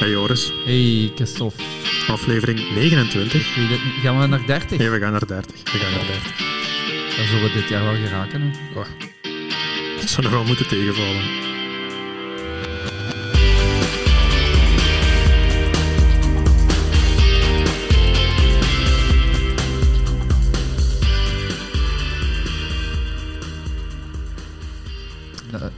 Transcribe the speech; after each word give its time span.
Hey 0.00 0.10
Joris, 0.10 0.52
Hey 0.64 1.12
Christophe. 1.14 1.62
aflevering 2.08 2.58
29. 2.74 3.48
Ik 3.48 3.54
weet 3.56 3.68
het 3.70 3.84
niet. 3.84 3.94
Gaan 4.02 4.20
we 4.20 4.26
naar 4.26 4.46
30? 4.46 4.78
Nee, 4.78 4.90
we 4.90 4.98
gaan 4.98 5.12
naar 5.12 5.26
30. 5.26 5.72
We 5.72 5.78
gaan 5.78 5.92
naar 5.92 6.06
30. 6.06 7.16
Dan 7.16 7.26
zullen 7.26 7.42
we 7.42 7.52
dit 7.52 7.68
jaar 7.68 7.84
wel 7.84 7.94
geraken. 7.94 8.40
Hè? 8.40 8.78
Oh. 8.78 8.86
Dat 10.00 10.08
zou 10.08 10.22
nog 10.22 10.32
wel 10.32 10.44
moeten 10.44 10.68
tegenvallen. 10.68 11.48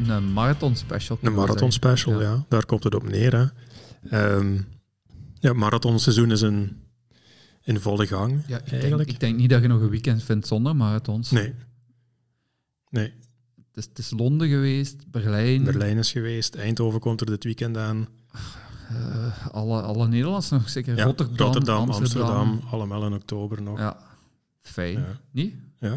Een, 0.06 0.32
marathon 0.32 0.76
special. 0.76 1.18
Een 1.22 1.34
marathon 1.34 1.72
special, 1.72 2.20
ja. 2.20 2.44
Daar 2.48 2.66
komt 2.66 2.84
het 2.84 2.94
op 2.94 3.08
neer. 3.08 3.32
Hè. 3.36 3.44
Ehm, 4.10 4.60
ja, 5.40 5.52
marathonseizoen 5.52 6.30
is 6.30 6.40
een, 6.40 6.80
in 7.62 7.80
volle 7.80 8.06
gang, 8.06 8.30
Ja, 8.46 8.58
ik, 8.58 8.68
denk, 8.70 8.82
eigenlijk. 8.82 9.10
ik 9.10 9.20
denk 9.20 9.36
niet 9.36 9.50
dat 9.50 9.62
je 9.62 9.68
nog 9.68 9.80
een 9.80 9.88
weekend 9.88 10.22
vindt 10.22 10.46
zonder 10.46 10.76
marathons. 10.76 11.30
Nee. 11.30 11.54
Nee, 12.90 13.12
Het, 13.56 13.76
is, 13.76 13.84
het 13.84 13.98
is 13.98 14.10
Londen 14.10 14.48
geweest, 14.48 15.10
Berlijn, 15.10 15.64
Berlijn 15.64 15.98
is 15.98 16.12
geweest, 16.12 16.54
Eindhoven 16.54 17.00
komt 17.00 17.20
er 17.20 17.26
dit 17.26 17.44
weekend 17.44 17.76
aan. 17.76 18.08
eh, 18.88 19.46
alle, 19.48 19.82
alle 19.82 20.08
Nederlands 20.08 20.50
nog 20.50 20.68
zeker. 20.68 20.96
Ja, 20.96 21.04
Rotterdam, 21.04 21.36
Rotterdam, 21.46 21.90
Amsterdam. 21.90 22.28
Amsterdam, 22.30 22.70
allemaal 22.70 23.06
in 23.06 23.12
oktober 23.12 23.62
nog. 23.62 23.78
Ja, 23.78 23.84
Ja, 23.84 24.06
fijn. 24.60 24.98
Ja. 24.98 25.20
Niet? 25.30 25.54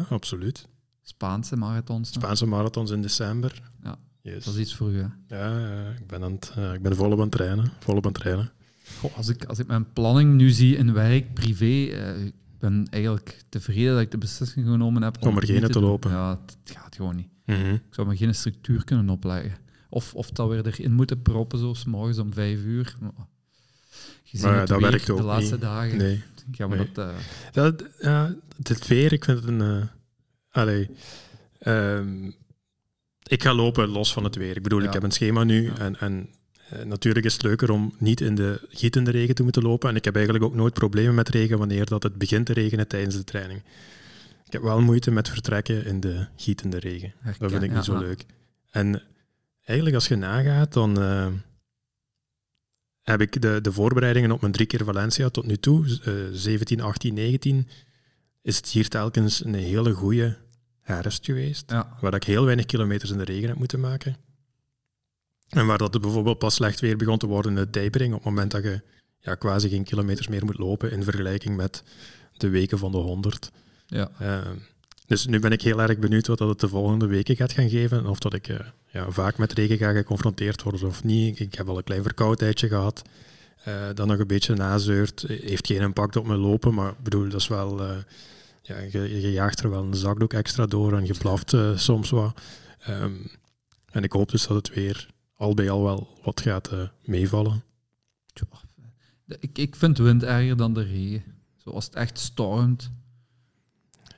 absoluut. 0.08 0.68
Spaanse 1.02 1.56
marathons. 1.56 2.12
nog. 2.12 2.22
Spaanse 2.22 2.46
marathons 2.46 2.90
in 2.90 3.02
december. 3.02 3.62
Ja, 3.82 3.96
Yes. 4.34 4.44
Dat 4.44 4.54
is 4.54 4.60
iets 4.60 4.74
voor 4.74 4.90
u. 4.92 5.04
Ja, 5.28 5.88
ik 6.00 6.06
ben, 6.06 6.22
aan 6.22 6.32
het, 6.32 6.52
eh, 6.56 6.72
ik 6.72 6.82
ben 6.82 6.96
volop 6.96 7.12
aan 7.18 7.20
het 7.20 7.30
trainen. 7.30 7.70
Volop 7.78 8.06
aan 8.06 8.12
het 8.12 8.20
trainen. 8.20 8.50
Goh, 8.98 9.16
als, 9.16 9.28
ik, 9.28 9.44
als 9.44 9.58
ik 9.58 9.66
mijn 9.66 9.92
planning 9.92 10.34
nu 10.34 10.50
zie 10.50 10.76
in 10.76 10.92
werk, 10.92 11.34
privé, 11.34 11.64
eh, 11.92 12.24
ik 12.24 12.32
ben 12.58 12.86
eigenlijk 12.90 13.44
tevreden 13.48 13.92
dat 13.92 14.00
ik 14.02 14.10
de 14.10 14.18
beslissing 14.18 14.66
genomen 14.66 15.02
heb 15.02 15.16
Om 15.22 15.28
er 15.34 15.40
het 15.42 15.50
geen 15.50 15.70
te 15.70 15.80
lopen. 15.80 16.10
Ja, 16.10 16.30
het, 16.30 16.56
het 16.64 16.76
gaat 16.76 16.94
gewoon 16.94 17.16
niet. 17.16 17.28
Mhm. 17.44 17.72
Ik 17.74 17.82
zou 17.90 18.08
me 18.08 18.16
geen 18.16 18.34
structuur 18.34 18.84
kunnen 18.84 19.08
opleggen. 19.08 19.52
Of, 19.88 20.14
of 20.14 20.30
dat 20.30 20.48
we 20.48 20.56
erin 20.64 20.92
moeten 20.92 21.22
proppen, 21.22 21.58
zoals 21.58 21.84
morgens 21.84 22.18
om 22.18 22.32
vijf 22.32 22.62
uur. 22.64 22.96
Gezien 24.24 24.46
Maar 24.48 24.58
ja, 24.58 24.64
dat 24.64 24.80
werkt 24.80 25.10
ook 25.10 25.16
de 25.18 25.22
laatste 25.24 25.52
niet. 25.52 25.60
dagen 25.62 25.96
Nee. 25.98 26.22
gaan 26.52 26.70
we 26.70 26.76
Nee. 26.76 26.90
dat... 26.92 27.08
eh, 27.08 27.14
Dat, 27.52 27.84
ja, 28.00 28.34
het 28.62 28.86
weer, 28.86 29.12
ik 29.12 29.24
vind 29.24 29.38
het 29.38 29.48
een... 29.48 29.60
eh 29.60 29.86
allee, 30.50 30.90
ehm, 31.58 32.30
ik 33.26 33.42
ga 33.42 33.54
lopen 33.54 33.88
los 33.88 34.12
van 34.12 34.24
het 34.24 34.36
weer. 34.36 34.56
Ik 34.56 34.62
bedoel, 34.62 34.80
Ja. 34.80 34.86
ik 34.86 34.92
heb 34.92 35.02
een 35.02 35.10
schema 35.10 35.44
nu 35.44 35.62
Ja. 35.64 35.78
en, 35.78 35.98
en 36.00 36.28
eh, 36.68 36.82
natuurlijk 36.84 37.26
is 37.26 37.32
het 37.32 37.42
leuker 37.42 37.70
om 37.70 37.94
niet 37.98 38.20
in 38.20 38.34
de 38.34 38.60
gietende 38.70 39.10
regen 39.10 39.34
te 39.34 39.42
moeten 39.42 39.62
lopen. 39.62 39.88
En 39.90 39.96
ik 39.96 40.04
heb 40.04 40.14
eigenlijk 40.14 40.44
ook 40.44 40.54
nooit 40.54 40.74
problemen 40.74 41.14
met 41.14 41.28
regen 41.28 41.58
wanneer 41.58 41.86
dat 41.86 42.02
het 42.02 42.14
begint 42.18 42.46
te 42.46 42.52
regenen 42.52 42.88
tijdens 42.88 43.16
de 43.16 43.24
training. 43.24 43.62
Ik 44.46 44.52
heb 44.52 44.62
wel 44.62 44.80
moeite 44.80 45.10
met 45.10 45.28
vertrekken 45.28 45.84
in 45.84 46.00
de 46.00 46.26
gietende 46.36 46.78
regen. 46.78 47.12
Dat 47.38 47.50
vind 47.50 47.62
ik 47.62 47.72
niet 47.72 47.84
zo 47.84 47.98
leuk. 47.98 48.24
En 48.70 49.02
eigenlijk 49.64 49.96
als 49.96 50.08
je 50.08 50.16
nagaat, 50.16 50.72
dan 50.72 51.00
eh, 51.00 51.26
heb 53.02 53.20
ik 53.20 53.42
de, 53.42 53.58
de 53.62 53.72
voorbereidingen 53.72 54.30
op 54.30 54.40
mijn 54.40 54.52
drie 54.52 54.66
keer 54.66 54.84
Valencia 54.84 55.28
tot 55.28 55.46
nu 55.46 55.56
toe, 55.56 55.98
eh 56.04 56.12
17, 56.32 56.80
18, 56.80 57.14
19, 57.14 57.68
is 58.42 58.56
het 58.56 58.68
hier 58.68 58.88
telkens 58.88 59.44
een 59.44 59.54
hele 59.54 59.92
goede 59.92 60.36
herfst 60.86 61.24
geweest, 61.24 61.70
Ja, 61.70 61.96
waar 62.00 62.14
ik 62.14 62.24
heel 62.24 62.44
weinig 62.44 62.66
kilometers 62.66 63.10
in 63.10 63.18
de 63.18 63.24
regen 63.24 63.48
heb 63.48 63.58
moeten 63.58 63.80
maken. 63.80 64.16
En 65.48 65.66
waar 65.66 65.78
dat 65.78 65.92
het 65.92 66.02
bijvoorbeeld 66.02 66.38
pas 66.38 66.54
slecht 66.54 66.80
weer 66.80 66.96
begon 66.96 67.18
te 67.18 67.26
worden 67.26 67.56
in 67.56 67.68
de 67.70 67.86
op 67.86 68.12
het 68.12 68.24
moment 68.24 68.50
dat 68.50 68.62
je 68.62 68.80
ja, 69.20 69.34
quasi 69.34 69.68
geen 69.68 69.84
kilometers 69.84 70.28
meer 70.28 70.44
moet 70.44 70.58
lopen 70.58 70.90
in 70.90 71.02
vergelijking 71.02 71.56
met 71.56 71.82
de 72.36 72.48
weken 72.48 72.78
van 72.78 72.92
de 72.92 72.98
100. 72.98 73.50
ja. 73.86 74.10
Uh, 74.22 74.40
dus 75.06 75.26
nu 75.26 75.38
ben 75.38 75.52
ik 75.52 75.62
heel 75.62 75.80
erg 75.80 75.98
benieuwd 75.98 76.26
wat 76.26 76.38
dat 76.38 76.48
het 76.48 76.60
de 76.60 76.68
volgende 76.68 77.06
weken 77.06 77.36
gaat 77.36 77.52
gaan 77.52 77.68
geven. 77.68 77.98
En 77.98 78.06
of 78.06 78.18
dat 78.18 78.34
ik 78.34 78.48
uh, 78.48 78.58
ja, 78.86 79.10
vaak 79.10 79.38
met 79.38 79.52
regen 79.52 79.76
ga 79.76 79.92
geconfronteerd 79.92 80.62
worden 80.62 80.88
of 80.88 81.04
niet. 81.04 81.40
Ik 81.40 81.54
heb 81.54 81.68
al 81.68 81.76
een 81.76 81.84
klein 81.84 82.02
verkoudheidje 82.02 82.68
gehad. 82.68 83.02
Uh, 83.68 83.74
dan 83.94 84.08
nog 84.08 84.18
een 84.18 84.26
beetje 84.26 84.54
nazeurt. 84.54 85.24
Heeft 85.28 85.66
geen 85.66 85.80
impact 85.80 86.16
op 86.16 86.26
mijn 86.26 86.38
lopen, 86.38 86.74
maar 86.74 86.90
ik 86.90 87.02
bedoel, 87.02 87.28
dat 87.28 87.40
is 87.40 87.48
wel... 87.48 87.80
Ja, 88.66 88.78
je, 88.78 89.20
je, 89.20 89.32
jaagt 89.32 89.60
er 89.60 89.70
wel 89.70 89.82
een 89.82 89.94
zakdoek 89.94 90.32
extra 90.32 90.66
door 90.66 90.96
en 90.96 91.06
je 91.06 91.14
blaft 91.18 91.52
uh, 91.52 91.76
soms 91.76 92.10
wat. 92.10 92.40
Um, 92.88 93.30
en 93.90 94.02
ik 94.02 94.12
hoop 94.12 94.30
dus 94.30 94.46
dat 94.46 94.56
het 94.56 94.74
weer 94.74 95.10
al 95.34 95.54
bij 95.54 95.70
al 95.70 95.82
wel 95.82 96.18
wat 96.22 96.40
gaat 96.40 96.72
uh, 96.72 96.88
meevallen. 97.04 97.64
Ik, 99.40 99.58
ik 99.58 99.76
vind 99.76 99.98
wind 99.98 100.22
erger 100.22 100.56
dan 100.56 100.74
de 100.74 100.82
regen. 100.82 101.22
Zoals 101.56 101.84
het 101.84 101.94
echt 101.94 102.18
stormt. 102.18 102.90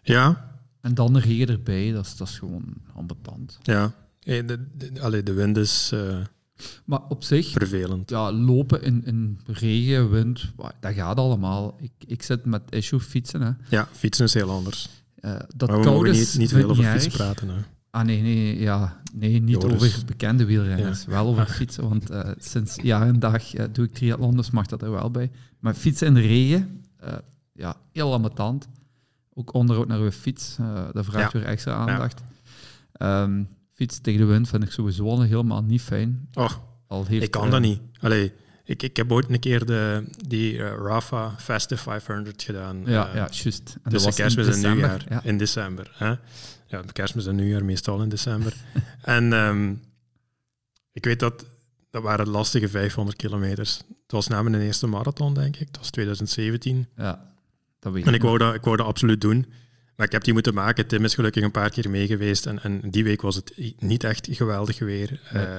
Ja, 0.03 0.57
en 0.81 0.95
dan 0.95 1.13
de 1.13 1.21
regen 1.21 1.49
erbij, 1.49 1.93
dat 1.93 2.07
is, 2.07 2.17
dat 2.17 2.29
is 2.29 2.39
gewoon 2.39 2.75
ambetant. 2.95 3.59
Ja, 3.63 3.93
de, 4.19 4.45
de, 4.45 4.93
de, 4.93 5.23
de 5.23 5.33
wind 5.33 5.57
is 5.57 5.91
uh, 5.95 6.25
maar 6.85 7.01
op 7.09 7.25
zich, 7.25 7.51
vervelend. 7.51 8.11
Ja, 8.11 8.33
lopen 8.33 8.83
in, 8.83 9.05
in 9.05 9.41
regen, 9.47 10.11
wind, 10.11 10.53
dat 10.81 10.95
gaat 10.95 11.17
allemaal. 11.17 11.77
Ik, 11.81 11.93
ik 12.07 12.23
zit 12.23 12.45
met 12.45 12.63
issue 12.69 13.01
fietsen. 13.01 13.41
Hè. 13.41 13.51
Ja, 13.69 13.89
fietsen 13.93 14.25
is 14.25 14.35
heel 14.35 14.51
anders. 14.51 14.89
Uh, 15.21 15.37
dat 15.57 15.69
maar 15.69 15.81
we 15.81 15.91
mogen 15.91 16.11
niet, 16.11 16.35
niet 16.39 16.51
veel 16.51 16.71
over 16.71 16.85
fietsen 16.85 17.13
praten. 17.13 17.49
Hè. 17.49 17.61
Ah 17.91 18.05
nee, 18.05 18.23
nee, 18.23 18.61
ja, 18.61 19.01
nee 19.15 19.41
niet 19.41 19.63
Joris. 19.63 19.83
over 19.83 20.05
bekende 20.07 20.45
wielrenners. 20.45 21.05
Ja. 21.05 21.11
Wel 21.11 21.27
over 21.27 21.47
fietsen, 21.59 21.89
want 21.89 22.11
uh, 22.11 22.31
sinds 22.39 22.77
jaar 22.83 23.07
en 23.07 23.19
dag 23.19 23.55
uh, 23.55 23.65
doe 23.73 23.85
ik 23.85 23.95
triathlon, 23.95 24.37
dus 24.37 24.51
mag 24.51 24.67
dat 24.67 24.83
er 24.83 24.91
wel 24.91 25.11
bij. 25.11 25.31
Maar 25.59 25.75
fietsen 25.75 26.07
in 26.07 26.15
de 26.15 26.21
regen, 26.21 26.83
ja, 27.53 27.77
heel 27.93 28.13
ambetant 28.13 28.69
ook 29.35 29.55
onderhoud 29.55 29.89
naar 29.89 29.99
uw 29.99 30.11
fiets. 30.11 30.57
Dat 30.93 31.05
vraagt 31.05 31.33
ja. 31.33 31.39
weer 31.39 31.49
extra 31.49 31.75
aandacht. 31.75 32.23
Ja. 32.93 33.23
Um, 33.23 33.49
fiets 33.79 34.01
tegen 34.01 34.21
de 34.21 34.27
wind 34.27 34.49
vind 34.49 34.63
ik 34.63 34.71
sowieso 34.71 35.21
helemaal 35.21 35.63
niet 35.63 35.83
fijn. 35.83 36.29
Oh, 36.35 36.51
Al 36.87 37.05
heeft, 37.05 37.23
ik 37.23 37.31
kan 37.31 37.45
uh, 37.45 37.51
dat 37.51 37.61
niet. 37.61 37.81
Allee, 38.01 38.33
ik, 38.65 38.83
ik 38.83 38.97
heb 38.97 39.13
ooit 39.13 39.29
een 39.29 39.39
keer 39.39 39.67
de, 39.67 40.05
die 40.27 40.53
uh, 40.53 40.73
Rafa 40.83 41.35
Festive 41.39 41.83
500 41.83 42.43
gedaan. 42.43 42.83
Ja, 42.85 43.11
ja 43.15 43.29
juist. 43.31 43.77
En 43.83 43.91
tussen 43.91 44.15
kerstmis 44.15 44.47
en 44.47 44.61
nieuwjaar. 44.61 45.05
Ja. 45.09 45.21
In 45.25 45.39
december. 45.39 45.91
Hè? 45.95 46.15
Ja, 46.67 46.83
kerstmis 46.93 47.27
en 47.27 47.37
nieuwjaar 47.37 47.65
meestal 47.65 48.03
in 48.03 48.09
december. 48.09 48.55
en 49.03 49.33
um, 49.33 49.83
ik 50.93 51.05
weet 51.05 51.21
dat 51.21 51.45
dat 51.91 52.03
waren 52.03 52.29
lastige 52.29 52.69
500 52.69 53.17
kilometers. 53.17 53.77
Het 53.77 54.13
was 54.13 54.29
na 54.29 54.43
mijn 54.43 54.61
eerste 54.61 54.87
marathon, 54.87 55.35
denk 55.35 55.57
ik. 55.57 55.67
Dat 55.67 55.79
was 55.79 55.91
2017. 55.91 56.89
Ja. 56.97 57.33
Dat 57.79 57.93
weet 57.93 58.07
en 58.07 58.15
ik 58.15 58.23
wou, 58.23 58.39
dat, 58.39 58.55
ik 58.55 58.65
wou 58.65 58.77
dat 58.77 58.87
absoluut 58.87 59.21
doen. 59.21 59.47
Maar 59.99 60.07
ik 60.07 60.13
heb 60.13 60.25
die 60.25 60.33
moeten 60.33 60.55
maken. 60.55 60.87
Tim 60.87 61.05
is 61.05 61.15
gelukkig 61.15 61.43
een 61.43 61.51
paar 61.51 61.71
keer 61.71 61.91
mee 61.91 62.07
geweest. 62.07 62.47
En, 62.47 62.63
en 62.63 62.81
die 62.91 63.05
week 63.05 63.23
was 63.23 63.35
het 63.35 63.75
niet 63.79 64.05
echt 64.05 64.29
geweldig 64.31 64.79
weer. 64.79 65.21
Nee. 65.33 65.47
Uh, 65.47 65.53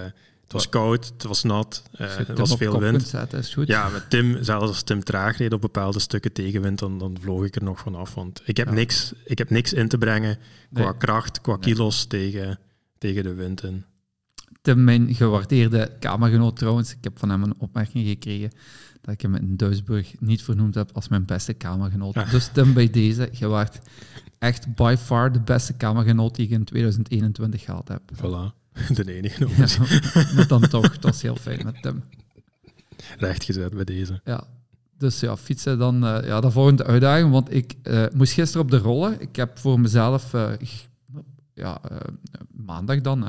het 0.43 0.51
was 0.51 0.69
koud, 0.69 1.05
het 1.05 1.23
was 1.23 1.43
nat, 1.43 1.83
uh, 1.99 2.29
er 2.29 2.35
was 2.35 2.55
veel 2.55 2.79
wind. 2.79 3.07
Zetten, 3.07 3.39
is 3.39 3.53
goed. 3.53 3.67
Ja, 3.67 3.89
met 3.89 4.09
Tim, 4.09 4.43
zelfs 4.43 4.67
als 4.67 4.83
Tim 4.83 5.03
traag 5.03 5.37
reed 5.37 5.53
op 5.53 5.61
bepaalde 5.61 5.99
stukken 5.99 6.33
tegenwind, 6.33 6.79
dan, 6.79 6.99
dan 6.99 7.17
vloog 7.21 7.45
ik 7.45 7.55
er 7.55 7.63
nog 7.63 7.79
vanaf. 7.79 8.13
Want 8.13 8.41
ik 8.45 8.57
heb, 8.57 8.67
ja. 8.67 8.73
niks, 8.73 9.13
ik 9.25 9.37
heb 9.37 9.49
niks 9.49 9.73
in 9.73 9.87
te 9.87 9.97
brengen 9.97 10.37
qua 10.73 10.83
nee. 10.83 10.97
kracht, 10.97 11.41
qua 11.41 11.51
nee. 11.51 11.61
kilo's 11.61 12.05
tegen, 12.05 12.59
tegen 12.97 13.23
de 13.23 13.33
wind 13.33 13.63
in. 13.63 13.85
Tim, 14.61 14.83
mijn 14.83 15.15
gewaardeerde 15.15 15.91
kamergenoot 15.99 16.57
trouwens, 16.57 16.91
ik 16.91 17.03
heb 17.03 17.19
van 17.19 17.29
hem 17.29 17.43
een 17.43 17.55
opmerking 17.57 18.07
gekregen 18.07 18.51
dat 19.01 19.13
ik 19.13 19.21
hem 19.21 19.35
in 19.35 19.57
Duisburg 19.57 20.13
niet 20.19 20.43
vernoemd 20.43 20.75
heb 20.75 20.89
als 20.93 21.07
mijn 21.07 21.25
beste 21.25 21.53
kamergenoot. 21.53 22.31
Dus 22.31 22.49
Tim, 22.53 22.73
bij 22.73 22.89
deze, 22.89 23.29
je 23.31 23.47
waart 23.47 23.79
echt 24.39 24.75
by 24.75 24.95
far 24.99 25.31
de 25.31 25.41
beste 25.41 25.73
kamergenoot 25.73 26.35
die 26.35 26.45
ik 26.45 26.51
in 26.51 26.63
2021 26.63 27.61
gehad 27.61 27.87
heb. 27.87 28.01
Voilà, 28.15 28.53
de 28.95 29.13
enige 29.13 29.41
nog. 29.43 29.55
Ja, 29.55 30.33
maar 30.35 30.47
dan 30.47 30.61
toch, 30.61 30.97
dat 30.97 31.15
is 31.15 31.21
heel 31.21 31.35
fijn 31.35 31.61
met 31.63 31.81
Tim. 31.81 32.03
Rechtgezet 33.17 33.73
bij 33.73 33.83
deze. 33.83 34.21
Ja, 34.23 34.43
dus 34.97 35.19
ja, 35.19 35.37
fietsen 35.37 35.77
dan, 35.77 36.03
uh, 36.03 36.17
ja, 36.23 36.41
de 36.41 36.51
volgende 36.51 36.83
uitdaging, 36.85 37.31
want 37.31 37.53
ik 37.53 37.75
uh, 37.83 38.05
moest 38.13 38.33
gisteren 38.33 38.65
op 38.65 38.71
de 38.71 38.77
rollen. 38.77 39.21
Ik 39.21 39.35
heb 39.35 39.57
voor 39.57 39.79
mezelf, 39.79 40.33
uh, 40.33 40.51
ja, 41.53 41.81
maandag 42.51 43.01
dan, 43.01 43.19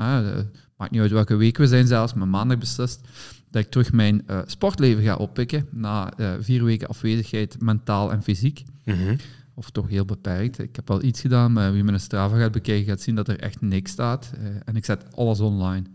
maakt 0.77 0.91
niet 0.91 1.01
uit 1.01 1.11
welke 1.11 1.35
week 1.35 1.57
we 1.57 1.67
zijn 1.67 1.87
zelfs, 1.87 2.13
maar 2.13 2.27
maandag 2.27 2.57
beslist 2.57 3.01
dat 3.49 3.63
ik 3.63 3.69
terug 3.69 3.91
mijn 3.91 4.25
sportleven 4.45 5.03
ga 5.03 5.15
oppikken 5.15 5.67
na 5.71 6.13
vier 6.39 6.63
weken 6.63 6.87
afwezigheid 6.87 7.61
mentaal 7.61 8.11
en 8.11 8.23
fysiek. 8.23 8.63
Mm 8.85 8.93
-hmm. 8.93 9.17
Of 9.53 9.69
toch 9.69 9.89
heel 9.89 10.05
beperkt. 10.05 10.59
Ik 10.59 10.75
heb 10.75 10.87
wel 10.87 11.03
iets 11.03 11.21
gedaan, 11.21 11.53
maar 11.53 11.73
wie 11.73 11.83
mijn 11.83 11.99
Strava 11.99 12.37
gaat 12.37 12.51
bekijken 12.51 12.85
gaat 12.85 13.01
zien 13.01 13.15
dat 13.15 13.27
er 13.27 13.39
echt 13.39 13.61
niks 13.61 13.91
staat. 13.91 14.31
Uh, 14.39 14.47
en 14.65 14.75
ik 14.75 14.85
zet 14.85 15.15
alles 15.15 15.39
online. 15.39 15.85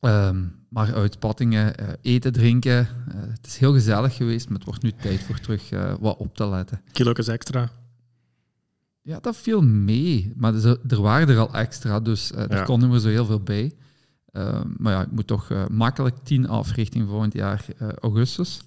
Um, 0.00 0.56
maar 0.68 0.94
uitspattingen, 0.94 1.74
eten, 2.02 2.32
drinken, 2.32 2.88
het 3.14 3.46
is 3.46 3.56
heel 3.56 3.72
gezellig 3.72 4.16
geweest, 4.16 4.48
maar 4.48 4.56
het 4.56 4.66
wordt 4.66 4.82
nu 4.82 4.92
tijd 4.92 5.22
voor 5.22 5.38
terug 5.40 5.70
wat 6.00 6.16
op 6.16 6.36
te 6.36 6.48
letten. 6.48 6.80
Kilo's 6.92 7.28
extra? 7.28 7.70
Ja, 9.02 9.20
dat 9.20 9.36
viel 9.36 9.60
mee. 9.62 10.32
Maar 10.36 10.54
er, 10.54 11.00
waren 11.00 11.28
er 11.28 11.38
al 11.38 11.54
extra, 11.54 12.00
dus 12.00 12.32
er 12.32 12.54
ja. 12.54 12.62
kon 12.62 12.80
niet 12.80 12.88
meer 12.88 12.98
zo 12.98 13.08
heel 13.08 13.24
veel 13.24 13.40
bij. 13.40 13.72
maar 14.76 14.92
ja, 14.92 15.02
ik 15.02 15.10
moet 15.10 15.26
toch 15.26 15.68
makkelijk 15.68 16.16
10 16.22 16.48
af 16.48 16.72
richting 16.72 17.08
volgend 17.08 17.32
jaar 17.34 17.64
augustus 18.00 18.60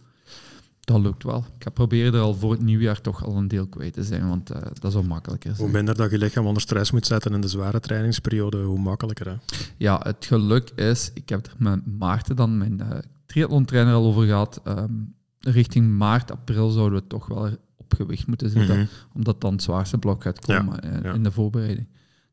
dat 0.91 1.01
lukt 1.01 1.23
wel. 1.23 1.37
Ik 1.37 1.63
ga 1.63 1.69
proberen 1.69 2.13
er 2.13 2.19
al 2.19 2.33
voor 2.33 2.51
het 2.51 2.61
nieuwjaar 2.61 3.01
toch 3.01 3.25
al 3.25 3.35
een 3.35 3.47
deel 3.47 3.67
kwijt 3.67 3.93
te 3.93 4.03
zijn, 4.03 4.27
want 4.27 4.51
uh, 4.51 4.61
dat 4.61 4.83
is 4.83 4.93
wel 4.93 5.03
makkelijker. 5.03 5.55
Hoe 5.57 5.69
minder 5.69 5.95
dat 5.95 6.11
je 6.11 6.17
lichaam 6.17 6.45
onder 6.45 6.61
stress 6.61 6.91
moet 6.91 7.05
zetten 7.05 7.33
in 7.33 7.41
de 7.41 7.47
zware 7.47 7.79
trainingsperiode, 7.79 8.57
hoe 8.57 8.79
makkelijker. 8.79 9.27
Hè? 9.27 9.35
Ja, 9.77 9.99
het 10.03 10.25
geluk 10.25 10.69
is, 10.69 11.11
ik 11.13 11.29
heb 11.29 11.45
er 11.45 11.53
met 11.57 11.97
Maarten 11.97 12.35
dan, 12.35 12.57
mijn 12.57 12.79
uh, 12.81 12.97
triathlon-trainer, 13.25 13.93
al 13.93 14.05
over 14.05 14.25
gehad. 14.25 14.61
Um, 14.67 15.15
richting 15.39 15.97
maart, 15.97 16.31
april 16.31 16.69
zouden 16.69 16.99
we 16.99 17.07
toch 17.07 17.27
wel 17.27 17.49
op 17.75 17.93
gewicht 17.93 18.27
moeten 18.27 18.49
zitten, 18.49 18.77
mm 18.77 18.87
omdat 19.13 19.41
dan 19.41 19.51
het 19.51 19.63
zwaarste 19.63 19.97
blok 19.97 20.21
gaat 20.21 20.39
komen 20.39 21.03
eh, 21.03 21.13
in 21.13 21.23
de 21.23 21.31
voorbereiding. 21.31 21.87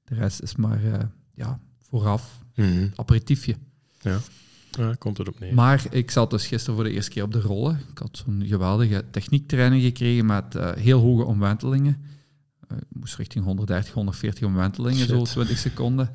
De 0.05 0.15
rest 0.15 0.43
is 0.43 0.57
maar 0.57 0.81
ja, 1.35 1.61
vooraf, 1.81 2.45
mm 2.55 2.91
aperitiefje. 2.95 3.57
Ja. 4.01 4.19
Ja, 4.79 4.95
komt 4.95 5.19
erop 5.19 5.41
neer. 5.41 5.55
Maar 5.55 5.87
ik 5.91 6.11
zat 6.11 6.31
dus 6.31 6.47
gisteren 6.47 6.75
voor 6.75 6.85
de 6.85 6.93
eerste 6.93 7.11
keer 7.11 7.23
op 7.23 7.33
de 7.33 7.41
rollen. 7.41 7.81
Ik 7.91 7.99
had 7.99 8.23
zo'n 8.25 8.43
geweldige 8.47 9.05
techniektraining 9.11 9.83
gekregen 9.83 10.27
met 10.27 10.55
uh, 10.55 10.73
heel 10.73 11.01
hoge 11.01 11.25
omwentelingen. 11.25 12.03
Uh, 12.73 12.79
ik 12.79 12.87
moest 13.01 13.17
richting 13.17 13.45
130, 13.45 13.93
140 13.93 14.45
omwentelingen, 14.45 14.99
Shit. 14.99 15.09
zo 15.09 15.23
20 15.25 15.59
seconden. 15.59 16.15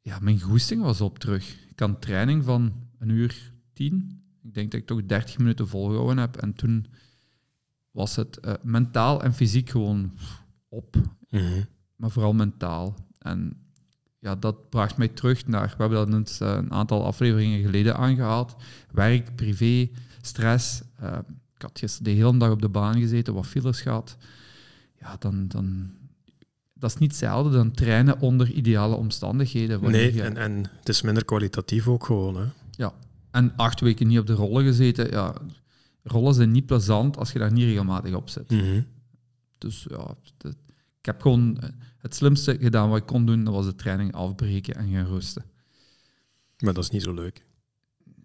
Ja, 0.00 0.18
mijn 0.20 0.40
goesting 0.40 0.82
was 0.82 1.00
op 1.00 1.18
terug. 1.18 1.56
Ik 1.70 1.78
had 1.78 1.88
een 1.88 1.98
training 1.98 2.44
van 2.44 2.72
een 2.98 3.08
uur 3.08 3.52
tien. 3.72 4.22
Ik 4.42 4.54
denk 4.54 4.70
dat 4.70 4.80
ik 4.80 4.86
toch 4.86 5.06
30 5.06 5.38
minuten 5.38 5.68
volgehouden 5.68 6.18
heb. 6.18 6.36
En 6.36 6.54
toen 6.54 6.86
was 7.90 8.16
het 8.16 8.38
uh, 8.44 8.52
mentaal 8.62 9.22
en 9.22 9.34
fysiek 9.34 9.70
gewoon 9.70 10.12
op. 10.68 10.96
Mm 10.96 11.02
-hmm. 11.28 11.66
Maar 11.96 12.10
vooral 12.10 12.32
mentaal. 12.32 12.94
En 13.18 13.56
ja, 14.18 14.34
dat 14.34 14.68
bracht 14.68 14.96
mij 14.96 15.08
terug 15.08 15.46
naar, 15.46 15.74
we 15.76 15.82
hebben 15.82 16.10
dat 16.10 16.38
eh, 16.40 16.48
een 16.48 16.72
aantal 16.72 17.04
afleveringen 17.04 17.62
geleden 17.62 17.96
aangehaald, 17.96 18.56
werk, 18.90 19.36
privé, 19.36 19.88
stress. 20.20 20.82
Uh, 21.02 21.18
ik 21.54 21.62
had 21.62 21.78
gisteren 21.78 22.12
de 22.12 22.20
hele 22.20 22.38
dag 22.38 22.50
op 22.50 22.62
de 22.62 22.68
baan 22.68 22.98
gezeten, 23.00 23.34
wat 23.34 23.46
files 23.46 23.80
gehad. 23.80 24.16
Ja, 25.00 25.16
dan, 25.18 25.48
dan, 25.48 25.90
dat 26.74 26.90
is 26.90 26.96
niet 26.96 27.10
hetzelfde 27.10 27.50
dan 27.50 27.70
trainen 27.70 28.20
onder 28.20 28.50
ideale 28.50 28.94
omstandigheden. 28.94 29.90
Nee, 29.90 30.22
en, 30.22 30.36
en 30.36 30.64
het 30.78 30.88
is 30.88 31.02
minder 31.02 31.24
kwalitatief 31.24 31.88
ook 31.88 32.04
gewoon. 32.04 32.36
Hè? 32.36 32.44
Ja, 32.70 32.92
en 33.30 33.52
acht 33.56 33.80
weken 33.80 34.06
niet 34.06 34.18
op 34.18 34.26
de 34.26 34.32
rollen 34.32 34.64
gezeten. 34.64 35.10
Ja, 35.10 35.34
rollen 36.02 36.34
zijn 36.34 36.50
niet 36.50 36.66
plezant 36.66 37.16
als 37.16 37.32
je 37.32 37.38
daar 37.38 37.52
niet 37.52 37.64
regelmatig 37.64 38.14
op 38.14 38.28
zit. 38.28 38.50
Mm 38.50 38.86
Dus 39.58 39.86
ja, 39.90 40.14
ik 40.98 41.04
heb 41.04 41.20
gewoon 41.20 41.58
het 41.98 42.14
slimste 42.14 42.56
gedaan 42.60 42.88
wat 42.88 42.98
ik 42.98 43.06
kon 43.06 43.26
doen, 43.26 43.44
dat 43.44 43.54
was 43.54 43.66
de 43.66 43.74
training 43.74 44.12
afbreken 44.12 44.74
en 44.74 44.92
gaan 44.92 45.06
rusten. 45.06 45.44
Maar 46.58 46.74
dat 46.74 46.84
is 46.84 46.90
niet 46.90 47.02
zo 47.02 47.14
leuk. 47.14 47.46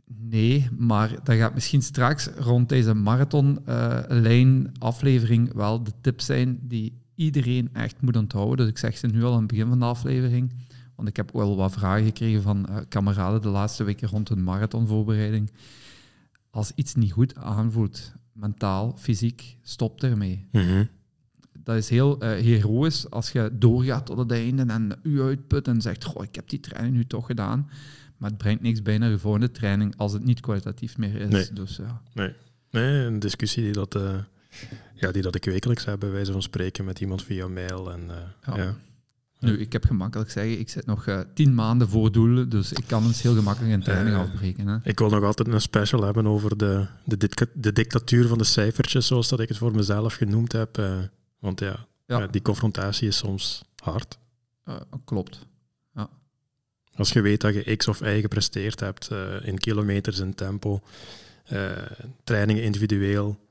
Nee, 0.05 0.69
maar 0.77 1.23
dat 1.23 1.35
gaat 1.35 1.53
misschien 1.53 1.81
straks 1.81 2.27
rond 2.27 2.69
deze 2.69 2.93
marathonlijn 2.93 4.59
uh, 4.59 4.71
aflevering 4.79 5.53
wel 5.53 5.83
de 5.83 5.91
tips 6.01 6.25
zijn 6.25 6.59
die 6.61 7.01
iedereen 7.15 7.69
echt 7.73 8.01
moet 8.01 8.17
onthouden. 8.17 8.57
Dus 8.57 8.67
ik 8.67 8.77
zeg 8.77 8.97
ze 8.97 9.07
nu 9.07 9.23
al 9.23 9.33
aan 9.33 9.37
het 9.37 9.47
begin 9.47 9.67
van 9.67 9.79
de 9.79 9.85
aflevering. 9.85 10.53
Want 10.95 11.07
ik 11.07 11.15
heb 11.15 11.31
wel 11.31 11.55
wat 11.55 11.71
vragen 11.71 12.05
gekregen 12.05 12.41
van 12.41 12.65
uh, 12.69 12.77
kameraden 12.89 13.41
de 13.41 13.47
laatste 13.47 13.83
weken 13.83 14.07
rond 14.07 14.29
een 14.29 14.43
marathonvoorbereiding. 14.43 15.51
Als 16.49 16.71
iets 16.75 16.95
niet 16.95 17.11
goed 17.11 17.35
aanvoelt, 17.35 18.13
mentaal, 18.31 18.95
fysiek, 18.97 19.57
stop 19.61 20.03
ermee. 20.03 20.47
Mm 20.51 20.87
dat 21.63 21.75
is 21.75 21.89
heel 21.89 22.23
uh, 22.23 22.29
heroïs 22.29 23.09
als 23.09 23.31
je 23.31 23.49
doorgaat 23.53 24.05
tot 24.05 24.17
het 24.17 24.31
einde 24.31 24.65
en 24.67 24.99
u 25.03 25.21
uitput 25.21 25.67
en 25.67 25.81
zegt, 25.81 26.03
goh, 26.03 26.23
ik 26.23 26.35
heb 26.35 26.49
die 26.49 26.59
training 26.59 26.95
nu 26.95 27.05
toch 27.05 27.25
gedaan. 27.25 27.69
Maar 28.17 28.29
het 28.29 28.37
brengt 28.37 28.61
niks 28.61 28.81
bij 28.81 28.97
naar 28.97 29.09
je 29.09 29.17
volgende 29.17 29.51
training 29.51 29.93
als 29.97 30.13
het 30.13 30.23
niet 30.23 30.39
kwalitatief 30.39 30.97
meer 30.97 31.15
is. 31.15 31.29
Nee, 31.29 31.47
dus, 31.53 31.75
ja. 31.75 32.01
nee. 32.13 32.33
nee 32.69 33.05
een 33.05 33.19
discussie 33.19 33.63
die 33.63 33.71
dat, 33.71 33.95
uh, 33.95 34.15
ja, 34.93 35.11
die 35.11 35.21
dat 35.21 35.35
ik 35.35 35.45
wekelijks 35.45 35.85
heb, 35.85 35.99
bij 35.99 36.11
wijze 36.11 36.31
van 36.31 36.41
spreken, 36.41 36.85
met 36.85 36.99
iemand 36.99 37.23
via 37.23 37.47
mail. 37.47 37.91
En, 37.91 38.01
uh, 38.07 38.55
ja. 38.55 38.63
ja. 38.63 38.75
Nu, 39.39 39.59
ik 39.59 39.71
heb 39.71 39.85
gemakkelijk 39.85 40.31
zeggen, 40.31 40.59
ik 40.59 40.69
zit 40.69 40.85
nog 40.85 41.07
uh, 41.07 41.19
tien 41.33 41.55
maanden 41.55 41.89
voor 41.89 42.11
doelen, 42.11 42.49
dus 42.49 42.73
ik 42.73 42.83
kan 42.87 43.03
eens 43.03 43.21
heel 43.21 43.35
gemakkelijk 43.35 43.73
een 43.73 43.83
training 43.83 44.15
afbreken. 44.15 44.67
Hè. 44.67 44.77
Ik 44.83 44.99
wil 44.99 45.09
nog 45.09 45.23
altijd 45.23 45.47
een 45.47 45.61
special 45.61 46.03
hebben 46.03 46.27
over 46.27 46.57
de, 46.57 46.85
de, 47.05 47.29
de 47.53 47.73
dictatuur 47.73 48.27
van 48.27 48.37
de 48.37 48.43
cijfertjes, 48.43 49.07
zoals 49.07 49.29
dat 49.29 49.39
ik 49.39 49.47
het 49.47 49.57
voor 49.57 49.75
mezelf 49.75 50.13
genoemd 50.13 50.51
heb. 50.51 50.77
Want 51.43 51.59
ja, 51.59 51.87
ja. 52.05 52.27
die 52.27 52.41
confrontatie 52.41 53.07
is 53.07 53.17
soms 53.17 53.63
hard. 53.75 54.17
Uh, 54.65 54.75
klopt. 55.05 55.45
Ja. 55.93 56.09
Als 56.95 57.11
je 57.11 57.21
weet 57.21 57.41
dat 57.41 57.53
je 57.53 57.75
X 57.75 57.87
of 57.87 58.01
Y 58.01 58.19
gepresteerd 58.21 58.79
hebt 58.79 59.09
uh, 59.11 59.47
in 59.47 59.57
kilometers 59.57 60.19
en 60.19 60.35
tempo, 60.35 60.81
uh, 61.51 61.71
trainingen 62.23 62.63
individueel, 62.63 63.41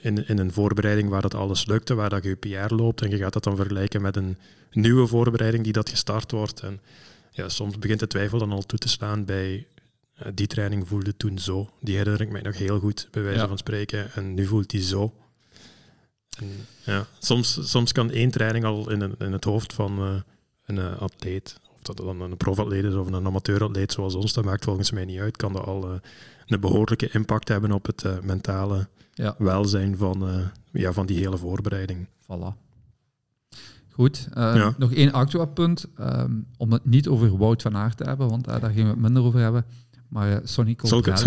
in, 0.00 0.28
in 0.28 0.38
een 0.38 0.52
voorbereiding 0.52 1.08
waar 1.08 1.22
dat 1.22 1.34
alles 1.34 1.66
lukte, 1.66 1.94
waar 1.94 2.10
dat 2.10 2.22
je 2.22 2.28
je 2.28 2.66
PR 2.66 2.74
loopt 2.74 3.02
en 3.02 3.10
je 3.10 3.16
gaat 3.16 3.32
dat 3.32 3.44
dan 3.44 3.56
vergelijken 3.56 4.02
met 4.02 4.16
een 4.16 4.38
nieuwe 4.70 5.06
voorbereiding 5.06 5.64
die 5.64 5.72
dat 5.72 5.88
gestart 5.88 6.30
wordt. 6.30 6.60
En 6.60 6.80
ja, 7.30 7.48
soms 7.48 7.78
begint 7.78 8.00
de 8.00 8.06
twijfel 8.06 8.38
dan 8.38 8.52
al 8.52 8.62
toe 8.62 8.78
te 8.78 8.88
slaan 8.88 9.24
bij 9.24 9.66
die 10.34 10.46
training 10.46 10.88
voelde 10.88 11.16
toen 11.16 11.38
zo. 11.38 11.70
Die 11.80 11.96
herinner 11.96 12.20
ik 12.20 12.30
mij 12.30 12.42
nog 12.42 12.58
heel 12.58 12.78
goed, 12.78 13.08
bij 13.10 13.22
wijze 13.22 13.48
van 13.48 13.58
spreken. 13.58 14.12
En 14.12 14.34
nu 14.34 14.46
voelt 14.46 14.70
die 14.70 14.82
zo. 14.82 15.14
Ja, 16.84 17.06
soms, 17.18 17.70
soms 17.70 17.92
kan 17.92 18.10
één 18.10 18.30
training 18.30 18.64
al 18.64 18.90
in, 18.90 19.14
in 19.18 19.32
het 19.32 19.44
hoofd 19.44 19.72
van 19.72 19.98
uh, 19.98 20.20
een 20.64 20.76
uh, 20.76 21.00
atleet, 21.00 21.60
of 21.74 21.82
dat 21.82 21.96
dan 21.96 22.20
een 22.20 22.36
profatleet 22.36 22.84
is 22.84 22.94
of 22.94 23.06
een 23.06 23.26
amateuratleet 23.26 23.92
zoals 23.92 24.14
ons, 24.14 24.32
dat 24.32 24.44
maakt 24.44 24.64
volgens 24.64 24.90
mij 24.90 25.04
niet 25.04 25.18
uit, 25.18 25.36
kan 25.36 25.52
dat 25.52 25.64
al 25.64 25.90
uh, 25.90 25.98
een 26.46 26.60
behoorlijke 26.60 27.08
impact 27.12 27.48
hebben 27.48 27.72
op 27.72 27.86
het 27.86 28.22
mentale 28.22 28.88
ja. 29.14 29.34
welzijn 29.38 29.96
van, 29.96 30.50
ja, 30.72 30.92
van 30.92 31.06
die 31.06 31.18
hele 31.18 31.36
voorbereiding. 31.36 32.08
Voilà. 32.22 32.64
Goed, 33.90 34.28
ja. 34.34 34.74
nog 34.78 34.92
één 34.92 35.12
actueel 35.12 35.46
punt, 35.46 35.86
um, 36.00 36.46
om 36.56 36.72
het 36.72 36.84
niet 36.84 37.08
over 37.08 37.38
Wout 37.38 37.62
van 37.62 37.76
Aert 37.76 37.96
te 37.96 38.04
hebben, 38.04 38.28
want 38.28 38.44
daar 38.44 38.60
gaan 38.60 38.74
we 38.74 38.82
het 38.82 38.98
minder 38.98 39.22
over 39.22 39.40
hebben. 39.40 39.64
Maar 40.08 40.30
uh, 40.30 40.36
Sonny 40.44 40.74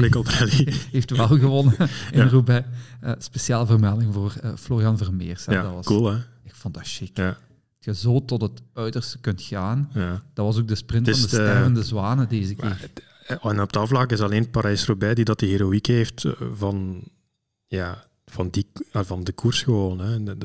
Colbrelli 0.10 0.74
heeft 0.92 1.12
wel 1.12 1.28
gewonnen 1.28 1.76
in 2.12 2.20
ja. 2.20 2.28
Roubaix. 2.28 2.68
Uh, 3.04 3.12
speciale 3.18 3.66
vermelding 3.66 4.14
voor 4.14 4.34
uh, 4.44 4.52
Florian 4.56 4.98
Vermeers. 4.98 5.46
Ja, 5.46 5.62
dat 5.62 5.74
was, 5.74 5.86
cool 5.86 6.12
hè? 6.12 6.18
Ik 6.44 6.56
vond 6.56 6.74
dat 6.74 6.88
chic. 6.88 7.18
Ja. 7.18 7.28
Dat 7.28 7.38
je 7.80 7.96
zo 7.96 8.26
tot 8.26 8.42
het 8.42 8.62
uiterste 8.74 9.20
kunt 9.20 9.42
gaan. 9.42 9.90
Ja. 9.94 10.22
Dat 10.34 10.46
was 10.46 10.58
ook 10.58 10.68
de 10.68 10.76
sprint 10.76 11.10
van 11.10 11.22
de 11.22 11.28
stervende 11.28 11.84
zwanen 11.84 12.30
deze 12.30 12.56
keer. 12.56 12.90
En 13.42 13.62
op 13.62 13.74
dat 13.74 13.88
vlak 13.88 14.12
is 14.12 14.22
alleen 14.22 14.50
Parijs-Roubaix 14.50 15.16
die 15.16 15.26
dat 15.26 15.40
die 15.40 15.50
heroïek 15.50 15.86
heeft 15.86 16.26
van, 16.54 17.04
ja, 17.68 18.04
van, 18.30 18.50
die, 18.50 18.66
van 18.92 19.24
de 19.24 19.32
koers 19.32 19.62
gewoon. 19.62 20.00
Hè. 20.00 20.38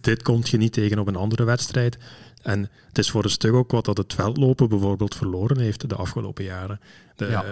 Dit 0.00 0.22
komt 0.22 0.48
je 0.48 0.56
niet 0.56 0.72
tegen 0.72 0.98
op 0.98 1.06
een 1.06 1.16
andere 1.16 1.44
wedstrijd. 1.44 1.98
En 2.42 2.70
het 2.86 2.98
is 2.98 3.10
voor 3.10 3.24
een 3.24 3.30
stuk 3.30 3.52
ook 3.52 3.70
wat 3.70 3.84
dat 3.84 3.96
het 3.96 4.14
veldlopen 4.14 4.68
bijvoorbeeld 4.68 5.14
verloren 5.14 5.58
heeft 5.58 5.88
de 5.88 5.94
afgelopen 5.94 6.44
jaren. 6.44 6.80
De 7.16 7.26
ja. 7.26 7.44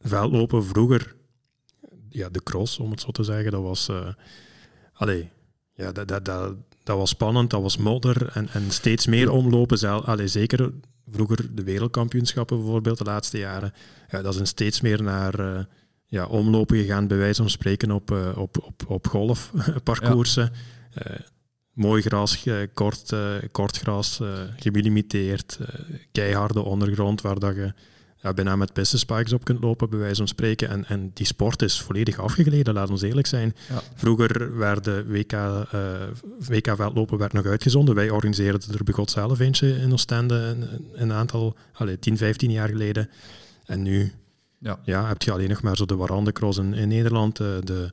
veldlopen 0.00 0.64
vroeger, 0.64 1.14
ja, 2.08 2.28
de 2.28 2.42
cross 2.42 2.78
om 2.78 2.90
het 2.90 3.00
zo 3.00 3.10
te 3.10 3.24
zeggen, 3.24 3.52
dat 3.52 3.62
was. 3.62 3.88
Uh, 3.88 4.08
allee, 4.92 5.30
ja, 5.74 5.92
dat, 5.92 6.08
dat, 6.08 6.24
dat, 6.24 6.54
dat 6.82 6.96
was 6.96 7.10
spannend, 7.10 7.50
dat 7.50 7.62
was 7.62 7.76
modder 7.76 8.28
en, 8.28 8.48
en 8.48 8.70
steeds 8.70 9.06
meer 9.06 9.30
omlopen. 9.30 9.78
Zelf, 9.78 10.04
allee, 10.04 10.28
zeker 10.28 10.72
vroeger 11.10 11.54
de 11.54 11.62
wereldkampioenschappen 11.62 12.56
bijvoorbeeld, 12.56 12.98
de 12.98 13.04
laatste 13.04 13.38
jaren. 13.38 13.72
Ja, 14.08 14.22
dat 14.22 14.34
zijn 14.34 14.46
steeds 14.46 14.80
meer 14.80 15.02
naar 15.02 15.40
uh, 15.40 15.58
ja, 16.12 16.26
omlopen 16.26 16.76
gegaan, 16.76 17.06
bij 17.06 17.16
wijze 17.16 17.40
van 17.40 17.50
spreken, 17.50 17.90
op, 17.90 18.10
uh, 18.10 18.28
op, 18.36 18.62
op, 18.62 18.84
op 18.86 19.06
golfparcoursen. 19.06 20.52
Ja 20.94 21.30
mooi 21.72 22.02
gras, 22.02 22.46
kort, 22.74 23.12
uh, 23.12 23.34
kort 23.52 23.78
gras, 23.78 24.20
gemillimiteerd, 24.56 25.58
keiharde 26.12 26.62
ondergrond 26.62 27.20
waar 27.20 27.38
dat 27.38 27.54
je 27.54 27.72
ja, 28.16 28.32
bijna 28.32 28.56
met 28.56 28.72
pistespikes 28.72 29.32
op 29.32 29.44
kunt 29.44 29.60
lopen, 29.60 29.90
bij 29.90 29.98
wijze 29.98 30.16
van 30.16 30.28
spreken. 30.28 30.68
En, 30.68 30.84
en 30.84 31.10
die 31.14 31.26
sport 31.26 31.62
is 31.62 31.80
volledig 31.80 32.18
afgegleden, 32.18 32.74
laat 32.74 32.90
ons 32.90 33.02
eerlijk 33.02 33.26
zijn. 33.26 33.54
Vroeger 33.94 34.56
werden 34.56 35.08
WK, 35.08 35.32
WK 36.48 36.72
veldlopen 36.76 37.18
werd 37.18 37.32
nog 37.32 37.46
uitgezonden. 37.46 37.94
Wij 37.94 38.10
organiseerden 38.10 38.74
er 38.74 38.84
begot 38.84 39.10
zelf 39.10 39.38
eentje 39.40 39.76
in 39.76 39.92
Oostende 39.92 40.34
een, 40.34 40.64
een 40.92 41.12
aantal, 41.12 41.56
allez, 41.72 41.96
10, 42.00 42.16
15 42.16 42.50
jaar 42.50 42.68
geleden. 42.68 43.10
En 43.64 43.82
nu 43.82 44.12
ja. 44.62 44.78
Ja, 44.84 45.06
heb 45.06 45.22
je 45.22 45.32
alleen 45.32 45.48
nog 45.48 45.62
maar 45.62 45.76
zo 45.76 45.84
de 45.84 45.96
Warande 45.96 46.32
in, 46.56 46.74
in 46.74 46.88
Nederland, 46.88 47.36
de 47.36 47.90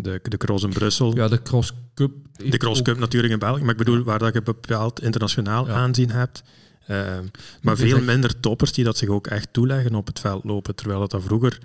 de, 0.00 0.20
de 0.22 0.36
cross 0.36 0.64
in 0.64 0.70
Brussel. 0.70 1.16
Ja, 1.16 1.28
de 1.28 1.42
cross 1.42 1.72
cup. 1.94 2.12
De 2.32 2.56
cross 2.56 2.82
cup 2.82 2.98
natuurlijk 2.98 3.32
in 3.32 3.38
België, 3.38 3.60
maar 3.60 3.70
ik 3.70 3.76
bedoel 3.76 4.02
waar 4.02 4.18
dat 4.18 4.34
je 4.34 4.42
bepaald 4.42 5.02
internationaal 5.02 5.68
aanzien 5.68 6.10
hebt. 6.10 6.42
Uh, 6.90 7.18
maar 7.62 7.76
veel 7.76 8.02
minder 8.02 8.40
toppers 8.40 8.72
die 8.72 8.84
dat 8.84 8.96
zich 8.96 9.08
ook 9.08 9.26
echt 9.26 9.52
toeleggen 9.52 9.94
op 9.94 10.06
het 10.06 10.20
veld 10.20 10.44
lopen. 10.44 10.74
Terwijl 10.74 11.00
dat, 11.00 11.10
dat 11.10 11.22
vroeger, 11.22 11.58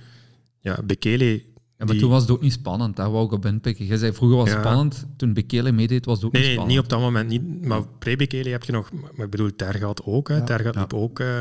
ja, 0.60 0.80
Bekele. 0.86 1.44
Ja, 1.78 1.86
maar 1.86 1.96
toen 1.98 2.10
was 2.10 2.22
het 2.22 2.32
ook 2.32 2.42
niet 2.42 2.54
spannend, 2.54 2.96
dat 2.96 3.12
wou 3.12 3.26
ik 3.26 3.32
op 3.32 3.46
inpikken. 3.46 3.86
Je 3.86 3.98
zei 3.98 4.14
vroeger 4.14 4.38
was 4.38 4.50
het 4.50 4.60
spannend, 4.60 5.06
toen 5.18 5.34
Bekele 5.34 5.72
meedeed 5.72 6.06
was 6.06 6.16
het 6.16 6.26
ook 6.26 6.32
nee, 6.32 6.42
niet 6.42 6.52
spannend. 6.52 6.76
Nee, 6.76 6.84
niet 6.84 6.92
op 6.92 7.00
dat 7.00 7.00
moment. 7.00 7.30
Niet, 7.30 7.66
maar 7.66 7.88
pre-Bekele 8.00 8.50
heb 8.50 8.64
je 8.64 8.72
nog, 8.72 8.92
maar 8.92 9.26
ik 9.26 9.32
bedoel, 9.32 9.56
Tergat 9.56 10.04
ook. 10.04 10.28
Hè. 10.28 10.46
Tergat 10.46 10.76
liep 10.76 10.94
ook 10.94 11.20
uh, 11.20 11.40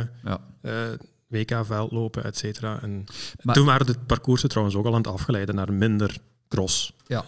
WK-veldlopen, 1.32 2.24
et 2.24 2.36
cetera. 2.36 2.82
En 2.82 3.04
toen 3.52 3.64
waren 3.64 3.86
de 3.86 3.96
parcoursen 4.06 4.48
trouwens 4.48 4.76
ook 4.76 4.86
al 4.86 4.92
aan 4.92 5.02
het 5.02 5.12
afgeleiden 5.12 5.54
naar 5.54 5.72
minder 5.72 6.18
cross. 6.48 6.96
Ja, 7.06 7.24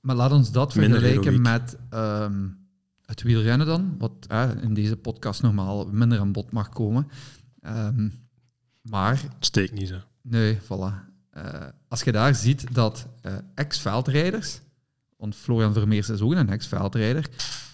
maar 0.00 0.16
laat 0.16 0.32
ons 0.32 0.52
dat 0.52 0.72
vergelijken 0.72 1.42
met 1.42 1.76
ehm, 1.90 2.46
het 3.06 3.22
wielrennen 3.22 3.66
dan, 3.66 3.94
wat 3.98 4.26
in 4.60 4.74
deze 4.74 4.96
podcast 4.96 5.42
normaal 5.42 5.86
minder 5.86 6.18
aan 6.18 6.32
bod 6.32 6.52
mag 6.52 6.68
komen. 6.68 7.08
Um, 7.66 8.26
maar... 8.82 9.20
Steek 9.38 9.72
niet 9.72 9.88
zo. 9.88 9.96
Nee, 10.22 10.58
voilà. 10.62 11.08
Uh, 11.36 11.66
als 11.88 12.02
je 12.02 12.12
daar 12.12 12.34
ziet 12.34 12.74
dat 12.74 13.06
uh, 13.26 13.32
ex-veldrijders, 13.54 14.60
want 15.16 15.34
Florian 15.36 15.72
Vermeers 15.72 16.08
is 16.08 16.20
ook 16.20 16.32
een 16.32 16.50
ex-veldrijder, 16.50 17.28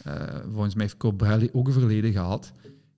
uh, 0.07 0.13
volgens 0.53 0.75
mij 0.75 0.85
heeft 0.85 0.97
Cobrelli 0.97 1.49
ook 1.53 1.67
een 1.67 1.73
verleden 1.73 2.13
gehad, 2.13 2.53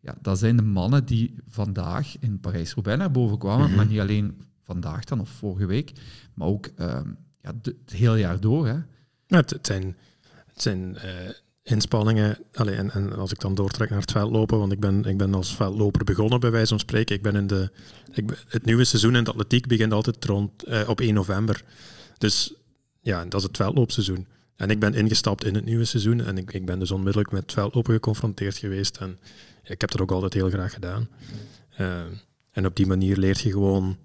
ja, 0.07 0.15
dat 0.23 0.39
zijn 0.39 0.57
de 0.57 0.63
mannen 0.63 1.05
die 1.05 1.35
vandaag 1.49 2.19
in 2.19 2.41
Parijs-Roubaix 2.41 2.99
naar 2.99 3.11
boven 3.11 3.39
kwamen, 3.39 3.67
mhm. 3.67 3.77
maar 3.77 3.87
niet 3.87 4.01
alleen 4.01 4.43
vandaag 4.63 5.05
dan 5.05 5.21
of 5.21 5.29
vorige 5.29 5.67
week, 5.67 5.93
maar 6.35 6.49
ook 6.49 6.67
ehm, 6.77 7.09
ja, 7.41 7.53
het 7.63 7.93
hele 7.93 8.19
jaar 8.19 8.41
door. 8.41 8.67
Hè. 8.67 8.77
Ja, 9.27 9.37
het, 9.37 9.59
zijn, 9.63 9.97
het 10.47 10.63
zijn 10.63 10.97
inspanningen. 11.63 12.39
Allee, 12.53 12.75
en, 12.75 12.91
en, 12.91 13.13
als 13.17 13.33
ik 13.33 13.41
dan 13.41 13.55
doortrek 13.55 13.91
naar 13.91 14.01
het 14.01 14.11
veldlopen, 14.11 14.59
want 14.59 14.73
ik 14.73 14.81
ben, 14.81 15.05
ik 15.05 15.17
ben 15.17 15.35
als 15.35 15.57
veldloper 15.57 16.05
begonnen 16.05 16.41
bij 16.41 16.51
wijze 16.51 16.69
van 16.69 16.79
spreken. 16.79 17.17
Ik 17.17 17.23
ben 17.23 17.37
in 17.37 17.47
de, 17.47 17.71
ik, 18.13 18.45
het 18.49 18.65
nieuwe 18.65 18.85
seizoen 18.85 19.17
in 19.17 19.25
de 19.25 19.31
atletiek 19.31 19.67
begint 19.67 19.93
altijd 19.93 20.25
rond, 20.25 20.65
eh, 20.65 20.89
op 20.89 21.01
1 21.01 21.15
november. 21.15 21.65
Dus 22.19 22.55
ja, 23.01 23.25
dat 23.25 23.41
is 23.41 23.47
het 23.47 23.57
veldloopseizoen. 23.57 24.27
En 24.57 24.71
ik 24.71 24.79
ben 24.79 24.95
ingestapt 24.95 25.45
in 25.45 25.55
het 25.55 25.65
nieuwe 25.65 25.85
seizoen 25.85 26.21
en 26.21 26.39
ik, 26.39 26.53
ik 26.53 26.67
ben 26.67 26.79
dus 26.79 26.91
onmiddellijk 26.91 27.33
met 27.33 27.53
veldlopen 27.53 27.95
geconfronteerd 27.95 28.57
geweest. 28.57 28.97
En 28.97 29.19
ik 29.73 29.81
heb 29.81 29.91
dat 29.91 30.01
ook 30.01 30.11
altijd 30.11 30.35
heel 30.35 30.51
graag 30.51 30.73
gedaan. 30.73 31.09
Uh, 31.81 32.01
en 32.51 32.67
op 32.67 32.77
die 32.77 32.87
manier 32.87 33.17
leert 33.17 33.41
je 33.41 33.51
gewoon 33.51 33.97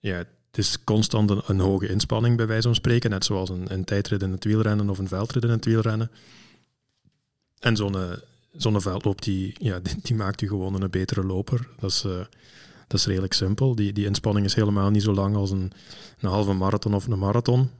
ja, 0.00 0.16
het 0.16 0.58
is 0.58 0.84
constant 0.84 1.48
een, 1.48 1.60
hoge 1.60 1.88
inspanning, 1.88 2.36
bij 2.36 2.46
wijze 2.46 2.62
van 2.66 2.74
spreken. 2.74 3.10
Net 3.10 3.24
zoals 3.24 3.48
een, 3.48 3.72
een 3.72 3.84
tijdrit 3.84 4.22
in 4.22 4.30
het 4.30 4.44
wielrennen 4.44 4.90
of 4.90 4.98
een 4.98 5.08
veldrit 5.08 5.44
in 5.44 5.50
het 5.50 5.64
wielrennen. 5.64 6.10
En 7.58 7.76
zo'n 7.76 7.94
eh, 7.94 8.10
zo'n 8.52 8.80
veldloop, 8.80 9.22
die, 9.22 9.54
ja, 9.58 9.80
die, 10.02 10.16
maakt 10.16 10.40
u 10.40 10.48
gewoon 10.48 10.82
een 10.82 10.90
betere 10.90 11.24
loper. 11.24 11.68
Dat 11.78 11.90
is, 11.90 12.04
uh, 12.04 12.12
dat 12.86 12.98
is 12.98 13.06
redelijk 13.06 13.32
simpel. 13.32 13.74
Die, 13.74 13.92
die 13.92 14.06
inspanning 14.06 14.46
is 14.46 14.54
helemaal 14.54 14.90
niet 14.90 15.02
zo 15.02 15.12
lang 15.12 15.36
als 15.36 15.50
een, 15.50 15.72
een 16.20 16.28
halve 16.28 16.52
marathon 16.52 16.94
of 16.94 17.06
een 17.06 17.18
marathon. 17.18 17.70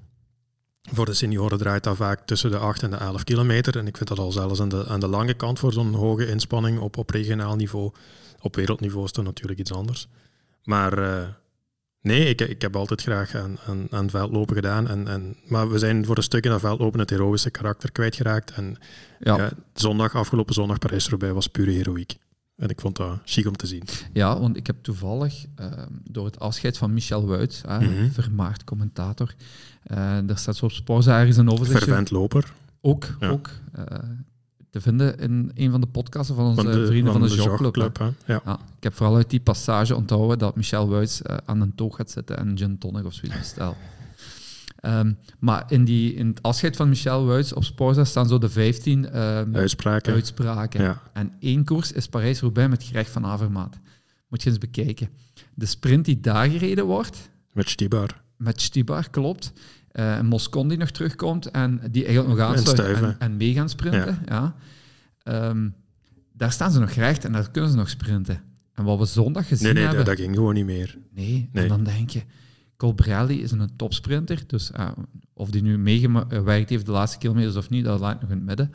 Voor 0.82 1.06
de 1.06 1.14
senioren 1.14 1.58
draait 1.58 1.84
dat 1.84 1.96
vaak 1.96 2.26
tussen 2.26 2.50
de 2.50 2.58
8 2.58 2.82
en 2.82 2.90
de 2.90 2.96
11 2.96 3.24
kilometer. 3.24 3.78
En 3.78 3.86
ik 3.86 3.96
vind 3.96 4.08
dat 4.08 4.18
al 4.18 4.32
zelfs 4.32 4.60
aan 4.60 4.68
de, 4.68 4.86
aan 4.86 5.00
de 5.00 5.08
lange 5.08 5.34
kant 5.34 5.58
voor 5.58 5.72
zo'n 5.72 5.94
hoge 5.94 6.26
inspanning 6.26 6.78
op, 6.78 6.96
op 6.96 7.10
regionaal 7.10 7.56
niveau. 7.56 7.92
Op 8.40 8.56
wereldniveau 8.56 9.04
is 9.04 9.12
dat 9.12 9.24
natuurlijk 9.24 9.60
iets 9.60 9.72
anders. 9.72 10.08
Maar 10.62 10.98
uh, 10.98 11.28
Nee, 12.02 12.28
ik, 12.28 12.40
ik 12.40 12.62
heb 12.62 12.76
altijd 12.76 13.02
graag 13.02 13.34
aan, 13.34 13.58
aan, 13.66 13.86
aan 13.90 14.10
veldlopen 14.10 14.54
gedaan. 14.54 14.88
En, 14.88 15.08
en, 15.08 15.36
maar 15.46 15.70
we 15.70 15.78
zijn 15.78 16.04
voor 16.04 16.16
een 16.16 16.22
stuk 16.22 16.44
in 16.44 16.50
dat 16.50 16.60
veldlopen 16.60 17.00
het 17.00 17.10
heroïsche 17.10 17.50
karakter 17.50 17.92
kwijtgeraakt. 17.92 18.50
En 18.50 18.76
ja. 19.18 19.50
zondag, 19.74 20.14
afgelopen 20.14 20.54
zondag 20.54 20.78
Parijs-Roubaix 20.78 21.34
was 21.34 21.46
pure 21.46 21.70
heroïek. 21.70 22.16
En 22.60 22.68
ik 22.68 22.80
vond 22.80 22.96
dat 22.96 23.18
chic 23.24 23.46
om 23.46 23.56
te 23.56 23.66
zien. 23.66 23.82
Ja, 24.12 24.40
want 24.40 24.56
ik 24.56 24.66
heb 24.66 24.76
toevallig 24.82 25.44
uh, 25.60 25.66
door 26.10 26.24
het 26.24 26.38
afscheid 26.38 26.78
van 26.78 26.92
Michel 26.92 27.26
Wuits, 27.26 27.62
uh, 27.66 27.78
mm 27.78 28.10
vermaard 28.10 28.64
commentator, 28.64 29.34
uh, 29.86 29.96
daar 30.24 30.38
staat 30.38 30.56
zo 30.56 30.64
op 30.64 30.72
Sporza 30.72 31.18
ergens 31.18 31.36
een 31.36 31.50
overzicht. 31.50 31.84
Vervent 31.84 32.10
loper. 32.10 32.52
Ook, 32.80 33.16
ook. 33.20 33.50
Eh, 33.72 33.84
te 34.70 34.80
vinden 34.80 35.18
in 35.18 35.50
een 35.54 35.70
van 35.70 35.80
de 35.80 35.86
podcasts 35.86 36.32
van 36.32 36.44
onze 36.44 36.86
vrienden 36.86 37.12
van 37.12 37.22
de, 37.22 37.58
de 37.62 37.70
Club. 37.70 38.12
ja. 38.26 38.40
ja. 38.44 38.58
ik 38.76 38.82
heb 38.82 38.94
vooral 38.94 39.16
uit 39.16 39.30
die 39.30 39.40
passage 39.40 39.96
onthouden 39.96 40.38
dat 40.38 40.56
Michel 40.56 40.88
Wuits 40.88 41.22
uh, 41.22 41.36
aan 41.44 41.60
een 41.60 41.74
toog 41.74 41.96
gaat 41.96 42.10
zitten 42.10 42.36
en 42.36 42.58
gin 42.58 42.78
tonic 42.78 43.04
of 43.04 43.12
zoiets 43.12 43.38
bestel. 43.38 43.76
Um, 44.82 45.18
maar 45.38 45.64
in, 45.68 45.84
die, 45.84 46.14
in 46.14 46.26
het 46.26 46.42
afscheid 46.42 46.76
van 46.76 46.88
Michel 46.88 47.26
Wuits 47.26 47.52
op 47.52 47.64
Sporza 47.64 48.04
staan 48.04 48.28
zo 48.28 48.38
de 48.38 48.48
15 48.48 48.98
um, 48.98 49.04
ehm, 49.04 49.56
uitspraken. 49.56 50.12
uitspraken. 50.12 50.82
Ja. 50.82 51.02
En 51.12 51.32
één 51.40 51.64
koers 51.64 51.92
is 51.92 52.08
Parijs-Roubaix 52.08 52.70
met 52.70 52.84
Greg 52.84 53.10
van 53.10 53.26
Avermaat. 53.26 53.78
Moet 54.28 54.42
je 54.42 54.48
eens 54.48 54.58
bekijken. 54.58 55.08
De 55.54 55.66
sprint 55.66 56.04
die 56.04 56.20
daar 56.20 56.48
gereden 56.48 56.86
wordt... 56.86 57.30
Met 57.52 57.70
Stibar. 57.70 58.22
Met 58.36 58.60
Stibar, 58.60 59.10
klopt 59.10 59.52
uh, 59.92 60.20
Moscon 60.20 60.68
die 60.68 60.78
nog 60.78 60.90
terugkomt 60.90 61.50
en 61.50 61.80
die 61.90 62.04
eigenlijk 62.04 62.36
nog 62.36 62.48
aansluiten 62.48 63.04
en, 63.04 63.16
en, 63.18 63.36
mee 63.36 63.52
gaan 63.52 63.68
sprinten. 63.68 64.18
Ja. 64.26 64.54
Ehm, 65.22 65.68
daar 66.32 66.52
staan 66.52 66.70
ze 66.70 66.80
nog 66.80 66.90
recht 66.90 67.24
en 67.24 67.32
daar 67.32 67.50
kunnen 67.50 67.70
ze 67.70 67.76
nog 67.76 67.88
sprinten. 67.88 68.42
En 68.74 68.84
wat 68.84 68.98
we 68.98 69.04
zondag 69.04 69.48
gezien 69.48 69.64
nee, 69.64 69.74
nee, 69.74 69.84
hebben... 69.84 70.04
dat, 70.04 70.16
ging 70.16 70.34
gewoon 70.34 70.54
niet 70.54 70.64
meer. 70.64 70.98
Nee, 71.14 71.48
en 71.52 71.68
dan 71.68 71.84
denk 71.84 72.10
je... 72.10 72.22
Colbrelli 72.80 73.42
is 73.42 73.50
een 73.50 73.76
topsprinter, 73.76 74.42
dus 74.46 74.70
uh, 74.70 74.90
of 75.32 75.50
die 75.50 75.62
nu 75.62 75.78
meegewerkt 75.78 76.70
heeft 76.70 76.86
de 76.86 76.92
laatste 76.92 77.18
kilometers 77.18 77.56
of 77.56 77.70
niet, 77.70 77.84
dat 77.84 78.00
laat 78.00 78.14
ik 78.14 78.20
nog 78.20 78.30
in 78.30 78.36
het 78.36 78.46
midden. 78.46 78.72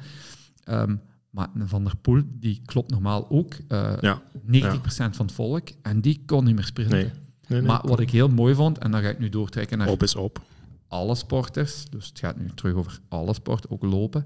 Um, 0.70 1.02
maar 1.30 1.50
Van 1.56 1.84
der 1.84 1.96
Poel, 1.98 2.22
die 2.28 2.62
klopt 2.66 2.92
normaal 2.92 3.30
ook 3.30 3.54
uh, 3.68 3.94
ja, 4.02 4.22
90% 4.22 4.78
van 4.88 5.26
het 5.26 5.32
volk 5.32 5.70
en 5.82 6.02
die 6.02 6.24
kon 6.26 6.44
niet 6.44 6.56
meer 6.56 6.64
sprinten. 6.64 7.14
Nee, 7.48 7.62
maar 7.62 7.88
wat 7.88 8.00
ik 8.00 8.10
heel 8.10 8.28
mooi 8.28 8.56
vond, 8.56 8.78
en 8.78 8.92
dan 8.92 9.02
ga 9.02 9.10
ik 9.10 9.20
nu 9.20 9.30
doortrekken 9.30 9.78
naar... 9.78 9.88
Op 9.88 10.04
is 10.04 10.16
op 10.16 10.42
alle 10.88 11.16
sporters, 11.16 11.86
dus 11.90 12.08
het 12.08 12.20
gaat 12.20 12.38
nu 12.38 12.50
terug 12.56 12.74
over 12.74 13.00
alle 13.08 13.34
sporten, 13.34 13.72
ook 13.72 13.84
lopen. 13.84 14.26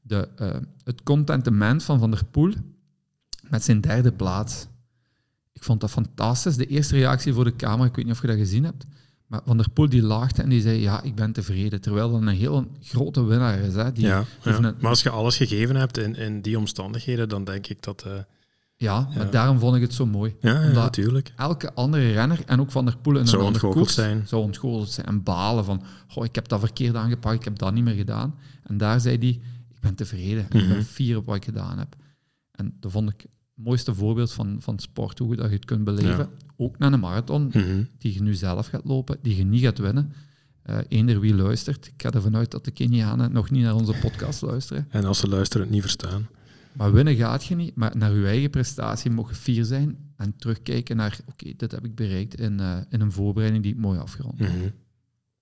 De, 0.00 0.28
uh, 0.38 0.56
het 0.84 1.02
contentement 1.02 1.82
van 1.82 1.98
Van 1.98 2.10
der 2.10 2.24
Poel 2.24 2.52
met 3.48 3.64
zijn 3.64 3.80
derde 3.80 4.12
plaats. 4.12 4.66
Ik 5.58 5.64
vond 5.64 5.80
dat 5.80 5.90
fantastisch. 5.90 6.56
De 6.56 6.66
eerste 6.66 6.94
reactie 6.94 7.32
voor 7.32 7.44
de 7.44 7.56
camera, 7.56 7.88
ik 7.88 7.96
weet 7.96 8.04
niet 8.04 8.14
of 8.14 8.20
je 8.20 8.26
dat 8.26 8.36
gezien 8.36 8.64
hebt, 8.64 8.84
maar 9.26 9.40
Van 9.44 9.56
der 9.56 9.70
Poel 9.70 9.88
die 9.88 10.02
lachte 10.02 10.42
en 10.42 10.48
die 10.48 10.60
zei, 10.60 10.80
ja, 10.80 11.02
ik 11.02 11.14
ben 11.14 11.32
tevreden. 11.32 11.80
Terwijl 11.80 12.10
dat 12.10 12.20
een 12.20 12.28
heel 12.28 12.70
grote 12.82 13.24
winnaar 13.24 13.58
is. 13.58 13.74
Hè, 13.74 13.92
die 13.92 14.06
ja, 14.06 14.24
maar 14.42 14.74
als 14.80 15.02
je 15.02 15.10
alles 15.10 15.36
gegeven 15.36 15.76
hebt 15.76 15.98
in, 15.98 16.16
in 16.16 16.40
die 16.40 16.58
omstandigheden, 16.58 17.28
dan 17.28 17.44
denk 17.44 17.66
ik 17.66 17.82
dat... 17.82 18.04
Uh 18.06 18.12
ja, 18.80 19.08
maar 19.16 19.30
daarom 19.30 19.58
vond 19.58 19.76
ik 19.76 19.82
het 19.82 19.94
zo 19.94 20.06
mooi. 20.06 20.36
Ja, 20.40 20.62
ja 20.62 20.72
natuurlijk. 20.72 21.32
Elke 21.36 21.74
andere 21.74 22.12
renner, 22.12 22.40
en 22.46 22.60
ook 22.60 22.70
Van 22.70 22.84
der 22.84 22.96
Poel 22.96 23.16
in 23.16 23.26
een 23.26 23.38
andere 23.38 23.68
koers, 23.68 23.94
zijn. 23.94 24.26
zou 24.26 24.42
ontgoocheld 24.42 24.90
zijn. 24.90 25.06
En 25.06 25.22
balen 25.22 25.64
van, 25.64 25.82
goh, 26.08 26.24
ik 26.24 26.34
heb 26.34 26.48
dat 26.48 26.60
verkeerd 26.60 26.94
aangepakt, 26.94 27.38
ik 27.38 27.44
heb 27.44 27.58
dat 27.58 27.72
niet 27.72 27.84
meer 27.84 27.94
gedaan. 27.94 28.34
En 28.62 28.76
daar 28.76 29.00
zei 29.00 29.16
hij, 29.18 29.28
ik 29.74 29.80
ben 29.80 29.94
tevreden, 29.94 30.44
ik 30.44 30.48
ben 30.48 30.68
mhm. 30.68 30.82
fier 30.82 31.16
op 31.16 31.26
wat 31.26 31.36
ik 31.36 31.44
gedaan 31.44 31.78
heb. 31.78 31.96
En 32.50 32.76
dat 32.80 32.92
vond 32.92 33.10
ik 33.10 33.26
mooiste 33.58 33.94
voorbeeld 33.94 34.32
van, 34.32 34.56
van 34.60 34.78
sport, 34.78 35.18
hoe 35.18 35.36
dat 35.36 35.48
je 35.48 35.54
het 35.54 35.64
kunt 35.64 35.84
beleven. 35.84 36.28
Ook 36.56 36.78
naar 36.78 36.92
een 36.92 37.00
marathon, 37.00 37.46
mhm. 37.46 37.82
die 37.98 38.14
je 38.14 38.22
nu 38.22 38.34
zelf 38.34 38.66
gaat 38.66 38.84
lopen, 38.84 39.18
die 39.22 39.36
je 39.36 39.44
niet 39.44 39.62
gaat 39.62 39.78
winnen. 39.78 40.12
Uh, 40.66 40.78
eender 40.88 41.20
wie 41.20 41.34
luistert. 41.34 41.86
Ik 41.86 42.02
ga 42.02 42.10
ervan 42.10 42.36
uit 42.36 42.50
dat 42.50 42.64
de 42.64 42.70
Kenianen 42.70 43.32
nog 43.32 43.50
niet 43.50 43.62
naar 43.62 43.74
onze 43.74 43.94
podcast 44.00 44.42
luisteren. 44.42 44.86
En 44.90 45.04
als 45.04 45.18
ze 45.18 45.28
luisteren, 45.28 45.62
het 45.62 45.74
niet 45.74 45.82
verstaan. 45.82 46.28
Maar 46.72 46.92
winnen 46.92 47.16
gaat 47.16 47.44
je 47.44 47.54
niet, 47.54 47.74
maar 47.74 47.96
naar 47.96 48.14
je 48.14 48.26
eigen 48.26 48.50
prestatie 48.50 49.10
mogen 49.10 49.34
fier 49.34 49.64
zijn 49.64 50.12
en 50.16 50.36
terugkijken 50.36 50.96
naar, 50.96 51.18
oké, 51.26 51.52
dit 51.56 51.70
heb 51.70 51.84
ik 51.84 51.94
bereikt 51.94 52.40
in, 52.40 52.60
uh, 52.60 52.78
in 52.88 53.00
een 53.00 53.12
voorbereiding 53.12 53.62
die 53.62 53.72
ik 53.72 53.78
mooi 53.78 53.98
afgerond 53.98 54.38
mm 54.38 54.72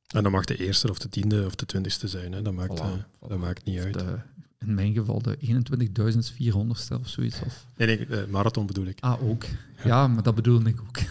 En 0.07 0.23
dan 0.23 0.33
mag 0.33 0.45
de 0.45 0.57
eerste 0.57 0.91
of 0.91 0.99
de 0.99 1.09
tiende 1.09 1.47
of 1.47 1.55
de 1.55 1.67
twintigste 1.67 2.09
zijn, 2.09 2.33
hè? 2.33 2.43
Dat, 2.43 2.53
maakt, 2.53 2.81
uh, 2.81 2.93
dat 3.29 3.39
maakt 3.39 3.65
niet 3.65 3.79
uit. 3.79 3.95
De, 3.95 4.19
in 4.59 4.75
mijn 4.75 4.95
geval 4.95 5.23
de 5.23 5.39
21.400ste 5.39 7.01
of 7.01 7.09
zoiets. 7.09 7.41
Of... 7.47 7.67
Nee, 7.77 7.87
nee, 7.87 8.07
de 8.07 8.27
marathon 8.31 8.67
bedoel 8.67 8.87
ik. 8.87 8.99
Ah, 9.01 9.29
ook. 9.29 9.45
Ja, 9.85 10.09
maar 10.09 10.23
dat 10.23 10.35
bedoelde 10.35 10.69
ik 10.69 10.81
ook. 10.81 10.99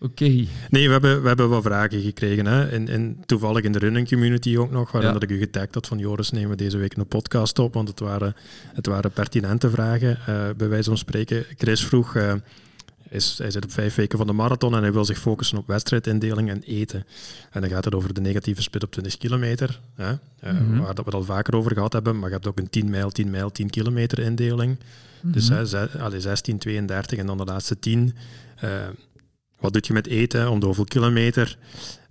Oké. 0.00 0.46
Nee, 0.70 0.86
we 0.86 0.92
hebben, 0.92 1.22
we 1.22 1.28
hebben 1.28 1.48
wat 1.48 1.62
vragen 1.62 2.00
gekregen. 2.00 2.46
Hè? 2.46 2.68
En, 2.68 2.88
en 2.88 3.22
toevallig 3.26 3.64
in 3.64 3.72
de 3.72 3.78
running 3.78 4.08
community 4.08 4.56
ook 4.56 4.70
nog, 4.70 4.92
waarin 4.92 5.12
dat 5.12 5.22
ik 5.22 5.30
u 5.30 5.38
getagd 5.38 5.74
had 5.74 5.86
van 5.86 5.98
Joris, 5.98 6.30
nemen 6.30 6.50
we 6.50 6.56
deze 6.56 6.76
week 6.76 6.96
een 6.96 7.06
podcast 7.06 7.58
op, 7.58 7.74
want 7.74 7.88
het 7.88 8.00
waren, 8.00 8.34
het 8.74 8.86
waren 8.86 9.10
pertinente 9.10 9.70
vragen, 9.70 10.18
uh, 10.28 10.48
bij 10.56 10.68
wijze 10.68 10.88
van 10.88 10.98
spreken. 10.98 11.44
Chris 11.56 11.84
vroeg, 11.84 12.14
uh, 12.14 12.32
is, 13.10 13.38
hij 13.38 13.50
zit 13.50 13.64
op 13.64 13.72
vijf 13.72 13.94
weken 13.94 14.18
van 14.18 14.26
de 14.26 14.32
marathon 14.32 14.74
en 14.74 14.82
hij 14.82 14.92
wil 14.92 15.04
zich 15.04 15.18
focussen 15.18 15.58
op 15.58 15.66
wedstrijdindeling 15.66 16.50
en 16.50 16.62
eten. 16.62 17.06
En 17.50 17.60
dan 17.60 17.70
gaat 17.70 17.84
het 17.84 17.94
over 17.94 18.14
de 18.14 18.20
negatieve 18.20 18.62
split 18.62 18.82
op 18.82 18.90
20 18.90 19.16
kilometer, 19.16 19.80
hè? 19.94 20.10
Mm 20.12 20.18
-hmm. 20.40 20.78
waar 20.78 20.94
dat 20.94 21.04
we 21.04 21.10
het 21.10 21.14
al 21.14 21.24
vaker 21.24 21.54
over 21.54 21.72
gehad 21.72 21.92
hebben, 21.92 22.18
maar 22.18 22.28
je 22.28 22.34
hebt 22.34 22.46
ook 22.46 22.58
een 22.58 22.70
10 22.70 22.90
mijl, 22.90 23.10
10 23.10 23.30
mijl, 23.30 23.50
10 23.50 23.70
kilometer 23.70 24.18
indeling. 24.18 24.70
Mm 24.70 24.78
-hmm. 25.20 25.32
Dus 25.32 25.48
hè, 25.48 26.20
16, 26.20 26.58
32 26.58 27.18
en 27.18 27.26
dan 27.26 27.36
de 27.36 27.44
laatste 27.44 27.78
10. 27.78 28.14
Wat 29.60 29.72
doe 29.72 29.82
je 29.86 29.92
met 29.92 30.06
eten 30.06 30.50
om 30.50 30.60
de 30.60 30.66
hoeveel 30.66 30.84
kilometer? 30.84 31.58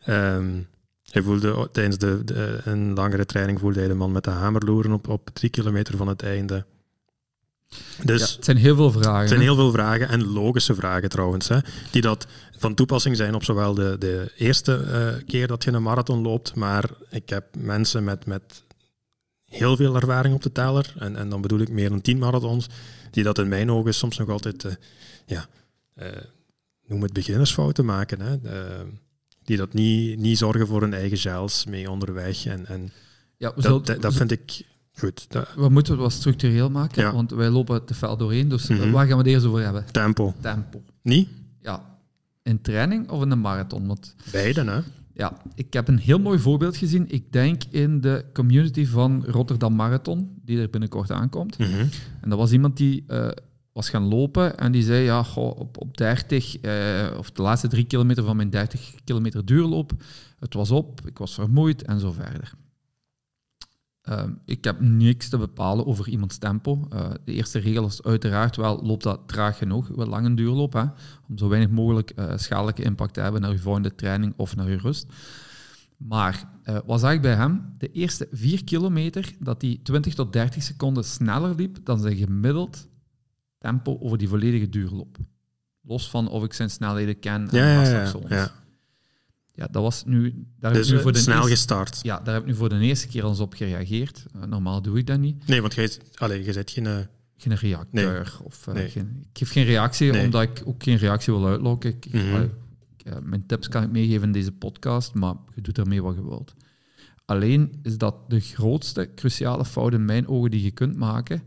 Um, 0.10 0.68
hij 1.12 1.22
voelde 1.22 1.70
tijdens 1.72 1.98
de, 1.98 2.22
de, 2.24 2.62
een 2.64 2.94
langere 2.94 3.26
training 3.26 3.60
voelde 3.60 3.80
hij 3.80 3.88
de 3.88 3.94
man 3.94 4.12
met 4.12 4.24
de 4.24 4.30
hamerloeren 4.30 4.92
op, 4.92 5.08
op 5.08 5.30
drie 5.34 5.50
kilometer 5.50 5.98
van 5.98 6.08
het 6.08 6.24
einde. 6.24 6.66
Dus 8.04 8.36
het 8.36 8.46
zijn 8.46 8.58
heel 8.58 8.76
veel 8.76 8.92
vragen. 8.92 9.20
Het 9.20 9.30
zijn 9.30 9.42
heel 9.42 9.56
veel 9.56 9.72
vragen 9.72 10.10
en 10.10 10.26
logische 10.26 10.76
vragen 10.76 11.10
trouwens, 11.10 11.48
hè, 11.48 11.58
die 11.92 12.02
dat 12.02 12.28
van 12.58 12.74
toepassing 12.74 13.16
zijn 13.16 13.36
op 13.36 13.44
zowel 13.44 13.74
de, 13.74 13.96
de 14.00 14.32
eerste 14.38 14.86
uh, 14.88 15.24
keer 15.26 15.48
dat 15.48 15.64
je 15.64 15.72
een 15.72 15.84
marathon 15.84 16.22
loopt, 16.22 16.56
maar 16.56 16.90
ik 17.10 17.30
heb 17.30 17.46
mensen 17.58 18.04
met, 18.04 18.26
met 18.26 18.64
heel 19.46 19.76
veel 19.76 19.96
ervaring 19.96 20.34
op 20.34 20.42
de 20.42 20.52
teller. 20.52 20.94
En, 21.00 21.16
en 21.16 21.30
dan 21.30 21.42
bedoel 21.42 21.60
ik 21.60 21.70
meer 21.70 21.90
dan 21.90 22.02
tien 22.02 22.18
marathons. 22.18 22.68
Die 23.12 23.24
dat 23.24 23.38
in 23.38 23.48
mijn 23.48 23.72
ogen 23.72 23.94
soms 23.94 24.18
nog 24.18 24.30
altijd, 24.30 24.64
uh, 24.64 24.72
ja, 25.26 25.48
uh, 25.96 26.06
noem 26.86 27.02
het 27.02 27.14
beginnersfouten 27.14 27.86
maken. 27.86 28.22
Hè. 28.22 28.38
die 29.44 29.58
dat 29.58 29.74
niet, 29.74 30.20
niet 30.20 30.38
zorgen 30.38 30.68
voor 30.68 30.82
hun 30.82 30.94
eigen 30.94 31.18
gels 31.18 31.66
mee 31.66 31.92
onderweg. 31.92 32.46
En, 32.46 32.66
en 32.66 32.92
ja, 33.38 33.54
dat, 33.56 33.86
dat, 34.00 34.14
vind 34.14 34.32
ik 34.32 34.62
goed. 35.00 35.28
we 35.56 35.70
moeten 35.70 35.94
het 35.94 36.02
wat 36.02 36.12
structureel 36.12 36.70
maken, 36.70 37.14
want 37.14 37.32
wij 37.32 37.50
lopen 37.50 37.86
te 37.86 37.94
fel 37.94 38.18
doorheen. 38.18 38.50
Dus 38.50 38.68
mm 38.68 38.92
waar 38.92 39.08
gaan 39.08 39.18
we 39.18 39.24
het 39.24 39.34
eerst 39.34 39.46
over 39.46 39.64
hebben? 39.64 39.86
Tempo. 39.92 40.34
Tempo. 40.42 40.82
Niet? 41.02 41.30
Ja. 41.62 42.00
In 42.44 42.62
training 42.62 43.10
of 43.10 43.22
in 43.22 43.32
een 43.32 43.40
marathon? 43.40 43.88
Want, 43.88 44.16
Beide, 44.32 44.64
hè? 44.64 44.80
Ja, 45.14 45.38
ik 45.56 45.74
heb 45.74 45.88
een 45.88 45.98
heel 45.98 46.20
mooi 46.20 46.40
voorbeeld 46.40 46.78
gezien. 46.78 47.06
Ik 47.08 47.32
denk 47.32 47.64
in 47.70 48.02
de 48.02 48.26
community 48.34 48.86
van 48.86 49.26
Rotterdam 49.26 49.76
Marathon, 49.76 50.40
die 50.42 50.60
er 50.62 50.70
binnenkort 50.70 51.12
aankomt. 51.12 51.58
Mhm. 51.58 51.86
En 52.22 52.30
dat 52.30 52.38
was 52.38 52.52
iemand 52.52 52.78
die 52.78 53.04
uh, 53.08 53.28
was 53.74 53.90
gaan 53.90 54.08
lopen 54.08 54.58
en 54.58 54.72
die 54.72 54.84
zei, 54.84 55.04
ja, 55.04 55.24
goh, 55.24 55.60
op, 55.60 55.82
op 55.82 55.98
30, 55.98 56.62
uh, 56.62 57.06
eh, 57.06 57.18
of 57.18 57.32
de 57.32 57.42
laatste 57.42 57.68
drie 57.68 57.84
kilometer 57.84 58.24
van 58.24 58.36
mijn 58.36 58.50
30 58.50 58.94
kilometer 59.04 59.46
duurloop, 59.46 59.92
het 60.40 60.54
was 60.54 60.72
op, 60.72 61.02
ik 61.06 61.18
was 61.18 61.34
vermoeid 61.34 61.84
en 61.84 62.00
zo 62.00 62.12
verder. 62.12 62.54
Ehm, 64.08 64.32
ik 64.46 64.64
heb 64.64 64.80
niks 64.80 65.30
te 65.30 65.38
bepalen 65.38 65.86
over 65.86 66.08
iemands 66.08 66.38
tempo. 66.38 66.88
Uh, 66.94 67.10
de 67.24 67.34
eerste 67.34 67.60
regel 67.60 67.86
is 67.86 68.04
uiteraard 68.04 68.56
wel, 68.56 68.82
loopt 68.84 69.04
dat 69.04 69.22
traag 69.26 69.58
genoeg, 69.58 69.88
wel 69.88 70.08
lang 70.08 70.26
een 70.26 70.36
duurloop, 70.36 70.74
hè, 70.74 70.84
om 71.30 71.38
zo 71.38 71.48
weinig 71.48 71.70
mogelijk 71.70 72.12
uh, 72.16 72.32
schadelijke 72.36 72.84
impact 72.84 73.14
te 73.14 73.20
hebben 73.20 73.42
naar 73.42 73.52
je 73.52 73.60
volgende 73.60 73.96
training 73.96 74.34
of 74.38 74.56
naar 74.56 74.70
je 74.70 74.78
rust. 74.78 75.06
Maar 75.98 76.50
uh, 76.64 76.78
wat 76.86 77.00
zag 77.00 77.12
ik 77.12 77.22
bij 77.22 77.34
hem? 77.34 77.74
De 77.78 77.92
eerste 77.92 78.28
vier 78.32 78.64
kilometer 78.64 79.34
dat 79.40 79.62
hij 79.62 79.80
20 79.84 80.14
tot 80.14 80.34
30 80.34 80.64
seconden 80.64 81.04
sneller 81.04 81.56
liep 81.56 81.78
dan 81.84 82.00
zijn 82.00 82.16
gemiddeld 82.16 82.88
tempo 83.58 83.98
over 84.00 84.18
die 84.18 84.30
volledige 84.30 84.70
duurloop. 84.70 85.18
Los 85.82 86.10
van 86.10 86.30
of 86.30 86.44
ik 86.44 86.54
zijn 86.54 86.70
snelheden 86.70 87.20
ken 87.20 87.50
en 87.50 87.58
ja, 87.58 87.84
ja, 87.84 88.12
ja, 88.30 88.52
ja, 89.58 89.68
dat 89.72 89.82
was 89.84 90.04
nu... 90.06 90.46
Daar 90.60 90.74
dus 90.74 90.92
nu 90.92 91.00
voor 91.00 91.14
de 91.14 91.20
snel 91.20 91.44
gestart. 91.44 92.00
Ja, 92.02 92.20
daar 92.20 92.34
heb 92.34 92.44
ik 92.44 92.50
nu 92.50 92.56
voor 92.56 92.70
de 92.70 92.80
eerste 92.80 93.08
keer 93.08 93.26
eens 93.26 93.40
op 93.40 93.54
gereageerd. 93.54 94.26
Uh, 94.36 94.44
normaal 94.44 94.82
doe 94.82 94.98
ik 94.98 95.08
dat 95.08 95.20
niet. 95.20 95.48
Nee, 95.48 95.62
want 95.62 95.74
jij, 95.74 95.92
allez, 96.16 96.46
je 96.46 96.54
zet 96.54 96.72
geen... 96.72 96.86
Uh... 96.86 96.98
Geen 97.38 97.56
reacteur. 97.56 98.24
Nee. 98.24 98.46
Of, 98.46 98.68
uh, 98.68 98.74
nee. 98.74 98.90
geen, 98.90 99.26
ik 99.32 99.38
geef 99.38 99.52
geen 99.52 99.66
reactie, 99.66 100.12
nee. 100.12 100.26
omdat 100.26 100.42
ik 100.42 100.62
ook 100.66 100.84
geen 100.84 100.98
reactie 100.98 101.34
wil 101.34 101.48
uitlokken. 101.48 101.90
Ik, 101.90 102.14
mm 102.14 102.22
-hmm. 102.22 102.50
mijn 103.24 103.46
tips 103.46 103.68
kan 103.68 103.84
ik 103.84 103.92
meegeven 103.92 104.24
in 104.24 104.32
deze 104.32 104.52
podcast, 104.52 105.14
maar 105.14 105.36
je 105.56 105.62
doet 105.62 105.78
ermee 105.78 106.04
wat 106.04 106.16
je 106.16 106.24
wilt. 106.24 106.54
Alleen 107.26 107.80
is 107.84 107.98
dat 107.98 108.30
de 108.30 108.40
grootste 108.40 109.12
cruciale 109.16 109.66
fout 109.66 109.94
in 109.94 110.06
mijn 110.06 110.28
ogen 110.28 110.52
die 110.52 110.64
je 110.64 110.72
kunt 110.72 110.96
maken, 110.96 111.42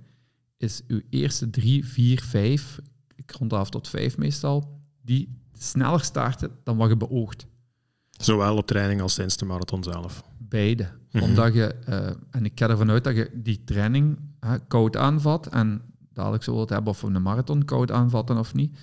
is 0.57 0.83
uw 0.87 1.01
eerste 1.11 1.51
drie, 1.51 1.87
vier, 1.87 2.23
vijf, 2.23 2.81
ik 3.15 3.31
rond 3.31 3.53
af 3.53 3.71
tot 3.71 3.89
vijf 3.89 4.19
meestal, 4.19 4.81
die 5.03 5.39
sneller 5.59 6.05
starten 6.05 6.51
dan 6.65 6.77
wat 6.77 6.89
je 6.89 6.97
beoogt. 6.97 7.47
Zowel 8.21 8.57
op 8.57 8.67
training 8.67 9.01
als 9.01 9.15
tijdens 9.15 9.37
de 9.37 9.45
marathon 9.45 9.83
zelf? 9.83 10.23
Beide. 10.39 10.89
Mhm. 11.13 11.25
Omdat 11.25 11.55
je, 11.55 11.75
uh, 11.89 11.97
en 12.31 12.45
ik 12.45 12.53
ga 12.55 12.69
ervan 12.69 12.91
uit 12.91 13.05
dat 13.05 13.17
je 13.17 13.31
die 13.35 13.65
training 13.65 14.19
uh, 14.45 14.53
koud 14.69 14.97
aanvat. 14.97 15.47
En 15.47 15.83
dadelijk 16.13 16.43
zullen 16.43 16.59
we 16.59 16.65
het 16.65 16.75
hebben 16.75 16.93
of 16.93 17.01
we 17.01 17.07
een 17.07 17.23
marathon 17.23 17.65
koud 17.65 17.91
aanvatten 17.91 18.39
of 18.39 18.55
niet. 18.55 18.79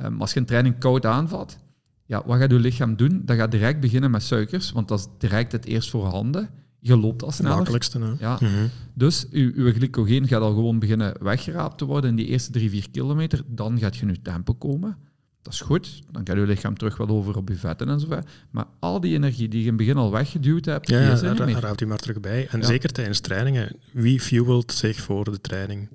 Um, 0.00 0.20
als 0.20 0.32
je 0.32 0.40
een 0.40 0.46
training 0.46 0.78
koud 0.78 1.06
aanvat, 1.06 1.58
ja, 2.06 2.22
wat 2.26 2.38
gaat 2.38 2.50
je 2.50 2.58
lichaam 2.58 2.96
doen? 2.96 3.22
Dat 3.24 3.36
gaat 3.36 3.50
direct 3.50 3.80
beginnen 3.80 4.10
met 4.10 4.22
suikers, 4.22 4.72
want 4.72 4.88
dat 4.88 4.98
is 4.98 5.06
direct 5.18 5.52
het 5.52 5.64
eerst 5.64 5.90
voorhanden. 5.90 6.48
Je 6.78 6.96
loopt 6.96 7.22
al 7.22 7.30
sneller. 7.30 7.50
Het 7.50 7.58
makkelijkste. 7.58 7.98
Hè? 7.98 8.12
Ja. 8.18 8.38
Mhm. 8.40 8.66
Dus 8.94 9.26
je, 9.30 9.52
je 9.56 9.72
glycogeen 9.72 10.28
gaat 10.28 10.40
al 10.40 10.54
gewoon 10.54 10.78
beginnen 10.78 11.14
weggeraapt 11.20 11.78
te 11.78 11.84
worden 11.84 12.10
in 12.10 12.16
die 12.16 12.26
eerste 12.26 12.50
drie, 12.50 12.70
vier 12.70 12.90
kilometer. 12.90 13.42
Dan 13.46 13.78
gaat 13.78 13.96
je 13.96 14.06
nu 14.06 14.16
tempo 14.16 14.54
komen 14.54 14.96
dat 15.42 15.52
is 15.52 15.60
goed, 15.60 16.02
dan 16.10 16.26
gaat 16.26 16.36
je 16.36 16.42
lichaam 16.42 16.76
terug 16.76 16.96
wel 16.96 17.08
over 17.08 17.36
op 17.36 17.48
je 17.48 17.54
vetten 17.54 17.88
en 17.88 18.00
zo 18.00 18.06
verder. 18.06 18.30
Maar 18.50 18.66
al 18.78 19.00
die 19.00 19.14
energie 19.14 19.48
die 19.48 19.58
je 19.58 19.64
in 19.66 19.72
het 19.72 19.76
begin 19.76 19.96
al 19.96 20.10
weggeduwd 20.10 20.64
hebt, 20.64 20.88
ja, 20.88 21.04
die 21.04 21.12
is 21.12 21.22
er 21.22 21.46
niet 21.46 21.56
raapt 21.56 21.80
u 21.80 21.86
maar 21.86 21.98
terug 21.98 22.20
bij. 22.20 22.48
En 22.50 22.64
zeker 22.64 22.92
tijdens 22.92 23.20
trainingen, 23.20 23.76
wie 23.92 24.20
fuelt 24.20 24.72
zich 24.72 25.00
voor 25.00 25.24
de 25.24 25.40
training? 25.40 25.88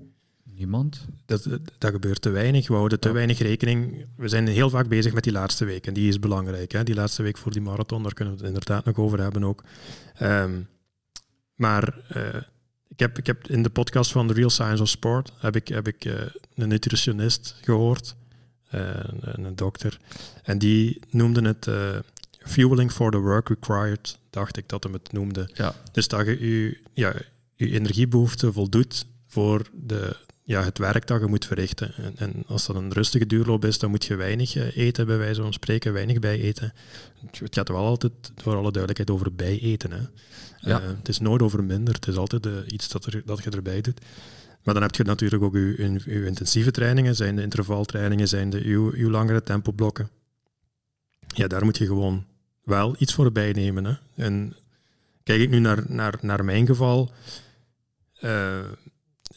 Niemand. 0.43 1.05
Dat, 1.25 1.47
dat 1.77 1.91
gebeurt 1.91 2.21
te 2.21 2.29
weinig, 2.29 2.67
we 2.67 2.73
houden 2.73 2.99
te 2.99 3.11
weinig 3.11 3.39
rekening. 3.39 4.05
We 4.15 4.27
zijn 4.27 4.47
heel 4.47 4.69
vaak 4.69 4.87
bezig 4.87 5.13
met 5.13 5.23
die 5.23 5.33
laatste 5.33 5.65
week 5.65 5.87
en 5.87 5.93
die 5.93 6.07
is 6.07 6.19
belangrijk. 6.19 6.71
Hè? 6.71 6.83
Die 6.83 6.95
laatste 6.95 7.23
week 7.23 7.37
voor 7.37 7.51
die 7.51 7.61
marathon, 7.61 8.03
daar 8.03 8.13
kunnen 8.13 8.33
we 8.33 8.39
het 8.39 8.47
inderdaad 8.47 8.85
nog 8.85 8.97
over 8.97 9.21
hebben 9.21 9.43
ook. 9.43 9.63
Um, 10.21 10.67
maar 11.55 11.95
uh, 12.15 12.23
ik, 12.87 12.99
heb, 12.99 13.17
ik 13.17 13.25
heb 13.25 13.47
in 13.47 13.63
de 13.63 13.69
podcast 13.69 14.11
van 14.11 14.27
The 14.27 14.33
Real 14.33 14.49
Science 14.49 14.81
of 14.81 14.89
Sport 14.89 15.31
heb 15.37 15.55
ik, 15.55 15.67
heb 15.67 15.87
ik 15.87 16.05
uh, 16.05 16.13
een 16.55 16.67
nutritionist 16.67 17.55
gehoord 17.61 18.15
eh, 18.67 18.89
een 19.21 19.55
dokter. 19.55 19.99
En 20.43 20.57
die 20.57 20.99
noemde 21.09 21.41
het 21.41 21.67
uh, 21.67 21.89
fueling 22.39 22.91
for 22.91 23.11
the 23.11 23.17
work 23.17 23.49
required, 23.49 24.17
dacht 24.29 24.57
ik 24.57 24.69
dat 24.69 24.83
hem 24.83 24.93
het 24.93 25.11
noemde. 25.11 25.49
Ja. 25.53 25.75
Dus 25.91 26.07
dat 26.07 26.25
je 26.25 26.49
je, 26.49 26.77
ja, 26.93 27.13
je 27.55 27.71
energiebehoefte 27.71 28.53
voldoet 28.53 29.05
voor 29.27 29.67
de, 29.73 30.15
ja, 30.43 30.63
het 30.63 30.77
werk 30.77 31.07
dat 31.07 31.19
je 31.19 31.27
moet 31.27 31.45
verrichten. 31.45 31.93
En, 31.95 32.13
en, 32.15 32.43
als 32.47 32.65
dat 32.65 32.75
een 32.75 32.93
rustige 32.93 33.25
duurloop 33.25 33.65
is, 33.65 33.79
dan 33.79 33.89
moet 33.89 34.05
je 34.05 34.15
weinig 34.15 34.55
eh, 34.55 34.77
eten, 34.77 35.05
bij 35.05 35.17
wijze 35.17 35.41
van 35.41 35.53
spreken, 35.53 35.93
weinig 35.93 36.19
bijeten. 36.19 36.73
Het 37.31 37.55
gaat 37.55 37.67
wel 37.67 37.85
altijd, 37.85 38.13
voor 38.35 38.53
alle 38.53 38.71
duidelijkheid, 38.71 39.09
over 39.09 39.35
bijeten. 39.35 39.91
Hè. 39.91 40.01
Ja. 40.69 40.81
het 40.81 41.09
is 41.09 41.19
nooit 41.19 41.41
over 41.41 41.63
minder, 41.63 41.93
het 41.93 42.07
is 42.07 42.15
altijd 42.15 42.47
iets 42.67 42.89
dat, 42.89 43.05
er, 43.05 43.21
dat 43.25 43.43
je 43.43 43.49
erbij 43.49 43.81
doet. 43.81 44.01
Maar 44.67 44.75
dan 44.75 44.85
heb 44.85 44.95
je 44.95 45.03
natuurlijk 45.03 45.43
ook 45.43 45.53
je, 45.53 46.01
je, 46.05 46.25
intensieve 46.25 46.71
trainingen, 46.71 47.15
zijn 47.15 47.35
de 47.35 47.41
intervaltrainingen, 47.41 48.27
zijn 48.27 48.49
de 48.49 48.63
uw, 48.63 48.91
uw 48.93 49.09
langere 49.09 49.43
tempoblokken. 49.43 50.09
Ja, 51.27 51.47
daar 51.47 51.63
moet 51.63 51.77
je 51.77 51.85
gewoon 51.85 52.25
wel 52.63 52.95
iets 52.97 53.13
voor 53.13 53.31
bijnemen. 53.31 53.85
Hè. 53.85 53.93
En 54.15 54.55
kijk 55.23 55.41
ik 55.41 55.49
nu 55.49 55.59
naar, 55.59 55.83
naar, 55.87 56.13
naar 56.21 56.45
mijn 56.45 56.65
geval, 56.65 57.11
uh, 58.21 58.57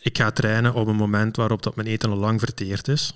ik 0.01 0.19
ga 0.19 0.31
trainen 0.31 0.75
op 0.75 0.87
een 0.87 0.97
moment 0.97 1.37
waarop 1.37 1.63
dat 1.63 1.77
mijn 1.77 1.89
eten 1.89 2.11
al 2.11 2.17
lang 2.17 2.41
verteerd 2.41 2.89
is. 2.89 3.15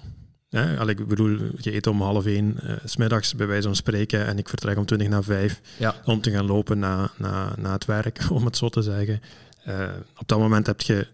Ja, 0.48 0.88
ik 0.88 1.06
bedoel, 1.06 1.38
je 1.56 1.74
eet 1.74 1.86
om 1.86 2.02
half 2.02 2.26
één, 2.26 2.58
uh, 2.64 2.72
s 2.84 2.92
smiddags 2.92 3.34
bij 3.34 3.46
wijze 3.46 3.66
van 3.66 3.76
spreken, 3.76 4.26
en 4.26 4.38
ik 4.38 4.48
vertrek 4.48 4.76
om 4.76 4.86
twintig 4.86 5.08
na 5.08 5.22
vijf 5.22 5.60
ja. 5.78 5.94
om 6.04 6.20
te 6.20 6.30
gaan 6.30 6.46
lopen 6.46 6.78
na, 6.78 7.10
na, 7.16 7.54
na 7.58 7.72
het 7.72 7.84
werk, 7.84 8.26
om 8.30 8.44
het 8.44 8.56
zo 8.56 8.68
te 8.68 8.82
zeggen. 8.82 9.20
Uh, 9.68 9.88
op 10.16 10.28
dat 10.28 10.38
moment 10.38 10.66
heb 10.66 10.80
je 10.80 11.06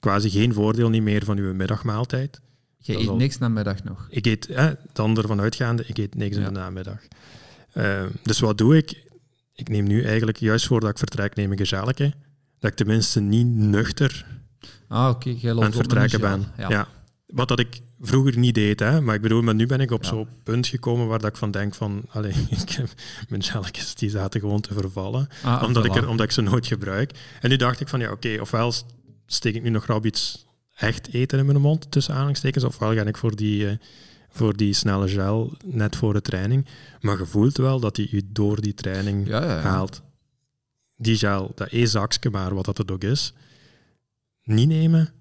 quasi 0.00 0.30
geen 0.30 0.52
voordeel 0.52 0.88
niet 0.88 1.02
meer 1.02 1.24
van 1.24 1.38
uw 1.38 1.54
middagmaaltijd. 1.54 2.40
Je 2.78 2.98
eet 2.98 3.16
niks 3.16 3.38
na 3.38 3.48
middag 3.48 3.84
nog? 3.84 4.06
Ik 4.10 4.26
eet, 4.26 4.46
eh, 4.46 4.66
dan 4.92 5.18
ervan 5.18 5.40
uitgaande, 5.40 5.84
ik 5.86 5.98
eet 5.98 6.14
niks 6.14 6.36
in 6.36 6.44
de 6.44 6.50
namiddag. 6.50 6.98
Uh, 7.74 8.02
dus 8.22 8.40
wat 8.40 8.58
doe 8.58 8.76
ik? 8.76 9.04
Ik 9.54 9.68
neem 9.68 9.86
nu 9.86 10.02
eigenlijk, 10.02 10.36
juist 10.36 10.66
voordat 10.66 10.90
ik 10.90 10.98
vertrek, 10.98 11.34
neem 11.34 11.52
ik 11.52 11.58
een. 11.58 12.14
Dat 12.58 12.70
ik 12.70 12.76
tenminste 12.76 13.20
niet 13.20 13.46
nuchter 13.46 14.26
ah, 14.88 15.08
okay. 15.08 15.50
aan 15.50 15.62
het 15.62 15.74
vertrekken 15.74 16.20
ben. 16.20 16.46
Ja. 16.56 16.88
Wat 17.26 17.48
dat 17.48 17.58
ik 17.58 17.80
vroeger 18.00 18.38
niet 18.38 18.54
deed, 18.54 18.80
hè. 18.80 19.00
maar 19.00 19.14
ik 19.14 19.20
bedoel, 19.20 19.42
maar 19.42 19.54
nu 19.54 19.66
ben 19.66 19.80
ik 19.80 19.90
op 19.90 20.04
zo'n 20.04 20.28
punt 20.42 20.66
gekomen 20.66 21.06
waar 21.06 21.18
dat 21.18 21.30
ik 21.30 21.36
van 21.36 21.50
denk 21.50 21.74
van, 21.74 22.04
allez, 22.08 22.36
ik 22.62 22.70
heb, 22.70 22.88
mijn 23.28 23.42
gelkjes 23.42 23.94
die 23.94 24.10
zaten 24.10 24.40
gewoon 24.40 24.60
te 24.60 24.74
vervallen, 24.74 25.28
ah, 25.42 25.62
omdat, 25.62 25.84
ik 25.84 25.94
er, 25.94 26.08
omdat 26.08 26.26
ik 26.26 26.32
ze 26.32 26.40
nooit 26.40 26.66
gebruik. 26.66 27.10
En 27.40 27.48
nu 27.48 27.56
dacht 27.56 27.80
ik 27.80 27.88
van, 27.88 28.00
ja 28.00 28.10
oké, 28.10 28.38
ofwel 28.40 28.72
steek 29.26 29.54
ik 29.54 29.62
nu 29.62 29.70
nog 29.70 29.86
rap 29.86 30.06
iets 30.06 30.46
echt 30.76 31.12
eten 31.12 31.38
in 31.38 31.46
mijn 31.46 31.60
mond, 31.60 31.90
tussen 31.90 32.14
aanhalingstekens, 32.14 32.64
ofwel 32.64 32.94
ga 32.94 33.04
ik 33.04 33.16
voor 33.16 33.36
die, 33.36 33.64
uh, 33.64 33.70
voor 34.28 34.56
die 34.56 34.72
snelle 34.72 35.08
gel 35.08 35.56
net 35.64 35.96
voor 35.96 36.12
de 36.12 36.20
training. 36.20 36.66
Maar 37.00 37.18
je 37.18 37.26
voelt 37.26 37.56
wel 37.56 37.80
dat 37.80 37.96
hij 37.96 38.08
je 38.10 38.22
door 38.26 38.60
die 38.60 38.74
training 38.74 39.30
haalt. 39.62 40.02
Die 40.96 41.16
gel, 41.16 41.52
dat 41.54 41.68
één 41.68 41.88
zakje 41.88 42.30
maar, 42.30 42.54
wat 42.54 42.64
dat 42.64 42.78
het 42.78 42.90
ook 42.90 43.04
is, 43.04 43.32
niet 44.42 44.68
nemen, 44.68 45.12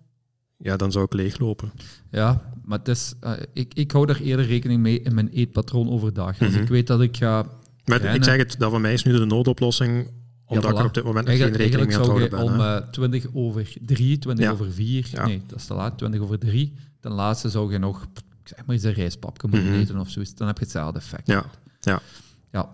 ja, 0.58 0.78
dan 0.78 0.92
zou 0.92 1.06
ik 1.06 1.14
leeglopen. 1.14 1.72
Ja, 2.12 2.52
maar 2.64 2.80
het 2.80 2.88
is, 2.88 3.14
uh, 3.24 3.34
ik, 3.54 3.74
ik 3.74 3.92
hou 3.92 4.06
daar 4.06 4.20
eerder 4.20 4.46
rekening 4.46 4.82
mee 4.82 5.02
in 5.02 5.14
mijn 5.14 5.30
eetpatroon 5.30 5.90
overdag. 5.90 6.40
Als 6.40 6.52
mhm. 6.52 6.62
ik 6.62 6.68
weet 6.68 6.88
dat 6.88 7.02
ik 7.02 7.18
ga... 7.18 7.46
Maar 7.86 8.16
ik 8.16 8.24
zeg 8.24 8.38
het, 8.38 8.56
dat 8.60 8.70
voor 8.72 8.82
mij 8.82 8.94
is 8.94 9.04
nu 9.04 9.12
de 9.12 9.26
noodoplossing 9.26 10.12
omdat 10.46 10.72
ik 10.72 10.78
er 10.78 10.86
op 10.86 10.94
dit 10.94 11.04
moment 11.04 11.28
nog 11.28 11.38
geen 11.38 11.56
rekening 11.56 11.88
mee 11.88 11.98
aan 11.98 12.06
houden 12.06 12.30
ben. 12.30 12.40
om 12.40 12.60
uh, 12.60 12.76
eh, 12.76 12.84
20 12.90 13.28
over 13.34 13.74
3, 13.82 14.18
20 14.18 14.52
over 14.52 14.72
4, 14.72 15.10
nee, 15.26 15.42
dat 15.48 15.60
is 15.60 15.66
te 15.66 15.74
laat, 15.74 15.98
20 15.98 16.22
over 16.22 16.40
3. 16.40 16.74
Ten 17.00 17.12
laatste 17.12 17.50
zou 17.50 17.72
je 17.72 17.78
nog, 17.78 18.04
ik 18.42 18.48
zeg 18.48 18.66
maar 18.66 18.76
eens 18.76 18.84
een 18.84 18.94
rijstpapje 18.94 19.48
moeten 19.48 19.70
mm 19.70 19.80
eten 19.80 20.00
of 20.00 20.10
zoiets. 20.10 20.36
Dan 20.36 20.48
heb 20.48 20.58
je 20.58 20.64
hetzelfde 20.64 21.00
effect. 21.00 21.28
Ja, 21.28 21.46
ja. 21.80 22.02
ja. 22.52 22.70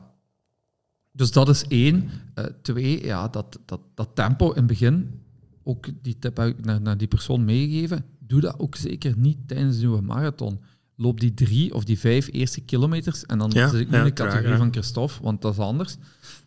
Dus 1.12 1.31
dat 1.31 1.49
is 1.49 1.63
één. 1.67 2.10
Uh, 2.36 2.45
twee, 2.62 3.05
ja, 3.05 3.27
dat, 3.27 3.60
dat, 3.65 3.79
dat 3.93 4.10
tempo 4.13 4.49
in 4.49 4.57
het 4.57 4.67
begin, 4.67 5.21
ook 5.63 5.88
die 6.01 6.19
tip 6.19 6.38
heb 6.38 6.47
ik 6.47 6.65
naar, 6.65 6.81
naar 6.81 6.97
die 6.97 7.07
persoon 7.07 7.45
meegegeven, 7.45 8.05
doe 8.19 8.41
dat 8.41 8.60
ook 8.60 8.75
zeker 8.75 9.13
niet 9.17 9.38
tijdens 9.45 9.81
uw 9.81 10.01
marathon. 10.01 10.60
loop 10.95 11.19
die 11.19 11.34
drie 11.34 11.73
of 11.73 11.84
die 11.84 11.99
vijf 11.99 12.29
eerste 12.31 12.62
kilometers. 12.62 13.25
En 13.25 13.38
dan 13.38 13.51
zit 13.51 13.73
ik 13.73 13.89
nu 13.89 13.97
in 13.97 14.03
de 14.03 14.13
categorie 14.13 14.57
van 14.57 14.71
Christophe, 14.71 15.23
want 15.23 15.41
dat 15.41 15.53
is 15.53 15.60
anders. 15.60 15.97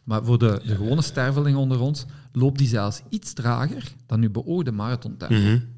Maar 0.04 0.24
voor 0.24 0.38
de, 0.38 0.60
de 0.66 0.76
gewone 0.76 1.02
sterveling 1.02 1.56
onder 1.56 1.80
ons 1.80 2.04
loopt 2.32 2.58
die 2.58 2.68
zelfs 2.68 3.02
iets 3.08 3.32
trager 3.32 3.94
dan 4.06 4.22
uw 4.22 4.30
beoogde 4.30 4.72
marathontempo. 4.72 5.34
Mm 5.34 5.72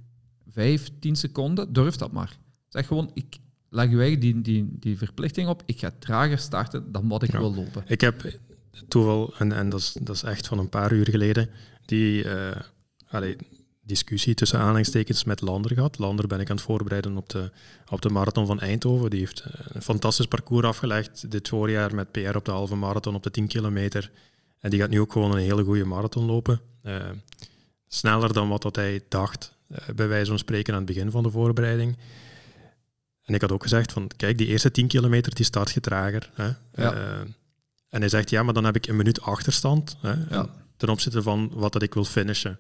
Vijf, 0.51 0.91
tien 1.01 1.17
seconden, 1.17 1.73
durf 1.73 1.97
dat 1.97 2.13
maar. 2.13 2.39
Zeg 2.69 2.87
gewoon, 2.87 3.11
ik 3.15 3.39
leg 3.69 3.91
je 3.91 4.01
eigen 4.01 4.21
die, 4.21 4.41
die, 4.41 4.77
die 4.79 4.99
verplichting 4.99 5.49
op. 5.49 5.63
Ik 5.67 5.79
ga 5.79 5.93
trager 5.99 6.39
starten 6.39 6.93
dan 6.93 7.09
wat 7.09 7.23
ik 7.23 7.31
wil 7.31 7.55
lopen. 7.55 7.85
Ik 7.87 8.01
heb 8.01 8.39
toeval, 8.89 9.35
en, 9.39 9.53
en 9.53 9.69
dat, 9.69 9.81
is, 9.81 9.97
dat 10.03 10.17
is 10.17 10.23
echt 10.23 10.47
van 10.47 10.59
een 10.59 10.69
paar 10.69 10.93
uur 10.93 11.09
geleden, 11.09 11.49
die 11.85 12.25
uh, 12.25 12.51
discussie 13.87 14.35
tussen 14.35 14.59
aanhalingstekens 14.59 15.25
met 15.25 15.41
Lander 15.41 15.75
gehad. 15.75 15.99
Lander 15.99 16.27
ben 16.27 16.41
ik 16.41 16.51
aan 16.51 16.57
het 16.57 16.65
voorbereiden 16.65 17.17
op 17.17 17.29
de, 17.29 17.51
op 17.89 18.03
de 18.03 18.09
marathon 18.09 18.47
van 18.47 18.61
Eindhoven. 18.61 19.11
Die 19.11 19.19
heeft 19.19 19.41
eh, 19.41 19.51
een 19.69 19.83
fantastisch 19.83 20.27
parcours 20.27 20.67
afgelegd 20.67 21.31
dit 21.31 21.49
voorjaar 21.49 21.95
met 21.95 22.11
PR 22.11 22.37
op 22.37 22.45
de 22.45 22.51
halve 22.51 22.75
marathon 22.75 23.15
op 23.15 23.23
de 23.23 23.31
10 23.31 23.47
kilometer. 23.47 24.11
En 24.61 24.71
die 24.71 24.81
gaat 24.81 24.91
nu 24.91 25.01
ook 25.01 25.13
gewoon 25.13 25.33
een 25.33 25.39
hele 25.39 25.65
goede 25.65 25.85
marathon 25.85 26.25
lopen. 26.25 26.61
Uh, 26.85 26.97
sneller 27.89 28.33
dan 28.33 28.49
wat 28.49 28.63
dat 28.63 28.77
hij 28.77 29.03
dacht, 29.09 29.53
uh, 29.69 29.79
bij 29.95 30.09
wijze 30.09 30.31
van 30.31 30.39
spreken 30.39 30.73
aan 30.73 30.85
het 30.85 30.95
begin 30.95 31.11
van 31.11 31.23
de 31.23 31.31
voorbereiding. 31.31 31.97
En 33.23 33.35
ik 33.35 33.41
had 33.41 33.53
ook 33.53 33.63
gezegd 33.63 33.93
van, 33.93 34.11
kijk, 34.17 34.39
die 34.39 34.47
eerste 34.47 34.71
10 34.71 34.87
kilometer 34.87 35.35
die 35.35 35.45
start 35.45 35.71
je 35.71 35.81
trager. 35.81 36.31
Hè? 36.35 36.51
Ja. 36.75 36.93
en 37.89 38.01
hij 38.01 38.09
zegt, 38.09 38.31
ja, 38.31 38.43
maar 38.43 38.55
dan 38.55 38.65
heb 38.65 38.77
ik 38.77 38.87
een 38.87 38.97
minuut 38.97 39.21
achterstand 39.21 39.97
hè? 40.01 40.15
Ja. 40.31 40.49
ten 40.77 40.89
opzichte 40.89 41.23
van 41.23 41.51
wat 41.53 41.73
dat 41.73 41.83
ik 41.83 41.95
wil 41.95 42.05
finishen. 42.05 42.59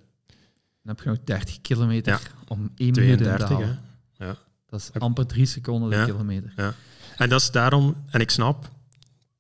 Dan 0.87 0.95
heb 0.95 1.05
je 1.05 1.11
nog 1.11 1.19
30 1.25 1.61
kilometer 1.61 2.31
om 2.49 2.71
1 2.77 2.93
minuut 2.93 3.19
te 3.19 3.29
halen. 3.29 3.79
Ja. 4.13 4.37
Dat 4.67 4.81
is 4.81 5.01
amper 5.01 5.27
3 5.27 5.47
seconden 5.47 5.91
de 5.91 6.05
kilometer. 6.05 6.53
Ja. 6.57 6.75
En 7.17 7.29
dat 7.29 7.41
is 7.41 7.51
daarom, 7.51 7.95
en 8.11 8.21
ik 8.21 8.31
snap, 8.31 8.71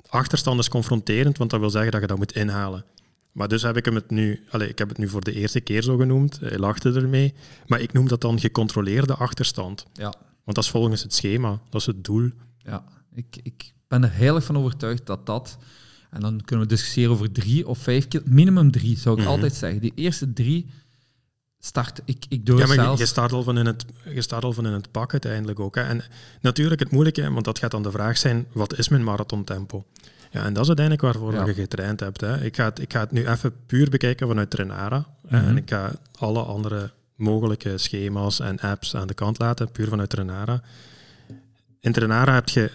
achterstand 0.08 0.58
is 0.58 0.68
confronterend, 0.68 1.38
want 1.38 1.50
dat 1.50 1.60
wil 1.60 1.70
zeggen 1.70 1.92
dat 1.92 2.00
je 2.00 2.06
dat 2.06 2.16
moet 2.16 2.32
inhalen. 2.32 2.84
Maar 3.32 3.48
dus 3.48 3.62
heb 3.62 3.76
ik 3.76 3.84
hem 3.84 3.94
het 3.94 4.10
nu, 4.10 4.44
allez, 4.50 4.68
ik 4.68 4.78
heb 4.78 4.88
het 4.88 4.98
nu 4.98 5.08
voor 5.08 5.24
de 5.24 5.32
eerste 5.32 5.60
keer 5.60 5.82
zo 5.82 5.96
genoemd, 5.96 6.38
hij 6.40 6.58
lachte 6.58 6.92
ermee, 6.92 7.34
maar 7.66 7.80
ik 7.80 7.92
noem 7.92 8.08
dat 8.08 8.20
dan 8.20 8.40
gecontroleerde 8.40 9.14
achterstand. 9.14 9.86
Ja. 9.92 10.14
Want 10.44 10.56
dat 10.56 10.64
is 10.64 10.70
volgens 10.70 11.02
het 11.02 11.14
schema, 11.14 11.60
dat 11.70 11.80
is 11.80 11.86
het 11.86 12.04
doel. 12.04 12.30
Ja, 12.58 12.84
ik, 13.14 13.36
ik 13.42 13.72
ben 13.88 14.04
er 14.04 14.16
heilig 14.16 14.44
van 14.44 14.58
overtuigd 14.58 15.06
dat 15.06 15.26
dat, 15.26 15.58
en 16.10 16.20
dan 16.20 16.40
kunnen 16.44 16.66
we 16.66 16.74
discussiëren 16.74 17.12
over 17.12 17.32
drie 17.32 17.68
of 17.68 17.78
vijf 17.78 18.08
keer, 18.08 18.22
minimum 18.24 18.70
drie 18.70 18.98
zou 18.98 19.16
ik 19.16 19.22
mhm. 19.22 19.30
altijd 19.30 19.54
zeggen. 19.54 19.80
Die 19.80 19.92
eerste 19.94 20.32
drie 20.32 20.66
start. 21.60 22.00
Ik, 22.04 22.24
ik 22.28 22.46
doe 22.46 22.58
ja, 22.58 22.66
maar 22.66 22.74
zelfs... 22.74 23.00
je, 23.00 23.06
start 23.06 23.32
al 23.32 23.42
van 23.42 23.58
in 23.58 23.66
het, 23.66 23.84
je 24.14 24.22
start 24.22 24.44
al 24.44 24.52
van 24.52 24.66
in 24.66 24.72
het 24.72 24.90
pak 24.90 25.12
uiteindelijk 25.12 25.60
ook. 25.60 25.74
Hè. 25.74 25.82
En 25.82 26.02
natuurlijk 26.40 26.80
het 26.80 26.90
moeilijke, 26.90 27.30
want 27.30 27.44
dat 27.44 27.58
gaat 27.58 27.70
dan 27.70 27.82
de 27.82 27.90
vraag 27.90 28.18
zijn, 28.18 28.46
wat 28.52 28.78
is 28.78 28.88
mijn 28.88 29.04
marathontempo? 29.04 29.84
Ja, 30.30 30.44
en 30.44 30.52
dat 30.52 30.62
is 30.62 30.68
uiteindelijk 30.68 31.06
waarvoor 31.06 31.46
je 31.46 31.54
getraind 31.54 32.00
hebt. 32.00 32.20
Hè. 32.20 32.44
Ik, 32.44 32.56
ga 32.56 32.64
het, 32.64 32.78
ik 32.78 32.92
ga 32.92 33.00
het 33.00 33.10
nu 33.10 33.26
even 33.26 33.52
puur 33.66 33.90
bekijken 33.90 34.26
vanuit 34.26 34.50
Trenara. 34.50 35.06
En 35.28 35.44
mhm. 35.44 35.56
ik 35.56 35.70
ga 35.70 35.92
alle 36.18 36.42
andere 36.42 36.90
mogelijke 37.14 37.78
schema's 37.78 38.40
en 38.40 38.60
apps 38.60 38.96
aan 38.96 39.06
de 39.06 39.14
kant 39.14 39.38
laten, 39.38 39.70
puur 39.70 39.88
vanuit 39.88 40.10
Trenara. 40.10 40.62
In 41.80 41.92
Trenara 41.92 42.34
heb 42.34 42.48
je, 42.48 42.70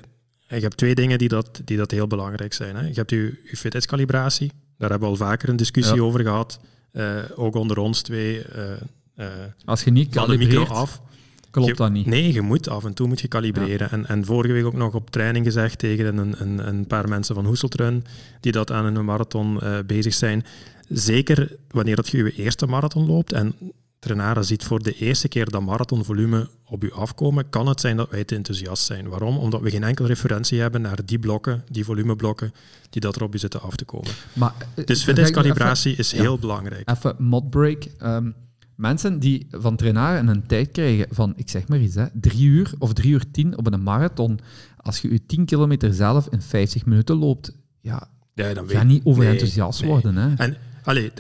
je 0.48 0.56
hebt 0.56 0.78
twee 0.78 0.96
dingen 0.96 1.18
die 1.18 1.28
dat, 1.28 1.62
die 1.66 1.78
dat 1.78 1.92
heel 1.92 2.08
belangrijk 2.08 2.54
zijn. 2.54 2.76
Hè. 2.76 2.88
Je 2.88 2.94
hebt 2.94 3.10
je, 3.10 3.42
je 3.44 3.58
fitheidscalibratie, 3.58 4.52
daar 4.78 4.90
hebben 4.90 5.10
we 5.10 5.18
al 5.18 5.26
vaker 5.26 5.50
een 5.50 5.56
discussie 5.56 6.04
over 6.04 6.20
gehad. 6.20 6.60
Eh, 6.92 7.18
ook 7.36 7.56
onder 7.56 7.78
ons 7.78 8.02
twee. 8.02 8.42
Eh, 8.42 8.72
eh, 9.16 9.28
Als 9.66 9.84
je 9.84 9.92
niet 9.92 10.10
kalibreert, 10.10 10.70
af. 10.70 11.02
klopt 11.52 11.78
dat 11.78 11.92
niet. 11.92 12.06
Nee, 12.06 12.34
je 12.34 12.42
moet 12.42 12.70
af 12.70 12.86
en 12.86 12.94
toe 12.94 13.08
moet 13.08 13.22
je 13.22 13.28
kalibreren. 13.28 13.92
En, 13.92 14.06
en 14.06 14.26
vorige 14.26 14.54
week 14.54 14.66
ook 14.66 14.74
nog 14.74 14.94
op 14.94 15.10
training 15.10 15.46
gezegd 15.46 15.80
tegen 15.80 16.18
een, 16.18 16.36
een, 16.38 16.68
een 16.68 16.88
paar 16.88 17.10
mensen 17.10 17.36
van 17.36 17.46
Hoeseltrun 17.46 18.04
die 18.40 18.52
dat 18.52 18.72
aan 18.72 18.96
een 18.96 19.06
marathon 19.06 19.60
bezig 19.86 20.14
zijn. 20.14 20.46
Zeker 20.90 21.56
wanneer 21.70 21.96
dat 21.96 22.10
je 22.10 22.18
je 22.18 22.36
eerste 22.36 22.66
marathon 22.66 23.06
loopt 23.08 23.34
en 23.34 23.54
Trenara 24.02 24.42
ziet 24.42 24.64
voor 24.64 24.84
de 24.84 24.94
eerste 24.94 25.28
keer 25.28 25.50
dat 25.50 25.62
marathonvolume 25.62 26.50
op 26.66 26.84
u 26.84 26.92
afkomen, 26.92 27.50
kan 27.50 27.68
het 27.68 27.80
zijn 27.80 27.98
dat 27.98 28.10
wij 28.10 28.24
te 28.24 28.36
enthousiast 28.36 28.84
zijn. 28.84 29.08
Waarom? 29.08 29.38
Omdat 29.38 29.62
we 29.62 29.70
geen 29.70 29.84
enkele 29.84 30.08
referentie 30.08 30.60
hebben 30.60 30.82
naar 30.82 31.06
die 31.06 31.20
blokken, 31.20 31.64
die 31.70 31.86
volumeblokken, 31.86 32.54
die 32.90 33.02
dat 33.02 33.16
er 33.16 33.24
op 33.24 33.36
u 33.36 33.38
zitten 33.38 33.62
af 33.62 33.76
te 33.76 33.86
komen. 33.86 34.12
Maar, 34.34 34.54
eh, 34.76 34.86
dus 34.86 35.04
fitnesscalibratie 35.04 35.96
is 35.96 36.12
heel 36.12 36.40
belangrijk. 36.40 36.90
Even 36.90 37.16
modbreak. 37.18 37.86
Um, 38.04 38.36
mensen 38.76 39.20
die 39.20 39.48
van 39.52 39.76
Trenara 39.76 40.20
een 40.20 40.46
tijd 40.46 40.72
krijgen 40.72 41.08
van, 41.10 41.34
ik 41.36 41.50
zeg 41.50 41.68
maar 41.68 41.80
iets, 41.80 41.96
hè, 41.96 42.06
drie 42.14 42.46
uur 42.46 42.74
of 42.78 42.94
drie 42.94 43.12
uur 43.12 43.32
tien 43.32 43.58
op 43.58 43.72
een 43.72 43.84
marathon, 43.84 44.40
als 44.78 45.00
je 45.00 45.12
je 45.12 45.26
tien 45.26 45.46
kilometer 45.46 45.94
zelf 45.94 46.28
in 46.28 46.42
50 46.42 46.86
minuten 46.86 47.16
loopt, 47.16 47.52
ja, 47.82 48.10
ja 48.34 48.54
dan 48.54 48.70
ga 48.70 48.84
niet 48.84 49.06
overenthousiast 49.06 49.82
nee, 49.82 49.90
worden. 49.90 50.16
Hè. 50.16 50.36
En, 50.36 50.58
allee, 50.84 51.12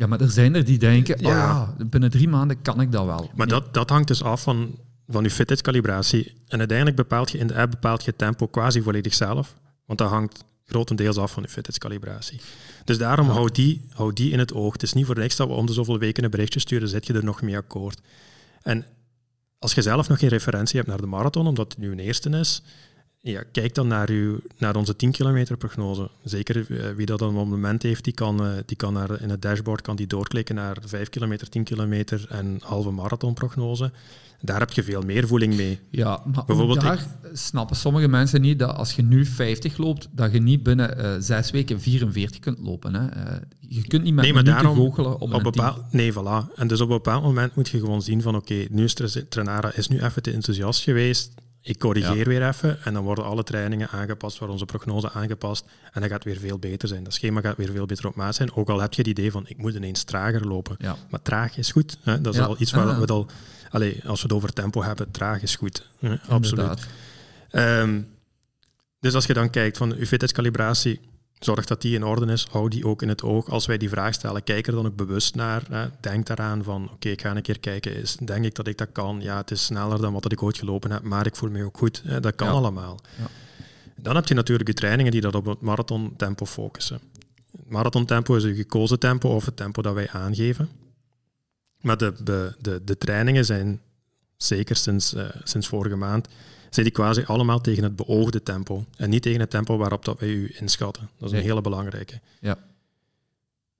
ja, 0.00 0.06
maar 0.06 0.20
er 0.20 0.30
zijn 0.30 0.54
er 0.54 0.64
die 0.64 0.78
denken, 0.78 1.18
ja. 1.20 1.28
Oh 1.28 1.74
ja, 1.78 1.86
binnen 1.86 2.10
drie 2.10 2.28
maanden 2.28 2.62
kan 2.62 2.80
ik 2.80 2.92
dat 2.92 3.04
wel. 3.04 3.30
Maar 3.34 3.46
dat, 3.46 3.74
dat 3.74 3.90
hangt 3.90 4.08
dus 4.08 4.22
af 4.22 4.42
van, 4.42 4.78
van 5.08 5.22
je 5.22 5.30
fitheidscalibratie. 5.30 6.34
En 6.48 6.58
uiteindelijk 6.58 6.96
bepaalt 6.96 7.30
je 7.30 7.38
in 7.38 7.46
de 7.46 7.54
app 7.54 7.70
bepaalt 7.70 8.04
je 8.04 8.16
tempo 8.16 8.46
quasi 8.46 8.82
volledig 8.82 9.14
zelf. 9.14 9.54
Want 9.86 9.98
dat 9.98 10.10
hangt 10.10 10.44
grotendeels 10.64 11.16
af 11.16 11.32
van 11.32 11.42
je 11.42 11.48
fitheidscalibratie. 11.48 12.40
Dus 12.84 12.98
daarom 12.98 13.26
ja. 13.26 13.32
houd, 13.32 13.54
die, 13.54 13.86
houd 13.92 14.16
die 14.16 14.32
in 14.32 14.38
het 14.38 14.52
oog. 14.52 14.72
Het 14.72 14.82
is 14.82 14.92
niet 14.92 15.06
voor 15.06 15.18
niks 15.18 15.36
dat 15.36 15.48
we 15.48 15.54
om 15.54 15.66
de 15.66 15.72
zoveel 15.72 15.98
weken 15.98 16.24
een 16.24 16.30
berichtje 16.30 16.60
sturen, 16.60 16.88
zet 16.88 17.06
je 17.06 17.12
er 17.12 17.24
nog 17.24 17.42
mee 17.42 17.56
akkoord. 17.56 18.00
En 18.62 18.84
als 19.58 19.74
je 19.74 19.82
zelf 19.82 20.08
nog 20.08 20.18
geen 20.18 20.28
referentie 20.28 20.76
hebt 20.76 20.88
naar 20.88 21.00
de 21.00 21.06
marathon, 21.06 21.46
omdat 21.46 21.72
het 21.72 21.78
nu 21.78 21.92
een 21.92 21.98
eerste 21.98 22.30
is, 22.30 22.62
ja, 23.22 23.42
kijk 23.52 23.74
dan 23.74 23.86
naar, 23.86 24.08
uw, 24.08 24.38
naar 24.58 24.76
onze 24.76 24.96
10 24.96 25.10
kilometer 25.10 25.56
prognose. 25.56 26.10
Zeker 26.24 26.66
uh, 26.68 26.90
wie 26.96 27.06
dat 27.06 27.22
op 27.22 27.36
het 27.36 27.48
moment 27.48 27.82
heeft, 27.82 28.04
die 28.04 28.12
kan, 28.12 28.46
uh, 28.46 28.52
die 28.66 28.76
kan 28.76 28.92
naar, 28.92 29.20
in 29.22 29.30
het 29.30 29.42
dashboard 29.42 29.82
kan 29.82 29.96
die 29.96 30.06
doorklikken 30.06 30.54
naar 30.54 30.76
5 30.84 31.08
kilometer, 31.08 31.48
10 31.48 31.64
kilometer 31.64 32.26
en 32.28 32.58
halve 32.62 32.90
marathon 32.90 33.34
prognose. 33.34 33.92
Daar 34.42 34.58
heb 34.58 34.72
je 34.72 34.82
veel 34.82 35.02
meer 35.02 35.26
voeling 35.26 35.54
mee. 35.56 35.78
Ja, 35.90 36.22
maar 36.24 36.44
Bijvoorbeeld 36.44 36.80
daar 36.80 37.06
snappen 37.32 37.76
sommige 37.76 38.08
mensen 38.08 38.40
niet 38.40 38.58
dat 38.58 38.76
als 38.76 38.92
je 38.92 39.02
nu 39.02 39.26
50 39.26 39.76
loopt, 39.76 40.08
dat 40.12 40.32
je 40.32 40.40
niet 40.40 40.62
binnen 40.62 40.98
uh, 40.98 41.14
eh, 41.14 41.22
6 41.22 41.50
weken 41.50 41.80
44 41.80 42.40
kunt 42.40 42.58
lopen. 42.58 42.94
Hè. 42.94 43.34
je 43.58 43.86
kunt 43.86 44.02
niet 44.02 44.14
met 44.14 44.24
nee, 44.24 44.32
maar 44.32 44.44
daarom, 44.44 44.76
goochelen 44.76 45.14
op, 45.14 45.22
op 45.22 45.32
een 45.32 45.42
bepaald, 45.42 45.92
Nee, 45.92 46.12
voilà. 46.12 46.54
En 46.54 46.66
dus 46.66 46.80
op 46.80 46.88
een 46.88 46.96
bepaald 46.96 47.22
moment 47.22 47.54
moet 47.54 47.68
je 47.68 47.78
gewoon 47.78 48.02
zien 48.02 48.22
van 48.22 48.36
oké, 48.36 48.66
nu 48.70 48.84
is 48.84 48.96
Trenara 49.28 49.72
is 49.74 49.88
nu 49.88 50.00
even 50.00 50.22
te 50.22 50.32
enthousiast 50.32 50.82
geweest 50.82 51.32
ik 51.62 51.78
corrigeer 51.78 52.28
weer 52.28 52.48
even 52.48 52.82
en 52.84 52.92
dan 52.92 53.04
worden 53.04 53.24
alle 53.24 53.42
trainingen 53.42 53.88
aangepast, 53.88 54.38
waar 54.38 54.48
onze 54.48 54.64
prognose 54.64 55.12
aangepast 55.12 55.64
en 55.92 56.00
dat 56.00 56.10
gaat 56.10 56.24
weer 56.24 56.38
veel 56.38 56.58
beter 56.58 56.88
zijn. 56.88 57.04
Dat 57.04 57.14
schema 57.14 57.40
gaat 57.40 57.56
weer 57.56 57.70
veel 57.70 57.86
beter 57.86 58.06
op 58.06 58.14
maat 58.14 58.34
zijn, 58.34 58.54
ook 58.54 58.68
al 58.68 58.80
heb 58.80 58.92
je 58.92 59.00
het 59.00 59.10
idee 59.10 59.30
van 59.30 59.44
ik 59.48 59.56
moet 59.56 59.74
ineens 59.74 60.02
trager 60.02 60.46
lopen. 60.46 60.76
Maar 61.10 61.22
traag 61.22 61.56
is 61.56 61.72
goed. 61.72 61.98
Hè? 62.02 62.20
Dat 62.20 62.34
is 62.34 62.40
al 62.40 62.56
iets 62.58 62.72
waar 62.72 62.94
we 62.94 63.00
het 63.00 63.10
al... 63.10 63.26
Allez, 63.70 64.04
als 64.04 64.22
we 64.22 64.26
het 64.26 64.36
over 64.36 64.52
tempo 64.52 64.82
hebben, 64.82 65.10
traag 65.10 65.42
is 65.42 65.56
goed. 65.56 65.88
Hè? 65.98 66.16
Absoluut. 66.28 66.86
Um, 67.52 68.08
dus 69.00 69.14
als 69.14 69.26
je 69.26 69.34
dan 69.34 69.50
kijkt 69.50 69.76
van 69.76 69.92
uw 69.92 70.04
fitheidscalibratie, 70.04 71.00
Zorg 71.40 71.64
dat 71.64 71.82
die 71.82 71.94
in 71.94 72.04
orde 72.04 72.32
is, 72.32 72.46
hou 72.50 72.68
die 72.68 72.86
ook 72.86 73.02
in 73.02 73.08
het 73.08 73.22
oog. 73.22 73.48
Als 73.48 73.66
wij 73.66 73.78
die 73.78 73.88
vraag 73.88 74.14
stellen, 74.14 74.44
kijk 74.44 74.66
er 74.66 74.72
dan 74.72 74.86
ook 74.86 74.96
bewust 74.96 75.34
naar. 75.34 75.62
Hè. 75.70 75.88
Denk 76.00 76.26
daaraan 76.26 76.64
van, 76.64 76.90
oké, 76.92 77.08
ik 77.08 77.20
ga 77.20 77.36
een 77.36 77.42
keer 77.42 77.60
kijken. 77.60 77.96
Is, 77.96 78.16
denk 78.16 78.44
ik 78.44 78.54
dat 78.54 78.66
ik 78.66 78.78
dat 78.78 78.88
kan? 78.92 79.20
Ja, 79.20 79.36
het 79.36 79.50
is 79.50 79.64
sneller 79.64 80.00
dan 80.00 80.12
wat 80.12 80.32
ik 80.32 80.42
ooit 80.42 80.58
gelopen 80.58 80.90
heb, 80.90 81.02
maar 81.02 81.26
ik 81.26 81.36
voel 81.36 81.50
me 81.50 81.64
ook 81.64 81.78
goed. 81.78 82.02
Hè. 82.04 82.20
Dat 82.20 82.34
kan 82.34 82.48
allemaal. 82.48 83.00
Ja. 83.18 83.26
Dan 83.96 84.14
heb 84.14 84.26
je 84.26 84.34
natuurlijk 84.34 84.68
je 84.68 84.74
trainingen 84.74 85.12
die 85.12 85.20
dat 85.20 85.34
op 85.34 85.46
het 85.46 85.60
marathontempo 85.60 86.46
focussen. 86.46 87.00
Het 87.52 87.70
marathontempo 87.70 88.34
is 88.34 88.44
een 88.44 88.54
gekozen 88.54 88.98
tempo 88.98 89.34
of 89.34 89.44
het 89.44 89.56
tempo 89.56 89.82
dat 89.82 89.94
wij 89.94 90.10
aangeven. 90.10 90.68
Maar 91.80 91.96
de, 91.96 92.14
de, 92.22 92.54
de, 92.58 92.80
de 92.84 92.98
trainingen 92.98 93.44
zijn, 93.44 93.80
zeker 94.36 94.76
sinds, 94.76 95.14
uh, 95.14 95.24
sinds 95.44 95.68
vorige 95.68 95.96
maand, 95.96 96.28
zijn 96.70 96.86
die 96.86 96.94
quasi 96.94 97.24
allemaal 97.24 97.60
tegen 97.60 97.82
het 97.82 97.96
beoogde 97.96 98.42
tempo. 98.42 98.84
En 98.96 99.10
niet 99.10 99.22
tegen 99.22 99.40
het 99.40 99.50
tempo 99.50 99.76
waarop 99.76 100.04
dat 100.04 100.20
wij 100.20 100.28
u 100.28 100.54
inschatten. 100.58 101.10
Dat 101.18 101.32
is 101.32 101.38
een 101.38 101.44
hele 101.44 101.60
belangrijke. 101.60 102.20
Ja. 102.40 102.58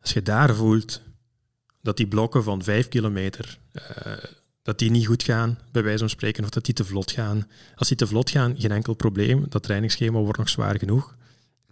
Als 0.00 0.12
je 0.12 0.22
daar 0.22 0.54
voelt 0.54 1.00
dat 1.82 1.96
die 1.96 2.06
blokken 2.06 2.42
van 2.42 2.62
vijf 2.62 2.88
kilometer, 2.88 3.58
uh, 3.72 4.12
dat 4.62 4.78
die 4.78 4.90
niet 4.90 5.06
goed 5.06 5.22
gaan, 5.22 5.58
bij 5.72 5.82
wijze 5.82 5.98
van 5.98 6.08
spreken, 6.08 6.44
of 6.44 6.50
dat 6.50 6.64
die 6.64 6.74
te 6.74 6.84
vlot 6.84 7.10
gaan. 7.10 7.46
Als 7.74 7.88
die 7.88 7.96
te 7.96 8.06
vlot 8.06 8.30
gaan, 8.30 8.54
geen 8.58 8.72
enkel 8.72 8.94
probleem. 8.94 9.46
Dat 9.48 9.62
trainingsschema 9.62 10.18
wordt 10.18 10.38
nog 10.38 10.48
zwaar 10.48 10.78
genoeg. 10.78 11.16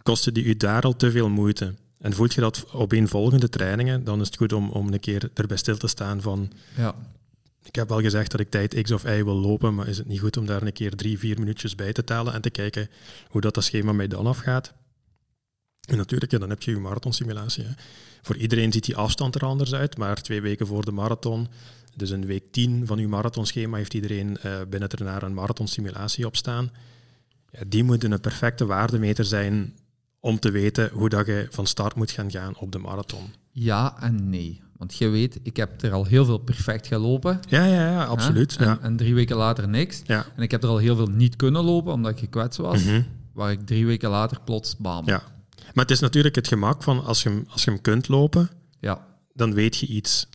Kosten 0.01 0.33
die 0.33 0.43
u 0.43 0.57
daar 0.57 0.81
al 0.81 0.95
te 0.95 1.11
veel 1.11 1.29
moeite? 1.29 1.73
En 1.99 2.13
voelt 2.13 2.33
je 2.33 2.41
dat 2.41 2.65
op 2.71 2.91
een 2.91 3.07
volgende 3.07 3.49
trainingen, 3.49 4.03
dan 4.03 4.21
is 4.21 4.27
het 4.27 4.37
goed 4.37 4.53
om, 4.53 4.69
om 4.69 4.93
een 4.93 4.99
keer 4.99 5.29
erbij 5.33 5.57
stil 5.57 5.77
te 5.77 5.87
staan 5.87 6.21
van... 6.21 6.51
Ja 6.75 6.95
ik 7.63 7.75
heb 7.75 7.89
wel 7.89 8.01
gezegd 8.01 8.31
dat 8.31 8.39
ik 8.39 8.49
tijd 8.49 8.81
X 8.81 8.91
of 8.91 9.03
Y 9.03 9.23
wil 9.23 9.35
lopen, 9.35 9.75
maar 9.75 9.87
is 9.87 9.97
het 9.97 10.07
niet 10.07 10.19
goed 10.19 10.37
om 10.37 10.45
daar 10.45 10.61
een 10.61 10.73
keer 10.73 10.95
drie, 10.95 11.19
vier 11.19 11.39
minuutjes 11.39 11.75
bij 11.75 11.93
te 11.93 12.03
tellen 12.03 12.33
en 12.33 12.41
te 12.41 12.49
kijken 12.49 12.89
hoe 13.27 13.41
dat, 13.41 13.53
dat 13.53 13.63
schema 13.63 13.91
mij 13.91 14.07
dan 14.07 14.27
afgaat? 14.27 14.73
En 15.89 15.97
natuurlijk, 15.97 16.31
dan 16.31 16.49
heb 16.49 16.61
je 16.61 16.71
je 16.71 16.77
marathonsimulatie. 16.77 17.65
Voor 18.21 18.35
iedereen 18.35 18.71
ziet 18.71 18.85
die 18.85 18.95
afstand 18.95 19.35
er 19.35 19.45
anders 19.45 19.73
uit, 19.73 19.97
maar 19.97 20.21
twee 20.21 20.41
weken 20.41 20.67
voor 20.67 20.85
de 20.85 20.91
marathon, 20.91 21.47
dus 21.95 22.09
in 22.09 22.25
week 22.25 22.51
10 22.51 22.85
van 22.85 22.99
uw 22.99 23.07
marathonschema, 23.07 23.77
heeft 23.77 23.93
iedereen 23.93 24.37
uh, 24.45 24.61
binnen 24.69 24.89
er 24.89 25.23
een 25.23 25.33
marathonsimulatie 25.33 26.25
op 26.25 26.35
staan. 26.35 26.71
Ja, 27.51 27.59
die 27.67 27.83
moet 27.83 28.03
een 28.03 28.19
perfecte 28.19 28.65
waardemeter 28.65 29.25
zijn 29.25 29.73
om 30.19 30.39
te 30.39 30.51
weten 30.51 30.89
hoe 30.93 31.09
dat 31.09 31.25
je 31.25 31.47
van 31.49 31.67
start 31.67 31.95
moet 31.95 32.11
gaan 32.11 32.31
gaan 32.31 32.57
op 32.57 32.71
de 32.71 32.77
marathon. 32.77 33.33
Ja 33.51 33.95
en 34.01 34.29
nee. 34.29 34.61
Want 34.77 34.95
je 34.95 35.07
weet, 35.07 35.39
ik 35.43 35.57
heb 35.57 35.81
er 35.81 35.91
al 35.91 36.05
heel 36.05 36.25
veel 36.25 36.37
perfect 36.37 36.87
gelopen. 36.87 37.39
Ja, 37.49 37.65
ja, 37.65 37.91
ja 37.91 38.05
absoluut. 38.05 38.55
En, 38.55 38.65
ja. 38.65 38.79
en, 38.81 38.97
drie 38.97 39.13
weken 39.13 39.35
later 39.35 39.67
niks. 39.67 40.01
Ja. 40.05 40.25
En 40.35 40.43
ik 40.43 40.51
heb 40.51 40.63
er 40.63 40.69
al 40.69 40.77
heel 40.77 40.95
veel 40.95 41.07
niet 41.07 41.35
kunnen 41.35 41.63
lopen, 41.63 41.93
omdat 41.93 42.11
ik 42.11 42.19
gekwetst 42.19 42.59
was. 42.59 42.83
Mhm. 42.83 43.01
Waar 43.33 43.51
ik 43.51 43.65
drie 43.65 43.85
weken 43.85 44.09
later 44.09 44.39
plots 44.45 44.77
bam. 44.77 45.05
Ja. 45.05 45.21
Maar 45.73 45.83
het 45.85 45.91
is 45.91 45.99
natuurlijk 45.99 46.35
het 46.35 46.47
gemak 46.47 46.83
van 46.83 47.03
als 47.05 47.23
je, 47.23 47.29
hem- 47.29 47.45
als 47.49 47.63
je 47.63 47.71
hem 47.71 47.81
kunt 47.81 48.07
lopen, 48.07 48.49
ja. 48.79 49.05
dan 49.33 49.53
weet 49.53 49.77
je 49.77 49.87
iets. 49.87 50.27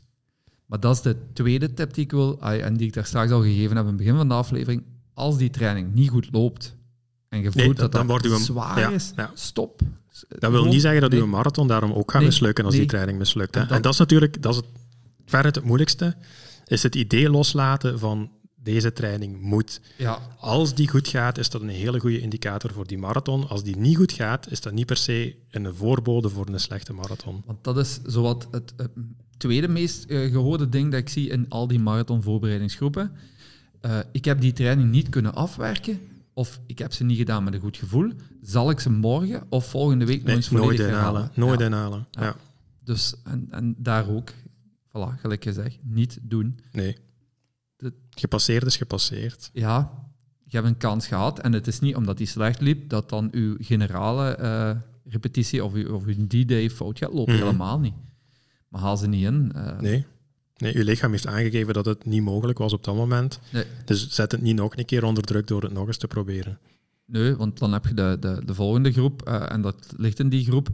Maar 0.66 0.80
dat 0.80 0.94
is 0.94 1.02
de 1.02 1.16
tweede 1.32 1.74
tip 1.74 1.94
die 1.94 2.04
ik 2.04 2.10
wil, 2.10 2.40
en 2.40 2.76
die 2.76 2.86
ik 2.86 2.92
daar 2.92 3.06
straks 3.06 3.30
al 3.30 3.42
gegeven 3.42 3.76
heb 3.76 3.84
in 3.84 3.90
het 3.90 3.96
begin 3.96 4.16
van 4.16 4.28
de 4.28 4.34
aflevering. 4.34 4.82
Als 5.14 5.36
die 5.36 5.50
training 5.50 5.94
niet 5.94 6.08
goed 6.08 6.28
loopt 6.32 6.73
en 7.34 7.42
je 7.42 7.52
voelt 7.52 7.54
Nee, 7.66 7.74
dat 7.74 7.92
dan- 7.92 8.06
dat, 8.06 8.40
zwaar 8.40 8.78
ja, 8.78 8.90
is, 8.90 9.12
ja. 9.16 9.30
stop. 9.34 9.80
Dat 10.28 10.50
wil 10.50 10.64
niet 10.64 10.80
zeggen 10.80 11.00
dat 11.00 11.10
nee. 11.10 11.20
uw 11.20 11.26
marathon 11.26 11.68
daarom 11.68 11.92
ook 11.92 12.10
gaat 12.10 12.20
Nee, 12.20 12.30
mislukken 12.30 12.64
als 12.64 12.74
die 12.74 12.86
training 12.86 13.18
mislukt. 13.18 13.54
Hè? 13.54 13.60
En 13.60 13.68
En, 13.68 13.82
dat- 13.82 13.92
is 13.92 13.98
natuurlijk 13.98 14.42
dat 14.42 14.52
is 14.52 14.56
het, 14.56 14.66
veruit 15.26 15.54
het 15.54 15.64
moeilijkste, 15.64 16.16
is 16.66 16.82
het 16.82 16.94
idee 16.94 17.30
loslaten 17.30 17.98
van 17.98 18.30
deze 18.54 18.92
training 18.92 19.40
moet. 19.40 19.80
Ja, 19.96 20.18
Als 20.38 20.74
die 20.74 20.88
goed 20.88 21.08
gaat, 21.08 21.38
is 21.38 21.50
dat 21.50 21.60
een 21.60 21.68
hele 21.68 22.00
goede 22.00 22.20
indicator 22.20 22.72
voor 22.72 22.86
die 22.86 22.98
marathon. 22.98 23.48
Als 23.48 23.62
die 23.62 23.76
niet 23.76 23.96
goed 23.96 24.12
gaat, 24.12 24.50
is 24.50 24.60
dat 24.60 24.72
niet 24.72 24.86
per 24.86 24.96
se 24.96 25.36
een 25.50 25.74
voorbode 25.74 26.28
voor 26.28 26.46
een 26.48 26.60
slechte 26.60 26.92
marathon. 26.92 27.42
want 27.46 27.64
dat 27.64 27.78
is 27.78 27.98
zowat 28.06 28.48
het, 28.50 28.72
het 28.76 28.90
tweede 29.36 29.68
meest 29.68 30.04
eh, 30.04 30.30
gehoorde 30.30 30.68
ding 30.68 30.90
dat 30.90 31.00
ik 31.00 31.08
zie 31.08 31.28
in 31.28 31.46
al 31.48 31.66
die 31.66 31.78
marathonvoorbereidingsgroepen. 31.78 33.12
Eh, 33.80 33.98
ik 34.12 34.24
heb 34.24 34.40
die 34.40 34.52
training 34.52 34.90
niet 34.90 35.08
kunnen 35.08 35.34
afwerken, 35.34 36.00
of 36.34 36.60
ik 36.66 36.78
heb 36.78 36.92
ze 36.92 37.04
niet 37.04 37.18
gedaan 37.18 37.44
met 37.44 37.54
een 37.54 37.60
goed 37.60 37.76
gevoel. 37.76 38.12
Zal 38.42 38.70
ik 38.70 38.80
ze 38.80 38.90
morgen 38.90 39.46
of 39.48 39.66
volgende 39.70 40.06
week 40.06 40.22
nog 40.24 40.34
eens 40.34 40.50
nooit 40.50 40.62
volledig 40.64 40.86
inhalen. 40.86 41.20
herhalen? 41.22 41.30
Nooit 41.46 41.60
Ja. 41.60 41.66
inhalen. 41.66 42.06
Ja. 42.10 42.22
Ja. 42.22 42.36
Dus, 42.84 43.14
en, 43.24 43.46
en 43.50 43.74
daar 43.78 44.08
ook, 44.08 44.32
voilà, 44.88 45.20
gelijk 45.20 45.42
gezegd, 45.44 45.78
niet 45.82 46.18
doen. 46.22 46.58
Nee. 46.72 46.96
Dat- 47.76 47.92
Gepasseerd 48.10 48.66
is 48.66 48.76
gepasseerd. 48.76 49.50
Ja, 49.52 49.90
je 50.44 50.56
hebt 50.56 50.66
een 50.68 50.76
kans 50.76 51.06
gehad 51.06 51.38
en 51.40 51.52
het 51.52 51.66
is 51.66 51.80
niet 51.80 51.96
omdat 51.96 52.16
die 52.16 52.26
slecht 52.26 52.60
liep 52.60 52.88
dat 52.88 53.08
dan 53.08 53.28
uw 53.32 53.56
generale 53.58 54.30
eh, 54.36 54.70
repetitie 55.04 55.64
of 55.64 55.72
uw, 55.72 55.94
of 55.94 56.04
uw 56.04 56.26
D-day 56.26 56.70
fout 56.70 56.98
gaat 56.98 57.12
lopen. 57.12 57.34
Mhm. 57.34 57.42
Helemaal 57.42 57.80
niet. 57.80 57.94
Maar 58.68 58.80
haal 58.80 58.96
ze 58.96 59.06
niet 59.08 59.24
in. 59.24 59.52
eh, 59.54 59.78
Nee. 59.80 60.04
Nee, 60.56 60.76
uw 60.76 60.84
lichaam 60.84 61.10
heeft 61.10 61.26
aangegeven 61.26 61.74
dat 61.74 61.84
het 61.84 62.04
niet 62.04 62.22
mogelijk 62.22 62.58
was 62.58 62.72
op 62.72 62.84
dat 62.84 62.94
moment. 62.94 63.40
nee. 63.52 63.64
Dus 63.84 64.08
zet 64.08 64.32
het 64.32 64.42
niet 64.42 64.56
nog 64.56 64.76
een 64.76 64.84
keer 64.84 65.04
onder 65.04 65.22
druk 65.22 65.46
door 65.46 65.62
het 65.62 65.72
nog 65.72 65.86
eens 65.86 65.96
te 65.96 66.06
proberen. 66.06 66.58
Nee, 67.06 67.36
want 67.36 67.58
dan 67.58 67.72
heb 67.72 67.86
je 67.86 67.94
de, 67.94 68.16
de, 68.20 68.42
de 68.44 68.54
volgende 68.54 68.92
groep 68.92 69.22
eh, 69.22 69.50
en 69.52 69.60
dat 69.60 69.92
ligt 69.96 70.18
in 70.18 70.28
die 70.28 70.44
groep. 70.44 70.68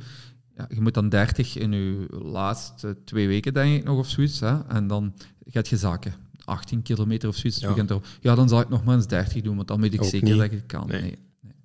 Ja, 0.57 0.66
je 0.75 0.81
moet 0.81 0.95
dan 0.95 1.09
30 1.09 1.57
in 1.57 1.73
je 1.73 2.07
laatste 2.11 2.97
twee 3.05 3.27
weken, 3.29 3.55
denk 3.55 3.79
ik 3.79 3.85
nog, 3.85 3.99
of 3.99 4.09
zoiets. 4.09 4.40
Hè? 4.40 4.66
En 4.69 4.87
dan 4.87 5.14
gaat 5.45 5.69
je 5.69 5.77
zakken. 5.77 6.14
18 6.45 6.83
kilometer 6.83 7.29
of 7.29 7.37
zoiets. 7.37 7.61
Ja. 7.61 7.69
Begint 7.69 7.90
erop. 7.90 8.07
ja, 8.21 8.35
dan 8.35 8.49
zal 8.49 8.61
ik 8.61 8.69
nog 8.69 8.85
maar 8.85 8.95
eens 8.97 9.07
30 9.07 9.43
doen, 9.43 9.57
want 9.57 9.69
dan 9.69 9.81
weet 9.81 9.95
ik 9.95 10.03
Ook 10.03 10.09
zeker 10.09 10.29
niet. 10.29 10.37
dat 10.37 10.45
ik 10.45 10.51
het 10.51 10.66
kan. 10.66 10.87
Nee. 10.88 11.19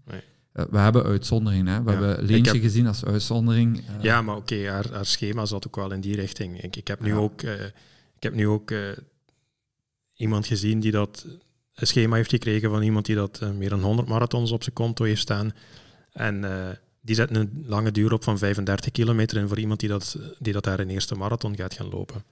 Nee. 0.05 0.21
Eh, 0.51 0.65
we 0.71 0.77
hebben 0.77 1.03
uitzonderingen. 1.03 1.67
Hè? 1.67 1.83
We 1.83 1.91
Ja. 1.91 1.97
hebben 2.01 2.25
Leentje 2.25 2.51
heb- 2.51 2.61
gezien 2.61 2.87
als 2.87 3.05
uitzondering. 3.05 3.77
eh, 3.77 3.83
Ja, 4.03 4.21
maar 4.21 4.35
oké, 4.35 4.69
haar, 4.69 4.91
haar 4.93 5.05
schema 5.05 5.45
zat 5.45 5.67
ook 5.67 5.75
wel 5.75 5.91
in 5.91 6.01
die 6.01 6.15
richting. 6.15 6.61
Ik, 6.61 6.75
ik 6.75 6.87
heb 6.87 7.01
nu 7.01 7.13
ook, 7.13 7.41
heb 8.25 8.33
nu 8.33 8.47
ook 8.47 8.71
eh, 8.71 8.79
iemand 10.15 10.47
gezien 10.47 10.79
die 10.79 10.91
dat 10.91 11.25
een 11.73 11.87
schema 11.87 12.15
heeft 12.15 12.29
gekregen 12.29 12.69
van 12.69 12.81
iemand 12.81 13.05
die 13.05 13.15
dat 13.15 13.39
eh, 13.41 13.49
meer 13.51 13.69
dan 13.69 13.81
100 13.81 14.07
marathons 14.07 14.51
op 14.51 14.63
zijn 14.63 14.75
konto 14.75 15.03
heeft 15.03 15.21
staan. 15.21 15.53
En 16.11 16.43
eh, 16.43 16.75
die 17.01 17.15
zet 17.15 17.35
een 17.35 17.63
lange 17.67 17.91
duur 17.91 18.13
op 18.13 18.23
van 18.23 18.37
35 18.37 18.91
kilometer 18.91 19.37
in 19.37 19.47
voor 19.47 19.59
iemand 19.59 19.79
die 19.79 19.89
dat, 19.89 20.17
die 20.39 20.53
dat 20.53 20.63
daar 20.63 20.79
een 20.79 20.89
eerste 20.89 21.15
marathon 21.15 21.55
gaat 21.55 21.73
gaan 21.73 21.89
lopen. 21.89 22.23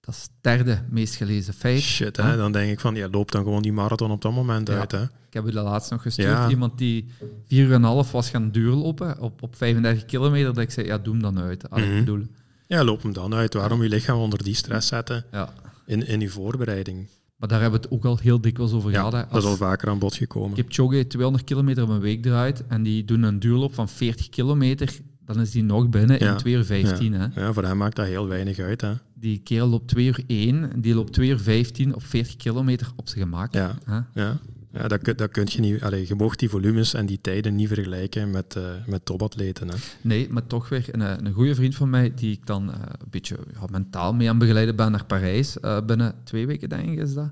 Dat 0.00 0.14
is 0.14 0.20
het 0.22 0.30
derde 0.40 0.82
meest 0.90 1.14
gelezen 1.14 1.54
feit. 1.54 1.80
Shit, 1.80 2.16
hè? 2.16 2.36
dan 2.36 2.52
denk 2.52 2.70
ik 2.72 2.80
van, 2.80 2.94
ja, 2.94 3.08
loop 3.10 3.30
dan 3.30 3.42
gewoon 3.42 3.62
die 3.62 3.72
marathon 3.72 4.10
op 4.10 4.22
dat 4.22 4.32
moment 4.32 4.68
Ja. 4.68 4.78
uit. 4.78 4.90
Hè? 4.92 5.02
Ik 5.02 5.40
heb 5.40 5.46
u 5.46 5.50
dat 5.50 5.64
laatst 5.64 5.90
nog 5.90 6.02
gestuurd. 6.02 6.28
Ja. 6.28 6.48
Iemand 6.48 6.78
die 6.78 7.06
4 7.46 7.64
uur 7.64 7.68
en 7.68 7.74
een 7.74 7.82
half 7.82 8.12
was 8.12 8.30
gaan 8.30 8.50
duurlopen 8.50 9.18
op, 9.20 9.42
op 9.42 9.56
35 9.56 10.04
kilometer. 10.04 10.54
Dat 10.54 10.62
ik 10.62 10.70
zei, 10.70 10.86
ja, 10.86 10.98
doe 10.98 11.12
hem 11.12 11.22
dan 11.22 11.38
uit. 11.38 11.70
Allee, 11.70 11.86
Mhm. 11.88 11.98
bedoel, 11.98 12.26
Ja, 12.66 12.84
loop 12.84 13.02
hem 13.02 13.12
dan 13.12 13.34
uit. 13.34 13.54
Waarom 13.54 13.82
je 13.82 13.88
lichaam 13.88 14.18
onder 14.18 14.42
die 14.42 14.54
stress 14.54 14.88
zetten 14.88 15.24
ja. 15.32 15.52
in, 15.86 16.06
in 16.06 16.20
je 16.20 16.28
voorbereiding? 16.28 17.06
Maar 17.36 17.48
daar 17.48 17.60
hebben 17.60 17.80
we 17.80 17.86
het 17.86 17.94
ook 17.96 18.04
al 18.04 18.18
heel 18.18 18.40
dikwijls 18.40 18.72
over 18.72 18.90
Ja, 18.90 18.96
gehad. 18.96 19.12
hè. 19.12 19.22
dat 19.32 19.42
is 19.42 19.48
al 19.48 19.56
vaker 19.56 19.88
aan 19.88 19.98
bod 19.98 20.14
gekomen. 20.14 20.54
Kipchoge 20.54 21.06
200 21.06 21.44
kilometer 21.44 21.82
op 21.82 21.88
een 21.88 22.00
week 22.00 22.22
draait 22.22 22.66
en 22.66 22.82
die 22.82 23.04
doen 23.04 23.22
een 23.22 23.38
duurloop 23.38 23.74
van 23.74 23.88
40 23.88 24.28
kilometer, 24.28 24.98
dan 25.24 25.40
is 25.40 25.50
die 25.50 25.62
nog 25.62 25.88
binnen 25.88 26.18
Ja. 26.18 26.30
in 26.32 26.36
2 26.36 26.54
uur 26.54 26.64
15. 26.64 27.12
Hè. 27.12 27.26
Ja, 27.40 27.52
voor 27.52 27.64
hem 27.64 27.76
maakt 27.76 27.96
dat 27.96 28.06
heel 28.06 28.28
weinig 28.28 28.58
uit. 28.58 28.80
Hè? 28.80 28.92
Die 29.14 29.38
kerel 29.38 29.66
loopt 29.68 29.88
2 29.88 30.06
uur 30.06 30.22
1, 30.26 30.80
die 30.80 30.94
loopt 30.94 31.12
2 31.12 31.28
uur 31.28 31.38
15 31.38 31.94
op 31.94 32.04
40 32.04 32.36
kilometer 32.36 32.90
op 32.96 33.08
zijn 33.08 33.20
gemak. 33.20 33.52
Ja. 33.54 33.74
Hè. 33.84 34.00
Ja, 34.22 34.38
ja 34.74 34.88
dat, 34.88 35.18
dat 35.18 35.30
kun 35.30 35.46
je 35.50 35.60
niet. 35.60 35.82
Allee, 35.82 36.06
je 36.08 36.14
mocht 36.14 36.38
die 36.38 36.48
volumes 36.48 36.94
en 36.94 37.06
die 37.06 37.18
tijden 37.20 37.54
niet 37.54 37.68
vergelijken 37.68 38.30
met, 38.30 38.56
eh 38.56 38.62
met 38.86 39.04
topatleten. 39.04 39.68
Hè. 39.68 39.74
Nee, 40.00 40.28
maar 40.30 40.46
toch 40.46 40.68
weer 40.68 40.84
een, 40.90 41.26
een 41.26 41.32
goede 41.32 41.54
vriend 41.54 41.74
van 41.74 41.90
mij, 41.90 42.14
die 42.14 42.32
ik 42.32 42.46
dan 42.46 42.72
eh, 42.72 42.78
een 42.82 43.10
beetje 43.10 43.36
ja, 43.52 43.60
mentaal 43.70 44.14
mee 44.14 44.28
aan 44.28 44.38
begeleiden 44.38 44.76
ben 44.76 44.90
naar 44.90 45.04
Parijs. 45.04 45.60
eh, 45.60 45.80
binnen 45.86 46.14
twee 46.24 46.46
weken, 46.46 46.68
denk 46.68 46.88
ik, 46.90 46.98
is 46.98 47.14
dat. 47.14 47.30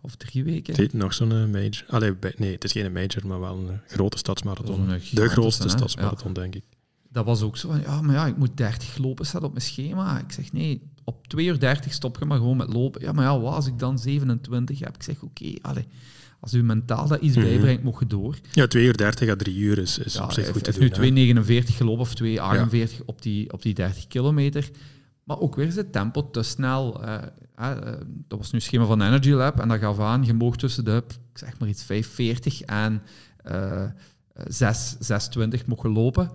Of 0.00 0.16
drie 0.16 0.44
weken. 0.44 0.76
Heet 0.76 0.92
nog 0.92 1.14
zo'n 1.14 1.32
eh, 1.32 1.46
major. 1.46 1.84
Allee, 1.88 2.14
bij- 2.16 2.34
nee, 2.36 2.52
het 2.52 2.64
is 2.64 2.72
geen 2.72 2.92
major, 2.92 3.26
maar 3.26 3.40
wel 3.40 3.58
een 3.58 3.68
eh, 3.68 3.74
grote 3.94 4.18
stadsmarathon. 4.18 4.88
De 5.12 5.28
grootste 5.28 5.68
stadsmarathon, 5.68 6.32
denk 6.32 6.54
ik. 6.54 6.62
Dat 7.08 7.24
was 7.24 7.42
ook 7.42 7.56
zo 7.56 7.68
van, 7.70 7.80
ja, 7.80 8.00
maar 8.02 8.14
ja, 8.14 8.26
ik 8.26 8.36
moet 8.36 8.56
30 8.56 8.98
lopen 8.98 9.24
zetten 9.24 9.44
op 9.44 9.52
mijn 9.54 9.64
schema. 9.64 10.18
Ik 10.18 10.32
zeg, 10.32 10.52
nee, 10.52 10.82
op 11.04 11.26
2 11.26 11.46
uur 11.46 11.58
30 11.60 11.92
stop 11.92 12.18
je 12.18 12.24
maar 12.24 12.36
gewoon 12.38 12.56
met 12.56 12.72
lopen. 12.72 13.00
Ja, 13.00 13.12
maar 13.12 13.24
ja, 13.24 13.40
wat 13.40 13.54
als 13.54 13.66
ik 13.66 13.78
dan 13.78 13.98
27 13.98 14.78
heb? 14.78 14.94
Ik 14.94 15.02
zeg, 15.02 15.22
oké, 15.22 15.52
allee, 15.60 15.86
als 16.42 16.54
u 16.54 16.62
mentaal 16.62 17.08
dat 17.08 17.20
iets 17.20 17.36
Mhm. 17.36 17.44
bijbrengt, 17.46 17.82
mocht 17.82 18.00
je 18.00 18.06
door. 18.06 18.36
Ja, 18.52 18.66
2 18.66 18.84
uur 18.86 18.96
30 18.96 19.28
à 19.28 19.36
3 19.36 19.56
uur 19.56 19.78
is, 19.78 19.98
is 19.98 20.14
Ja, 20.14 20.24
op 20.24 20.32
zich 20.32 20.48
goed 20.50 20.64
te 20.64 20.70
doen. 20.72 20.80
nu 20.80 20.86
hè. 20.88 20.94
2,49 20.94 21.76
gelopen 21.76 22.00
of 22.00 22.14
2,48 22.14 23.02
op, 23.04 23.22
die, 23.22 23.52
op 23.52 23.62
die 23.62 23.74
30 23.74 24.06
kilometer. 24.06 24.70
Maar 25.24 25.38
ook 25.38 25.56
weer 25.56 25.66
is 25.66 25.76
het 25.76 25.92
tempo 25.92 26.30
te 26.30 26.42
snel. 26.42 27.02
eh, 27.04 27.14
eh, 27.54 27.70
eh, 27.70 28.00
dat 28.28 28.38
was 28.38 28.50
nu 28.52 28.58
het 28.58 28.66
schema 28.68 28.84
van 28.84 29.02
Energy 29.02 29.30
Lab 29.30 29.60
en 29.60 29.68
dat 29.68 29.78
gaf 29.80 29.98
aan, 30.00 30.24
je 30.24 30.34
mocht 30.34 30.58
tussen 30.58 30.84
de, 30.84 31.02
ik 31.32 31.38
zeg 31.38 31.58
maar 31.58 31.68
iets, 31.68 31.84
5,40 31.84 32.60
en 32.64 33.02
eh 33.36 33.84
6, 34.48 34.96
6,20 35.00 35.66
mocht 35.66 35.82
je 35.82 35.88
lopen. 35.88 36.30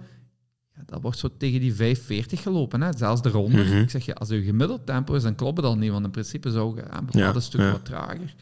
Ja, 0.75 0.81
dat 0.85 1.01
wordt 1.01 1.17
zo 1.17 1.29
tegen 1.37 1.59
die 1.59 1.73
5,40 1.73 2.41
gelopen, 2.41 2.81
hè? 2.81 2.89
zelfs 2.97 3.21
eronder. 3.23 3.65
Mhm. 3.65 3.75
Ik 3.77 3.89
zeg, 3.89 4.05
ja, 4.05 4.13
als 4.13 4.29
je 4.29 4.43
gemiddeld 4.43 4.85
tempo 4.85 5.13
is, 5.13 5.23
dan 5.23 5.35
klopt 5.35 5.57
het 5.57 5.65
al 5.65 5.77
niet, 5.77 5.91
want 5.91 6.05
in 6.05 6.11
principe 6.11 6.51
zou 6.51 6.75
je 6.75 6.89
aan 6.89 7.05
bepaalde 7.05 7.39
stukken 7.39 7.71
wat 7.71 7.85
trager. 7.85 8.35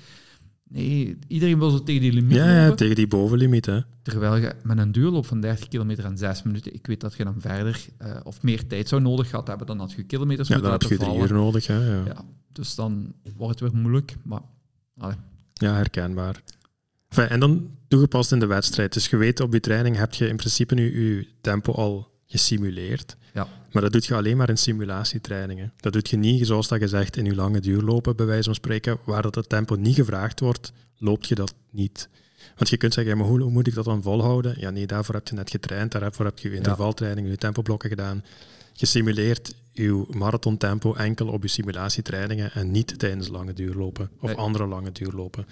Nee, 0.70 1.18
iedereen 1.28 1.60
wil 1.60 1.70
zo 1.70 1.84
tegen 1.84 2.02
die 2.02 2.14
limiet 2.14 2.38
Ja, 2.38 2.66
ja, 2.66 2.72
tegen 2.76 2.96
die 2.96 3.08
bovenlimiet. 3.08 3.66
Hè. 3.66 3.80
Terwijl 4.04 4.36
je 4.36 4.56
met 4.64 4.78
een 4.78 4.92
duurloop 4.92 5.26
van 5.26 5.42
30 5.42 5.68
kilometer 5.68 6.06
en 6.06 6.18
6 6.18 6.44
minuten, 6.44 6.74
ik 6.74 6.88
weet 6.88 7.02
dat 7.02 7.16
je 7.16 7.24
dan 7.24 7.36
verder 7.40 7.86
eh, 7.98 8.16
of 8.24 8.42
meer 8.42 8.68
tijd 8.68 8.88
zou 8.88 9.02
nodig 9.02 9.30
gehad 9.30 9.48
hebben, 9.48 9.68
dan 9.68 9.80
had 9.80 9.92
je 9.92 10.04
kilometers 10.04 10.48
Ja, 10.48 10.58
dan 10.60 10.72
heb 10.72 10.82
je 10.82 10.88
laten 10.88 10.98
drie 10.98 11.10
vallen. 11.14 11.30
uur 11.32 11.38
nodig. 11.38 11.68
Hè, 11.68 11.96
ja. 11.96 12.04
Ja, 12.06 12.26
dus 12.52 12.76
dan 12.76 13.14
wordt 13.38 13.60
het 13.60 13.72
weer 13.72 13.82
moeilijk. 13.82 14.16
Maar 14.24 14.42
allee, 14.98 15.16
Ja, 15.54 15.74
herkenbaar. 15.74 16.44
Enfin, 17.10 17.28
en 17.30 17.40
dan 17.40 17.70
toegepast 17.88 18.32
in 18.32 18.40
de 18.40 18.46
wedstrijd. 18.46 18.94
Dus 18.94 19.08
je 19.10 19.18
weet, 19.18 19.40
op 19.40 19.54
je 19.54 19.60
training 19.60 19.96
heb 19.98 20.14
je 20.14 20.28
in 20.28 20.36
principe 20.36 20.74
nu 20.76 21.16
je 21.18 21.28
tempo 21.42 21.72
al 21.72 22.12
gesimuleerd. 22.26 23.18
Ja. 23.36 23.48
Maar 23.72 23.82
dat 23.82 23.92
doet 23.92 24.06
je 24.06 24.16
alleen 24.16 24.38
maar 24.38 24.50
in 24.50 24.58
simulatietrainingen. 24.58 25.74
Dat 25.78 25.94
doet 25.94 26.10
je 26.10 26.18
niet, 26.18 26.48
zoals 26.48 26.68
dat 26.68 26.80
gezegd, 26.80 27.18
in 27.18 27.26
je 27.26 27.36
lange 27.36 27.60
duurlopen, 27.60 28.16
bij 28.16 28.26
wijze 28.26 28.44
van 28.44 28.56
spreken, 28.56 28.98
waar 29.06 29.22
dat 29.22 29.36
het 29.36 29.50
tempo 29.50 29.76
niet 29.76 29.96
gevraagd 29.96 30.40
wordt, 30.40 30.72
loopt 30.98 31.28
je 31.28 31.36
dat 31.36 31.54
niet. 31.70 32.10
Want 32.56 32.70
je 32.70 32.78
kunt 32.78 32.94
zeggen, 32.94 33.14
ja, 33.14 33.20
maar 33.20 33.30
hoe, 33.30 33.42
hoe 33.42 33.52
moet 33.52 33.68
ik 33.68 33.74
dat 33.74 33.86
dan 33.86 34.02
volhouden? 34.02 34.56
Ja, 34.60 34.70
nee, 34.70 34.88
daarvoor 34.88 35.16
heb 35.16 35.28
je 35.28 35.36
net 35.36 35.50
getraind, 35.50 35.92
daarvoor 35.92 36.26
heb 36.26 36.40
je 36.40 36.50
je 36.50 36.56
intervaltraining, 36.56 37.28
je 37.28 37.38
tempoblokken 37.38 37.90
gedaan. 37.90 38.24
Je 38.74 38.86
simuleert 38.86 39.56
je 39.72 40.06
marathontempo 40.10 40.94
enkel 40.94 41.28
op 41.28 41.42
je 41.42 41.48
simulatietrainingen 41.48 42.52
en 42.54 42.72
niet 42.72 43.00
tijdens 43.00 43.28
lange 43.28 43.54
duurlopen 43.54 44.10
of 44.20 44.28
Nee. 44.30 44.38
andere 44.38 44.66
lange 44.68 44.92
duurlopen. 44.92 45.46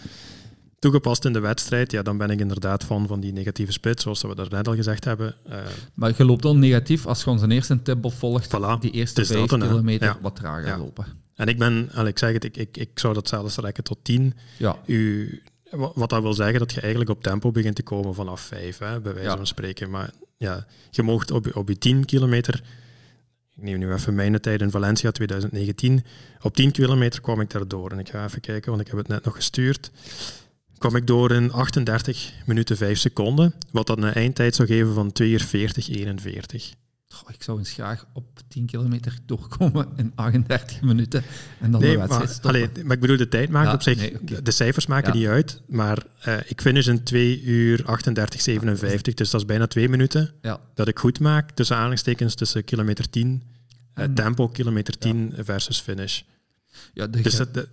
Toegepast 0.84 1.26
in 1.26 1.34
de 1.34 1.40
wedstrijd, 1.40 1.92
ja, 1.92 2.02
dan 2.02 2.18
ben 2.18 2.30
ik 2.30 2.40
inderdaad 2.40 2.84
van, 2.84 3.08
van 3.08 3.20
die 3.20 3.34
negatieve 3.34 3.72
split, 3.72 4.02
zoals 4.02 4.22
we 4.22 4.36
daar 4.36 4.48
net 4.50 4.68
al 4.68 4.76
gezegd 4.76 5.04
hebben. 5.06 5.36
Eh, 5.50 5.58
maar 5.94 6.14
je 6.18 6.26
loopt 6.26 6.42
dan 6.42 6.60
negatief 6.60 7.06
als 7.06 7.24
je 7.24 7.30
onze 7.30 7.48
eerste 7.48 7.82
tip 7.82 8.06
opvolgt, 8.06 8.48
Voilà, 8.48 8.80
die 8.80 8.92
eerste 8.92 9.22
het 9.22 9.30
is 9.30 9.36
5 9.36 9.40
dat 9.40 9.50
dan, 9.50 9.62
hè. 9.62 9.68
kilometer 9.68 10.08
Ja. 10.08 10.18
wat 10.22 10.36
trager 10.36 10.68
Ja. 10.68 10.78
lopen. 10.78 11.06
en 11.36 11.48
ik 11.48 11.58
ben, 11.58 11.90
ik 12.08 12.18
zeg 12.18 12.34
het, 12.34 12.44
ik, 12.44 12.58
ik, 12.58 12.78
ik 12.78 13.00
zou 13.00 13.14
dat 13.14 13.28
zelfs 13.28 13.56
rekken 13.58 13.84
tot 13.84 13.98
10. 14.02 14.34
Ja, 14.58 14.78
U, 14.86 15.42
wa- 15.72 15.92
wat 15.96 16.10
dat 16.10 16.22
wil 16.22 16.34
zeggen 16.34 16.60
dat 16.60 16.74
je 16.74 16.80
eigenlijk 16.82 17.10
op 17.12 17.24
tempo 17.24 17.52
begint 17.52 17.76
te 17.76 17.84
komen 17.84 18.14
vanaf 18.16 18.42
5, 18.42 18.78
hè, 18.78 19.02
bij 19.02 19.14
wijze 19.14 19.30
Ja. 19.30 19.36
van 19.38 19.48
spreken. 19.48 19.90
Maar 19.90 20.12
ja, 20.38 20.66
je 20.92 21.04
mocht 21.04 21.32
op, 21.32 21.56
op 21.56 21.68
je 21.68 21.78
10 21.78 22.06
kilometer, 22.06 22.64
ik 23.56 23.64
neem 23.64 23.80
nu 23.80 23.94
even 23.94 24.16
mijn 24.16 24.40
tijd 24.42 24.62
in 24.62 24.72
Valencia 24.72 25.12
2019, 25.12 26.04
op 26.42 26.56
10 26.56 26.72
kilometer 26.72 27.22
kwam 27.22 27.42
ik 27.42 27.50
daardoor. 27.50 27.92
En 27.92 28.00
ik 28.00 28.10
ga 28.10 28.24
even 28.26 28.42
kijken, 28.42 28.70
want 28.70 28.82
ik 28.82 28.88
heb 28.88 28.98
het 28.98 29.08
net 29.08 29.26
nog 29.26 29.36
gestuurd. 29.36 29.92
Kwam 30.84 30.96
ik 30.96 31.08
door 31.08 31.32
in 31.32 31.52
38 31.52 32.34
minuten 32.46 32.78
5 32.78 32.98
seconden, 33.00 33.54
wat 33.72 33.88
dat 33.88 33.98
een 33.98 34.14
eindtijd 34.14 34.56
zou 34.56 34.68
geven 34.68 34.94
van 34.94 35.12
2 35.12 35.30
uur 35.30 35.42
40, 35.42 35.90
41 35.90 36.74
ik 37.28 37.44
zou 37.44 37.60
eens 37.60 37.72
graag 37.72 38.06
op 38.14 38.26
10 38.48 38.66
kilometer 38.66 39.18
doorkomen 39.26 39.88
in 39.96 40.12
38 40.16 40.82
minuten 40.82 41.24
en 41.60 41.72
dan 41.72 41.82
nee, 41.82 41.92
de 41.92 41.98
wedstrijd 41.98 42.26
maar, 42.26 42.34
stoppen. 42.34 42.50
Allee, 42.50 42.84
maar 42.86 42.96
ik 42.96 43.02
bedoel, 43.02 43.18
de 43.18 43.28
tijd 43.28 43.50
maakt 43.50 43.74
op 43.74 43.82
zich... 43.82 44.12
De 44.22 44.52
cijfers 44.52 44.86
maken 44.86 45.14
niet 45.18 45.28
uit, 45.28 45.62
maar 45.68 46.06
uh, 46.28 46.38
ik 46.46 46.62
finish 46.62 46.88
in 46.88 47.04
2 47.04 47.42
uur 47.42 47.86
38, 47.86 48.42
57, 48.42 49.14
dus 49.14 49.30
dat 49.30 49.42
is 49.42 49.48
bijna 49.48 49.68
2 49.68 49.90
minuten 49.90 50.34
dat 50.74 50.88
ik 50.88 51.00
goed 51.00 51.20
maak, 51.20 51.52
tussen 51.52 51.76
aanhalingstekens 51.76 52.36
tussen 52.36 52.64
kilometer 52.64 53.10
10, 53.10 53.44
uh, 53.96 54.06
tempo 54.06 54.48
kilometer 54.48 54.98
10 54.98 55.34
versus 55.38 55.80
finish. 55.80 56.22
Ja, 56.94 57.08
de 57.08 57.22
dus 57.22 57.36
dat, 57.36 57.68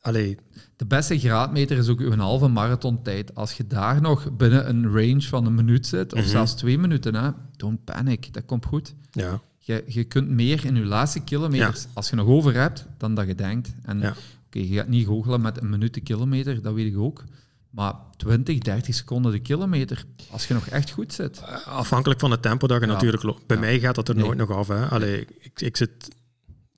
allee, 0.00 0.38
de 0.78 0.86
beste 0.86 1.18
graadmeter 1.18 1.76
is 1.76 1.88
ook 1.88 2.00
een 2.00 2.18
halve 2.18 2.48
marathontijd. 2.48 3.34
Als 3.34 3.52
je 3.52 3.66
daar 3.66 4.00
nog 4.00 4.36
binnen 4.36 4.68
een 4.68 4.84
range 4.84 5.22
van 5.22 5.46
een 5.46 5.54
minuut 5.54 5.86
zit, 5.86 6.12
of 6.12 6.20
mhm. 6.20 6.28
zelfs 6.28 6.54
twee 6.54 6.78
minuten, 6.78 7.14
hè, 7.14 7.30
don't 7.56 7.84
panic, 7.84 8.32
dat 8.32 8.44
komt 8.44 8.64
goed. 8.64 8.94
Ja. 9.10 9.40
Je, 9.58 9.84
je 9.86 10.04
kunt 10.04 10.28
meer 10.28 10.64
in 10.64 10.74
je 10.74 10.84
laatste 10.84 11.20
kilometers, 11.20 11.86
als 11.92 12.10
je 12.10 12.16
nog 12.16 12.26
over 12.26 12.54
hebt, 12.54 12.86
dan 12.96 13.14
dat 13.14 13.26
je 13.26 13.34
denkt. 13.34 13.74
En 13.82 14.00
ja. 14.00 14.14
oké, 14.46 14.58
je 14.58 14.74
gaat 14.74 14.88
niet 14.88 15.06
goochelen 15.06 15.40
met 15.40 15.60
een 15.60 15.70
minuut 15.70 15.94
de 15.94 16.00
kilometer, 16.00 16.62
dat 16.62 16.74
weet 16.74 16.92
ik 16.92 16.98
ook. 16.98 17.24
Maar 17.70 17.94
20, 18.16 18.58
30 18.58 18.94
seconden 18.94 19.32
de 19.32 19.40
kilometer, 19.40 20.04
als 20.30 20.46
je 20.46 20.54
nog 20.54 20.66
echt 20.66 20.90
goed 20.90 21.12
zit. 21.12 21.38
Eh, 21.38 21.66
afhankelijk 21.66 22.20
van 22.20 22.30
het 22.30 22.42
tempo 22.42 22.66
dat 22.66 22.80
je 22.80 22.86
natuurlijk 22.86 23.22
loopt. 23.22 23.46
Bij 23.46 23.56
mij 23.56 23.80
gaat 23.80 23.94
dat 23.94 24.08
er 24.08 24.16
nooit 24.16 24.38
nog 24.38 24.50
af. 24.50 24.68
Hè. 24.68 24.86
Allee, 24.86 25.26
ik, 25.38 25.60
ik 25.60 25.76
zit, 25.76 25.90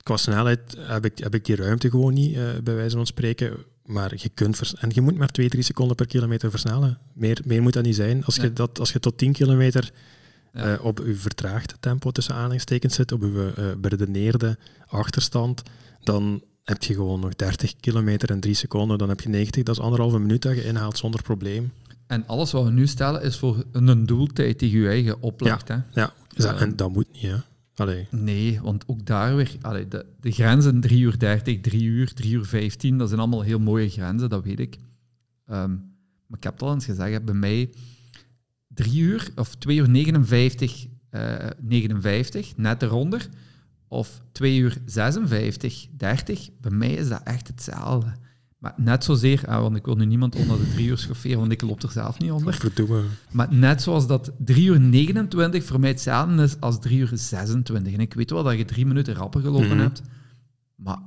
qua 0.03 0.17
snelheid 0.17 0.59
heb 0.77 1.05
ik, 1.05 1.17
heb 1.17 1.35
ik 1.35 1.45
die 1.45 1.55
ruimte 1.55 1.89
gewoon 1.89 2.13
niet, 2.13 2.35
uh, 2.35 2.43
bij 2.63 2.75
wijze 2.75 2.95
van 2.95 3.05
spreken 3.05 3.57
maar 3.85 4.13
je 4.15 4.29
kunt 4.29 4.73
en 4.79 4.89
je 4.93 5.01
moet 5.01 5.17
maar 5.17 5.31
2, 5.31 5.49
3 5.49 5.63
seconden 5.63 5.95
per 5.95 6.07
kilometer 6.07 6.49
versnellen. 6.49 6.97
Meer, 7.13 7.41
meer 7.45 7.61
moet 7.61 7.73
dat 7.73 7.83
niet 7.83 7.95
zijn. 7.95 8.25
Als, 8.25 8.35
je, 8.35 8.53
dat, 8.53 8.79
als 8.79 8.91
je 8.91 8.99
tot 8.99 9.17
10 9.17 9.33
kilometer 9.33 9.91
uh, 10.53 10.73
op 10.81 11.01
je 11.05 11.15
vertraagde 11.15 11.73
tempo 11.79 12.11
tussen 12.11 12.35
aanhalingstekens 12.35 12.95
zit, 12.95 13.11
op 13.11 13.21
je 13.21 13.53
uh, 13.57 13.65
beredeneerde 13.77 14.57
achterstand, 14.87 15.61
dan 16.03 16.43
heb 16.63 16.83
je 16.83 16.93
gewoon 16.93 17.19
nog 17.19 17.35
30 17.35 17.75
kilometer 17.75 18.29
en 18.29 18.39
3 18.39 18.53
seconden. 18.53 18.97
Dan 18.97 19.09
heb 19.09 19.21
je 19.21 19.29
90, 19.29 19.63
dat 19.63 19.75
is 19.75 19.81
anderhalve 19.81 20.19
minuut 20.19 20.41
dat 20.41 20.55
je 20.55 20.63
inhaalt 20.63 20.97
zonder 20.97 21.21
probleem. 21.21 21.71
En 22.07 22.27
alles 22.27 22.51
wat 22.51 22.63
we 22.63 22.71
nu 22.71 22.87
stellen 22.87 23.21
is 23.21 23.37
voor 23.37 23.63
een 23.71 24.05
doeltijd 24.05 24.59
die 24.59 24.79
je 24.79 24.87
eigen 24.87 25.21
oplegt. 25.21 25.67
Ja, 25.67 25.85
hè? 25.91 26.01
ja. 26.35 26.55
en 26.55 26.75
dat 26.75 26.91
moet 26.91 27.11
niet. 27.11 27.21
Hè? 27.21 27.35
Nee, 28.11 28.61
want 28.61 28.87
ook 28.87 29.05
daar 29.05 29.35
weer, 29.35 29.55
allee, 29.61 29.87
de, 29.87 30.05
de 30.19 30.31
grenzen 30.31 30.79
3 30.79 31.01
uur 31.01 31.19
30, 31.19 31.61
3 31.61 31.83
uur, 31.83 32.13
3 32.13 32.33
uur 32.33 32.45
15, 32.45 32.97
dat 32.97 33.07
zijn 33.07 33.19
allemaal 33.19 33.41
heel 33.41 33.59
mooie 33.59 33.89
grenzen, 33.89 34.29
dat 34.29 34.43
weet 34.43 34.59
ik. 34.59 34.77
Um, 35.47 35.89
maar 36.27 36.37
ik 36.37 36.43
heb 36.43 36.53
het 36.53 36.61
al 36.61 36.73
eens 36.73 36.85
gezegd, 36.85 37.25
bij 37.25 37.33
mij 37.33 37.73
3 38.67 39.01
uur 39.01 39.31
of 39.35 39.55
2 39.55 39.77
uur 39.77 39.89
59, 39.89 40.87
uh, 41.11 41.35
59, 41.59 42.57
net 42.57 42.81
eronder, 42.81 43.29
of 43.87 44.21
2 44.31 44.57
uur 44.57 44.77
56, 44.85 45.87
30, 45.97 46.49
bij 46.61 46.71
mij 46.71 46.93
is 46.93 47.09
dat 47.09 47.21
echt 47.23 47.47
hetzelfde. 47.47 48.13
Maar 48.61 48.73
net 48.77 49.03
zozeer, 49.03 49.43
ah, 49.47 49.61
want 49.61 49.75
ik 49.75 49.85
wil 49.85 49.95
nu 49.95 50.05
niemand 50.05 50.35
onder 50.35 50.57
de 50.57 50.69
drie 50.69 50.87
uur 50.87 50.97
schofferen, 50.97 51.39
want 51.39 51.51
ik 51.51 51.61
loop 51.61 51.83
er 51.83 51.91
zelf 51.91 52.19
niet 52.19 52.31
onder. 52.31 52.53
Verdomme. 52.53 53.03
Maar 53.31 53.53
net 53.53 53.81
zoals 53.81 54.07
dat 54.07 54.31
3 54.37 54.65
uur 54.65 54.79
29 54.79 55.63
voor 55.63 55.79
mij 55.79 55.89
hetzelfde 55.89 56.43
is 56.43 56.59
als 56.59 56.79
3 56.79 56.99
uur 56.99 57.11
26. 57.13 57.93
En 57.93 57.99
ik 57.99 58.13
weet 58.13 58.29
wel 58.29 58.43
dat 58.43 58.57
je 58.57 58.65
drie 58.65 58.85
minuten 58.85 59.13
rapper 59.13 59.41
gelopen 59.41 59.67
mhm. 59.67 59.79
hebt, 59.79 60.01
maar 60.75 60.97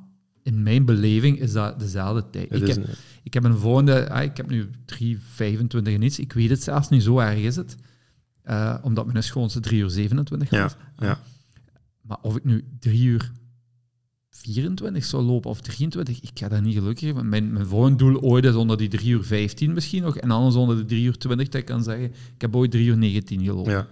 in 0.43 0.62
mijn 0.62 0.85
beleving 0.85 1.40
is 1.40 1.53
dat 1.53 1.79
dezelfde 1.79 2.31
tijd. 2.31 2.55
Ik 2.55 2.67
heb, 2.67 2.87
ik 3.23 3.35
heb, 3.35 3.45
een 3.45 3.57
volgende, 3.57 4.11
ah, 4.11 4.23
ik 4.23 4.37
heb 4.37 4.51
nu 4.51 4.71
3,25 4.87 5.27
en 5.83 6.03
iets, 6.03 6.19
ik 6.19 6.33
weet 6.33 6.51
het 6.51 6.62
zelfs 6.62 6.88
niet, 6.88 7.03
zo 7.03 7.19
erg 7.19 7.38
is 7.38 7.57
het. 7.57 7.77
Uh, 8.45 8.79
omdat 8.83 9.07
mijn 9.07 9.23
schoonste 9.23 9.61
3 9.61 9.81
uur 9.81 9.90
27 9.90 10.51
was. 10.51 10.59
Ja, 10.59 10.71
ja. 11.07 11.19
Maar 12.01 12.19
of 12.23 12.37
ik 12.37 12.45
nu 12.45 12.64
3 12.79 13.05
uur 13.05 13.33
24 14.37 15.05
zou 15.05 15.23
lopen 15.23 15.51
of 15.51 15.61
23, 15.61 16.20
ik 16.20 16.31
ga 16.35 16.49
dat 16.49 16.62
niet 16.62 16.75
gelukkig 16.75 17.23
Mijn, 17.23 17.53
mijn 17.53 17.66
volgende 17.66 17.97
doel 17.97 18.20
ooit 18.20 18.44
is 18.44 18.55
onder 18.55 18.77
die 18.77 18.88
3 18.88 19.11
uur 19.11 19.25
15 19.25 19.73
misschien 19.73 20.03
nog. 20.03 20.16
En 20.16 20.31
anders 20.31 20.55
onder 20.55 20.77
de 20.77 20.85
3 20.85 21.05
uur 21.05 21.18
20 21.18 21.49
dat 21.49 21.61
ik 21.61 21.66
kan 21.66 21.83
zeggen, 21.83 22.05
ik 22.05 22.40
heb 22.40 22.57
ooit 22.57 22.70
3 22.70 22.87
uur 22.87 22.97
19 22.97 23.44
gelopen. 23.44 23.73
Ja. 23.73 23.87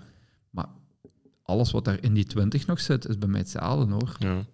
Maar 0.50 0.66
alles 1.42 1.70
wat 1.70 1.84
daar 1.84 1.98
in 2.00 2.14
die 2.14 2.24
20 2.24 2.66
nog 2.66 2.80
zit, 2.80 3.08
is 3.08 3.18
bij 3.18 3.28
mij 3.28 3.40
hetzelfde 3.40 3.92
hoor. 3.92 4.16
Ja. 4.18 4.44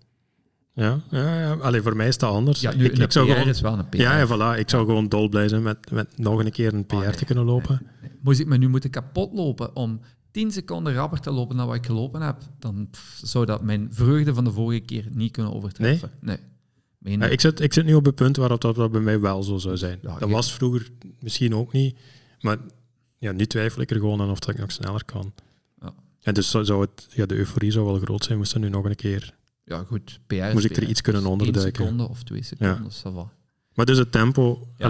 Ja, 0.72 1.00
ja, 1.10 1.40
ja. 1.40 1.52
Allee, 1.52 1.82
voor 1.82 1.96
mij 1.96 2.08
is 2.08 2.18
dat 2.18 2.32
anders. 2.32 2.60
Ja, 2.60 2.74
nu, 2.74 2.84
ik, 2.84 2.98
ik 2.98 3.12
zou 3.12 3.30
gewoon, 3.30 3.48
is 3.48 3.60
wel 3.60 3.78
een 3.78 3.88
PR. 3.88 3.96
Ja, 3.96 4.18
ja, 4.18 4.26
voilà. 4.26 4.58
Ik 4.58 4.70
zou 4.70 4.86
gewoon 4.86 5.08
dol 5.08 5.28
blij 5.28 5.48
zijn 5.48 5.62
met, 5.62 5.90
met 5.90 6.18
nog 6.18 6.44
een 6.44 6.50
keer 6.50 6.74
een 6.74 6.86
PR 6.86 7.10
te 7.10 7.24
kunnen 7.24 7.44
lopen. 7.44 7.86
Moest 8.22 8.40
ik 8.40 8.46
me 8.46 8.56
nu 8.56 8.68
moeten 8.68 8.90
kapot 8.90 9.32
lopen 9.32 9.76
om 9.76 10.00
10 10.30 10.50
seconden 10.50 10.94
rapper 10.94 11.20
te 11.20 11.30
lopen 11.30 11.56
dan 11.56 11.66
wat 11.66 11.76
ik 11.76 11.86
gelopen 11.86 12.20
heb, 12.20 12.36
dan 12.58 12.90
zou 13.22 13.46
dat 13.46 13.62
mijn 13.62 13.88
vreugde 13.90 14.34
van 14.34 14.44
de 14.44 14.52
vorige 14.52 14.80
keer 14.80 15.06
niet 15.10 15.32
kunnen 15.32 15.54
overtreffen. 15.54 16.10
Nee. 16.20 16.36
nee. 16.98 17.18
Ja, 17.18 17.26
ik, 17.26 17.40
zit, 17.40 17.60
ik 17.60 17.72
zit 17.72 17.84
nu 17.84 17.94
op 17.94 18.04
het 18.04 18.14
punt 18.14 18.36
waarop 18.36 18.60
dat 18.60 18.90
bij 18.90 19.00
mij 19.00 19.20
wel 19.20 19.42
zo 19.42 19.58
zou 19.58 19.76
zijn. 19.76 19.98
dat 20.18 20.30
was 20.30 20.52
vroeger 20.52 20.90
misschien 21.20 21.54
ook 21.54 21.72
niet, 21.72 21.98
maar 22.40 22.58
ja, 23.18 23.32
nu 23.32 23.46
twijfel 23.46 23.82
ik 23.82 23.90
er 23.90 23.96
gewoon 23.96 24.20
aan 24.20 24.30
of 24.30 24.38
dat 24.38 24.54
ik 24.54 24.60
nog 24.60 24.72
sneller 24.72 25.04
kan. 25.04 25.32
Ja. 25.80 25.94
En 26.22 26.34
dus 26.34 26.50
zou 26.50 26.80
het, 26.80 27.06
ja, 27.10 27.26
de 27.26 27.34
euforie 27.34 27.70
zou 27.70 27.86
wel 27.86 27.98
groot 27.98 28.24
zijn, 28.24 28.38
moest 28.38 28.54
er 28.54 28.60
nu 28.60 28.68
nog 28.68 28.84
een 28.84 28.94
keer... 28.94 29.36
Ja, 29.64 29.84
goed. 29.86 30.20
PR 30.26 30.34
moest 30.52 30.64
ik 30.64 30.76
er 30.76 30.88
iets 30.88 31.00
kunnen 31.00 31.26
onderduiken. 31.26 31.82
Een 31.82 31.88
seconde 31.88 32.08
of 32.08 32.22
twee 32.22 32.42
seconden, 32.42 32.90
ja. 33.04 33.30
Maar 33.74 33.86
dus 33.86 33.98
het 33.98 34.12
tempo... 34.12 34.68
Ja 34.76 34.88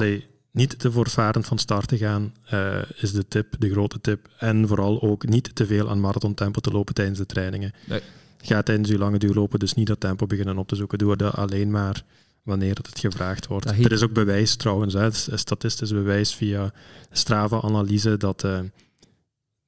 niet 0.58 0.78
te 0.78 0.92
voortvarend 0.92 1.46
van 1.46 1.58
start 1.58 1.88
te 1.88 1.96
gaan, 1.96 2.34
uh, 2.52 2.76
is 2.96 3.12
de 3.12 3.28
tip, 3.28 3.54
de 3.58 3.70
grote 3.70 4.00
tip. 4.00 4.28
En 4.38 4.68
vooral 4.68 5.02
ook 5.02 5.26
niet 5.26 5.54
te 5.54 5.66
veel 5.66 5.90
aan 5.90 6.00
marathontempo 6.00 6.60
te 6.60 6.70
lopen 6.70 6.94
tijdens 6.94 7.18
de 7.18 7.26
trainingen. 7.26 7.72
Nee. 7.86 8.00
Ga 8.42 8.62
tijdens 8.62 8.88
je 8.88 8.98
lange 8.98 9.18
duurlopen 9.18 9.58
dus 9.58 9.74
niet 9.74 9.86
dat 9.86 10.00
tempo 10.00 10.26
beginnen 10.26 10.58
op 10.58 10.68
te 10.68 10.76
zoeken. 10.76 10.98
Doe 10.98 11.16
dat 11.16 11.34
alleen 11.34 11.70
maar 11.70 12.04
wanneer 12.42 12.76
het 12.76 12.98
gevraagd 12.98 13.46
wordt. 13.46 13.66
Er 13.66 13.92
is 13.92 14.02
ook 14.02 14.12
bewijs 14.12 14.56
trouwens, 14.56 14.94
hè, 14.94 15.10
statistisch 15.36 15.92
bewijs 15.92 16.34
via 16.34 16.72
Strava-analyse, 17.10 18.16
dat 18.16 18.44
uh, 18.44 18.58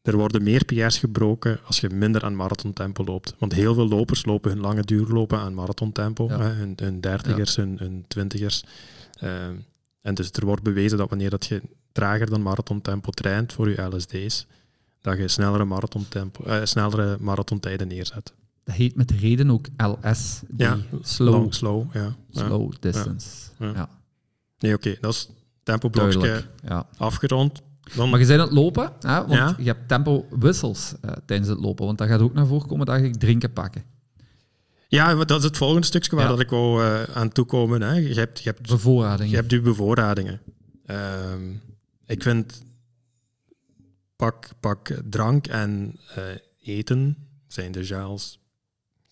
er 0.03 0.16
worden 0.16 0.42
meer 0.42 0.64
PR's 0.64 0.98
gebroken 0.98 1.61
als 1.64 1.81
je 1.81 1.88
minder 1.88 2.24
aan 2.24 2.37
marathontempo 2.37 3.05
loopt. 3.05 3.35
Want 3.38 3.53
heel 3.53 3.74
veel 3.74 3.88
lopers 3.88 4.24
lopen 4.24 4.50
hun 4.50 4.61
lange 4.61 4.83
duurlopen 4.83 5.38
aan 5.38 5.55
marathontempo, 5.55 6.26
ja. 6.29 6.38
hun, 6.38 6.72
hun 6.76 7.00
dertigers, 7.00 7.55
ja. 7.55 7.62
hun, 7.62 7.76
hun 7.79 8.05
twintigers. 8.09 8.64
Uh, 9.22 9.31
en 10.00 10.14
dus 10.14 10.30
er 10.30 10.46
wordt 10.46 10.62
bewezen 10.62 10.98
dat 10.98 11.08
wanneer 11.08 11.30
dat 11.30 11.46
je 11.46 11.62
trager 11.92 12.30
dan 12.30 12.42
marathontempo 12.42 13.10
traint 13.10 13.52
voor 13.52 13.68
je 13.68 13.82
LSD's, 13.82 14.46
dat 15.00 15.16
je 15.16 15.28
snellere, 15.28 15.64
marathontempo, 15.64 16.44
uh, 16.46 16.60
snellere 16.64 17.16
marathontijden 17.20 17.88
neerzet. 17.88 18.32
Dat 18.64 18.74
heet 18.74 18.96
met 18.96 19.10
reden 19.10 19.50
ook 19.50 19.66
LS, 19.76 20.40
die 20.48 20.66
ja, 20.66 20.78
slow, 21.02 21.52
slow, 21.52 21.94
ja. 21.94 22.16
slow 22.30 22.72
distance. 22.80 23.50
Ja. 23.58 23.88
Nee, 24.58 24.74
oké, 24.74 24.96
dat 25.00 25.12
is 25.12 25.28
tempoblokje 25.62 26.44
ja. 26.64 26.86
afgerond. 26.96 27.62
Dan... 27.94 28.10
Maar 28.10 28.20
je 28.20 28.26
bent 28.26 28.40
aan 28.40 28.46
het 28.46 28.56
lopen, 28.56 28.92
hè, 29.00 29.26
want 29.26 29.56
je 29.56 29.64
hebt 29.64 29.88
tempo-wissels 29.88 30.94
uh, 31.04 31.10
tijdens 31.26 31.48
het 31.48 31.58
lopen, 31.58 31.86
want 31.86 31.98
dat 31.98 32.08
gaat 32.08 32.20
ook 32.20 32.34
naar 32.34 32.46
voren 32.46 32.68
komen 32.68 32.86
dat 32.86 33.00
je 33.00 33.10
drinken 33.10 33.52
pakken. 33.52 33.84
Ja, 34.90 35.24
dat 35.24 35.38
is 35.38 35.44
het 35.44 35.57
volgende 35.57 35.87
stukje 35.87 36.16
waar 36.16 36.29
dat 36.29 36.40
ik 36.40 36.50
wou 36.50 36.85
uh, 36.85 37.03
aan 37.03 37.33
toekomen. 37.33 37.81
Hè. 37.81 37.92
Je 37.92 38.14
hebt, 38.14 38.38
je 38.38 38.48
hebt 38.48 38.68
bevoorradingen. 38.68 39.31
Je 39.31 39.37
hebt 39.37 39.50
je 39.50 39.61
bevoorradingen. 39.61 40.40
Uh, 40.87 41.35
ik 42.07 42.22
vind 42.22 42.62
pak, 44.16 44.48
pak 44.61 45.00
drank 45.05 45.46
en 45.46 45.98
uh, 46.18 46.24
eten, 46.62 47.16
zijn 47.46 47.72
de 47.72 47.85
gels, 47.85 48.40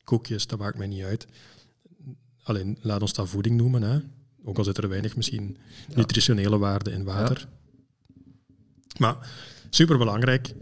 koekjes, 0.04 0.46
dat 0.46 0.58
maakt 0.58 0.78
mij 0.78 0.86
niet 0.86 1.02
uit. 1.02 1.26
Alleen 2.42 2.78
laat 2.80 3.00
ons 3.00 3.12
dat 3.12 3.28
voeding 3.28 3.56
noemen. 3.56 3.82
Hè. 3.82 3.98
Ook 4.44 4.58
al 4.58 4.64
zit 4.64 4.78
er 4.78 4.88
weinig 4.88 5.16
misschien 5.16 5.56
nutritionele 5.94 6.58
waarde 6.58 6.90
in 6.92 7.04
water. 7.04 7.38
Ja. 7.38 8.96
Maar 8.98 9.30
superbelangrijk, 9.70 10.54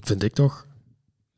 vind 0.00 0.22
ik 0.22 0.32
toch, 0.32 0.66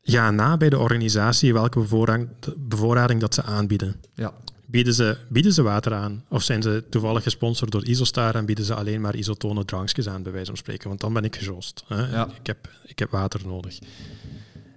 ga 0.07 0.31
na 0.31 0.57
bij 0.57 0.69
de 0.69 0.77
organisatie 0.77 1.53
welke 1.53 2.09
bevoorrading 2.57 3.21
dat 3.21 3.33
ze 3.33 3.43
aanbieden. 3.43 3.95
Ja. 4.13 4.33
Bieden 4.65 4.93
ze, 4.93 5.17
bieden 5.29 5.53
ze 5.53 5.61
water 5.61 5.93
aan? 5.93 6.23
Of 6.29 6.43
zijn 6.43 6.61
ze 6.61 6.83
toevallig 6.89 7.23
gesponsord 7.23 7.71
door 7.71 7.85
Isostar 7.85 8.35
en 8.35 8.45
bieden 8.45 8.65
ze 8.65 8.73
alleen 8.73 9.01
maar 9.01 9.15
isotone 9.15 9.65
drankjes 9.65 10.07
aan, 10.07 10.23
bij 10.23 10.31
wijze 10.31 10.47
van 10.47 10.57
spreken? 10.57 10.87
Want 10.87 10.99
dan 10.99 11.13
ben 11.13 11.23
ik 11.23 11.35
gejost. 11.35 11.83
Hè? 11.87 12.25
Ik, 12.25 12.47
heb, 12.47 12.69
ik 12.85 12.99
heb 12.99 13.11
water 13.11 13.41
nodig. 13.45 13.79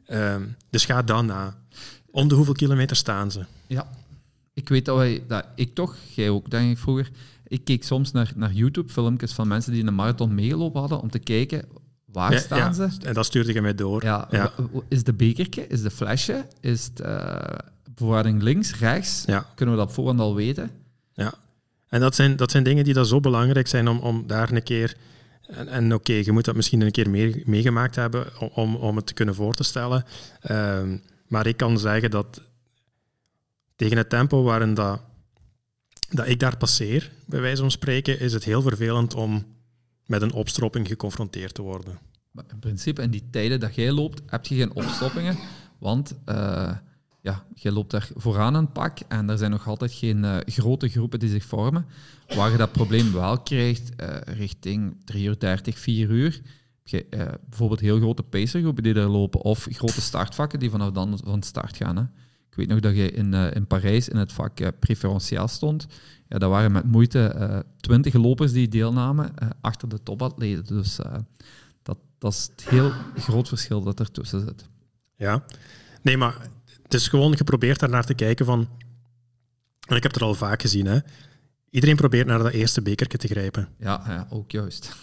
Um, 0.09 0.57
dus 0.71 0.85
ga 0.85 1.03
dan 1.03 1.27
na. 1.27 1.57
Om 2.11 2.29
de 2.29 2.35
hoeveel 2.35 2.55
kilometer 2.55 2.97
staan 2.97 3.31
ze? 3.31 3.45
Ja, 3.67 3.89
ik 4.55 4.69
weet 4.69 4.85
dat, 4.85 4.97
wij, 4.97 5.25
dat 5.29 5.47
ik 5.55 5.75
toch, 5.75 5.97
jij 6.15 6.31
ook 6.31 6.51
denk 6.51 6.71
ik 6.71 6.79
vroeger, 6.79 7.11
ik 7.47 7.65
keek 7.65 7.85
soms 7.85 8.13
naar, 8.13 8.33
naar 8.37 8.53
YouTube-filmpjes 8.53 9.33
van 9.33 9.49
mensen 9.49 9.73
die 9.73 9.87
een 9.87 9.95
marathon 9.95 10.35
meegelopen 10.35 10.81
hadden 10.81 11.01
om 11.01 11.11
te 11.11 11.19
kijken 11.19 11.65
Waar 12.13 12.39
staan 12.39 12.75
ze? 12.75 12.89
En 13.05 13.15
dat 13.15 13.27
stuurde 13.27 13.53
je 13.53 13.63
mij 13.63 13.75
door. 13.75 14.05
Ja, 14.05 14.53
Is 14.89 15.05
de 15.05 15.13
bekertje, 15.13 15.67
is 15.67 15.83
de 15.83 15.91
flesje, 15.91 16.47
is 16.61 16.95
de 16.95 17.05
uh, 17.05 17.59
bewaarding 17.95 18.43
links, 18.43 18.79
rechts? 18.79 19.25
Kunnen 19.55 19.75
we 19.75 19.81
dat 19.81 19.93
voorhand 19.93 20.21
al 20.21 20.35
weten? 20.35 20.71
Ja, 21.13 21.35
en 21.89 22.01
dat 22.01 22.15
zijn, 22.15 22.37
dat 22.37 22.51
zijn 22.51 22.65
dingen 22.65 22.85
die 22.85 22.95
dat 22.95 23.09
zo 23.09 23.21
belangrijk 23.21 23.69
zijn 23.69 23.89
om, 23.89 23.99
om 23.99 24.27
daar 24.27 24.53
een 24.53 24.63
keer... 24.63 24.97
En, 25.41 25.69
en 25.69 25.95
oké, 25.95 26.13
je 26.13 26.33
moet 26.33 26.45
dat 26.45 26.55
misschien 26.55 26.81
een 26.81 26.91
keer 26.91 27.11
mee, 27.11 27.43
meegemaakt 27.47 27.95
hebben 27.95 28.27
om, 28.55 28.77
om 28.77 28.97
het 28.97 29.07
te 29.07 29.15
kunnen 29.15 29.35
voor 29.35 29.55
te 29.55 29.63
stellen. 29.63 30.05
Ehm, 30.41 30.97
maar 31.27 31.47
ik 31.47 31.57
kan 31.57 31.79
zeggen 31.79 32.11
dat 32.11 32.41
tegen 33.77 33.97
het 33.97 34.09
tempo 34.09 34.43
waarin 34.43 34.75
dat, 34.75 35.01
dat 36.11 36.29
ik 36.29 36.41
daar 36.41 36.57
passeer, 36.57 37.11
bij 37.27 37.41
wijze 37.41 37.61
van 37.61 37.71
spreken, 37.71 38.21
is 38.21 38.33
het 38.33 38.45
heel 38.45 38.63
vervelend 38.63 39.15
om 39.15 39.45
met 40.11 40.23
een 40.23 40.33
opstropping 40.33 40.87
geconfronteerd 40.87 41.55
te 41.55 41.63
worden. 41.63 41.99
Maar 42.31 42.45
in 42.49 42.59
principe, 42.59 43.03
in 43.03 43.11
die 43.11 43.29
tijden 43.31 43.61
dat 43.61 43.75
jij 43.75 43.93
loopt, 43.93 44.23
heb 44.27 44.47
je 44.47 44.55
geen 44.55 44.75
opstoppingen, 44.75 45.37
want 45.79 46.19
uh, 46.27 46.77
ja, 47.21 47.47
je 47.55 47.73
loopt 47.73 47.91
daar 47.91 48.09
vooraan 48.15 48.55
een 48.55 48.73
pak 48.73 48.99
en 49.09 49.31
er 49.31 49.39
zijn 49.39 49.51
nog 49.51 49.69
altijd 49.69 49.93
geen 49.93 50.25
uh, 50.25 50.37
grote 50.45 50.89
groepen 50.89 51.19
die 51.19 51.29
zich 51.29 51.45
vormen. 51.45 51.87
Waar 52.35 52.51
je 52.51 52.57
dat 52.57 52.73
probleem 52.73 53.13
wel 53.13 53.41
krijgt, 53.41 53.91
uh, 53.97 54.17
richting 54.25 54.97
3 55.05 55.27
uur 55.27 55.39
30, 55.39 55.79
4 55.79 56.11
uur, 56.11 56.41
heb 56.83 56.85
je 56.85 57.07
bijvoorbeeld 57.49 57.81
heel 57.81 57.99
grote 57.99 58.23
pacergroepen 58.23 58.83
die 58.83 58.95
daar 58.95 59.09
lopen, 59.09 59.41
of 59.41 59.67
grote 59.71 60.01
startvakken 60.01 60.59
die 60.59 60.71
vanaf 60.71 60.91
dan 60.91 61.21
van 61.25 61.43
start 61.43 61.77
gaan. 61.77 61.97
Hè. 61.97 62.03
Ik 62.51 62.57
weet 62.57 62.69
nog 62.69 62.81
dat 62.81 62.97
je 62.97 63.11
in, 63.11 63.35
in 63.35 63.67
Parijs 63.67 64.09
in 64.09 64.17
het 64.17 64.33
vak 64.33 64.79
preferentieel 64.79 65.49
stond 65.49 65.87
ja, 66.31 66.39
dat 66.39 66.51
waren 66.51 66.73
met 66.73 66.85
moeite 66.85 67.35
uh, 67.39 67.59
twintig 67.81 68.15
lopers 68.15 68.53
die 68.53 68.69
deelnamen 68.69 69.33
uh, 69.43 69.49
achter 69.61 69.89
de 69.89 70.03
topatleten. 70.03 70.67
Dus 70.67 70.99
uh, 70.99 71.15
dat, 71.83 71.99
dat 72.19 72.33
is 72.33 72.51
het 72.51 72.69
heel 72.69 72.93
groot 73.17 73.49
verschil 73.49 73.83
dat 73.83 74.01
ertussen 74.01 74.41
zit. 74.41 74.69
Ja, 75.17 75.45
nee, 76.03 76.17
maar 76.17 76.37
het 76.83 76.95
is 76.95 77.09
gewoon 77.09 77.37
geprobeerd 77.37 77.81
daar 77.81 77.89
naar 77.89 78.07
te 78.07 78.15
kijken 78.15 78.47
van... 78.47 78.69
En 79.89 79.97
ik 79.97 80.03
heb 80.03 80.13
het 80.13 80.23
al 80.23 80.35
vaak 80.35 80.61
gezien, 80.61 80.87
hè. 80.87 80.99
Iedereen 81.71 81.97
probeert 81.97 82.27
naar 82.27 82.39
dat 82.39 82.53
eerste 82.53 82.83
bekertje 82.83 83.19
te 83.19 83.29
grijpen. 83.29 83.69
Ja, 83.79 84.03
ja 84.07 84.27
ook 84.31 84.51
juist. 84.51 84.97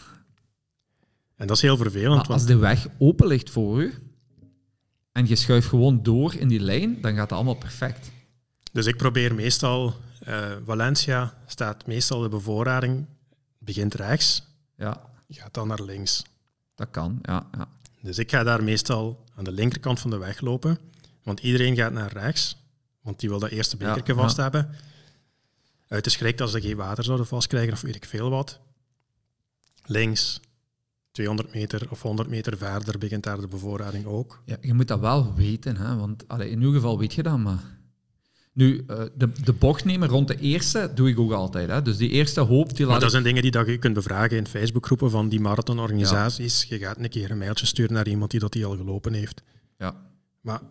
En 1.35 1.47
dat 1.47 1.55
is 1.55 1.61
heel 1.61 1.77
vervelend. 1.77 2.27
Maar 2.27 2.37
als 2.37 2.45
de 2.45 2.57
weg 2.57 2.87
open 2.97 3.27
ligt 3.27 3.49
voor 3.49 3.81
u 3.81 3.93
en 5.11 5.27
je 5.27 5.35
schuift 5.35 5.67
gewoon 5.67 6.03
door 6.03 6.35
in 6.35 6.47
die 6.47 6.59
lijn, 6.59 7.01
dan 7.01 7.13
gaat 7.13 7.21
het 7.21 7.31
allemaal 7.31 7.55
perfect. 7.55 8.11
Dus 8.71 8.85
ik 8.85 8.97
probeer 8.97 9.35
meestal 9.35 9.95
uh, 10.27 10.55
Valencia 10.65 11.33
staat 11.45 11.87
meestal 11.87 12.19
de 12.21 12.29
bevoorrading, 12.29 13.05
begint 13.57 13.93
rechts, 13.93 14.43
ja. 14.75 15.01
gaat 15.29 15.53
dan 15.53 15.67
naar 15.67 15.81
links. 15.81 16.23
Dat 16.75 16.87
kan, 16.91 17.19
ja, 17.21 17.47
ja. 17.57 17.67
Dus 18.01 18.17
ik 18.17 18.31
ga 18.31 18.43
daar 18.43 18.63
meestal 18.63 19.23
aan 19.35 19.43
de 19.43 19.51
linkerkant 19.51 19.99
van 19.99 20.09
de 20.09 20.17
weg 20.17 20.41
lopen, 20.41 20.77
want 21.23 21.39
iedereen 21.39 21.75
gaat 21.75 21.91
naar 21.91 22.11
rechts, 22.11 22.57
want 23.01 23.19
die 23.19 23.29
wil 23.29 23.39
dat 23.39 23.49
eerste 23.49 23.77
bekertje 23.77 24.13
ja, 24.13 24.19
vast 24.19 24.37
hebben. 24.37 24.69
Uit 25.87 26.03
de 26.03 26.09
schrik 26.09 26.37
dat 26.37 26.49
ze 26.49 26.61
geen 26.61 26.75
water 26.75 27.03
zouden 27.03 27.27
vastkrijgen 27.27 27.73
of 27.73 27.81
weet 27.81 27.95
ik 27.95 28.05
veel 28.05 28.29
wat. 28.29 28.59
Links, 29.85 30.39
200 31.11 31.53
meter 31.53 31.87
of 31.89 32.01
100 32.01 32.29
meter 32.29 32.57
verder 32.57 32.97
begint 32.97 33.23
daar 33.23 33.41
de 33.41 33.47
bevoorrading 33.47 34.05
ook. 34.05 34.41
Ja, 34.45 34.57
je 34.61 34.73
moet 34.73 34.87
dat 34.87 34.99
wel 34.99 35.33
weten, 35.35 35.77
hè? 35.77 35.95
want 35.95 36.27
allee, 36.27 36.49
in 36.49 36.61
uw 36.61 36.71
geval 36.71 36.99
weet 36.99 37.13
je 37.13 37.23
dat, 37.23 37.37
maar... 37.37 37.76
Nu, 38.57 38.83
uh, 38.87 39.01
de, 39.15 39.31
de 39.43 39.53
bocht 39.53 39.85
nemen 39.85 40.09
rond 40.09 40.27
de 40.27 40.39
eerste 40.39 40.91
doe 40.95 41.09
ik 41.09 41.19
ook 41.19 41.31
altijd. 41.31 41.69
Hè. 41.69 41.81
Dus 41.81 41.97
die 41.97 42.09
eerste 42.09 42.41
hoop... 42.41 42.75
Die 42.75 42.85
maar 42.85 42.99
dat 42.99 43.11
zijn 43.11 43.23
dingen 43.23 43.41
die 43.41 43.51
dat 43.51 43.67
je 43.67 43.77
kunt 43.77 43.93
bevragen 43.93 44.37
in 44.37 44.47
Facebookgroepen 44.47 45.11
van 45.11 45.29
die 45.29 45.39
marathonorganisaties. 45.39 46.63
Je 46.63 46.77
gaat 46.77 46.97
een 46.97 47.09
keer 47.09 47.31
een 47.31 47.37
mailtje 47.37 47.65
sturen 47.65 47.93
naar 47.93 48.07
iemand 48.07 48.31
die 48.31 48.39
dat 48.39 48.51
die 48.51 48.65
al 48.65 48.75
gelopen 48.75 49.13
heeft. 49.13 49.41
Ja. 49.77 49.95
Maar, 50.41 50.61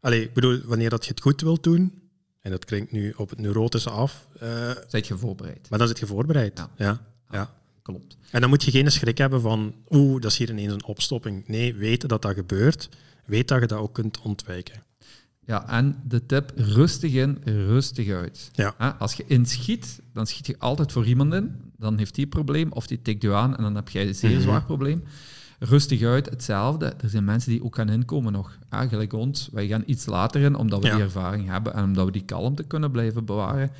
allez, 0.00 0.22
ik 0.22 0.32
bedoel, 0.32 0.60
wanneer 0.64 0.90
dat 0.90 1.04
je 1.04 1.10
het 1.10 1.20
goed 1.20 1.40
wilt 1.40 1.62
doen, 1.62 1.92
en 2.40 2.50
dat 2.50 2.64
klinkt 2.64 2.92
nu 2.92 3.12
op 3.16 3.30
het 3.30 3.38
neurotische 3.38 3.90
af... 3.90 4.26
Uh, 4.42 4.70
zit 4.88 5.06
je 5.06 5.16
voorbereid. 5.16 5.66
Maar 5.70 5.78
dan 5.78 5.88
zit 5.88 5.98
je 5.98 6.06
voorbereid, 6.06 6.58
ja. 6.58 6.70
ja. 6.76 7.00
ja. 7.30 7.54
Klopt. 7.82 8.16
En 8.30 8.40
dan 8.40 8.50
moet 8.50 8.64
je 8.64 8.70
geen 8.70 8.92
schrik 8.92 9.18
hebben 9.18 9.40
van, 9.40 9.74
oeh, 9.88 10.20
dat 10.20 10.30
is 10.30 10.38
hier 10.38 10.50
ineens 10.50 10.72
een 10.72 10.84
opstopping. 10.84 11.48
Nee, 11.48 11.74
weet 11.74 12.08
dat 12.08 12.22
dat 12.22 12.34
gebeurt. 12.34 12.88
Weet 13.24 13.48
dat 13.48 13.60
je 13.60 13.66
dat 13.66 13.78
ook 13.78 13.94
kunt 13.94 14.20
ontwijken. 14.20 14.82
Ja, 15.46 15.68
en 15.68 15.96
de 16.08 16.26
tip, 16.26 16.52
rustig 16.56 17.12
in, 17.12 17.38
rustig 17.44 18.10
uit. 18.10 18.50
Ja. 18.52 18.96
Als 18.98 19.14
je 19.14 19.24
inschiet, 19.26 20.00
dan 20.12 20.26
schiet 20.26 20.46
je 20.46 20.58
altijd 20.58 20.92
voor 20.92 21.06
iemand 21.06 21.34
in. 21.34 21.56
Dan 21.78 21.98
heeft 21.98 22.14
die 22.14 22.26
probleem, 22.26 22.72
of 22.72 22.86
die 22.86 23.02
tikt 23.02 23.22
je 23.22 23.34
aan 23.34 23.56
en 23.56 23.62
dan 23.62 23.74
heb 23.74 23.88
jij 23.88 24.06
een 24.06 24.14
zeer 24.14 24.30
mhm. 24.30 24.40
zwaar 24.40 24.64
probleem. 24.64 25.02
Rustig 25.58 26.02
uit, 26.02 26.30
hetzelfde. 26.30 26.86
Er 26.86 27.08
zijn 27.08 27.24
mensen 27.24 27.50
die 27.50 27.64
ook 27.64 27.74
gaan 27.74 27.88
inkomen 27.88 28.32
nog. 28.32 28.58
Ja, 28.70 28.86
gelijk 28.86 29.12
ons, 29.12 29.48
wij 29.52 29.66
gaan 29.66 29.82
iets 29.86 30.06
later 30.06 30.40
in, 30.40 30.54
omdat 30.54 30.82
we 30.82 30.90
die 30.90 31.00
ervaring 31.00 31.48
hebben 31.48 31.74
en 31.74 31.84
omdat 31.84 32.04
we 32.04 32.12
die 32.12 32.24
kalmte 32.24 32.62
kunnen 32.62 32.90
blijven 32.90 33.24
bewaren. 33.24 33.70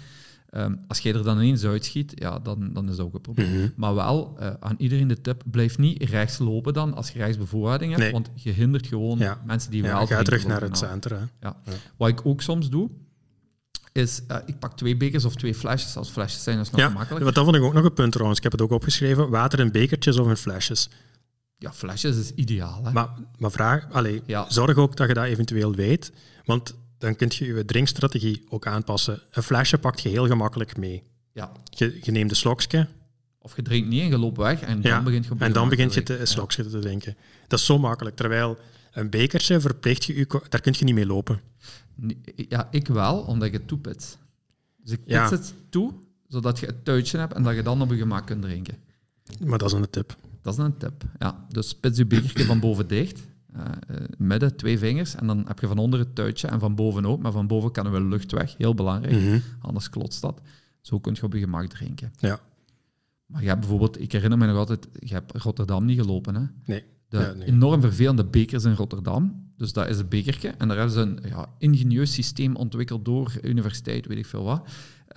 Ehm, 0.55 0.75
als 0.89 0.99
jij 0.99 1.15
er 1.15 1.23
dan 1.23 1.37
ineens 1.37 1.65
uitschiet, 1.65 2.13
ja, 2.15 2.39
dan, 2.39 2.73
dan 2.73 2.89
is 2.89 2.97
dat 2.97 3.07
ook 3.07 3.15
een 3.15 3.21
probleem. 3.21 3.51
Mhm. 3.51 3.69
Maar 3.77 3.95
wel, 3.95 4.37
uh, 4.41 4.51
aan 4.61 4.75
iedereen 4.79 5.09
de 5.09 5.21
tip, 5.21 5.43
blijf 5.51 5.79
niet 5.79 6.03
rechts 6.03 6.39
lopen 6.39 6.73
dan 6.73 6.95
als 6.95 7.11
je 7.11 7.19
rechtsbevoorrading 7.19 7.97
hebt, 7.97 8.13
want 8.13 8.31
je 8.35 8.51
hindert 8.51 8.87
gewoon 8.87 9.19
mensen 9.47 9.71
die 9.71 9.83
ja, 9.83 9.97
wel... 9.97 10.07
ga 10.07 10.23
terug 10.23 10.47
naar 10.47 10.61
het 10.61 10.79
centrum. 10.79 11.31
Ja. 11.41 11.57
Wat 11.97 12.09
ik 12.09 12.27
ook 12.27 12.43
soms 12.43 12.71
doe, 12.71 12.91
is 13.93 14.23
uh, 14.31 14.37
ik 14.47 14.59
pak 14.59 14.77
twee 14.77 14.97
bekers 14.97 15.25
of 15.25 15.35
twee 15.35 15.55
flesjes. 15.55 15.97
Als 15.97 16.11
flesjes 16.11 16.43
zijn, 16.43 16.57
dat 16.57 16.67
is 16.67 16.73
nog 16.73 16.81
ja, 16.81 16.89
makkelijk. 16.89 17.25
dat 17.35 17.45
vond 17.45 17.57
ik 17.57 17.63
ook 17.63 17.73
nog 17.73 17.85
een 17.85 17.93
punt 17.93 18.13
trouwens. 18.13 18.39
Ik 18.39 18.45
heb 18.45 18.53
het 18.53 18.63
ook 18.63 18.71
opgeschreven. 18.71 19.31
Water 19.31 19.61
in 19.61 19.73
bekertjes 19.73 20.19
of 20.19 20.29
in 20.29 20.37
flesjes. 20.37 20.91
Ja, 21.57 21.73
flesjes 21.73 22.17
is 22.17 22.31
ideaal. 22.31 22.85
Hè? 22.85 22.93
Maar, 22.93 23.09
maar 23.39 23.51
vraag, 23.51 23.87
allez, 23.93 24.21
zorg 24.49 24.77
ook 24.77 24.97
dat 24.97 25.09
je 25.09 25.15
dat 25.15 25.25
eventueel 25.25 25.75
weet. 25.75 26.13
Want 26.45 26.75
dan 26.99 27.17
kun 27.17 27.31
je 27.31 27.45
je 27.45 27.65
drinkstrategie 27.65 28.43
ook 28.49 28.67
aanpassen. 28.67 29.21
Een 29.31 29.43
flesje 29.43 29.79
pakt 29.79 30.01
je 30.01 30.09
heel 30.09 30.27
gemakkelijk 30.27 30.77
mee. 30.77 31.03
Ja. 31.33 31.53
Je, 31.65 31.99
je 32.03 32.11
neemt 32.11 32.31
een 32.31 32.37
slokje. 32.37 32.89
Of 33.39 33.57
je 33.57 33.63
drinkt 33.63 33.89
niet 33.89 34.01
en 34.01 34.09
je 34.09 34.19
loopt 34.19 34.37
weg 34.37 34.61
en 34.61 34.81
dan 34.81 35.05
begint 35.05 35.27
je 35.27 35.35
En 35.39 35.53
dan 35.53 35.69
begint 35.69 35.95
je 35.95 36.03
te, 36.03 36.19
een 36.19 36.27
slokje 36.27 36.69
te 36.69 36.79
drinken. 36.79 37.17
Dat 37.47 37.59
is 37.59 37.65
zo 37.65 37.79
makkelijk. 37.79 38.17
Terwijl 38.17 38.59
een 38.93 39.11
bekertje 39.11 39.61
verplicht 39.61 40.05
je, 40.05 40.17
je 40.17 40.27
daar 40.49 40.61
kun 40.61 40.75
je 40.79 40.85
niet 40.85 40.95
mee 40.95 41.07
lopen. 41.07 41.41
Ja, 42.49 42.69
ik 42.71 42.87
wel, 42.87 43.19
omdat 43.19 43.49
ik 43.49 43.53
het 43.53 43.69
toepit. 43.69 44.19
Dus 44.77 44.93
ik 44.93 45.05
pits 45.05 45.31
het 45.31 45.55
toe, 45.69 45.93
zodat 46.29 46.59
je 46.59 46.67
het 46.67 46.85
tuitje 46.85 47.19
hebt 47.19 47.35
en 47.35 47.43
dat 47.43 47.55
je 47.55 47.63
dan 47.63 47.83
op 47.83 47.91
je 47.91 47.97
gemak 47.97 48.27
kunt 48.27 48.43
drinken. 48.43 48.75
Maar 49.45 49.59
dat 49.59 49.73
is 49.73 49.79
een 49.79 49.91
tip. 49.91 50.17
Dat 50.43 50.53
is 50.53 50.59
een 50.59 50.77
tip, 50.77 51.05
ja. 51.19 51.47
Dus 51.49 51.69
spits 51.69 51.99
je 51.99 52.07
bekertje 52.07 52.45
van 52.45 52.61
boven 52.61 52.89
dicht 52.89 53.21
midden, 54.19 54.57
twee 54.57 54.79
vingers. 54.79 55.15
En 55.15 55.27
dan 55.27 55.45
heb 55.47 55.61
je 55.61 55.67
van 55.67 55.79
onder 55.79 55.99
het 55.99 56.15
tuitje 56.15 56.49
en 56.49 56.61
van 56.61 56.75
boven 56.75 57.07
ook. 57.07 57.23
Maar 57.23 57.33
van 57.33 57.47
boven 57.47 57.73
kan 57.73 57.87
er 57.87 57.93
wel 57.93 58.03
lucht 58.03 58.33
weg. 58.33 58.55
Heel 58.59 58.75
belangrijk. 58.75 59.23
Mhm. 59.23 59.39
Anders 59.61 59.89
klotst 59.89 60.21
dat. 60.21 60.41
Zo 60.81 60.99
kun 60.99 61.15
je 61.15 61.23
op 61.23 61.33
je 61.33 61.39
gemak 61.39 61.67
drinken. 61.67 62.13
Ja. 62.19 62.41
Maar 63.27 63.43
je 63.43 63.49
hebt 63.49 63.61
bijvoorbeeld, 63.61 64.01
ik 64.01 64.13
herinner 64.13 64.39
me 64.39 64.47
nog 64.47 64.57
altijd, 64.57 64.89
je 64.99 65.15
hebt 65.15 65.33
Rotterdam 65.37 65.85
niet 65.85 66.01
gelopen. 66.01 66.35
Hè? 66.35 66.43
Nee. 66.65 66.85
De 67.09 67.45
enorm 67.45 67.81
vervelende 67.81 68.25
bekers 68.25 68.65
in 68.65 68.75
Rotterdam. 68.75 69.53
Dus 69.57 69.73
dat 69.73 69.89
is 69.89 69.99
een 69.99 70.09
bekertje. 70.09 70.49
En 70.49 70.69
daar 70.69 70.77
hebben 70.77 70.95
ze 70.95 71.01
een 71.01 71.21
ja, 71.29 71.47
ingenieus 71.59 72.13
systeem 72.13 72.57
ontwikkeld 72.57 73.05
door 73.05 73.33
universiteit, 73.43 74.07
weet 74.07 74.19
ik 74.19 74.27
veel 74.27 74.45
wat. 74.45 74.69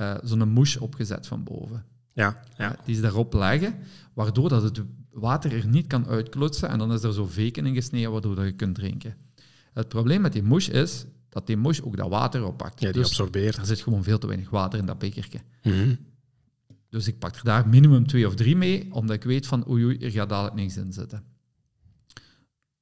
Uh, 0.02 0.16
Zo'n 0.24 0.50
mouche 0.50 0.82
opgezet 0.82 1.28
van 1.28 1.44
boven. 1.44 1.86
Ja, 2.18 2.44
ja. 2.58 2.76
Die 2.86 2.96
ze 2.96 3.02
daarop 3.02 3.34
leggen, 3.34 3.76
waardoor 4.14 4.50
dat 4.50 4.64
het 4.64 4.82
water 5.12 5.54
er 5.54 5.68
niet 5.68 5.88
kan 5.88 6.08
uitklutsen 6.08 6.70
en 6.70 6.78
dan 6.78 6.94
is 6.94 7.04
er 7.04 7.14
zo 7.14 7.26
veken 7.26 7.66
in 7.66 7.74
gesneden 7.76 8.12
waardoor 8.12 8.36
dat 8.36 8.46
je 8.46 8.52
kunt 8.52 8.76
drinken. 8.76 9.16
Het 9.74 9.88
probleem 9.88 10.22
met 10.22 10.34
die 10.34 10.44
mouche 10.44 10.72
is 10.72 11.06
dat 11.30 11.48
die 11.48 11.58
mouche 11.58 11.86
ook 11.86 11.98
dat 11.98 12.10
water 12.10 12.46
oppakt. 12.46 12.80
Ja, 12.80 12.92
die 12.92 13.02
dus 13.02 13.10
absorbeert. 13.10 13.58
Er 13.58 13.66
zit 13.66 13.82
gewoon 13.82 14.04
veel 14.04 14.18
te 14.18 14.28
weinig 14.28 14.50
water 14.50 14.80
in 14.80 14.86
dat 14.86 15.00
bekertje. 15.00 15.40
Mhm. 15.64 15.96
Dus 16.90 17.08
ik 17.08 17.20
pak 17.20 17.36
er 17.36 17.44
daar 17.44 17.68
minimum 17.68 18.08
twee 18.08 18.28
of 18.28 18.36
drie 18.36 18.56
mee, 18.56 18.94
omdat 18.94 19.16
ik 19.16 19.24
weet 19.24 19.48
van 19.48 19.70
oei, 19.70 19.84
oei 19.84 19.98
er 19.98 20.12
gaat 20.12 20.30
dadelijk 20.30 20.56
niks 20.56 20.78
in 20.78 20.94
zitten. 20.94 21.24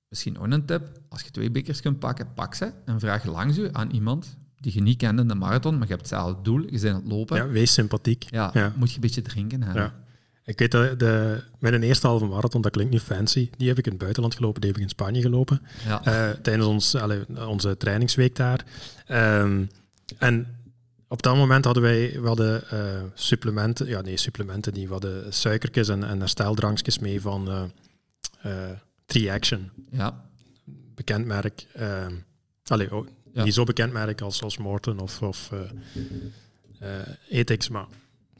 Misschien 0.10 0.38
ook 0.38 0.52
een 0.52 0.66
tip, 0.66 1.02
als 1.10 1.22
je 1.22 1.32
twee 1.32 1.52
bekers 1.52 1.82
kunt 1.82 2.00
pakken, 2.00 2.34
pak 2.34 2.54
ze 2.56 2.74
en 2.86 3.00
vraag 3.00 3.26
langs 3.26 3.58
u 3.58 3.70
aan 3.72 3.90
iemand 3.90 4.38
die 4.66 4.74
je 4.74 4.82
niet 4.82 4.98
kent 4.98 5.20
in 5.20 5.28
de 5.28 5.36
marathon, 5.36 5.74
maar 5.74 5.88
je 5.88 5.94
hebt 5.94 6.10
hetzelfde 6.10 6.42
doel, 6.42 6.62
je 6.62 6.80
bent 6.80 6.86
aan 6.86 6.96
het 6.96 7.12
lopen. 7.12 7.38
Ja, 7.38 7.48
wees 7.48 7.74
sympathiek. 7.74 8.26
Ja, 8.30 8.74
moet 8.76 8.90
je 8.90 8.96
een 8.96 9.02
beetje 9.02 9.22
drinken 9.22 9.64
hebben. 9.64 9.84
Ja. 9.84 9.94
Ik 10.44 10.60
weet 10.60 10.72
dat 10.72 11.00
de, 11.00 11.44
mijn 11.60 11.84
eerste 11.84 12.08
halve 12.08 12.26
marathon, 12.26 12.62
dat 12.62 12.72
klinkt 12.72 12.92
nu 12.92 13.00
fancy, 13.00 13.50
die 13.58 13.68
heb 13.68 13.78
ik 13.78 13.86
in 13.86 13.92
het 13.92 14.02
buitenland 14.02 14.36
gelopen, 14.36 14.62
die 14.62 14.70
heb 14.70 14.80
ik 14.80 14.86
in 14.86 14.90
Spanje 14.90 15.22
gelopen. 15.22 15.62
Ja. 15.86 16.08
Uh, 16.08 16.36
tijdens 16.42 16.68
ons, 16.68 16.96
alle, 16.96 17.26
onze 17.48 17.78
trainingsweek 17.78 18.36
daar. 18.36 18.66
Um, 19.12 19.70
en 20.18 20.48
op 21.08 21.22
dat 21.22 21.36
moment 21.36 21.66
hadden 21.66 21.84
wij 21.84 22.22
we 22.22 22.28
hadden, 22.28 22.64
uh, 22.74 22.80
supplementen, 23.14 23.88
ja 23.88 24.02
nee, 24.02 24.18
supplementen 24.18 24.74
we 24.74 24.88
hadden 24.88 25.34
suikertjes 25.34 25.88
en, 25.88 26.04
en 26.04 26.20
hersteldrankjes 26.20 27.00
mee 27.00 27.22
van 27.22 27.48
uh, 27.48 27.64
uh, 28.46 28.70
Tri-Action. 29.06 29.70
Ja. 29.92 30.24
Bekend 30.96 31.26
merk. 31.26 31.68
Uh, 31.80 32.06
allee, 32.64 32.96
oh, 32.96 33.08
ja. 33.36 33.44
Niet 33.44 33.54
zo 33.54 33.64
bekend 33.64 33.94
merk 33.94 34.22
als, 34.22 34.44
als 34.44 34.58
Morton 34.58 35.00
of, 35.00 35.22
of 35.22 35.52
Ethics, 37.30 37.70
maar 37.70 37.86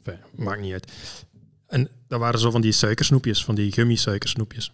enfin, 0.02 0.20
maakt 0.34 0.60
niet 0.60 0.72
uit. 0.72 0.92
En 1.66 1.88
dat 2.08 2.20
waren 2.20 2.40
zo 2.40 2.50
van 2.50 2.60
die 2.60 2.72
suikersnoepjes, 2.72 3.44
van 3.44 3.54
die 3.54 3.72
gummi-suikersnoepjes. 3.72 4.72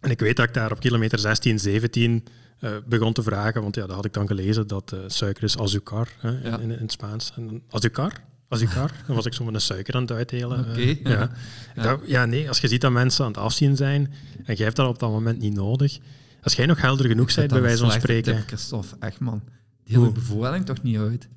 En 0.00 0.10
ik 0.10 0.20
weet 0.20 0.36
dat 0.36 0.48
ik 0.48 0.54
daar 0.54 0.72
op 0.72 0.80
kilometer 0.80 1.18
16, 1.18 1.58
17 1.58 2.24
uh, 2.60 2.70
begon 2.86 3.12
te 3.12 3.22
vragen, 3.22 3.62
want 3.62 3.74
ja, 3.74 3.86
dat 3.86 3.96
had 3.96 4.04
ik 4.04 4.12
dan 4.12 4.26
gelezen 4.26 4.66
dat 4.66 4.92
uh, 4.94 5.00
suiker 5.06 5.42
is 5.42 5.58
azucar 5.58 6.08
hè, 6.18 6.60
in, 6.60 6.60
in, 6.60 6.70
het 6.70 6.92
Spaans. 6.92 7.32
En 7.36 7.62
azucar? 7.70 8.12
Azucar? 8.48 8.90
dan 9.06 9.16
was 9.16 9.26
ik 9.26 9.34
zo 9.34 9.44
met 9.44 9.54
een 9.54 9.60
suiker 9.60 9.94
aan 9.94 10.00
het 10.00 10.10
uitdelen. 10.10 10.58
Oké. 10.60 10.70
Okay, 10.70 10.84
uh, 10.84 10.98
ja. 11.02 11.30
Ja. 11.74 11.98
ja, 12.06 12.24
nee, 12.24 12.48
als 12.48 12.60
je 12.60 12.68
ziet 12.68 12.80
dat 12.80 12.92
mensen 12.92 13.24
aan 13.24 13.30
het 13.30 13.40
afzien 13.40 13.76
zijn 13.76 14.12
en 14.44 14.54
jij 14.54 14.64
hebt 14.64 14.76
dat 14.76 14.88
op 14.88 14.98
dat 14.98 15.10
moment 15.10 15.38
niet 15.38 15.54
nodig, 15.54 15.98
als 16.42 16.54
jij 16.54 16.66
nog 16.66 16.80
helder 16.80 17.06
genoeg 17.06 17.34
bent, 17.34 17.50
bij 17.50 17.60
wijze 17.60 17.78
van 17.78 17.90
spreken. 17.90 18.36
Tip, 18.36 18.46
Christophe, 18.46 18.96
echt 19.00 19.20
man. 19.20 19.42
Die 19.84 19.98
hele 19.98 20.12
bevoorrading 20.12 20.64
toch 20.64 20.82
niet 20.82 20.98
uit? 20.98 21.28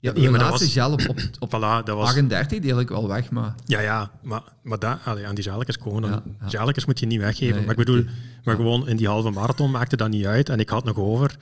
Ja, 0.00 0.12
de 0.12 0.30
laatste 0.30 0.64
was... 0.64 0.72
gel 0.72 0.92
op, 0.92 1.08
op, 1.08 1.18
op 1.38 1.48
voilà, 1.48 1.84
dat 1.84 1.96
was... 1.96 2.08
38 2.08 2.58
deel 2.60 2.80
ik 2.80 2.88
wel 2.88 3.08
weg, 3.08 3.30
maar... 3.30 3.54
Ja, 3.66 3.80
ja, 3.80 4.10
maar, 4.22 4.42
maar 4.62 4.78
dat, 4.78 4.98
allee, 5.04 5.26
aan 5.26 5.34
die 5.34 5.78
komen, 5.82 6.02
dan, 6.02 6.10
ja, 6.48 6.64
ja. 6.64 6.72
moet 6.86 6.98
je 6.98 7.06
niet 7.06 7.20
weggeven. 7.20 7.54
Nee, 7.54 7.62
maar 7.62 7.70
ik 7.70 7.84
bedoel, 7.84 8.04
maar 8.44 8.56
gewoon 8.56 8.88
in 8.88 8.96
die 8.96 9.08
halve 9.08 9.30
marathon 9.30 9.70
maakte 9.70 9.96
dat 9.96 10.08
niet 10.08 10.26
uit 10.26 10.48
en 10.48 10.58
ik 10.58 10.68
had 10.68 10.84
nog 10.84 10.96
over. 10.96 11.36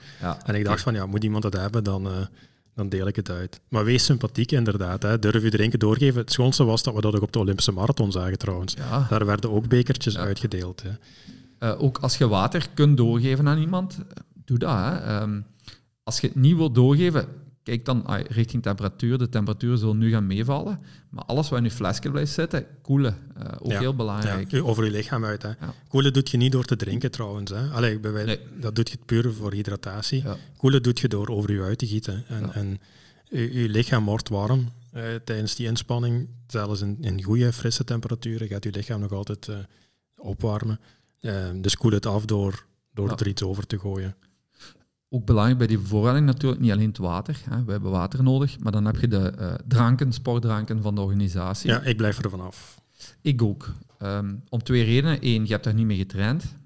en 0.45 0.55
ik 0.55 0.65
dacht 0.65 0.81
van, 0.81 0.93
ja, 0.93 1.05
moet 1.05 1.23
iemand 1.23 1.43
dat 1.43 1.53
hebben, 1.53 1.83
dan, 1.83 2.07
uh, 2.07 2.11
dan 2.75 2.89
deel 2.89 3.07
ik 3.07 3.15
het 3.15 3.29
uit. 3.29 3.61
Maar 3.67 3.85
wees 3.85 4.05
sympathiek 4.05 4.51
inderdaad, 4.51 5.03
hè. 5.03 5.19
durf 5.19 5.43
je 5.43 5.49
drinken 5.49 5.79
doorgeven. 5.79 6.21
Het 6.21 6.31
schoonste 6.31 6.63
was 6.63 6.83
dat 6.83 6.93
we 6.93 7.01
dat 7.01 7.15
ook 7.15 7.21
op 7.21 7.31
de 7.31 7.39
Olympische 7.39 7.71
marathon 7.71 8.11
zagen 8.11 8.37
trouwens. 8.37 8.75
Daar 9.09 9.25
werden 9.25 9.51
ook 9.51 9.67
bekertjes 9.67 10.17
uitgedeeld. 10.17 10.83
Hè. 10.83 10.89
Uh, 11.63 11.81
ook 11.81 11.97
als 11.97 12.17
je 12.17 12.27
water 12.27 12.67
kunt 12.73 12.97
doorgeven 12.97 13.47
aan 13.47 13.57
iemand, 13.57 13.97
doe 14.45 14.57
dat. 14.57 14.77
Hè. 14.77 15.21
Um, 15.21 15.45
als 16.03 16.19
je 16.19 16.27
het 16.27 16.35
niet 16.35 16.55
wilt 16.55 16.75
doorgeven, 16.75 17.27
kijk 17.63 17.85
dan 17.85 18.05
ah, 18.05 18.25
richting 18.25 18.63
temperatuur. 18.63 19.17
De 19.17 19.29
temperatuur 19.29 19.77
zal 19.77 19.95
nu 19.95 20.11
gaan 20.11 20.27
meevallen. 20.27 20.79
Maar 21.09 21.23
alles 21.23 21.49
wat 21.49 21.59
in 21.59 21.65
je 21.65 21.71
flesje 21.71 22.09
blijft 22.11 22.31
zitten, 22.31 22.65
koelen. 22.81 23.17
Uh, 23.37 23.45
ook 23.59 23.71
heel 23.71 23.95
belangrijk. 23.95 24.51
Ja, 24.51 24.59
over 24.59 24.85
je 24.85 24.91
lichaam 24.91 25.25
uit. 25.25 25.41
Hè. 25.41 25.49
Koelen 25.87 26.13
doet 26.13 26.29
je 26.29 26.37
niet 26.37 26.51
door 26.51 26.65
te 26.65 26.75
drinken 26.75 27.11
trouwens. 27.11 27.51
Hè. 27.51 27.69
Allee, 27.69 27.99
bij 27.99 28.25
nee. 28.25 28.39
Dat 28.59 28.75
doet 28.75 28.89
je 28.89 28.97
puur 29.05 29.33
voor 29.33 29.53
hydratatie. 29.53 30.23
Koelen 30.57 30.83
doet 30.83 30.99
je 30.99 31.07
door 31.07 31.27
over 31.27 31.53
je 31.53 31.61
uit 31.61 31.77
te 31.77 31.87
gieten. 31.87 32.23
En, 32.27 32.53
en 32.53 32.79
je, 33.29 33.61
je, 33.61 33.69
lichaam 33.69 34.05
wordt 34.05 34.29
warm 34.29 34.71
uh, 34.93 35.03
tijdens 35.23 35.55
die 35.55 35.67
inspanning. 35.67 36.27
Zelfs 36.47 36.81
in, 36.81 36.97
in 37.01 37.23
goede, 37.23 37.53
frisse 37.53 37.83
temperaturen 37.83 38.47
gaat 38.47 38.63
je 38.63 38.71
lichaam 38.71 38.99
nog 38.99 39.11
altijd 39.11 39.47
uh, 39.47 39.55
opwarmen. 41.23 41.61
dus 41.61 41.77
koel 41.77 41.91
het 41.91 42.05
af 42.05 42.25
door, 42.25 42.65
door 42.93 43.11
er 43.11 43.27
iets 43.27 43.43
over 43.43 43.67
te 43.67 43.79
gooien 43.79 44.15
ook 45.13 45.25
belangrijk 45.25 45.57
bij 45.57 45.67
die 45.67 45.77
bevoorrading 45.77 46.25
natuurlijk 46.25 46.61
niet 46.61 46.71
alleen 46.71 46.87
het 46.87 46.97
water. 46.97 47.41
Hè. 47.49 47.63
We 47.63 47.71
hebben 47.71 47.91
water 47.91 48.23
nodig, 48.23 48.59
maar 48.59 48.71
dan 48.71 48.85
heb 48.85 48.99
je 48.99 49.07
de 49.07 49.33
uh, 49.39 49.53
dranken, 49.67 50.13
sportdranken 50.13 50.81
van 50.81 50.95
de 50.95 51.01
organisatie. 51.01 51.69
Ja, 51.69 51.81
ik 51.81 51.97
blijf 51.97 52.23
er 52.23 52.29
vanaf. 52.29 52.81
Ik 53.21 53.41
ook. 53.41 53.73
Um, 54.01 54.43
om 54.49 54.63
twee 54.63 54.83
redenen. 54.83 55.17
Eén, 55.21 55.45
je 55.45 55.51
hebt 55.51 55.63
daar 55.63 55.73
niet 55.73 55.85
mee 55.85 55.97
getraind. 55.97 56.57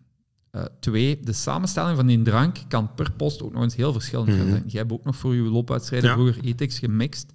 Uh, 0.52 0.64
twee, 0.80 1.20
de 1.20 1.34
samenstelling 1.34 1.96
van 1.96 2.08
die 2.08 2.22
drank 2.22 2.58
kan 2.68 2.94
per 2.94 3.12
post 3.12 3.42
ook 3.42 3.54
nog 3.54 3.64
eens 3.64 3.76
heel 3.76 3.94
verschillend 3.94 4.34
zijn. 4.34 4.48
Mm 4.48 4.64
Jij 4.66 4.80
hebt 4.80 4.92
ook 4.92 5.04
nog 5.04 5.16
voor 5.16 5.36
je 5.36 5.42
loopwedstrijden 5.42 6.10
ja. 6.10 6.16
vroeger 6.16 6.44
ethics 6.44 6.80
gemixt 6.80 7.32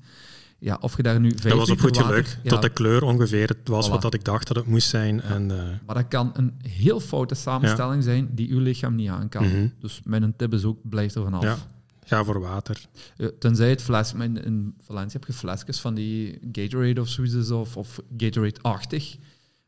ja, 0.62 0.78
of 0.80 0.96
je 0.96 1.02
daar 1.02 1.20
nu 1.20 1.34
Dat 1.34 1.52
was 1.52 1.70
op 1.70 1.80
goed 1.80 1.98
geluk, 1.98 2.38
tot 2.44 2.62
de 2.62 2.68
kleur 2.68 3.02
ongeveer 3.02 3.48
het 3.48 3.68
was 3.68 3.88
wat 3.88 4.02
dat 4.02 4.14
ik 4.14 4.24
dacht 4.24 4.46
dat 4.48 4.56
het 4.56 4.66
moest 4.66 4.88
zijn. 4.88 5.20
En, 5.20 5.50
uh, 5.50 5.62
maar 5.86 5.94
dat 5.94 6.08
kan 6.08 6.30
een 6.34 6.54
heel 6.68 7.00
foute 7.00 7.34
samenstelling 7.34 8.02
zijn 8.02 8.28
die 8.34 8.50
uw 8.50 8.58
lichaam 8.58 8.94
niet 8.94 9.08
aan 9.08 9.28
kan. 9.28 9.44
Mhm. 9.44 9.68
Dus 9.78 10.00
mijn 10.04 10.36
tip 10.36 10.52
is 10.52 10.64
ook, 10.64 10.78
blijf 10.82 11.14
er 11.14 11.22
vanaf. 11.22 11.42
Ja. 11.42 11.56
Ga 12.04 12.24
voor 12.24 12.40
water. 12.40 12.86
Uh, 13.16 13.28
tenzij 13.38 13.70
het 13.70 13.82
fles, 13.82 14.12
in, 14.12 14.44
in 14.44 14.74
Valencia 14.80 15.18
heb 15.18 15.28
je 15.28 15.32
flesjes 15.32 15.80
van 15.80 15.94
die 15.94 16.38
Gatorade 16.52 17.00
of 17.00 17.08
zoiets 17.08 17.50
of, 17.50 17.76
of 17.76 18.00
Gatorade-achtig. 18.16 19.16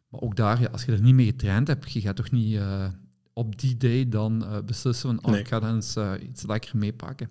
Maar 0.08 0.20
ook 0.20 0.36
daar, 0.36 0.60
ja, 0.60 0.68
als 0.72 0.84
je 0.84 0.92
er 0.92 1.00
niet 1.00 1.14
mee 1.14 1.26
getraind 1.26 1.68
hebt, 1.68 1.92
je 1.92 2.00
gaat 2.00 2.16
toch 2.16 2.30
niet 2.30 2.52
uh, 2.52 2.86
op 3.32 3.60
die 3.60 3.76
day 3.76 4.08
dan 4.08 4.44
beslissen 4.66 5.08
van, 5.08 5.24
oh, 5.24 5.30
nee. 5.30 5.40
ik 5.40 5.48
ga 5.48 5.60
dan 5.60 5.74
eens 5.74 5.96
iets 6.30 6.46
lekker 6.46 6.76
meepakken. 6.76 7.28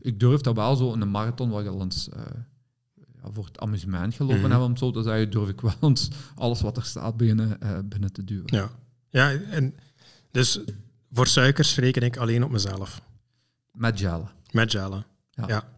Ik 0.00 0.20
durf 0.20 0.40
dat 0.40 0.56
wel 0.56 0.76
zo 0.76 0.92
in 0.92 1.00
een 1.00 1.10
marathon, 1.10 1.50
waar 1.50 1.62
je 1.62 1.68
al 1.68 1.80
eens 1.80 2.08
voor 3.22 3.44
het 3.44 3.58
amusement 3.58 4.14
gelopen 4.14 4.38
mm 4.38 4.50
hebben, 4.50 4.68
om 4.68 4.76
zo 4.76 4.90
te 4.90 5.02
zeggen, 5.02 5.30
durf 5.30 5.48
ik 5.48 5.60
wel 5.60 5.74
eens 5.80 6.08
alles 6.34 6.60
wat 6.60 6.76
er 6.76 6.84
staat 6.84 7.16
binnen, 7.16 7.58
uh, 7.62 7.78
binnen 7.84 8.12
te 8.12 8.24
duwen. 8.24 8.46
Ja. 8.46 8.70
ja, 9.08 9.32
en 9.32 9.74
dus 10.30 10.60
voor 11.12 11.26
suikers 11.26 11.76
reken 11.76 12.02
ik 12.02 12.16
alleen 12.16 12.44
op 12.44 12.50
mezelf. 12.50 13.00
Met 13.72 14.00
gel. 14.00 14.28
Met 14.50 14.70
gel. 14.70 15.04
Ja. 15.30 15.48
ja. 15.48 15.68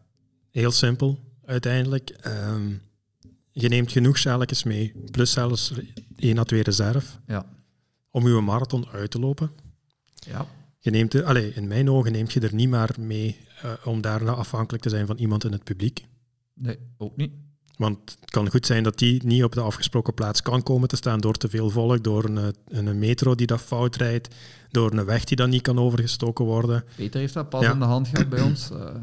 Heel 0.51 0.71
simpel, 0.71 1.19
uiteindelijk. 1.45 2.17
Um, 2.27 2.83
je 3.53 3.69
neemt 3.69 3.93
genoeg 3.93 4.21
gelletjes 4.21 4.63
mee, 4.63 4.93
plus 5.11 5.33
zelfs 5.33 5.73
één 6.17 6.39
à 6.39 6.45
twee 6.45 6.63
reserve, 6.63 7.17
ja. 7.27 7.47
om 8.11 8.29
je 8.29 8.41
marathon 8.41 8.89
uit 8.89 9.11
te 9.11 9.19
lopen. 9.19 9.51
Ja. 10.15 10.47
Je 10.79 10.91
neemt 10.91 11.23
allez, 11.23 11.57
in 11.57 11.69
mijn 11.69 11.91
ogen 11.91 12.13
neemt 12.13 12.33
je 12.33 12.41
er 12.41 12.55
niet 12.55 12.69
maar 12.69 12.95
mee 12.99 13.37
uh, 13.65 13.73
om 13.85 14.01
daarna 14.01 14.33
afhankelijk 14.33 14.83
te 14.83 14.89
zijn 14.89 15.07
van 15.07 15.17
iemand 15.17 15.45
in 15.45 15.53
het 15.53 15.65
publiek. 15.65 16.07
Nee, 16.61 16.79
ook 16.99 17.17
niet. 17.17 17.33
Want 17.77 18.17
het 18.21 18.31
kan 18.31 18.51
goed 18.51 18.67
zijn 18.67 18.83
dat 18.83 18.99
die 18.99 19.27
niet 19.27 19.45
op 19.45 19.53
de 19.53 19.61
afgesproken 19.61 20.15
plaats 20.15 20.43
kan 20.43 20.63
komen 20.63 20.89
te 20.89 20.97
staan 20.97 21.21
door 21.21 21.35
te 21.35 21.49
veel 21.49 21.71
volk, 21.71 22.05
door 22.05 22.25
een, 22.25 22.55
een 22.69 22.99
metro 22.99 23.35
die 23.35 23.47
dat 23.47 23.61
fout 23.61 23.97
rijdt, 23.97 24.35
door 24.71 24.93
een 24.93 25.05
weg 25.05 25.25
die 25.25 25.37
dan 25.37 25.51
niet 25.51 25.63
kan 25.63 25.79
overgestoken 25.79 26.45
worden. 26.45 26.85
Peter 26.97 27.21
heeft 27.21 27.35
dat 27.35 27.49
pas 27.49 27.63
ja. 27.63 27.73
in 27.73 27.79
de 27.79 27.85
hand 27.85 28.09
gehad 28.09 28.29
bij 28.29 28.41
ons. 28.41 28.71
Uh. 28.71 28.95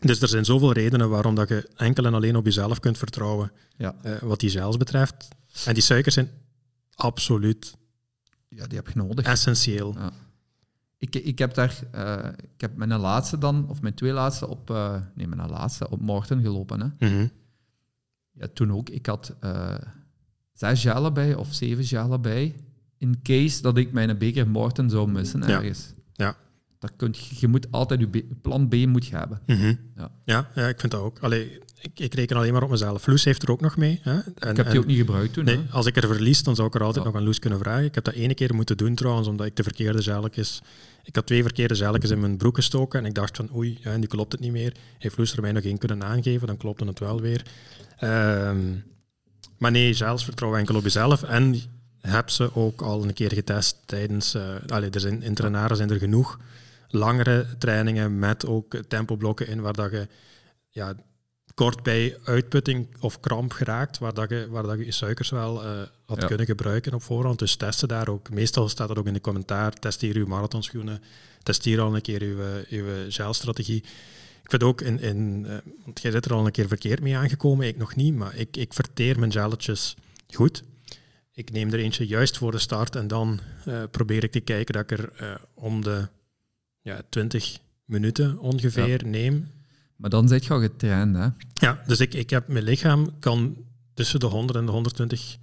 Dus 0.00 0.20
er 0.20 0.28
zijn 0.28 0.44
zoveel 0.44 0.72
redenen 0.72 1.08
waarom 1.08 1.34
dat 1.34 1.48
je 1.48 1.68
enkel 1.76 2.04
en 2.04 2.14
alleen 2.14 2.36
op 2.36 2.44
jezelf 2.44 2.80
kunt 2.80 2.98
vertrouwen, 2.98 3.52
ja. 3.76 3.94
uh, 4.04 4.18
wat 4.18 4.40
die 4.40 4.50
zelfs 4.50 4.76
betreft. 4.76 5.28
En 5.64 5.74
die 5.74 5.82
suikers 5.82 6.14
zijn 6.14 6.30
absoluut 6.94 7.74
ja, 8.48 8.66
die 8.66 8.76
heb 8.76 8.88
je 8.88 8.92
nodig. 8.94 9.24
essentieel. 9.24 9.94
Ja. 9.96 10.12
Ik, 11.00 11.14
ik 11.14 11.38
heb 11.38 11.54
daar, 11.54 11.80
uh, 11.94 12.32
ik 12.54 12.60
heb 12.60 12.76
mijn 12.76 12.92
laatste 12.92 13.38
dan, 13.38 13.68
of 13.68 13.82
mijn 13.82 13.94
twee 13.94 14.12
laatste 14.12 14.48
op, 14.48 14.70
uh, 14.70 14.96
nee, 15.14 15.26
mijn 15.26 15.50
laatste 15.50 15.90
op 15.90 16.00
Morten 16.00 16.42
gelopen. 16.42 16.80
Hè. 16.80 17.08
Mm 17.08 17.16
-hmm. 17.16 17.30
Ja, 18.32 18.46
toen 18.54 18.72
ook. 18.72 18.88
Ik 18.88 19.06
had 19.06 19.36
uh, 19.44 19.74
zes 20.52 20.82
jalen 20.82 21.14
bij 21.14 21.34
of 21.34 21.54
zeven 21.54 21.84
jalen 21.84 22.20
bij, 22.20 22.54
in 22.98 23.22
case 23.22 23.62
dat 23.62 23.76
ik 23.76 23.92
mijn 23.92 24.18
beker 24.18 24.48
Morten 24.48 24.90
zou 24.90 25.10
missen 25.10 25.42
ergens. 25.42 25.94
Ja. 26.12 26.26
ja. 26.26 26.36
Dat 26.80 26.92
kunt, 26.96 27.18
je 27.38 27.48
moet 27.48 27.66
altijd 27.70 28.00
je 28.00 28.26
plan 28.42 28.68
B 28.68 28.74
moet 28.74 29.06
je 29.06 29.16
hebben. 29.16 29.40
Mm 29.46 29.56
-hmm. 29.56 29.78
ja. 29.96 30.10
ja. 30.24 30.50
Ja, 30.54 30.68
ik 30.68 30.80
vind 30.80 30.92
dat 30.92 31.00
ook. 31.00 31.18
Allee, 31.18 31.58
ik, 31.80 32.00
ik, 32.00 32.14
reken 32.14 32.36
alleen 32.36 32.52
maar 32.52 32.62
op 32.62 32.70
mezelf. 32.70 33.06
Loes 33.06 33.24
heeft 33.24 33.42
er 33.42 33.50
ook 33.50 33.60
nog 33.60 33.76
mee. 33.76 34.00
Hè? 34.02 34.12
En, 34.12 34.50
ik 34.50 34.56
heb 34.56 34.70
die 34.70 34.78
ook 34.78 34.86
niet 34.86 34.98
gebruikt 34.98 35.32
toen. 35.32 35.44
Nee, 35.44 35.60
als 35.70 35.86
ik 35.86 35.96
er 35.96 36.06
verlies, 36.06 36.42
dan 36.42 36.54
zou 36.54 36.68
ik 36.68 36.74
er 36.74 36.82
altijd 36.82 37.04
nog 37.04 37.14
aan 37.14 37.24
Loes 37.24 37.38
kunnen 37.38 37.58
vragen. 37.58 37.84
Ik 37.84 37.94
heb 37.94 38.04
dat 38.04 38.14
ene 38.14 38.34
keer 38.34 38.54
moeten 38.54 38.76
doen 38.76 38.94
trouwens, 38.94 39.28
omdat 39.28 39.46
ik 39.46 39.56
de 39.56 39.62
verkeerde 39.62 40.02
zelkjes 40.02 40.62
ik 41.02 41.14
had 41.14 41.26
twee 41.26 41.42
verkeerde 41.42 41.74
zeiljes 41.74 42.10
in 42.10 42.20
mijn 42.20 42.36
broek 42.36 42.54
gestoken 42.54 43.00
en 43.00 43.06
ik 43.06 43.14
dacht 43.14 43.36
van 43.36 43.54
oei, 43.54 43.78
ja, 43.82 43.96
nu 43.96 44.06
klopt 44.06 44.32
het 44.32 44.40
niet 44.40 44.52
meer. 44.52 44.72
Heeft 44.98 45.18
Loes 45.18 45.32
er 45.32 45.40
mij 45.40 45.52
nog 45.52 45.62
één 45.62 45.78
kunnen 45.78 46.04
aangeven, 46.04 46.46
dan 46.46 46.56
klopte 46.56 46.84
het 46.84 46.98
wel 46.98 47.20
weer. 47.20 47.42
Ehm, 47.98 48.74
maar 49.58 49.70
nee, 49.70 49.94
zelfs 49.94 50.24
vertrouw 50.24 50.56
enkel 50.56 50.74
op 50.74 50.82
jezelf. 50.82 51.22
En 51.22 51.60
heb 52.00 52.30
ze 52.30 52.54
ook 52.54 52.80
al 52.80 53.04
een 53.04 53.12
keer 53.12 53.32
getest 53.32 53.76
tijdens... 53.84 54.34
Uh, 54.34 54.42
allee, 54.66 54.90
er 54.90 55.00
zijn, 55.00 55.22
in 55.22 55.36
zijn 55.36 55.90
er 55.90 55.98
genoeg 55.98 56.38
langere 56.90 57.46
trainingen 57.58 58.18
met 58.18 58.46
ook 58.46 58.76
tempoblokken 58.88 59.46
in 59.46 59.60
waar 59.60 59.72
dat 59.72 59.90
je 59.90 60.08
ja, 60.68 60.94
kort 61.54 61.82
bij 61.82 62.18
uitputting 62.24 62.88
of 63.00 63.20
kramp 63.20 63.52
geraakt, 63.52 63.98
waar, 63.98 64.14
dat 64.14 64.30
je, 64.30 64.46
waar 64.50 64.62
dat 64.62 64.78
je, 64.78 64.92
suikers 64.92 65.30
wel 65.30 65.64
uh, 65.64 65.82
had 66.06 66.24
kunnen 66.24 66.46
gebruiken 66.46 66.94
op 66.94 67.02
voorhand. 67.02 67.38
Dus 67.38 67.56
testen 67.56 67.88
daar 67.88 68.08
ook. 68.08 68.30
Meestal 68.30 68.68
staat 68.68 68.88
dat 68.88 68.98
ook 68.98 69.06
in 69.06 69.12
de 69.12 69.20
commentaar. 69.20 69.72
Testeer 69.72 70.16
uw 70.16 70.26
marathonschoenen. 70.26 71.02
Testeer 71.42 71.80
al 71.80 71.94
een 71.94 72.00
keer 72.00 72.22
uw, 72.22 72.38
uw 72.68 72.84
gelstrategie. 73.08 73.84
Ik 74.42 74.50
vind 74.50 74.62
ook, 74.62 74.80
in, 74.80 75.00
in, 75.00 75.44
uh, 75.46 75.56
want 75.84 76.00
jij 76.00 76.10
zit 76.10 76.24
er 76.24 76.32
al 76.32 76.46
een 76.46 76.52
keer 76.52 76.68
verkeerd 76.68 77.00
mee 77.00 77.16
aangekomen, 77.16 77.66
ik 77.66 77.76
nog 77.76 77.96
niet, 77.96 78.14
maar 78.14 78.36
ik, 78.36 78.56
ik 78.56 78.74
verteer 78.74 79.18
mijn 79.18 79.32
gelletjes 79.32 79.96
goed. 80.30 80.62
Ik 81.32 81.52
neem 81.52 81.72
er 81.72 81.78
eentje 81.78 82.06
juist 82.06 82.38
voor 82.38 82.50
de 82.50 82.58
start 82.58 82.96
en 82.96 83.08
dan 83.08 83.40
uh, 83.68 83.82
probeer 83.90 84.24
ik 84.24 84.32
te 84.32 84.40
kijken 84.40 84.74
dat 84.74 84.90
ik 84.90 84.98
er 84.98 85.40
om 85.54 85.82
de 85.82 86.08
ja, 86.82 87.00
20 87.08 87.58
minuten 87.84 88.38
ongeveer 88.38 89.04
ja. 89.04 89.10
neem 89.10 89.48
maar 90.00 90.10
dan 90.10 90.28
zit 90.28 90.44
je 90.44 90.52
al 90.52 90.60
getraind, 90.60 91.16
hè? 91.16 91.26
Ja, 91.54 91.82
dus 91.86 92.00
ik, 92.00 92.14
ik 92.14 92.30
heb 92.30 92.48
mijn 92.48 92.64
lichaam 92.64 93.18
kan 93.18 93.56
tussen 93.94 94.20
de 94.20 94.26
100 94.26 94.58
en 94.58 94.66
de 94.66 94.72
120 94.72 95.36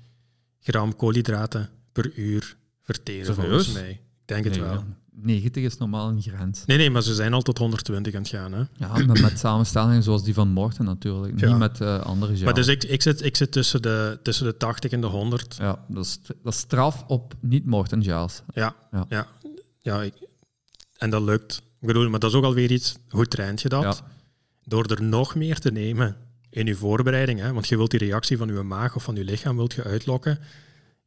gram 0.60 0.96
koolhydraten 0.96 1.70
per 1.92 2.12
uur 2.16 2.58
verteren, 2.82 3.36
volgens 3.36 3.74
mij. 3.74 3.90
Ik 3.92 4.00
denk 4.26 4.44
het 4.44 4.58
wel. 4.58 4.84
90 5.12 5.64
is 5.64 5.78
normaal 5.78 6.10
een 6.10 6.22
grens. 6.22 6.66
Nee, 6.66 6.78
nee, 6.78 6.90
maar 6.90 7.02
ze 7.02 7.16
zijn 7.16 7.34
al 7.34 7.42
tot 7.42 7.58
120 7.58 8.14
aan 8.14 8.22
het 8.22 8.30
gaan. 8.30 8.54
Hè? 8.54 8.64
Ja, 8.74 9.06
maar 9.06 9.22
met 9.22 9.40
samenstellingen 9.40 10.04
zoals 10.04 10.24
die 10.24 10.34
van 10.34 10.48
morgen 10.48 10.86
natuurlijk. 10.86 11.42
Niet 11.42 11.58
met 11.58 11.82
uh, 11.82 12.00
andere 12.00 12.36
gel. 12.36 12.46
Maar 12.46 12.54
dus 12.54 12.68
ik, 12.68 12.84
ik, 12.84 13.02
zit, 13.02 13.24
ik 13.24 13.36
zit 13.36 13.52
tussen 13.52 13.82
de, 13.82 14.20
tussen 14.24 14.46
de 14.46 14.58
80 14.58 14.92
en 14.92 15.02
de 15.02 15.08
100. 15.08 15.56
Ja, 15.60 15.86
dat 15.88 16.06
is, 16.06 16.20
dat 16.44 16.54
is 16.54 16.60
straf 16.60 17.04
op 17.08 17.34
niet-morten 17.40 18.04
gels. 18.04 18.42
Ja, 18.54 18.76
ja. 18.92 19.06
ja. 19.10 19.28
ja 19.82 20.02
ik, 20.02 20.14
en 20.98 21.10
dat 21.10 21.22
lukt. 21.22 21.62
Ik 21.80 21.88
bedoel, 21.88 22.10
maar 22.10 22.20
dat 22.20 22.30
is 22.30 22.36
ook 22.36 22.43
alweer 22.43 22.72
iets. 22.72 22.95
Hoe 23.10 23.28
traint 23.28 23.62
je 23.62 23.70
dat? 23.70 23.84
Ja 23.84 24.16
door 24.68 24.86
er 24.86 25.04
nog 25.04 25.36
meer 25.36 25.60
te 25.60 25.72
nemen 25.72 26.16
in 26.50 26.66
je 26.66 26.76
voorbereiding, 26.76 27.39
hè, 27.39 27.54
want 27.54 27.68
je 27.68 27.78
wilt 27.78 27.91
die 27.91 28.00
reactie 28.00 28.38
van 28.38 28.48
je 28.48 28.54
maag 28.54 28.95
of 28.95 29.04
van 29.04 29.16
je 29.16 29.24
lichaam 29.24 29.56
wilt 29.56 29.74
je 29.74 29.84
uitlokken, 29.84 30.39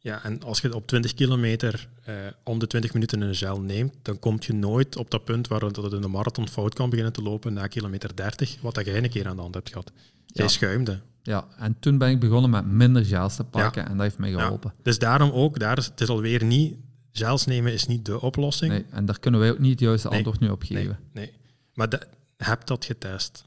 Ja, 0.02 0.24
en 0.24 0.42
als 0.42 0.60
je 0.60 0.74
op 0.74 0.86
20 0.86 1.14
kilometer 1.14 1.88
uh, 2.08 2.14
om 2.44 2.58
de 2.58 2.66
20 2.66 2.92
minuten 2.92 3.20
een 3.20 3.34
gel 3.34 3.60
neemt, 3.60 3.94
dan 4.02 4.18
kom 4.18 4.36
je 4.40 4.52
nooit 4.52 4.96
op 4.96 5.10
dat 5.10 5.24
punt 5.24 5.48
waar 5.48 5.60
het 5.60 5.76
in 5.76 6.00
de 6.00 6.08
marathon 6.08 6.48
fout 6.48 6.74
kan 6.74 6.90
beginnen 6.90 7.12
te 7.12 7.22
lopen 7.22 7.52
na 7.52 7.66
kilometer 7.66 8.16
30, 8.16 8.56
wat 8.60 8.74
dat 8.74 8.86
jij 8.86 8.96
een 8.96 9.10
keer 9.10 9.28
aan 9.28 9.36
de 9.36 9.42
hand 9.42 9.54
hebt 9.54 9.68
gehad. 9.68 9.92
Jij 10.26 10.44
ja. 10.44 10.50
schuimde. 10.50 11.00
Ja, 11.22 11.46
en 11.58 11.76
toen 11.80 11.98
ben 11.98 12.10
ik 12.10 12.20
begonnen 12.20 12.50
met 12.50 12.66
minder 12.66 13.04
gels 13.04 13.36
te 13.36 13.44
pakken 13.44 13.86
en 13.86 13.92
dat 13.92 14.00
heeft 14.00 14.18
mij 14.18 14.30
geholpen. 14.30 14.74
Dus 14.82 14.98
daarom 14.98 15.30
ook, 15.30 15.58
daar 15.58 15.78
is, 15.78 15.86
het 15.86 16.00
is 16.00 16.08
alweer 16.08 16.44
niet, 16.44 16.76
gels 17.12 17.46
nemen 17.46 17.72
is 17.72 17.86
niet 17.86 18.04
de 18.04 18.20
oplossing. 18.20 18.72
Nee, 18.72 18.84
en 18.90 19.04
daar 19.04 19.18
kunnen 19.18 19.40
wij 19.40 19.50
ook 19.50 19.58
niet 19.58 19.70
het 19.70 19.80
juiste 19.80 20.08
antwoord 20.08 20.40
nu 20.40 20.48
op 20.48 20.62
geven. 20.62 20.98
Nee, 21.12 21.26
nee. 21.26 21.34
maar 21.74 21.88
de, 21.88 22.06
heb 22.36 22.66
dat 22.66 22.84
getest? 22.84 23.44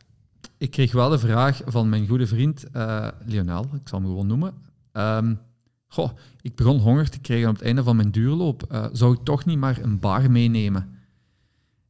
Ik 0.57 0.72
kreeg 0.72 0.91
wel 0.91 1.09
de 1.09 1.20
vraag 1.20 1.61
van 1.66 1.89
mijn 1.89 2.07
goede 2.07 2.28
vriend 2.28 2.66
uh, 2.76 3.07
Lionel, 3.26 3.64
ik 3.64 3.88
zal 3.88 3.99
hem 3.99 4.07
gewoon 4.07 4.28
noemen. 4.28 4.53
Um, 4.93 5.39
goh, 5.88 6.09
ik 6.41 6.55
begon 6.55 6.78
honger 6.78 7.09
te 7.09 7.20
krijgen 7.20 7.49
op 7.49 7.55
het 7.55 7.64
einde 7.64 7.84
van 7.84 7.95
mijn 7.95 8.11
duurloop. 8.11 8.66
Uh, 8.72 8.86
zou 8.91 9.14
ik 9.14 9.24
toch 9.24 9.45
niet 9.45 9.57
maar 9.57 9.80
een 9.82 9.99
bar 9.99 10.32
meenemen? 10.32 10.97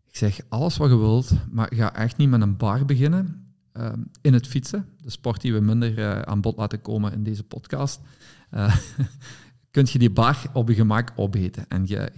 Ik 0.08 0.16
zeg, 0.18 0.40
alles 0.50 0.78
wat 0.78 0.90
je 0.90 0.98
wilt, 0.98 1.32
maar 1.52 1.72
ga 1.76 1.96
echt 1.96 2.18
niet 2.18 2.30
met 2.30 2.42
een 2.42 2.58
bar 2.58 2.86
beginnen. 2.86 3.48
Uh, 3.74 3.92
in 4.22 4.34
het 4.34 4.48
fietsen, 4.48 4.88
de 5.02 5.10
sport 5.10 5.42
die 5.42 5.54
we 5.54 5.60
minder 5.60 5.98
uh, 5.98 6.22
aan 6.22 6.42
bod 6.42 6.58
laten 6.58 6.82
komen 6.82 7.14
in 7.14 7.24
deze 7.24 7.44
podcast, 7.44 8.02
kun 9.74 9.88
je 9.92 10.00
die 10.00 10.12
bar 10.12 10.38
op 10.54 10.70
je 10.70 10.76
gemak 10.76 11.12
opeten. 11.16 11.66
En 11.68 11.84
je, 11.88 12.12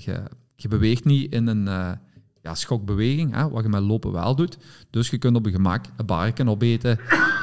je, 0.55 0.67
beweegt 0.67 1.05
niet 1.05 1.33
in 1.33 1.47
een 1.47 1.97
ja, 2.41 2.55
schokbeweging, 2.55 3.33
hè, 3.33 3.49
wat 3.49 3.63
je 3.63 3.69
met 3.69 3.81
lopen 3.81 4.11
wel 4.11 4.35
doet. 4.35 4.57
Dus 4.89 5.09
je 5.09 5.17
kunt 5.17 5.35
op 5.35 5.45
je 5.45 5.51
gemak 5.51 5.85
een 5.97 6.05
barken 6.05 6.49
opeten. 6.49 6.99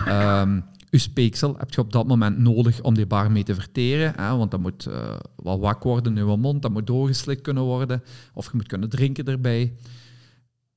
Um, 0.08 0.64
speeksel 0.90 1.54
heb 1.58 1.70
je 1.70 1.80
op 1.80 1.92
dat 1.92 2.06
moment 2.06 2.38
nodig 2.38 2.82
om 2.82 2.94
die 2.94 3.06
bar 3.06 3.30
mee 3.32 3.42
te 3.42 3.54
verteren. 3.54 4.12
Hè, 4.16 4.36
want 4.36 4.50
dat 4.50 4.60
moet 4.60 4.86
uh, 4.88 5.16
wel 5.36 5.60
wak 5.60 5.82
worden 5.82 6.18
in 6.18 6.26
je 6.26 6.36
mond, 6.36 6.62
dat 6.62 6.70
moet 6.70 6.86
doorgeslikt 6.86 7.40
kunnen 7.40 7.62
worden. 7.62 8.02
Of 8.34 8.44
je 8.44 8.50
moet 8.54 8.66
kunnen 8.66 8.88
drinken 8.88 9.24
erbij. 9.24 9.72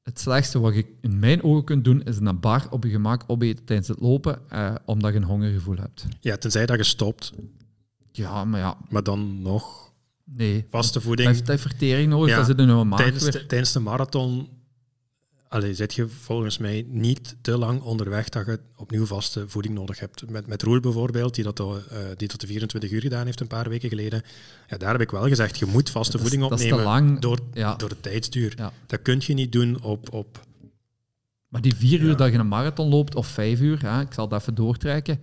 Het 0.01 0.19
slechtste 0.19 0.59
wat 0.59 0.75
je 0.75 0.85
in 1.01 1.19
mijn 1.19 1.43
ogen 1.43 1.63
kunt 1.63 1.83
doen, 1.83 2.03
is 2.03 2.17
een 2.19 2.39
bar 2.39 2.67
op 2.69 2.83
je 2.83 2.89
gemak 2.89 3.23
opeten 3.27 3.65
tijdens 3.65 3.87
het 3.87 3.99
lopen, 3.99 4.39
uh, 4.53 4.75
omdat 4.85 5.11
je 5.11 5.17
een 5.17 5.23
hongergevoel 5.23 5.75
hebt. 5.75 6.05
Ja, 6.19 6.37
tenzij 6.37 6.65
dat 6.65 6.77
je 6.77 6.83
stopt. 6.83 7.33
Ja, 8.15 8.45
maar 8.45 8.59
ja. 8.59 8.77
Maar 8.89 9.03
dan 9.03 9.41
nog 9.41 9.83
Nee. 10.27 10.65
Vaste 10.69 11.01
voeding. 11.01 11.45
Heeft 11.45 11.61
vertering 11.61 12.09
nodig, 12.09 12.29
ja. 12.29 12.37
dat 12.37 12.45
zit 12.45 12.59
in 12.59 12.69
een 12.69 12.87
maag 12.87 12.99
tijdens 12.99 13.23
de, 13.23 13.45
tijdens 13.45 13.71
de 13.71 13.79
marathon 13.79 14.49
allee, 15.55 15.73
zit 15.73 15.93
je 15.93 16.07
volgens 16.07 16.57
mij 16.57 16.85
niet 16.87 17.35
te 17.41 17.57
lang 17.57 17.81
onderweg 17.81 18.29
dat 18.29 18.45
je 18.45 18.59
opnieuw 18.75 19.05
vaste 19.05 19.43
voeding 19.47 19.73
nodig 19.73 19.99
hebt. 19.99 20.29
Met, 20.29 20.47
met 20.47 20.61
Roel 20.61 20.79
bijvoorbeeld, 20.79 21.35
die 21.35 21.43
dat, 21.43 21.59
uh, 21.59 21.75
die 22.17 22.27
tot 22.27 22.41
de 22.41 22.47
24 22.47 22.91
uur 22.91 23.01
gedaan 23.01 23.25
heeft 23.25 23.39
een 23.39 23.47
paar 23.47 23.69
weken 23.69 23.89
geleden. 23.89 24.21
Ja, 24.67 24.77
daar 24.77 24.91
heb 24.91 25.01
ik 25.01 25.11
wel 25.11 25.27
gezegd, 25.27 25.59
je 25.59 25.65
moet 25.65 25.89
vaste 25.89 26.19
voeding 26.19 26.43
opnemen 26.43 26.83
lang, 26.83 27.19
door, 27.19 27.39
ja. 27.53 27.75
door 27.75 27.89
de 27.89 27.99
tijdsduur. 27.99 28.53
Ja. 28.57 28.73
Dat 28.85 29.01
kun 29.01 29.21
je 29.25 29.33
niet 29.33 29.51
doen 29.51 29.81
op... 29.81 30.13
op 30.13 30.43
maar 31.47 31.61
die 31.61 31.75
vier 31.75 31.99
uur 31.99 32.15
dat 32.15 32.31
je 32.31 32.37
een 32.37 32.47
marathon 32.47 32.89
loopt, 32.89 33.15
of 33.15 33.27
vijf 33.27 33.59
uur, 33.59 33.79
ja, 33.81 34.01
ik 34.01 34.13
zal 34.13 34.27
dat 34.27 34.41
even 34.41 34.55
doortrekken. 34.55 35.19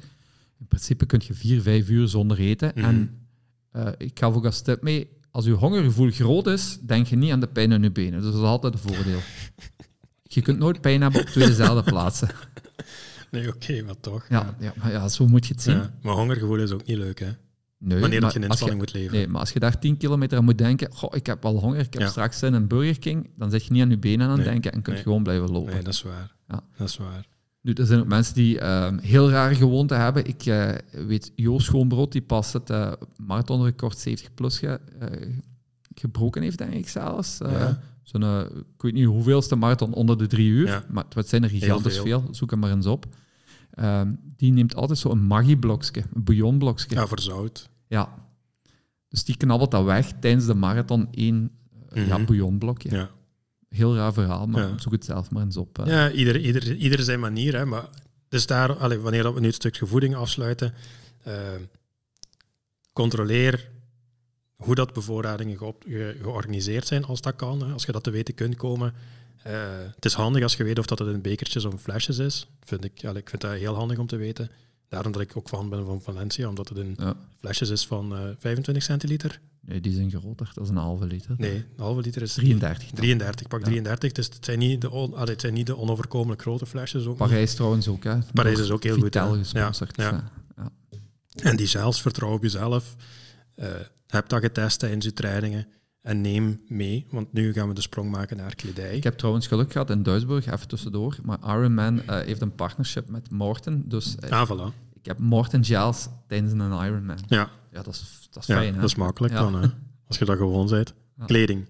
In 0.62 0.68
principe 0.68 1.06
kun 1.06 1.20
je 1.24 1.34
vier, 1.34 1.62
vijf 1.62 1.88
uur 1.88 2.08
zonder 2.08 2.38
eten. 2.38 2.74
En 2.74 2.94
mhm. 2.94 3.86
Uh, 3.86 3.92
ik 3.98 4.18
ga 4.18 4.26
ook 4.26 4.44
als 4.44 4.60
tip 4.60 4.82
mee, 4.82 5.08
als 5.30 5.44
je 5.44 5.50
hongergevoel 5.50 6.10
groot 6.10 6.46
is, 6.46 6.78
denk 6.80 7.06
je 7.06 7.16
niet 7.16 7.32
aan 7.32 7.40
de 7.40 7.46
pijn 7.46 7.72
in 7.72 7.82
je 7.82 7.90
benen. 7.90 8.20
Dus 8.20 8.30
dat 8.30 8.40
is 8.40 8.46
altijd 8.46 8.72
een 8.72 8.78
voordeel. 8.78 9.18
Je 10.22 10.42
kunt 10.42 10.58
nooit 10.58 10.80
pijn 10.80 11.02
hebben 11.02 11.20
op 11.20 11.26
twee 11.26 11.46
dezelfde 11.46 11.90
plaatsen. 11.90 12.28
Nee, 13.30 13.48
oké, 13.48 13.82
maar 13.82 14.00
toch. 14.00 14.26
Ja, 14.28 14.56
ja. 14.58 14.72
maar 14.76 14.90
ja, 14.90 15.08
zo 15.08 15.26
moet 15.26 15.46
je 15.46 15.52
het 15.52 15.62
zien. 15.62 15.76
Ja, 15.76 15.94
maar 16.02 16.14
hongergevoel 16.14 16.56
is 16.56 16.70
ook 16.70 16.84
niet 16.84 16.96
leuk, 16.96 17.18
hè? 17.18 17.30
Nee, 17.78 18.00
Wanneer 18.00 18.20
dat 18.20 18.32
je 18.32 18.38
een 18.38 18.44
inspanning 18.44 18.80
moet 18.80 18.92
leveren. 18.92 19.18
Nee, 19.18 19.28
maar 19.28 19.40
als 19.40 19.50
je 19.50 19.58
daar 19.58 19.78
10 19.78 19.96
kilometer 19.96 20.38
aan 20.38 20.44
moet 20.44 20.58
denken, 20.58 20.92
goh, 20.92 21.16
ik 21.16 21.26
heb 21.26 21.42
wel 21.42 21.58
honger, 21.58 21.78
ik 21.80 21.94
heb 21.94 22.08
straks 22.08 22.38
zin 22.38 22.48
in 22.48 22.54
een 22.54 22.68
Burger 22.68 22.98
King, 22.98 23.30
dan 23.36 23.50
zit 23.50 23.64
je 23.64 23.72
niet 23.72 23.82
aan 23.82 23.90
je 23.90 23.98
benen 23.98 24.28
aan 24.28 24.36
het 24.38 24.44
denken 24.44 24.72
en 24.72 24.82
kunt 24.82 24.96
je 24.96 25.02
gewoon 25.02 25.22
blijven 25.22 25.50
lopen. 25.50 25.72
Nee, 25.72 25.82
dat 25.82 25.92
is 25.92 26.02
waar. 26.02 26.34
Ja. 26.48 26.60
Dat 26.76 26.88
is 26.88 26.96
waar. 26.96 27.26
Nu, 27.62 27.72
er 27.72 27.86
zijn 27.86 28.00
ook 28.00 28.06
mensen 28.06 28.34
die 28.34 28.60
uh, 28.60 28.88
heel 29.00 29.30
rare 29.30 29.54
gewoonten 29.54 30.00
hebben. 30.00 30.26
Ik 30.26 30.46
uh, 30.46 30.70
weet, 30.90 31.32
Joost 31.34 31.66
Schoonbrood, 31.66 32.12
die 32.12 32.22
pas 32.22 32.52
het 32.52 32.70
uh, 32.70 32.92
marathonrecord 33.16 33.98
70 33.98 34.34
plus 34.34 34.58
ge, 34.58 34.80
eh, 34.98 35.28
gebroken 35.94 36.42
heeft, 36.42 36.58
denk 36.58 36.72
ik 36.72 36.88
zelfs. 36.88 37.38
Ja. 37.38 37.80
Zo'n, 38.02 38.22
ik 38.76 38.82
weet 38.82 38.92
niet 38.92 39.04
hoeveelste 39.04 39.56
marathon 39.56 39.92
onder 39.92 40.18
de 40.18 40.26
drie 40.26 40.48
uur, 40.48 40.66
ja. 40.66 40.84
maar 40.90 41.04
het 41.14 41.28
zijn 41.28 41.42
er 41.42 41.48
gigantisch 41.48 41.94
veel. 41.94 42.20
veel. 42.20 42.34
Zoek 42.34 42.50
hem 42.50 42.58
maar 42.58 42.70
eens 42.70 42.86
op. 42.86 43.06
Ehm, 43.70 44.12
die 44.36 44.52
neemt 44.52 44.74
altijd 44.74 44.98
zo'n 44.98 45.22
maggi-blokje, 45.22 46.02
een 46.14 46.24
bouillonblokje. 46.24 46.94
Ja, 46.94 47.06
voor 47.06 47.20
zout. 47.20 47.70
Ja. 47.86 48.14
Dus 49.08 49.24
die 49.24 49.36
knabbelt 49.36 49.70
dat 49.70 49.84
weg 49.84 50.12
tijdens 50.20 50.46
de 50.46 50.54
marathon 50.54 51.08
één 51.10 51.34
mm 51.34 51.50
-hmm. 51.88 52.04
ja, 52.04 52.24
bouillonblokje. 52.24 52.90
Ja. 52.90 53.10
Heel 53.72 53.96
raar 53.96 54.12
verhaal, 54.12 54.46
maar 54.46 54.80
zoek 54.80 54.92
het 54.92 55.04
zelf 55.04 55.30
maar 55.30 55.42
eens 55.42 55.56
op. 55.56 55.80
Ja, 55.84 56.10
ieder, 56.10 56.40
ieder, 56.40 56.76
ieder 56.76 57.02
zijn 57.02 57.20
manier. 57.20 57.56
Hè, 57.56 57.64
maar 57.64 57.88
dus 58.28 58.46
daar, 58.46 58.76
allez, 58.76 59.00
wanneer 59.00 59.34
we 59.34 59.40
nu 59.40 59.46
het 59.46 59.54
stukje 59.54 59.86
voeding 59.86 60.14
afsluiten, 60.14 60.74
uh, 61.26 61.34
controleer 62.92 63.70
hoe 64.56 64.74
dat 64.74 64.92
bevoorradingen 64.92 65.58
ge 65.58 66.16
georganiseerd 66.22 66.86
zijn 66.86 67.04
als 67.04 67.20
dat 67.20 67.36
kan. 67.36 67.62
Hè, 67.66 67.72
als 67.72 67.84
je 67.84 67.92
dat 67.92 68.02
te 68.02 68.10
weten 68.10 68.34
kunt 68.34 68.56
komen. 68.56 68.94
Uh, 69.46 69.52
het 69.94 70.04
is 70.04 70.14
handig 70.14 70.42
als 70.42 70.54
je 70.54 70.64
weet 70.64 70.78
of 70.78 70.86
dat 70.86 70.98
het 70.98 71.08
in 71.08 71.20
bekertjes 71.20 71.64
of 71.64 71.82
flesjes 71.82 72.18
is. 72.18 72.46
Vind 72.64 72.84
ik, 72.84 73.04
allez, 73.04 73.20
ik 73.20 73.28
vind 73.28 73.42
dat 73.42 73.52
heel 73.52 73.74
handig 73.74 73.98
om 73.98 74.06
te 74.06 74.16
weten. 74.16 74.50
Daarom 74.92 75.12
dat 75.12 75.22
ik 75.22 75.36
ook 75.36 75.48
fan 75.48 75.68
ben 75.68 75.84
van 75.84 76.00
Valencia, 76.02 76.48
omdat 76.48 76.68
het 76.68 76.78
in 76.78 76.94
ja. 76.98 77.14
flesjes 77.40 77.70
is 77.70 77.86
van 77.86 78.12
uh, 78.12 78.20
25 78.38 78.84
centiliter. 78.84 79.40
Nee, 79.60 79.80
die 79.80 79.94
zijn 79.94 80.10
groter. 80.10 80.50
Dat 80.54 80.64
is 80.64 80.70
een 80.70 80.76
halve 80.76 81.06
liter. 81.06 81.34
Nee, 81.38 81.54
een 81.54 81.64
halve 81.76 82.00
liter 82.00 82.22
is... 82.22 82.32
33. 82.32 82.90
33, 82.90 83.48
pak 83.48 83.62
33. 83.62 84.12
Dus 84.12 84.26
het 84.26 84.44
zijn, 84.44 84.58
niet 84.58 84.80
de 84.80 84.90
on, 84.90 85.14
allee, 85.14 85.32
het 85.32 85.40
zijn 85.40 85.54
niet 85.54 85.66
de 85.66 85.76
onoverkomelijk 85.76 86.40
grote 86.40 86.66
flesjes. 86.66 87.06
Ook 87.06 87.16
Parijs 87.16 87.46
niet. 87.46 87.56
trouwens 87.56 87.88
ook, 87.88 88.04
hè. 88.04 88.18
Parijs 88.32 88.58
is 88.58 88.70
ook 88.70 88.82
heel 88.82 88.98
goed. 88.98 89.16
gesponsord. 89.16 89.96
Ja, 89.96 90.30
ja. 90.56 90.70
En 91.34 91.56
die 91.56 91.66
zelfs, 91.66 92.02
vertrouw 92.02 92.32
op 92.32 92.42
jezelf. 92.42 92.96
Uh, 93.56 93.66
heb 94.06 94.28
dat 94.28 94.40
getest 94.40 94.78
tijdens 94.78 95.04
je 95.04 95.12
trainingen. 95.12 95.66
En 96.02 96.20
neem 96.20 96.60
mee, 96.68 97.06
want 97.10 97.32
nu 97.32 97.52
gaan 97.52 97.68
we 97.68 97.74
de 97.74 97.80
sprong 97.80 98.10
maken 98.10 98.36
naar 98.36 98.54
kledij. 98.54 98.96
Ik 98.96 99.04
heb 99.04 99.18
trouwens 99.18 99.46
geluk 99.46 99.72
gehad 99.72 99.90
in 99.90 100.02
Duisburg, 100.02 100.46
even 100.46 100.68
tussendoor. 100.68 101.16
Maar 101.22 101.38
Ironman 101.44 101.96
uh, 101.96 102.02
heeft 102.06 102.40
een 102.40 102.54
partnership 102.54 103.08
met 103.08 103.30
Morten. 103.30 103.88
Dus, 103.88 104.16
uh, 104.24 104.30
ah, 104.30 104.50
voilà. 104.50 104.74
Ik 104.94 105.06
heb 105.06 105.18
Morten 105.18 105.64
gels 105.64 106.08
tijdens 106.26 106.52
een 106.52 106.60
Ironman. 106.60 107.18
Ja. 107.28 107.50
Ja, 107.72 107.82
dat 107.82 107.94
is, 107.94 108.28
dat 108.30 108.42
is 108.42 108.48
ja, 108.48 108.56
fijn. 108.56 108.74
Dat 108.74 108.84
is 108.84 108.94
makkelijk 108.94 109.34
dan, 109.34 109.54
hè? 109.54 109.68
als 110.08 110.18
je 110.18 110.24
dat 110.24 110.36
gewoon 110.36 110.68
bent. 110.68 110.94
Kleding. 111.26 111.66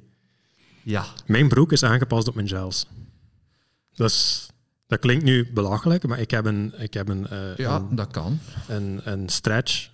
Ja. 0.82 1.04
Mijn 1.26 1.48
broek 1.48 1.72
is 1.72 1.82
aangepast 1.82 2.28
op 2.28 2.34
mijn 2.34 2.48
gels. 2.48 2.86
Dat, 3.94 4.50
dat 4.86 4.98
klinkt 4.98 5.24
nu 5.24 5.52
belachelijk, 5.52 6.06
maar 6.06 6.18
ik 6.18 6.30
heb 6.30 6.44
een... 6.44 6.72
Ik 6.78 6.94
heb 6.94 7.08
een 7.08 7.26
uh, 7.32 7.56
ja, 7.56 7.76
een, 7.76 7.96
dat 7.96 8.10
kan. 8.10 8.38
Een, 8.68 9.00
een 9.04 9.28
stretch, 9.28 9.90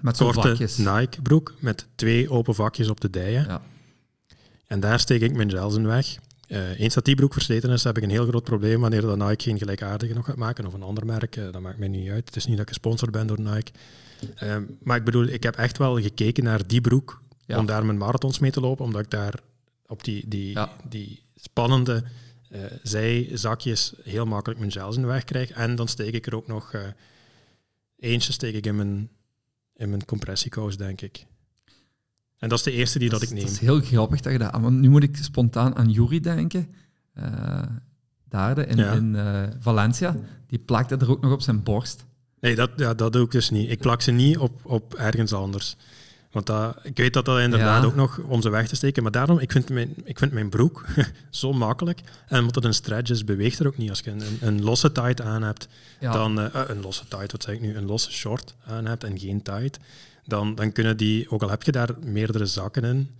met 0.00 0.16
korte 0.16 0.68
Nike 0.76 1.22
broek 1.22 1.54
met 1.58 1.86
twee 1.94 2.30
open 2.30 2.54
vakjes 2.54 2.88
op 2.88 3.00
de 3.00 3.10
dijen. 3.10 3.44
Ja. 3.44 3.62
En 4.66 4.80
daar 4.80 5.00
steek 5.00 5.20
ik 5.20 5.34
mijn 5.34 5.50
gels 5.50 5.76
in 5.76 5.86
weg. 5.86 6.16
Uh, 6.48 6.80
eens 6.80 6.94
dat 6.94 7.04
die 7.04 7.14
broek 7.14 7.32
versleten 7.32 7.70
is, 7.70 7.84
heb 7.84 7.96
ik 7.96 8.02
een 8.02 8.10
heel 8.10 8.26
groot 8.26 8.44
probleem 8.44 8.80
wanneer 8.80 9.00
de 9.00 9.16
Nike 9.16 9.42
geen 9.42 9.58
gelijkaardige 9.58 10.14
nog 10.14 10.24
gaat 10.24 10.36
maken 10.36 10.66
of 10.66 10.72
een 10.72 10.82
ander 10.82 11.06
merk. 11.06 11.36
Uh, 11.36 11.52
dat 11.52 11.60
maakt 11.60 11.78
mij 11.78 11.88
niet 11.88 12.10
uit. 12.10 12.26
Het 12.26 12.36
is 12.36 12.46
niet 12.46 12.56
dat 12.56 12.66
ik 12.66 12.72
gesponsord 12.72 13.10
ben 13.10 13.26
door 13.26 13.40
Nike. 13.40 13.72
Uh, 14.42 14.56
maar 14.82 14.96
ik 14.96 15.04
bedoel, 15.04 15.26
ik 15.26 15.42
heb 15.42 15.56
echt 15.56 15.78
wel 15.78 16.00
gekeken 16.00 16.44
naar 16.44 16.66
die 16.66 16.80
broek 16.80 17.22
ja. 17.46 17.58
om 17.58 17.66
daar 17.66 17.84
mijn 17.84 17.98
marathons 17.98 18.38
mee 18.38 18.50
te 18.50 18.60
lopen, 18.60 18.84
omdat 18.84 19.00
ik 19.00 19.10
daar 19.10 19.34
op 19.86 20.04
die, 20.04 20.28
die, 20.28 20.50
ja. 20.50 20.76
die 20.88 21.22
spannende 21.34 22.04
zijzakjes 22.82 23.92
heel 24.02 24.26
makkelijk 24.26 24.60
mijn 24.60 24.72
gels 24.72 24.96
in 24.96 25.02
de 25.02 25.08
weg 25.08 25.24
krijg. 25.24 25.50
En 25.50 25.74
dan 25.74 25.88
steek 25.88 26.14
ik 26.14 26.26
er 26.26 26.36
ook 26.36 26.46
nog 26.46 26.74
eentje 27.98 28.32
steek 28.32 28.54
ik 28.54 28.66
in 28.66 28.76
mijn, 28.76 29.08
in 29.76 29.88
mijn 29.88 30.04
compressiekous, 30.04 30.76
denk 30.76 31.00
ik. 31.00 31.26
En 32.38 32.48
dat 32.48 32.58
is 32.58 32.64
de 32.64 32.72
eerste 32.72 32.98
die 32.98 33.10
dat, 33.10 33.20
dat 33.20 33.28
ik 33.28 33.34
neem. 33.34 33.44
Het 33.44 33.52
is 33.52 33.60
heel 33.60 33.80
grappig 33.80 34.20
dat 34.20 34.32
je 34.32 34.38
dat... 34.38 34.50
Want 34.52 34.80
nu 34.80 34.88
moet 34.88 35.02
ik 35.02 35.16
spontaan 35.16 35.76
aan 35.76 35.90
Jury 35.90 36.20
denken. 36.20 36.74
Uh, 37.18 37.62
daar 38.28 38.58
in, 38.58 38.76
ja. 38.76 38.92
in 38.92 39.14
uh, 39.14 39.42
Valencia. 39.58 40.16
Die 40.46 40.58
plakte 40.58 40.96
er 40.96 41.10
ook 41.10 41.20
nog 41.20 41.32
op 41.32 41.40
zijn 41.40 41.62
borst. 41.62 42.04
Nee, 42.40 42.54
dat, 42.54 42.70
ja, 42.76 42.94
dat 42.94 43.12
doe 43.12 43.24
ik 43.24 43.30
dus 43.30 43.50
niet. 43.50 43.70
Ik 43.70 43.80
plak 43.80 44.02
ze 44.02 44.10
niet 44.10 44.38
op, 44.38 44.60
op 44.64 44.94
ergens 44.94 45.32
anders. 45.32 45.76
Want 46.34 46.46
dat, 46.46 46.76
ik 46.82 46.96
weet 46.96 47.12
dat 47.12 47.24
dat 47.24 47.40
inderdaad 47.40 47.82
ja. 47.82 47.88
ook 47.88 47.94
nog 47.94 48.18
om 48.18 48.42
ze 48.42 48.48
weg 48.48 48.68
te 48.68 48.76
steken. 48.76 49.02
Maar 49.02 49.12
daarom, 49.12 49.38
ik 49.38 49.52
vind 49.52 49.68
mijn, 49.68 49.94
ik 50.04 50.18
vind 50.18 50.32
mijn 50.32 50.48
broek 50.48 50.84
zo 51.30 51.52
makkelijk. 51.52 52.00
En 52.26 52.38
omdat 52.38 52.54
het 52.54 52.64
een 52.64 52.74
stretch 52.74 53.10
is, 53.10 53.24
beweegt 53.24 53.58
er 53.58 53.66
ook 53.66 53.76
niet. 53.76 53.90
Als 53.90 54.00
je 54.00 54.10
een, 54.10 54.38
een 54.40 54.62
losse 54.62 54.92
tight 54.92 55.20
aan 55.20 55.42
hebt, 55.42 55.68
ja. 56.00 56.12
dan... 56.12 56.38
Uh, 56.38 56.46
een 56.66 56.80
losse 56.80 57.08
tight, 57.08 57.32
wat 57.32 57.42
zeg 57.42 57.54
ik 57.54 57.60
nu? 57.60 57.76
Een 57.76 57.86
losse 57.86 58.12
short 58.12 58.54
aan 58.66 58.86
hebt 58.86 59.04
en 59.04 59.18
geen 59.18 59.42
tight 59.42 59.78
dan, 60.24 60.54
dan 60.54 60.72
kunnen 60.72 60.96
die, 60.96 61.30
ook 61.30 61.42
al 61.42 61.50
heb 61.50 61.62
je 61.62 61.72
daar 61.72 61.90
meerdere 62.00 62.46
zakken 62.46 62.84
in, 62.84 63.10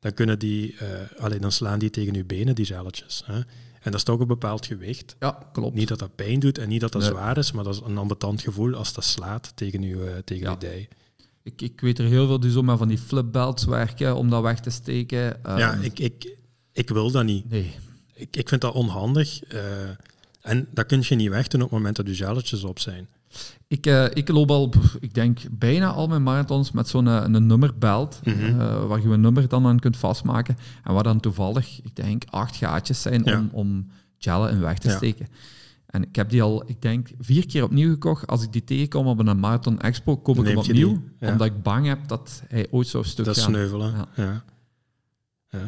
dan, 0.00 0.14
kunnen 0.14 0.38
die, 0.38 0.74
uh, 0.74 0.78
allee, 1.18 1.38
dan 1.38 1.52
slaan 1.52 1.78
die 1.78 1.90
tegen 1.90 2.14
je 2.14 2.24
benen, 2.24 2.54
die 2.54 2.64
zelletjes. 2.64 3.22
Hè? 3.26 3.36
En 3.36 3.90
dat 3.90 3.94
is 3.94 4.02
toch 4.02 4.20
een 4.20 4.26
bepaald 4.26 4.66
gewicht. 4.66 5.16
Ja, 5.18 5.38
klopt. 5.52 5.74
Niet 5.74 5.88
dat 5.88 5.98
dat 5.98 6.14
pijn 6.14 6.40
doet 6.40 6.58
en 6.58 6.68
niet 6.68 6.80
dat 6.80 6.92
dat 6.92 7.02
nee. 7.02 7.10
zwaar 7.10 7.38
is, 7.38 7.52
maar 7.52 7.64
dat 7.64 7.74
is 7.74 7.80
een 7.84 7.98
ambetant 7.98 8.40
gevoel 8.40 8.74
als 8.74 8.92
dat 8.92 9.04
slaat 9.04 9.52
tegen 9.54 9.82
je, 9.82 9.94
uh, 9.94 10.10
tegen 10.24 10.44
ja. 10.44 10.50
je 10.50 10.58
dij. 10.58 10.88
Ik, 11.42 11.62
ik 11.62 11.80
weet 11.80 11.98
er 11.98 12.04
heel 12.04 12.26
veel 12.26 12.40
die 12.40 12.50
zo 12.50 12.62
met 12.62 12.78
van 12.78 12.88
die 12.88 12.98
flipbelts 12.98 13.64
werken 13.64 14.16
om 14.16 14.30
dat 14.30 14.42
weg 14.42 14.60
te 14.60 14.70
steken. 14.70 15.18
ja, 15.44 15.72
ehm, 15.72 15.82
ik, 15.82 15.98
ik, 15.98 16.36
ik 16.72 16.88
wil 16.88 17.10
dat 17.10 17.24
niet. 17.24 17.50
Nee. 17.50 17.74
Ik, 18.14 18.36
ik 18.36 18.48
vind 18.48 18.60
dat 18.60 18.74
onhandig. 18.74 19.52
Uh, 19.54 19.60
en 20.40 20.68
dat 20.70 20.86
kun 20.86 21.02
je 21.04 21.14
niet 21.14 21.28
wegdoen 21.28 21.62
op 21.62 21.70
het 21.70 21.78
moment 21.78 21.96
dat 21.96 22.06
je 22.06 22.14
gelletjes 22.14 22.64
op 22.64 22.78
zijn. 22.78 23.08
Ik, 23.66 23.86
uh, 23.86 24.04
ik 24.04 24.28
loop 24.28 24.50
al, 24.50 24.72
ik 25.00 25.14
denk, 25.14 25.38
bijna 25.50 25.90
al 25.90 26.06
mijn 26.06 26.22
marathons 26.22 26.70
met 26.70 26.88
zo'n 26.88 27.06
een, 27.06 27.34
een 27.34 27.46
nummerbelt, 27.46 28.20
mm 28.24 28.32
-hmm. 28.32 28.86
waar 28.86 29.00
je 29.00 29.08
een 29.08 29.20
nummer 29.20 29.48
dan 29.48 29.66
aan 29.66 29.78
kunt 29.78 29.96
vastmaken. 29.96 30.58
En 30.84 30.94
waar 30.94 31.02
dan 31.02 31.20
toevallig, 31.20 31.80
ik 31.82 31.96
denk, 31.96 32.24
acht 32.30 32.56
gaatjes 32.56 33.02
zijn 33.02 33.36
om, 33.36 33.48
om 33.52 33.90
gellen 34.18 34.50
in 34.50 34.60
weg 34.60 34.78
te 34.78 34.90
steken. 34.90 35.28
En 35.92 36.02
ik 36.02 36.16
heb 36.16 36.30
die 36.30 36.42
al, 36.42 36.62
ik 36.66 36.82
denk, 36.82 37.10
vier 37.18 37.46
keer 37.46 37.64
opnieuw 37.64 37.90
gekocht. 37.90 38.26
Als 38.26 38.42
ik 38.42 38.52
die 38.52 38.64
tegenkom 38.64 39.06
op 39.06 39.18
een 39.18 39.38
Marathon 39.38 39.80
Expo, 39.80 40.16
koop 40.16 40.38
ik 40.38 40.46
hem 40.46 40.56
opnieuw. 40.56 41.02
Omdat 41.20 41.46
ik 41.46 41.62
bang 41.62 41.86
heb 41.86 42.08
dat 42.08 42.42
hij 42.48 42.66
ooit 42.70 42.86
zo 42.86 43.02
stuk 43.02 43.26
gaat. 43.26 43.34
Dat 43.34 43.44
sneuvelen, 43.44 43.92
ja. 43.92 44.08
ja. 44.16 44.44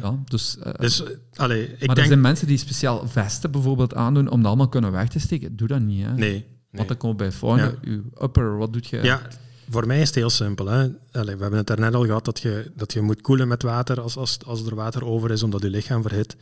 Ja. 0.01 0.19
dus, 0.25 0.57
uh, 0.65 0.73
dus 0.73 1.03
allee, 1.33 1.63
ik 1.63 1.69
maar 1.69 1.79
denk... 1.79 1.97
er 1.97 2.05
zijn 2.05 2.21
mensen 2.21 2.47
die 2.47 2.57
speciaal 2.57 3.07
vesten 3.07 3.51
bijvoorbeeld 3.51 3.93
aandoen 3.93 4.29
om 4.29 4.37
dat 4.37 4.47
allemaal 4.47 4.69
kunnen 4.69 4.91
weg 4.91 5.09
te 5.09 5.19
steken. 5.19 5.55
Doe 5.55 5.67
dat 5.67 5.81
niet, 5.81 6.05
hè. 6.05 6.13
Nee. 6.13 6.45
Want 6.71 6.87
dan 6.87 6.97
komt 6.97 7.17
bij 7.17 7.31
ja. 7.41 7.73
uw 7.81 8.03
upper, 8.21 8.57
wat 8.57 8.73
doet 8.73 8.87
je? 8.87 9.03
Ja, 9.03 9.21
voor 9.69 9.87
mij 9.87 10.01
is 10.01 10.07
het 10.07 10.15
heel 10.15 10.29
simpel. 10.29 10.65
Hè. 10.65 10.89
Allee, 11.11 11.35
we 11.35 11.41
hebben 11.41 11.57
het 11.57 11.67
daarnet 11.67 11.93
al 11.93 12.05
gehad 12.05 12.25
dat 12.25 12.39
je, 12.39 12.71
dat 12.75 12.93
je 12.93 13.01
moet 13.01 13.21
koelen 13.21 13.47
met 13.47 13.63
water 13.63 14.01
als, 14.01 14.17
als, 14.17 14.37
als 14.45 14.65
er 14.65 14.75
water 14.75 15.05
over 15.05 15.31
is, 15.31 15.43
omdat 15.43 15.61
je 15.61 15.69
lichaam 15.69 16.01
verhit. 16.01 16.35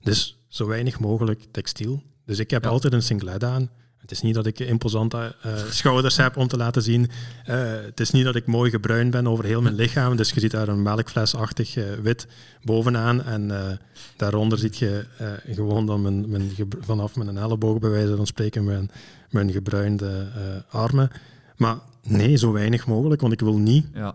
Dus 0.00 0.44
zo 0.48 0.66
weinig 0.66 1.00
mogelijk 1.00 1.44
textiel. 1.50 2.02
Dus 2.24 2.38
ik 2.38 2.50
heb 2.50 2.66
altijd 2.66 2.92
een 2.92 3.02
singlet 3.02 3.44
aan. 3.44 3.70
Het 3.96 4.10
is 4.10 4.22
niet 4.22 4.34
dat 4.34 4.46
ik 4.46 4.58
imposante 4.58 5.34
uh, 5.46 5.52
schouders 5.70 6.16
heb 6.16 6.36
om 6.36 6.48
te 6.48 6.56
laten 6.56 6.82
zien. 6.82 7.10
Uh, 7.48 7.56
het 7.84 8.00
is 8.00 8.10
niet 8.10 8.24
dat 8.24 8.34
ik 8.34 8.46
mooi 8.46 8.70
gebruind 8.70 9.10
ben 9.10 9.26
over 9.26 9.44
heel 9.44 9.62
mijn 9.62 9.74
lichaam. 9.74 10.16
Dus 10.16 10.30
je 10.30 10.40
ziet 10.40 10.50
daar 10.50 10.68
een 10.68 10.82
melkflesachtig 10.82 11.76
uh, 11.76 11.84
wit 12.02 12.26
bovenaan. 12.62 13.22
En 13.22 13.78
daaronder 14.16 14.58
ziet 14.58 14.76
je 14.76 15.04
gewoon 15.50 15.86
dan 15.86 16.02
mijn, 16.02 16.30
mijn 16.30 16.50
vanaf 16.80 17.16
mijn 17.16 17.38
elleboog 17.38 17.78
bij 17.78 17.90
wijze 17.90 18.16
van 18.16 18.26
spreken 18.26 18.64
mijn, 18.64 18.90
mijn 19.30 19.52
gebruinde 19.52 20.26
armen. 20.70 21.10
Maar 21.56 21.76
nee, 22.02 22.36
zo 22.36 22.52
weinig 22.52 22.86
mogelijk, 22.86 23.20
want 23.20 23.32
ik 23.32 23.40
wil 23.40 23.58
niet. 23.58 23.86
Ja. 23.94 24.14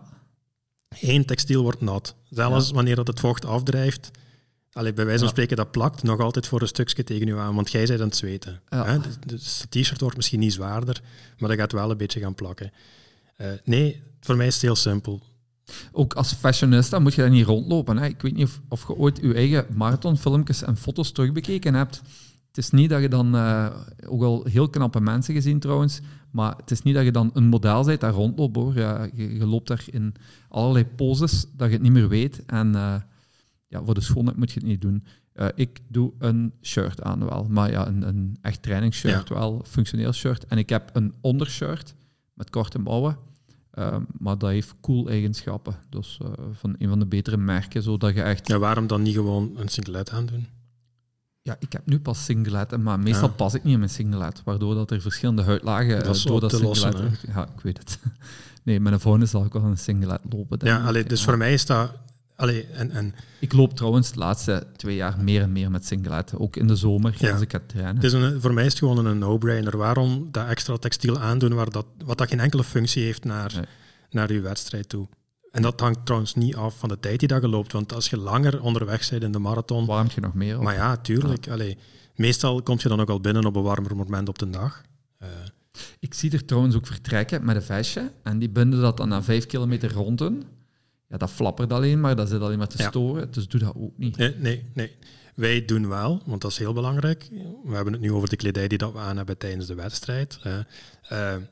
Eén 1.00 1.24
textiel 1.24 1.62
wordt 1.62 1.80
nat. 1.80 2.14
Zelfs 2.30 2.70
wanneer 2.70 2.96
dat 2.96 3.06
het 3.06 3.20
vocht 3.20 3.44
afdrijft, 3.44 4.10
Allee, 4.78 4.92
bij 4.92 5.04
wijze 5.04 5.20
van 5.20 5.28
spreken, 5.28 5.56
dat 5.56 5.70
plakt 5.70 6.02
nog 6.02 6.20
altijd 6.20 6.46
voor 6.46 6.60
een 6.60 6.68
stukje 6.68 7.04
tegen 7.04 7.28
u 7.28 7.38
aan, 7.38 7.54
want 7.54 7.70
jij 7.70 7.86
bent 7.86 8.00
aan 8.00 8.06
het 8.06 8.16
zweten. 8.16 8.60
Hè? 8.68 8.98
Dus 9.26 9.60
het 9.60 9.70
t-shirt 9.70 10.00
wordt 10.00 10.16
misschien 10.16 10.40
niet 10.40 10.52
zwaarder, 10.52 11.00
maar 11.38 11.48
dat 11.48 11.58
gaat 11.58 11.72
wel 11.72 11.90
een 11.90 11.96
beetje 11.96 12.20
gaan 12.20 12.34
plakken. 12.34 12.72
Uh, 13.40 13.46
nee, 13.64 14.02
voor 14.20 14.36
mij 14.36 14.46
is 14.46 14.54
het 14.54 14.62
heel 14.62 14.76
simpel. 14.76 15.20
Ook 15.92 16.14
als 16.14 16.32
fashionista 16.32 16.98
moet 16.98 17.14
je 17.14 17.20
daar 17.20 17.30
niet 17.30 17.46
rondlopen. 17.46 17.96
Hè? 17.96 18.06
Ik 18.06 18.22
weet 18.22 18.34
niet 18.34 18.44
of, 18.44 18.60
of 18.68 18.86
je 18.86 18.94
ooit 18.94 19.18
je 19.22 19.34
eigen 19.34 19.66
marathonfilmpjes 19.74 20.62
en 20.62 20.76
foto's 20.76 21.12
terugbekeken 21.12 21.74
hebt. 21.74 22.02
Het 22.48 22.58
is 22.58 22.70
niet 22.70 22.90
dat 22.90 23.00
je 23.00 23.08
dan, 23.08 23.34
uh, 23.34 23.66
ook 24.06 24.22
al 24.22 24.44
heel 24.44 24.68
knappe 24.68 25.00
mensen 25.00 25.34
gezien 25.34 25.58
trouwens, 25.58 26.00
maar 26.30 26.56
het 26.56 26.70
is 26.70 26.82
niet 26.82 26.94
dat 26.94 27.04
je 27.04 27.12
dan 27.12 27.30
een 27.34 27.46
model 27.46 27.84
bent 27.84 28.00
daar 28.00 28.12
rondloopt 28.12 28.56
hoor. 28.56 28.74
Ja, 28.74 29.08
je, 29.14 29.34
je, 29.34 29.46
loopt 29.46 29.68
daar 29.68 29.84
in 29.90 30.14
allerlei 30.48 30.86
poses 30.86 31.46
dat 31.56 31.66
je 31.66 31.74
het 31.74 31.82
niet 31.82 31.92
meer 31.92 32.08
weet. 32.08 32.44
En 32.46 32.72
uh, 32.74 32.94
ja, 33.68 33.84
voor 33.84 33.94
de 33.94 34.00
schoonheid 34.00 34.36
moet 34.36 34.52
je 34.52 34.60
het 34.60 34.68
niet 34.68 34.80
doen. 34.80 35.04
Uh, 35.34 35.46
ik 35.54 35.80
doe 35.88 36.12
een 36.18 36.52
shirt 36.62 37.02
aan 37.02 37.24
wel, 37.24 37.46
maar 37.48 37.70
ja, 37.70 37.86
een, 37.86 38.08
een 38.08 38.36
echt 38.42 38.62
trainingsshirt 38.62 39.28
ja. 39.28 39.34
wel, 39.34 39.64
functioneel 39.66 40.12
shirt. 40.12 40.46
En 40.46 40.58
ik 40.58 40.68
heb 40.68 40.90
een 40.92 41.14
ondershirt 41.20 41.94
met 42.34 42.50
korte 42.50 42.78
mouwen, 42.78 43.16
uh, 43.74 43.96
maar 44.18 44.38
dat 44.38 44.50
heeft 44.50 44.74
cool 44.80 45.08
eigenschappen. 45.08 45.74
Dus 45.88 46.18
uh, 46.22 46.28
van 46.52 46.74
een 46.78 46.88
van 46.88 46.98
de 46.98 47.06
betere 47.06 47.36
merken, 47.36 47.82
zodat 47.82 48.14
je 48.14 48.22
echt... 48.22 48.48
Ja, 48.48 48.58
waarom 48.58 48.86
dan 48.86 49.02
niet 49.02 49.14
gewoon 49.14 49.52
een 49.56 49.68
singlet 49.68 50.10
aandoen? 50.10 50.46
Ja, 51.42 51.56
ik 51.58 51.72
heb 51.72 51.86
nu 51.86 52.00
pas 52.00 52.24
singlet, 52.24 52.76
maar 52.76 53.00
meestal 53.00 53.28
ja. 53.28 53.34
pas 53.34 53.54
ik 53.54 53.64
niet 53.64 53.72
in 53.72 53.78
mijn 53.78 53.90
singlet, 53.90 54.42
waardoor 54.44 54.74
dat 54.74 54.90
er 54.90 55.00
verschillende 55.00 55.42
huidlagen... 55.42 56.04
Dat 56.04 56.16
is 56.16 56.22
door 56.22 56.40
dat 56.40 56.50
singlet, 56.50 56.68
lossen, 56.68 57.16
Ja, 57.34 57.48
ik 57.56 57.60
weet 57.60 57.78
het. 57.78 57.98
Nee, 58.62 58.80
mijn 58.80 59.00
volgende 59.00 59.26
zal 59.26 59.44
ik 59.44 59.52
wel 59.52 59.62
een 59.62 59.78
singlet 59.78 60.20
lopen. 60.30 60.58
Ja, 60.62 60.84
allee, 60.84 61.04
dus 61.04 61.24
voor 61.24 61.36
mij 61.36 61.52
is 61.52 61.66
dat 61.66 61.90
Allee, 62.38 62.66
en, 62.66 62.90
en... 62.90 63.14
Ik 63.40 63.52
loop 63.52 63.74
trouwens 63.74 64.12
de 64.12 64.18
laatste 64.18 64.66
twee 64.76 64.96
jaar 64.96 65.18
meer 65.20 65.42
en 65.42 65.52
meer 65.52 65.70
met 65.70 65.86
singlet. 65.86 66.32
Ook 66.36 66.56
in 66.56 66.66
de 66.66 66.76
zomer 66.76 67.14
ja. 67.18 67.32
als 67.32 67.40
ik 67.40 67.50
ga 67.50 67.60
trainen. 67.66 67.94
Het 67.94 68.04
is 68.04 68.12
een, 68.12 68.40
voor 68.40 68.54
mij 68.54 68.64
is 68.64 68.70
het 68.70 68.78
gewoon 68.78 69.06
een 69.06 69.18
no-brainer. 69.18 69.76
Waarom 69.76 70.28
dat 70.30 70.48
extra 70.48 70.76
textiel 70.76 71.18
aandoen 71.18 71.54
waar 71.54 71.70
dat, 71.70 71.86
wat 72.04 72.18
dat 72.18 72.28
geen 72.28 72.40
enkele 72.40 72.64
functie 72.64 73.04
heeft 73.04 73.24
naar, 73.24 73.52
nee. 73.54 73.64
naar 74.10 74.30
uw 74.30 74.42
wedstrijd 74.42 74.88
toe? 74.88 75.08
En 75.50 75.62
dat 75.62 75.80
hangt 75.80 76.04
trouwens 76.04 76.34
niet 76.34 76.56
af 76.56 76.78
van 76.78 76.88
de 76.88 77.00
tijd 77.00 77.18
die 77.18 77.28
dat 77.28 77.42
je 77.42 77.48
loopt. 77.48 77.72
Want 77.72 77.94
als 77.94 78.10
je 78.10 78.16
langer 78.16 78.62
onderweg 78.62 79.10
bent 79.10 79.22
in 79.22 79.32
de 79.32 79.38
marathon... 79.38 79.86
Warmt 79.86 80.12
je 80.12 80.20
nog 80.20 80.34
meer 80.34 80.56
op. 80.56 80.62
Maar 80.62 80.74
ja, 80.74 80.96
tuurlijk. 80.96 81.44
Ja. 81.44 81.52
Allee, 81.52 81.78
meestal 82.14 82.62
kom 82.62 82.76
je 82.80 82.88
dan 82.88 83.00
ook 83.00 83.10
al 83.10 83.20
binnen 83.20 83.44
op 83.44 83.56
een 83.56 83.62
warmer 83.62 83.96
moment 83.96 84.28
op 84.28 84.38
de 84.38 84.50
dag. 84.50 84.82
Uh, 85.22 85.28
ik 85.98 86.14
zie 86.14 86.30
er 86.32 86.44
trouwens 86.44 86.76
ook 86.76 86.86
vertrekken 86.86 87.44
met 87.44 87.56
een 87.56 87.62
vestje. 87.62 88.12
En 88.22 88.38
die 88.38 88.50
binden 88.50 88.80
dat 88.80 88.96
dan 88.96 89.08
na 89.08 89.22
vijf 89.22 89.46
kilometer 89.46 89.92
rond 89.92 90.18
ja, 91.08 91.16
dat 91.16 91.30
flappert 91.30 91.72
alleen 91.72 92.00
maar, 92.00 92.16
dat 92.16 92.28
zit 92.28 92.40
alleen 92.40 92.58
maar 92.58 92.68
te 92.68 92.82
ja. 92.82 92.88
storen. 92.88 93.30
Dus 93.30 93.48
doe 93.48 93.60
dat 93.60 93.74
ook 93.76 93.92
niet. 93.96 94.16
Nee, 94.16 94.34
nee, 94.36 94.62
nee. 94.72 94.96
Wij 95.34 95.64
doen 95.64 95.88
wel, 95.88 96.22
want 96.24 96.40
dat 96.40 96.50
is 96.50 96.58
heel 96.58 96.72
belangrijk. 96.72 97.28
We 97.64 97.74
hebben 97.74 97.92
het 97.92 98.02
nu 98.02 98.12
over 98.12 98.28
de 98.28 98.36
kledij 98.36 98.68
die 98.68 98.78
dat 98.78 98.92
we 98.92 98.98
aan 98.98 99.16
hebben 99.16 99.38
tijdens 99.38 99.66
de 99.66 99.74
wedstrijd. 99.74 100.38
Uh, 100.46 100.52
uh, 100.54 100.62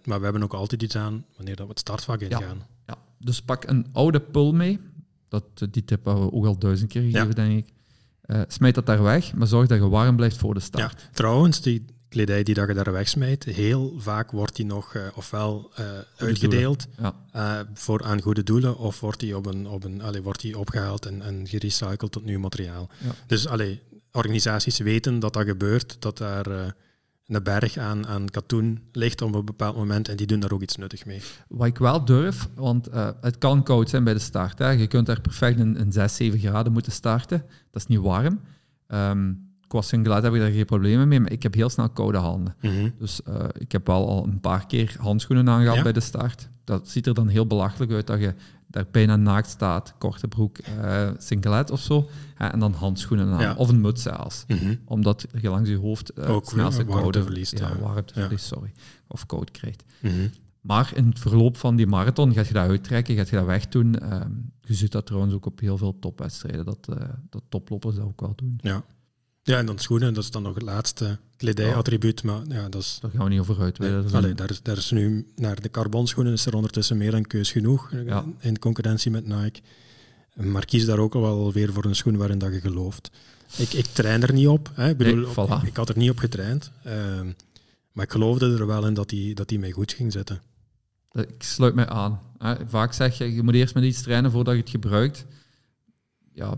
maar 0.04 0.18
we 0.18 0.24
hebben 0.24 0.42
ook 0.42 0.54
altijd 0.54 0.82
iets 0.82 0.96
aan 0.96 1.24
wanneer 1.36 1.56
dat 1.56 1.64
we 1.64 1.70
het 1.70 1.80
startvak 1.80 2.20
ingaan. 2.20 2.58
Ja, 2.58 2.66
ja. 2.86 2.96
dus 3.18 3.42
pak 3.42 3.64
een 3.64 3.86
oude 3.92 4.20
pul 4.20 4.52
mee. 4.52 4.80
Dat, 5.28 5.44
die 5.70 5.84
tip 5.84 6.04
hebben 6.04 6.24
we 6.24 6.32
ook 6.32 6.46
al 6.46 6.58
duizend 6.58 6.90
keer 6.90 7.02
gegeven, 7.02 7.26
ja. 7.26 7.34
denk 7.34 7.58
ik. 7.58 7.72
Uh, 8.26 8.40
smijt 8.48 8.74
dat 8.74 8.86
daar 8.86 9.02
weg, 9.02 9.34
maar 9.34 9.46
zorg 9.46 9.68
dat 9.68 9.78
je 9.78 9.88
warm 9.88 10.16
blijft 10.16 10.36
voor 10.36 10.54
de 10.54 10.60
start. 10.60 11.00
Ja, 11.00 11.08
trouwens, 11.12 11.60
die 11.60 11.84
kledij 12.16 12.42
die 12.42 12.54
dat 12.54 12.68
je 12.68 12.74
daar 12.74 12.92
wegsmijt, 12.92 13.44
heel 13.44 13.94
vaak 13.98 14.30
wordt 14.30 14.56
die 14.56 14.64
nog 14.64 14.94
uh, 14.94 15.02
ofwel 15.14 15.70
uh, 15.80 15.86
uitgedeeld 16.16 16.86
ja. 16.98 17.14
uh, 17.36 17.60
voor 17.74 18.04
aan 18.04 18.20
goede 18.20 18.42
doelen, 18.42 18.78
of 18.78 19.00
wordt 19.00 19.20
die, 19.20 19.36
op 19.36 19.46
een, 19.46 19.68
op 19.68 19.84
een, 19.84 20.02
allee, 20.02 20.22
wordt 20.22 20.40
die 20.40 20.58
opgehaald 20.58 21.06
en, 21.06 21.22
en 21.22 21.48
gerecycled 21.48 22.12
tot 22.12 22.24
nieuw 22.24 22.38
materiaal. 22.38 22.90
Ja. 23.04 23.10
Dus 23.26 23.46
allee, 23.46 23.82
organisaties 24.12 24.78
weten 24.78 25.18
dat 25.18 25.32
dat 25.32 25.46
gebeurt, 25.46 25.96
dat 25.98 26.18
daar 26.18 26.46
een 27.26 27.42
berg 27.42 27.76
aan, 27.76 28.06
aan 28.06 28.30
katoen 28.30 28.82
ligt 28.92 29.22
op 29.22 29.34
een 29.34 29.44
bepaald 29.44 29.76
moment 29.76 30.08
en 30.08 30.16
die 30.16 30.26
doen 30.26 30.40
daar 30.40 30.52
ook 30.52 30.62
iets 30.62 30.76
nuttig 30.76 31.06
mee. 31.06 31.20
Wat 31.48 31.66
ik 31.66 31.78
wel 31.78 32.04
durf, 32.04 32.48
want 32.54 32.88
het 33.20 33.38
kan 33.38 33.62
koud 33.62 33.90
zijn 33.90 34.04
bij 34.04 34.12
de 34.12 34.18
start. 34.18 34.58
Hè. 34.58 34.70
Je 34.70 34.86
kunt 34.86 35.06
daar 35.06 35.20
perfect 35.20 35.58
in, 35.58 35.76
in 35.76 35.92
6, 35.92 36.16
7 36.16 36.38
graden 36.38 36.72
moeten 36.72 36.92
starten. 36.92 37.44
Dat 37.70 37.82
is 37.82 37.86
niet 37.86 38.00
warm. 38.00 38.40
Um, 38.88 39.45
qua 39.68 39.80
singlet 39.80 40.22
heb 40.22 40.34
ik 40.34 40.40
daar 40.40 40.50
geen 40.50 40.64
problemen 40.64 41.08
mee, 41.08 41.20
maar 41.20 41.32
ik 41.32 41.42
heb 41.42 41.54
heel 41.54 41.68
snel 41.68 41.88
koude 41.88 42.18
handen. 42.18 42.56
Mm 42.60 42.70
-hmm. 42.70 42.92
Dus 42.98 43.20
uh, 43.28 43.44
ik 43.58 43.72
heb 43.72 43.86
wel 43.86 44.08
al 44.08 44.24
een 44.24 44.40
paar 44.40 44.66
keer 44.66 44.96
handschoenen 44.98 45.48
aangehad 45.48 45.76
ja? 45.76 45.82
bij 45.82 45.92
de 45.92 46.00
start. 46.00 46.48
Dat 46.64 46.88
ziet 46.88 47.06
er 47.06 47.14
dan 47.14 47.28
heel 47.28 47.46
belachelijk 47.46 47.92
uit 47.92 48.06
dat 48.06 48.20
je 48.20 48.34
daar 48.66 48.86
bijna 48.90 49.16
naakt 49.16 49.48
staat, 49.48 49.94
korte 49.98 50.28
broek, 50.28 50.58
uh, 50.82 51.10
singlet 51.18 51.70
of 51.70 51.80
zo, 51.80 52.08
hè, 52.34 52.46
en 52.46 52.58
dan 52.58 52.72
handschoenen 52.72 53.28
aan, 53.28 53.40
ja. 53.40 53.54
of 53.54 53.68
een 53.68 53.80
muts 53.80 54.02
zelfs. 54.02 54.44
Mm 54.46 54.58
-hmm. 54.58 54.78
Omdat 54.84 55.26
je 55.40 55.50
langs 55.50 55.68
je 55.68 55.76
hoofd 55.76 56.18
uh, 56.18 56.30
Ook 56.30 56.44
snelste 56.44 56.84
koude 56.84 57.22
verliest. 57.22 57.58
Ja, 57.58 57.78
warmteverlies, 57.78 58.46
sorry. 58.46 58.72
Of 59.08 59.26
koud 59.26 59.50
krijgt. 59.50 59.84
Mm 60.00 60.10
-hmm. 60.10 60.30
Maar 60.60 60.92
in 60.94 61.08
het 61.08 61.18
verloop 61.18 61.56
van 61.56 61.76
die 61.76 61.86
marathon 61.86 62.32
gaat 62.32 62.46
je 62.46 62.52
dat 62.52 62.68
uittrekken, 62.68 63.16
gaat 63.16 63.28
je 63.28 63.36
dat 63.36 63.46
wegdoen. 63.46 63.96
Uh, 64.02 64.20
je 64.60 64.74
ziet 64.74 64.92
dat 64.92 65.06
trouwens 65.06 65.34
ook 65.34 65.46
op 65.46 65.60
heel 65.60 65.76
veel 65.76 65.98
topwedstrijden, 65.98 66.64
dat, 66.64 66.88
uh, 66.90 66.96
dat 67.30 67.42
toplopers 67.48 67.94
dat 67.96 68.04
ook 68.04 68.20
wel 68.20 68.32
doen. 68.36 68.58
Ja. 68.62 68.84
Ja, 69.46 69.58
en 69.58 69.66
dan 69.66 69.78
schoenen, 69.78 70.14
dat 70.14 70.24
is 70.24 70.30
dan 70.30 70.42
nog 70.42 70.54
het 70.54 70.62
laatste 70.62 71.18
kledijattribuut, 71.36 72.22
maar 72.22 72.40
ja, 72.48 72.68
dat 72.68 72.82
is... 72.82 72.98
Daar 73.00 73.10
gaan 73.10 73.24
we 73.24 73.28
niet 73.28 73.40
over 73.40 73.60
uit. 73.60 73.78
Nee, 73.78 73.92
allee, 74.12 74.34
daar, 74.34 74.50
is, 74.50 74.62
daar 74.62 74.76
is 74.76 74.90
nu, 74.90 75.26
naar 75.36 75.60
de 75.60 75.70
carbonschoenen 75.70 76.32
is 76.32 76.46
er 76.46 76.54
ondertussen 76.54 76.96
meer 76.96 77.10
dan 77.10 77.22
keus 77.22 77.52
genoeg, 77.52 77.90
ja. 78.06 78.24
in 78.38 78.58
concurrentie 78.58 79.10
met 79.10 79.26
Nike. 79.26 79.60
Maar 80.34 80.64
kies 80.64 80.84
daar 80.84 80.98
ook 80.98 81.14
al 81.14 81.20
wel 81.20 81.52
weer 81.52 81.72
voor 81.72 81.84
een 81.84 81.96
schoen 81.96 82.16
waarin 82.16 82.38
dat 82.38 82.52
je 82.52 82.60
gelooft. 82.60 83.10
Ik, 83.56 83.72
ik 83.72 83.86
train 83.86 84.22
er 84.22 84.32
niet 84.32 84.48
op, 84.48 84.70
hè. 84.74 84.88
Ik, 84.88 84.96
bedoel, 84.96 85.26
nee, 85.26 85.32
voilà. 85.32 85.62
ik, 85.62 85.68
ik, 85.68 85.76
had 85.76 85.88
er 85.88 85.96
niet 85.96 86.10
op 86.10 86.18
getraind, 86.18 86.70
uh, 86.86 86.92
maar 87.92 88.04
ik 88.04 88.10
geloofde 88.10 88.58
er 88.58 88.66
wel 88.66 88.86
in 88.86 88.94
dat 88.94 89.08
die, 89.08 89.34
dat 89.34 89.48
die 89.48 89.58
mij 89.58 89.70
goed 89.70 89.92
ging 89.92 90.12
zitten. 90.12 90.42
Ik 91.12 91.42
sluit 91.42 91.74
mij 91.74 91.88
aan. 91.88 92.20
Vaak 92.66 92.92
zeg 92.92 93.18
je, 93.18 93.34
je 93.34 93.42
moet 93.42 93.54
eerst 93.54 93.74
met 93.74 93.84
iets 93.84 94.02
trainen 94.02 94.30
voordat 94.30 94.54
je 94.54 94.60
het 94.60 94.70
gebruikt. 94.70 95.26
Ja, 96.32 96.56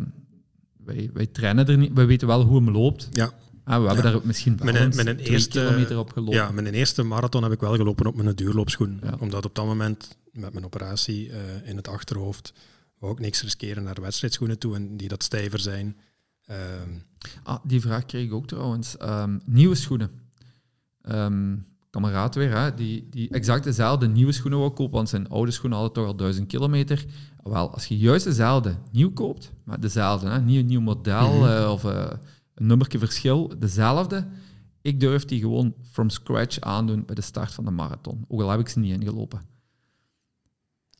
wij, 0.88 1.10
wij 1.12 1.26
trainen 1.26 1.66
er 1.66 1.76
niet, 1.76 1.92
wij 1.92 2.06
weten 2.06 2.26
wel 2.26 2.42
hoe 2.42 2.56
hem 2.56 2.70
loopt. 2.70 3.08
Ja. 3.10 3.32
Ah, 3.64 3.80
we 3.80 3.86
hebben 3.86 4.04
ja. 4.04 4.10
daar 4.10 4.20
misschien 4.24 4.56
wel 4.56 4.72
met 4.72 4.74
een, 4.74 4.92
met 4.96 5.06
een 5.06 5.18
eerste, 5.18 5.58
kilometer 5.58 5.98
op 5.98 6.12
gelopen. 6.12 6.34
Ja, 6.34 6.52
een 6.54 6.66
eerste 6.66 7.02
marathon 7.02 7.42
heb 7.42 7.52
ik 7.52 7.60
wel 7.60 7.76
gelopen 7.76 8.06
op 8.06 8.14
mijn 8.14 8.34
duurloopschoen. 8.34 9.00
Ja. 9.02 9.16
Omdat 9.18 9.44
op 9.44 9.54
dat 9.54 9.64
moment, 9.64 10.16
met 10.32 10.52
mijn 10.52 10.64
operatie 10.64 11.28
uh, 11.28 11.36
in 11.64 11.76
het 11.76 11.88
achterhoofd, 11.88 12.52
wou 12.98 13.12
ik 13.12 13.18
niks 13.18 13.42
riskeren 13.42 13.82
naar 13.82 14.00
wedstrijdschoenen 14.00 14.58
toe 14.58 14.74
en 14.74 14.96
die 14.96 15.08
dat 15.08 15.22
stijver 15.22 15.58
zijn. 15.58 15.96
Uh, 16.50 16.56
ah, 17.42 17.58
die 17.64 17.80
vraag 17.80 18.06
kreeg 18.06 18.24
ik 18.24 18.32
ook 18.32 18.46
trouwens. 18.46 18.96
Um, 19.02 19.40
nieuwe 19.44 19.74
schoenen. 19.74 20.10
Um, 21.10 21.54
ik 21.54 21.77
kameraad 22.02 22.34
weer, 22.34 22.56
hè, 22.58 22.74
die, 22.74 23.06
die 23.10 23.28
exact 23.30 23.64
dezelfde 23.64 24.08
nieuwe 24.08 24.32
schoenen 24.32 24.58
wil 24.58 24.70
kopen, 24.72 24.94
want 24.94 25.08
zijn 25.08 25.28
oude 25.28 25.50
schoenen 25.50 25.78
hadden 25.78 25.96
toch 25.96 26.06
al 26.06 26.16
duizend 26.16 26.46
kilometer. 26.46 27.04
Wel, 27.42 27.72
als 27.72 27.86
je 27.86 27.98
juist 27.98 28.24
dezelfde 28.24 28.74
nieuw 28.92 29.12
koopt, 29.12 29.52
maar 29.64 29.80
dezelfde, 29.80 30.28
hè, 30.28 30.40
niet 30.40 30.58
een 30.58 30.66
nieuw 30.66 30.80
model 30.80 31.32
Mhm. 31.32 31.48
eh, 31.48 31.70
of 31.70 31.84
eh, 31.84 32.06
een 32.54 32.66
nummertje 32.66 32.98
verschil, 32.98 33.52
dezelfde, 33.58 34.26
ik 34.82 35.00
durf 35.00 35.24
die 35.24 35.40
gewoon 35.40 35.74
from 35.90 36.10
scratch 36.10 36.60
aandoen 36.60 37.04
bij 37.06 37.14
de 37.14 37.20
start 37.20 37.52
van 37.52 37.64
de 37.64 37.70
marathon. 37.70 38.24
Ook 38.28 38.40
al 38.40 38.50
heb 38.50 38.60
ik 38.60 38.68
ze 38.68 38.78
niet 38.78 39.00
ingelopen. 39.00 39.40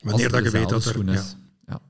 Wanneer 0.00 0.30
dat 0.30 0.44
je 0.44 0.50
weet 0.50 0.68
dat 0.68 0.84
er... 0.84 1.04
Ja. 1.06 1.12
is. 1.12 1.36
Ja. 1.66 1.80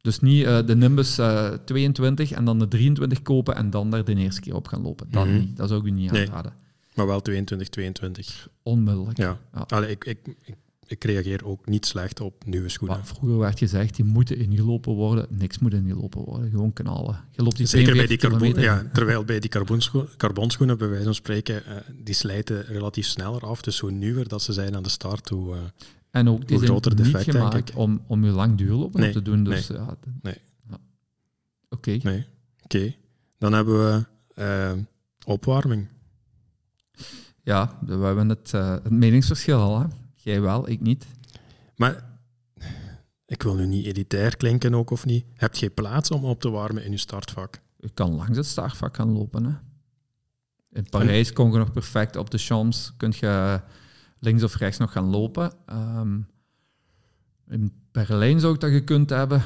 Dus 0.00 0.20
niet 0.20 0.44
eh, 0.44 0.66
de 0.66 0.76
Nimbus 0.76 1.18
eh, 1.18 1.48
22 1.64 2.30
en 2.32 2.44
dan 2.44 2.58
de 2.58 2.68
23 2.68 3.22
kopen 3.22 3.54
en 3.56 3.70
dan 3.70 3.90
daar 3.90 4.04
de 4.04 4.14
eerste 4.14 4.40
keer 4.40 4.54
op 4.54 4.68
gaan 4.68 4.82
lopen. 4.82 5.06
Dat 5.10 5.24
Mhm. 5.26 5.34
niet. 5.38 5.56
Dat 5.56 5.68
zou 5.68 5.80
ik 5.80 5.86
u 5.86 5.90
niet 5.90 6.10
aanraden. 6.10 6.52
Maar 6.94 7.06
wel 7.06 7.20
22, 7.20 7.68
22. 7.68 8.48
Onmiddellijk. 8.62 9.16
Ja. 9.18 9.38
Ja. 9.54 9.60
Allee, 9.68 9.90
ik, 9.90 10.04
ik, 10.04 10.18
ik, 10.42 10.54
ik 10.86 11.04
reageer 11.04 11.44
ook 11.46 11.66
niet 11.68 11.86
slecht 11.86 12.20
op 12.20 12.44
nieuwe 12.46 12.68
schoenen. 12.68 13.06
Vroeger 13.06 13.38
werd 13.38 13.58
gezegd, 13.58 13.96
die 13.96 14.04
moeten 14.04 14.36
ingelopen 14.36 14.92
worden. 14.94 15.26
Niks 15.28 15.58
moet 15.58 15.72
ingelopen 15.74 16.20
worden. 16.24 16.50
Gewoon 16.50 16.72
knallen. 16.72 17.24
Je 17.30 17.42
loopt 17.42 17.56
die 17.56 17.66
Zeker 17.66 17.96
bij 17.96 18.06
die 18.06 18.16
42 18.18 18.54
carbon, 18.54 18.62
ja, 18.84 18.90
terwijl 18.92 19.24
bij 19.32 19.40
die 19.40 19.50
carbonscho- 19.50 20.08
carbonschoenen, 20.16 20.78
bij 20.78 20.88
wijze 20.88 21.04
van 21.04 21.14
spreken, 21.14 21.64
eh, 21.66 21.76
die 21.96 22.14
slijten 22.14 22.64
relatief 22.64 23.06
sneller 23.06 23.46
af. 23.46 23.62
Dus 23.62 23.78
hoe 23.78 23.90
nieuwer 23.90 24.28
dat 24.28 24.42
ze 24.42 24.52
zijn 24.52 24.76
aan 24.76 24.82
de 24.82 24.88
start, 24.88 25.28
hoe... 25.28 25.54
eh, 25.54 25.60
En 26.10 26.28
ook, 26.28 26.38
die 26.48 26.58
zijn 26.58 26.72
niet 26.96 27.16
gemaakt 27.24 27.72
om, 27.74 28.02
om 28.06 28.24
je 28.24 28.30
lang 28.30 28.56
duurlopen 28.58 29.00
Nee, 29.00 29.08
op 29.08 29.14
te 29.14 29.22
doen. 29.22 29.44
Dus, 29.44 29.66
ja, 29.66 29.94
d- 30.00 30.22
nee. 30.22 30.36
ja. 30.70 30.78
Oké. 31.68 31.98
nee, 32.02 32.24
oké. 32.62 32.94
Dan 33.38 33.52
hebben 33.52 33.78
we 33.86 34.04
eh, 34.34 34.72
opwarming. 35.24 35.86
Ja, 37.42 37.78
we 37.80 37.92
hebben 37.92 38.28
het, 38.28 38.54
eh, 38.54 38.70
het 38.70 38.90
meningsverschil 38.90 39.60
al. 39.60 39.80
Hè? 39.80 39.86
Jij 40.14 40.40
wel, 40.40 40.68
ik 40.68 40.80
niet. 40.80 41.06
Maar 41.76 42.04
ik 43.26 43.42
wil 43.42 43.54
nu 43.54 43.66
niet 43.66 43.86
elitair 43.86 44.36
klinken 44.36 44.74
ook 44.74 44.90
of 44.90 45.04
niet. 45.04 45.24
Heb 45.34 45.54
je 45.54 45.70
plaats 45.70 46.10
om 46.10 46.24
op 46.24 46.40
te 46.40 46.50
warmen 46.50 46.84
in 46.84 46.90
je 46.90 46.96
startvak? 46.96 47.60
Je 47.76 47.90
kan 47.94 48.14
langs 48.14 48.36
het 48.36 48.46
startvak 48.46 48.96
gaan 48.96 49.12
lopen. 49.12 49.44
Hè? 49.44 49.52
In 50.72 50.86
Parijs 50.90 51.32
kon 51.32 51.52
je 51.52 51.58
nog 51.58 51.72
perfect 51.72 52.16
op 52.16 52.30
de 52.30 52.38
Champs. 52.38 52.92
Kun 52.96 53.12
je 53.16 53.60
links 54.18 54.42
of 54.42 54.56
rechts 54.56 54.78
nog 54.78 54.92
gaan 54.92 55.10
lopen. 55.10 55.52
Ehm, 55.66 56.20
in 57.48 57.72
Berlijn 57.92 58.40
zou 58.40 58.54
ik 58.54 58.60
dat 58.60 58.70
gekund 58.70 59.10
hebben. 59.10 59.42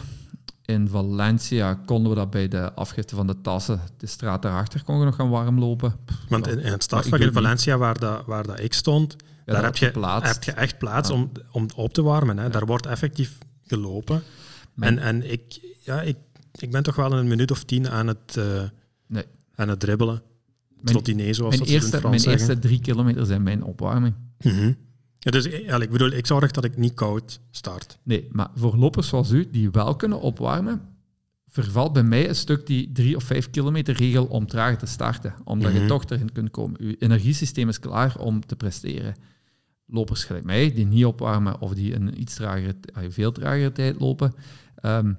In 0.64 0.88
Valencia 0.88 1.74
konden 1.74 2.10
we 2.10 2.16
dat 2.16 2.30
bij 2.30 2.48
de 2.48 2.72
afgifte 2.74 3.14
van 3.14 3.26
de 3.26 3.40
tassen. 3.40 3.80
De 3.96 4.06
straat 4.06 4.42
daarachter 4.42 4.84
kon 4.84 4.98
je 4.98 5.04
nog 5.04 5.14
gaan 5.14 5.30
warm 5.30 5.58
lopen. 5.58 5.96
Want 6.28 6.46
in, 6.46 6.58
in 6.58 6.72
het 6.72 6.88
doe 6.88 7.18
in 7.18 7.32
Valencia, 7.32 7.78
waar, 7.78 7.98
dat, 7.98 8.26
waar 8.26 8.46
dat 8.46 8.60
ik 8.60 8.72
stond, 8.72 9.16
Ja, 9.46 9.52
daar 9.52 9.64
heb 9.64 9.76
je, 9.76 9.92
heb 10.22 10.42
je 10.42 10.52
echt 10.52 10.78
plaats 10.78 11.08
Ja. 11.08 11.14
om, 11.14 11.30
om 11.50 11.66
op 11.76 11.92
te 11.92 12.02
warmen. 12.02 12.38
Hè. 12.38 12.48
Daar 12.50 12.66
wordt 12.66 12.86
effectief 12.86 13.38
gelopen. 13.66 14.22
En, 14.78 14.98
en 14.98 15.30
ik, 15.30 15.60
ja, 15.80 16.02
ik, 16.02 16.16
ik 16.54 16.70
ben 16.70 16.82
toch 16.82 16.96
wel 16.96 17.12
een 17.12 17.28
minuut 17.28 17.50
of 17.50 17.64
tien 17.64 17.88
aan 17.88 18.06
het, 18.06 18.36
eh, 18.36 18.62
Nee. 19.06 19.24
aan 19.54 19.68
het 19.68 19.80
dribbelen. 19.80 20.22
Mijn- 20.68 20.86
Trottiné, 20.96 21.32
zoals 21.32 21.56
Mijn 21.56 21.58
dat 21.58 21.68
ze 21.68 21.74
het 21.74 21.84
in 21.84 21.90
eerste, 21.92 22.08
mijn 22.08 22.20
zeggen. 22.20 22.40
eerste 22.48 22.58
drie 22.68 22.80
kilometer 22.80 23.26
zijn 23.26 23.42
mijn 23.42 23.64
opwarming. 23.64 24.14
Mhm. 24.38 24.72
Ja, 25.24 25.30
dus 25.30 25.44
ja, 25.44 25.80
ik 25.80 25.90
bedoel, 25.90 26.10
ik 26.10 26.26
zorg 26.26 26.50
dat 26.50 26.64
ik 26.64 26.76
niet 26.76 26.94
koud 26.94 27.40
start. 27.50 27.98
Nee, 28.02 28.28
maar 28.32 28.48
voor 28.54 28.76
lopers 28.76 29.08
zoals 29.08 29.30
u, 29.30 29.50
die 29.50 29.70
wel 29.70 29.96
kunnen 29.96 30.20
opwarmen, 30.20 30.80
vervalt 31.48 31.92
bij 31.92 32.02
mij 32.02 32.28
een 32.28 32.34
stuk 32.34 32.66
die 32.66 32.92
drie 32.92 33.16
of 33.16 33.24
vijf 33.24 33.50
kilometer 33.50 33.96
regel 33.96 34.24
om 34.24 34.46
trager 34.46 34.78
te 34.78 34.86
starten. 34.86 35.34
Omdat 35.44 35.72
Mhm. 35.72 35.80
je 35.82 35.88
toch 35.88 36.04
erin 36.08 36.32
kunt 36.32 36.50
komen. 36.50 36.80
Uw 36.80 36.94
energiesysteem 36.98 37.68
is 37.68 37.78
klaar 37.78 38.18
om 38.18 38.46
te 38.46 38.56
presteren. 38.56 39.14
Lopers 39.86 40.24
gelijk 40.24 40.44
mij, 40.44 40.72
die 40.72 40.86
niet 40.86 41.04
opwarmen 41.04 41.60
of 41.60 41.74
die 41.74 41.94
een 41.94 42.20
iets 42.20 42.34
trager, 42.34 42.74
eh, 42.94 43.02
veel 43.08 43.32
tragere 43.32 43.72
tijd 43.72 44.00
lopen, 44.00 44.34
ehm, 44.76 45.12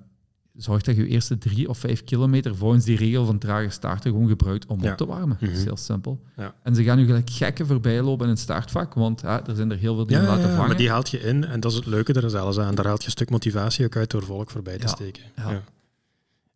zorg 0.58 0.82
dat 0.82 0.96
je 0.96 1.02
je 1.02 1.08
eerste 1.08 1.38
drie 1.38 1.70
of 1.70 1.78
vijf 1.78 2.04
kilometer 2.04 2.56
volgens 2.56 2.86
die 2.86 2.98
regel 2.98 3.26
van 3.26 3.38
trager 3.38 3.72
starten 3.72 4.12
gewoon 4.12 4.28
gebruikt 4.28 4.66
om 4.66 4.82
Ja. 4.84 4.92
op 4.92 4.98
te 4.98 5.06
warmen. 5.06 5.38
Dat 5.40 5.50
is 5.50 5.56
Mhm. 5.58 5.66
heel 5.66 5.78
simpel. 5.78 6.22
Ja. 6.38 6.56
En 6.64 6.76
ze 6.76 6.84
gaan 6.84 6.98
nu 6.98 7.06
gelijk 7.06 7.30
gekken 7.30 7.68
voorbij 7.68 8.02
lopen 8.02 8.26
in 8.26 8.32
het 8.32 8.40
startvak, 8.40 8.94
want 8.94 9.22
ja, 9.22 9.46
er 9.48 9.56
zijn 9.56 9.72
er 9.72 9.78
heel 9.78 9.96
veel 9.96 10.06
die 10.06 10.18
laten 10.18 10.42
ja, 10.42 10.50
vangen. 10.56 10.68
maar 10.68 10.78
die 10.78 10.90
haalt 10.90 11.10
je 11.10 11.20
in 11.20 11.44
en 11.46 11.60
dat 11.60 11.72
is 11.72 11.78
het 11.78 11.86
leuke 11.88 12.14
er 12.14 12.30
zelfs 12.30 12.58
aan. 12.60 12.76
Daar 12.76 12.86
haalt 12.86 13.00
je 13.02 13.06
een 13.06 13.12
stuk 13.12 13.30
motivatie 13.30 13.86
ook 13.86 13.96
uit 13.96 14.12
door 14.12 14.24
volk 14.24 14.50
voorbij 14.52 14.78
te 14.78 14.88
steken. 14.88 15.24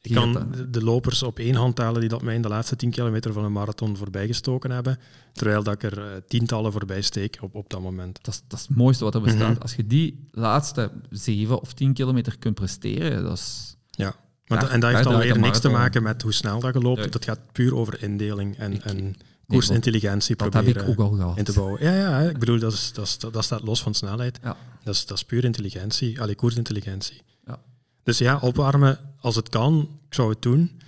Ik 0.01 0.15
kan 0.15 0.53
de- 0.69 0.83
lopers 0.83 1.23
op 1.23 1.39
één 1.39 1.55
hand 1.55 1.75
tellen 1.75 1.99
die 1.99 2.09
dat 2.09 2.21
mij 2.21 2.35
in 2.35 2.41
de 2.41 2.47
laatste 2.47 2.75
10 2.75 2.89
kilometer 2.91 3.33
van 3.33 3.43
een 3.43 3.51
marathon 3.51 3.97
voorbij 3.97 4.27
gestoken 4.27 4.71
hebben, 4.71 4.97
terwijl 5.33 5.63
dat 5.63 5.73
ik 5.73 5.83
er 5.83 5.97
eh, 6.01 6.05
tientallen 6.27 6.71
voorbij 6.71 7.01
steek 7.01 7.37
op, 7.41 7.55
op 7.55 7.69
dat 7.69 7.81
moment. 7.81 8.19
Dat 8.23 8.33
is, 8.33 8.41
dat 8.47 8.59
is 8.59 8.67
het 8.67 8.77
mooiste 8.77 9.03
wat 9.03 9.15
er 9.15 9.21
bestaat. 9.21 9.51
Mhm. 9.53 9.61
Als 9.61 9.75
je 9.75 9.87
die 9.87 10.27
laatste 10.31 10.91
zeven 11.09 11.61
of 11.61 11.73
tien 11.73 11.93
kilometer 11.93 12.37
kunt 12.37 12.55
presteren, 12.55 13.23
dat 13.23 13.37
is... 13.37 13.75
Ja. 14.05 14.15
Maar 14.47 14.69
en 14.69 14.79
dat 14.79 14.91
heeft 14.91 15.03
dan 15.03 15.17
weer 15.19 15.39
niks 15.39 15.59
te 15.59 15.69
maken 15.69 16.03
met 16.03 16.21
hoe 16.21 16.33
snel 16.33 16.59
dat 16.59 16.73
je 16.73 16.79
loopt. 16.79 16.99
Nee. 16.99 17.09
Dat 17.09 17.25
gaat 17.25 17.39
puur 17.51 17.75
over 17.75 18.03
indeling 18.03 18.57
en, 18.57 18.73
Ik- 18.73 18.83
en 18.85 18.95
nee, 19.03 19.13
koersintelligentie 19.47 20.35
Dat 20.35 20.53
heb 20.53 20.63
proberen 20.63 20.83
ik 20.83 20.89
ook 20.99 20.99
al 21.09 21.15
gehad. 21.17 21.37
in 21.37 21.43
te 21.43 21.53
bouwen. 21.53 21.83
Ja, 21.83 21.93
ja, 21.95 22.19
ik 22.29 22.37
bedoel, 22.39 22.59
dat, 22.59 22.73
is, 22.73 22.93
dat, 22.93 23.05
is, 23.05 23.17
dat 23.17 23.43
staat 23.43 23.61
los 23.61 23.81
van 23.81 23.93
snelheid. 23.93 24.39
Ja. 24.43 24.57
Dat, 24.83 24.93
is, 24.95 25.05
dat 25.05 25.17
is 25.17 25.23
puur 25.23 25.43
intelligentie, 25.43 26.21
allee, 26.21 26.35
koersintelligentie. 26.35 27.21
Ja. 27.45 27.59
Dus 28.03 28.17
ja, 28.17 28.37
opwarmen 28.41 28.99
als 29.19 29.35
het 29.35 29.49
kan, 29.49 29.89
ik 30.07 30.13
zou 30.13 30.29
het 30.29 30.41
doen. 30.41 30.79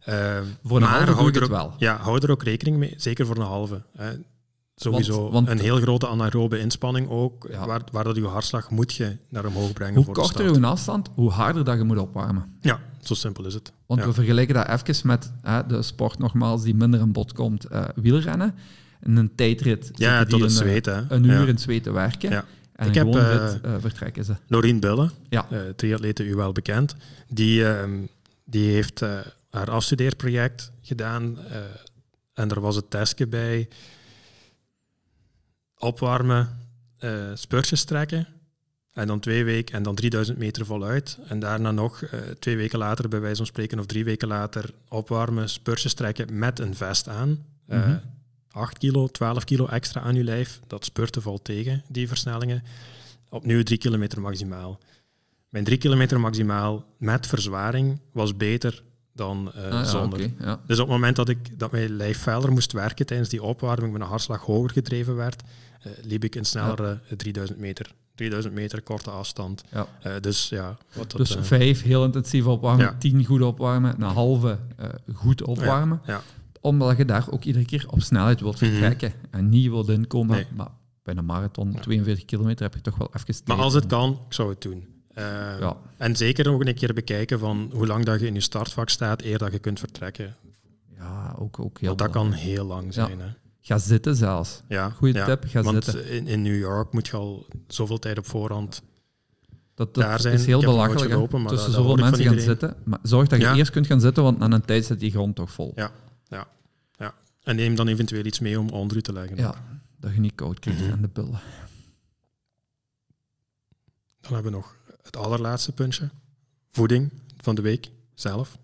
Eh, 0.00 0.38
Voor 0.64 0.76
een 0.76 0.82
halve 0.82 1.04
doe 1.04 1.14
hou 1.14 1.28
ik 1.28 1.36
er 1.36 1.42
ook, 1.42 1.48
wel. 1.50 1.74
Ja, 1.78 1.96
hou 1.96 2.18
er 2.22 2.30
ook 2.30 2.42
rekening 2.42 2.76
mee, 2.76 2.94
zeker 2.96 3.26
voor 3.26 3.36
een 3.36 3.42
halve. 3.42 3.82
Hè. 3.96 4.12
Sowieso 4.76 5.20
Want- 5.20 5.32
want- 5.32 5.48
een 5.48 5.58
heel 5.58 5.80
grote 5.80 6.06
anaerobe 6.08 6.58
inspanning 6.58 7.08
ook, 7.08 7.46
Ja. 7.50 7.66
waar, 7.66 7.80
waar 7.92 8.04
dat 8.04 8.16
je 8.16 8.26
hartslag 8.26 8.70
moet 8.70 8.94
je 8.94 9.16
naar 9.28 9.44
omhoog 9.46 9.72
brengen 9.72 9.94
Hoe 9.94 10.04
voor 10.04 10.14
korter 10.14 10.52
je 10.60 10.66
afstand, 10.66 11.08
hoe 11.14 11.30
harder 11.30 11.64
dat 11.64 11.76
je 11.78 11.84
moet 11.84 11.98
opwarmen. 11.98 12.56
Ja, 12.60 12.80
zo 13.02 13.14
simpel 13.14 13.44
is 13.46 13.54
het. 13.54 13.72
Want 13.86 14.00
Ja. 14.00 14.06
we 14.06 14.12
vergelijken 14.12 14.54
dat 14.54 14.68
even 14.68 15.06
met 15.06 15.32
hè, 15.42 15.66
de 15.66 15.82
sport 15.82 16.18
nogmaals 16.18 16.62
die 16.62 16.74
minder 16.74 17.00
aan 17.00 17.12
bod 17.12 17.32
komt, 17.32 17.64
eh, 17.64 17.84
wielrennen. 17.94 18.54
In 19.02 19.16
een 19.16 19.34
tijdrit 19.34 19.90
Ja, 19.94 20.20
tot 20.20 20.30
die 20.30 20.40
een, 20.42 20.46
eh, 20.48 20.54
zweet. 20.54 20.86
Hè. 20.86 21.02
een 21.08 21.24
uur 21.24 21.32
Ja. 21.32 21.40
in 21.40 21.46
het 21.46 21.60
zweet 21.60 21.82
te 21.82 21.92
werken. 21.92 22.30
Ja. 22.30 22.44
En 22.76 22.88
Ik 22.88 22.94
een 22.96 23.06
heb, 23.12 23.40
rit 23.40 23.60
eh, 23.60 23.72
vertrekken 23.80 24.24
ze. 24.24 24.34
Lorien 24.46 24.80
Bille, 24.80 25.10
Ja. 25.28 25.46
triatlete 25.76 26.24
u 26.24 26.34
wel 26.34 26.52
bekend, 26.52 26.94
die, 27.28 27.66
ehm, 27.68 27.90
die 28.44 28.70
heeft 28.72 29.00
haar 29.50 29.70
afstudeerproject 29.70 30.72
gedaan 30.82 31.38
en 32.34 32.50
er 32.50 32.60
was 32.60 32.76
het 32.76 32.90
testje 32.90 33.26
bij 33.26 33.68
opwarmen, 35.78 36.48
eh 36.98 37.30
spurtjes 37.34 37.84
trekken 37.84 38.26
en 38.92 39.06
dan 39.06 39.20
twee 39.20 39.44
weken 39.44 39.74
en 39.74 39.82
dan 39.82 39.94
3000 39.94 40.38
meter 40.38 40.66
voluit 40.66 41.18
en 41.28 41.38
daarna 41.38 41.70
nog 41.70 42.02
eh, 42.02 42.20
twee 42.38 42.56
weken 42.56 42.78
later, 42.78 43.08
bij 43.08 43.20
wijze 43.20 43.36
van 43.36 43.46
spreken, 43.46 43.78
of 43.78 43.86
drie 43.86 44.04
weken 44.04 44.28
later 44.28 44.70
opwarmen, 44.88 45.48
spurtjes 45.48 45.94
trekken 45.94 46.38
met 46.38 46.58
een 46.58 46.74
vest 46.74 47.08
aan. 47.08 47.44
Eh, 47.66 47.78
Mhm. 47.78 47.96
8 48.50 48.78
kilo, 48.78 49.06
12 49.08 49.44
kilo 49.44 49.66
extra 49.66 50.00
aan 50.00 50.14
je 50.14 50.24
lijf, 50.24 50.60
dat 50.66 50.84
spurten 50.84 51.22
valt 51.22 51.44
tegen, 51.44 51.82
die 51.88 52.08
versnellingen. 52.08 52.62
Opnieuw 53.28 53.62
3 53.62 53.78
kilometer 53.78 54.20
maximaal. 54.20 54.78
Mijn 55.48 55.64
3 55.64 55.78
kilometer 55.78 56.20
maximaal 56.20 56.84
met 56.98 57.26
verzwaring 57.26 58.00
was 58.12 58.36
beter 58.36 58.82
dan 59.12 59.52
Ah, 59.54 59.62
ja, 59.70 59.84
zonder. 59.84 60.20
ja. 60.40 60.60
Dus 60.66 60.78
op 60.78 60.86
het 60.86 60.94
moment 60.94 61.16
dat, 61.16 61.28
ik, 61.28 61.58
dat 61.58 61.72
mijn 61.72 61.96
lijf 61.96 62.18
feller 62.18 62.52
moest 62.52 62.72
werken 62.72 63.06
tijdens 63.06 63.28
die 63.28 63.42
opwarming, 63.42 63.92
mijn 63.92 64.08
hartslag 64.08 64.40
hoger 64.40 64.70
gedreven 64.70 65.16
werd, 65.16 65.42
liep 66.02 66.24
ik 66.24 66.34
een 66.34 66.44
snellere 66.44 66.98
eh, 67.08 67.16
3000 67.16 67.58
meter. 67.58 67.94
3000 68.14 68.54
meter 68.54 68.82
korte 68.82 69.10
afstand. 69.10 69.64
Ja. 69.70 69.86
Eh, 70.02 70.12
dus 70.20 70.48
ja, 70.48 70.76
wat 70.92 71.10
dat, 71.10 71.20
Dus 71.20 71.36
eh, 71.36 71.42
vijf 71.42 71.82
heel 71.82 72.04
intensief 72.04 72.46
opwarmen, 72.46 72.84
Ja. 72.84 72.96
tien 72.98 73.24
goed 73.24 73.42
opwarmen, 73.42 73.94
een 73.94 74.02
halve 74.02 74.58
eh, 74.76 74.88
goed 75.14 75.42
opwarmen. 75.42 76.00
ja. 76.06 76.22
Omdat 76.60 76.96
je 76.96 77.04
daar 77.04 77.26
ook 77.30 77.44
iedere 77.44 77.64
keer 77.64 77.86
op 77.88 78.02
snelheid 78.02 78.40
wilt 78.40 78.60
Mhm. 78.60 78.70
vertrekken 78.70 79.12
en 79.30 79.48
niet 79.48 79.68
wilt 79.70 79.88
inkomen. 79.88 80.36
Nee. 80.36 80.46
Maar 80.56 80.68
bij 81.02 81.16
een 81.16 81.24
marathon, 81.24 81.80
42 81.80 82.24
kilometer, 82.24 82.64
heb 82.64 82.74
je 82.74 82.80
toch 82.80 82.96
wel 82.96 83.10
even 83.14 83.34
Maar 83.44 83.56
als 83.56 83.74
het 83.74 83.86
kan, 83.86 84.20
ik 84.26 84.32
zou 84.34 84.50
het 84.50 84.60
doen. 84.62 84.86
Eh, 85.14 85.24
Ja, 85.60 85.76
En 85.96 86.16
zeker 86.16 86.50
ook 86.50 86.64
een 86.66 86.74
keer 86.74 86.94
bekijken 86.94 87.38
van 87.38 87.70
hoe 87.72 87.86
lang 87.86 88.04
dat 88.04 88.20
je 88.20 88.26
in 88.26 88.34
je 88.34 88.40
startvak 88.40 88.88
staat 88.88 89.22
eer 89.22 89.38
dat 89.38 89.52
je 89.52 89.58
kunt 89.58 89.78
vertrekken. 89.78 90.34
ja 90.96 91.34
ook, 91.38 91.58
ook 91.60 91.78
heel 91.78 91.88
Want 91.88 91.98
dat 92.00 92.10
kan 92.10 92.32
heel 92.32 92.64
lang 92.64 92.94
zijn. 92.94 93.20
Hè. 93.20 93.26
Ga 93.66 93.78
zitten 93.78 94.16
zelfs. 94.16 94.62
Ja, 94.68 94.90
Goeie 94.90 95.14
ja. 95.14 95.24
tip, 95.24 95.44
ga 95.46 95.62
Want 95.62 95.84
zitten. 95.84 96.08
in, 96.10 96.26
in 96.26 96.42
New 96.42 96.58
York 96.58 96.92
moet 96.92 97.06
je 97.06 97.16
al 97.16 97.46
zoveel 97.68 97.98
tijd 97.98 98.18
op 98.18 98.26
voorhand. 98.26 98.82
Dat, 99.74 99.94
dat 99.94 100.04
daar 100.04 100.20
zijn. 100.20 100.34
is 100.34 100.46
heel 100.46 100.60
belachelijk. 100.60 101.00
hè. 101.00 101.08
gelopen, 101.14 101.42
maar 101.42 101.50
Tussen 101.52 101.72
dat- 101.72 101.76
dat 101.80 101.86
zoveel 101.90 102.04
mensen 102.04 102.24
gaan 102.24 102.32
iedereen. 102.34 102.58
zitten. 102.58 102.76
Maar 102.84 102.98
zorg 103.02 103.28
dat 103.28 103.38
je 103.40 103.44
Ja. 103.44 103.54
eerst 103.54 103.70
kunt 103.70 103.86
gaan 103.86 104.00
zitten, 104.00 104.22
want 104.22 104.40
aan 104.40 104.52
een 104.52 104.64
tijd 104.64 104.84
zit 104.84 105.00
die 105.00 105.10
grond 105.10 105.34
toch 105.36 105.52
vol. 105.52 105.72
Ja. 105.76 105.90
En 107.42 107.56
neem 107.56 107.74
dan 107.74 107.88
eventueel 107.88 108.24
iets 108.24 108.38
mee 108.40 108.58
om 108.60 108.68
onder 108.68 108.96
u 108.96 109.02
te 109.02 109.12
leggen. 109.12 109.36
Ja, 109.36 109.54
dat 109.96 110.14
je 110.14 110.20
niet 110.20 110.34
koud 110.34 110.58
krijgt 110.58 110.80
Mhm. 110.80 110.92
aan 110.92 111.00
de 111.00 111.08
billen. 111.08 111.40
Dan 114.20 114.32
hebben 114.32 114.52
we 114.52 114.58
nog 114.58 114.76
het 115.02 115.16
allerlaatste 115.16 115.72
puntje. 115.72 116.10
Voeding 116.70 117.10
van 117.40 117.54
de 117.54 117.62
week 117.62 117.90
zelf. 118.14 118.58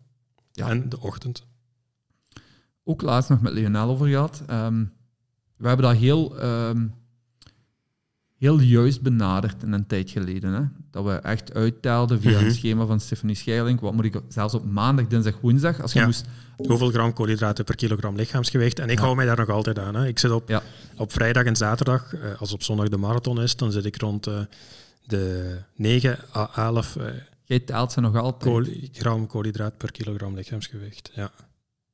Ja. 0.52 0.68
En 0.68 0.88
de 0.88 1.00
ochtend. 1.00 1.44
Ook 2.84 3.02
laatst 3.02 3.30
nog 3.30 3.40
met 3.40 3.52
Lionel 3.52 3.88
over 3.88 4.06
gehad. 4.06 4.42
Ehm, 4.46 4.84
we 5.56 5.68
hebben 5.68 5.86
dat 5.86 5.96
heel 5.96 6.38
ehm, 6.38 6.86
heel 8.40 8.60
juist 8.60 9.00
benaderd 9.02 9.62
in 9.62 9.72
een 9.72 9.86
tijd 9.86 10.10
geleden. 10.10 10.52
Hè? 10.52 10.62
Dat 10.90 11.04
we 11.04 11.12
echt 11.12 11.54
uittelden 11.54 12.20
via 12.20 12.38
mm 12.38 12.44
een 12.44 12.52
schema 12.52 12.86
van 12.86 13.00
Stephanie 13.00 13.34
Scheiling. 13.34 13.80
Wat 13.80 13.92
moet 13.92 14.04
ik 14.04 14.20
zelfs 14.28 14.54
op 14.54 14.64
maandag, 14.64 15.06
dinsdag, 15.06 15.40
woensdag, 15.40 15.82
als 15.82 15.92
je 15.92 16.04
moest... 16.04 16.24
Hoeveel 16.56 16.90
gram 16.90 17.12
koolhydraten 17.12 17.64
per 17.64 17.74
kilogram 17.74 18.16
lichaamsgewicht? 18.16 18.78
En 18.78 18.88
ik 18.88 18.98
hou 18.98 19.16
mij 19.16 19.26
daar 19.26 19.36
nog 19.36 19.48
altijd 19.48 19.78
aan. 19.78 19.94
Hè. 19.94 20.06
Ik 20.06 20.18
zit 20.18 20.30
op, 20.30 20.62
op 20.96 21.12
vrijdag 21.12 21.44
en 21.44 21.56
zaterdag, 21.56 22.14
eh, 22.14 22.40
als 22.40 22.52
op 22.52 22.62
zondag 22.62 22.88
de 22.88 22.96
marathon 22.96 23.40
is, 23.42 23.56
dan 23.56 23.72
zit 23.72 23.84
ik 23.84 23.96
rond 23.96 24.28
uh, 24.28 24.40
de 25.06 25.56
9 25.74 26.18
à 26.34 26.50
11 26.54 26.96
uh, 26.96 27.04
Jij 27.44 27.58
telt 27.58 27.92
ze 27.92 28.00
nog 28.00 28.16
altijd? 28.16 28.68
gram 28.92 29.26
koolhydraat 29.26 29.76
per 29.76 29.92
kilogram 29.92 30.34
lichaamsgewicht, 30.34 31.10
ja. 31.14 31.30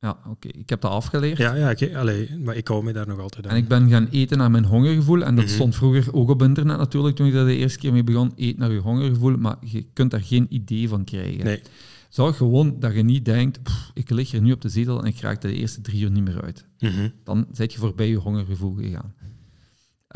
Ja, 0.06 0.18
oké. 0.30 0.48
Ik 0.48 0.68
heb 0.68 0.80
dat 0.80 0.90
afgeleerd. 0.90 1.38
Ja, 1.38 1.54
ja 1.54 1.70
ik, 1.70 1.94
allee, 1.94 2.38
maar 2.38 2.56
ik 2.56 2.68
hou 2.68 2.84
me 2.84 2.92
daar 2.92 3.06
nog 3.06 3.20
altijd 3.20 3.46
aan. 3.46 3.50
En 3.50 3.56
ik 3.56 3.68
ben 3.68 3.88
gaan 3.88 4.08
eten 4.10 4.38
naar 4.38 4.50
mijn 4.50 4.64
hongergevoel. 4.64 5.24
En 5.24 5.34
dat 5.34 5.44
mhm. 5.44 5.54
stond 5.54 5.74
vroeger 5.74 6.14
ook 6.14 6.28
op 6.28 6.42
internet 6.42 6.78
natuurlijk, 6.78 7.16
toen 7.16 7.26
ik 7.26 7.32
daar 7.32 7.44
de 7.44 7.56
eerste 7.56 7.78
keer 7.78 7.92
mee 7.92 8.04
begon. 8.04 8.32
Eet 8.36 8.58
naar 8.58 8.72
je 8.72 8.78
hongergevoel, 8.78 9.36
maar 9.36 9.56
je 9.60 9.86
kunt 9.92 10.10
daar 10.10 10.22
geen 10.22 10.46
idee 10.48 10.88
van 10.88 11.04
krijgen. 11.04 11.44
Nee. 11.44 11.62
Zorg 12.08 12.36
gewoon 12.36 12.76
dat 12.78 12.94
je 12.94 13.02
niet 13.02 13.24
denkt, 13.24 13.60
ik 13.94 14.10
lig 14.10 14.30
hier 14.30 14.42
nu 14.42 14.52
op 14.52 14.60
de 14.60 14.68
zetel 14.68 15.00
en 15.00 15.06
ik 15.06 15.20
raak 15.20 15.40
de 15.40 15.52
eerste 15.52 15.80
drie 15.80 16.02
uur 16.02 16.10
niet 16.10 16.24
meer 16.24 16.42
uit. 16.42 16.66
Mm 16.78 17.12
Dan 17.24 17.46
zit 17.52 17.72
je 17.72 17.78
voorbij 17.78 18.08
je 18.08 18.16
hongergevoel 18.16 18.74
gegaan. 18.74 19.14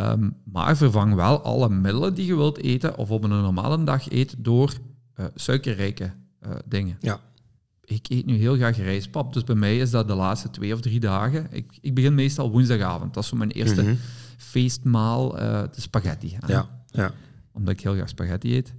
Um, 0.00 0.36
maar 0.44 0.76
vervang 0.76 1.14
wel 1.14 1.42
alle 1.42 1.68
middelen 1.68 2.14
die 2.14 2.26
je 2.26 2.36
wilt 2.36 2.58
eten 2.58 2.96
of 2.96 3.10
op 3.10 3.24
een 3.24 3.30
normale 3.30 3.84
dag 3.84 4.10
eet 4.10 4.34
door 4.38 4.72
uh, 5.16 5.26
suikerrijke 5.34 6.12
uh, 6.42 6.50
dingen. 6.66 6.96
Ja 7.00 7.20
ik 7.96 8.08
eet 8.08 8.26
nu 8.26 8.36
heel 8.36 8.56
graag 8.56 8.76
rijstpap, 8.76 9.32
dus 9.32 9.44
bij 9.44 9.54
mij 9.54 9.78
is 9.78 9.90
dat 9.90 10.08
de 10.08 10.14
laatste 10.14 10.50
twee 10.50 10.74
of 10.74 10.80
drie 10.80 11.00
dagen. 11.00 11.46
Ik, 11.50 11.78
ik 11.80 11.94
begin 11.94 12.14
meestal 12.14 12.50
woensdagavond. 12.50 13.14
Dat 13.14 13.22
is 13.22 13.28
zo 13.28 13.36
mijn 13.36 13.50
eerste 13.50 13.82
mhm. 13.82 13.94
feestmaal, 14.36 15.40
uh, 15.40 15.62
de 15.74 15.80
spaghetti. 15.80 16.36
Ja, 16.46 16.68
ja. 16.86 17.12
Omdat 17.52 17.74
ik 17.74 17.80
heel 17.80 17.94
graag 17.94 18.08
spaghetti 18.08 18.56
eet. 18.56 18.74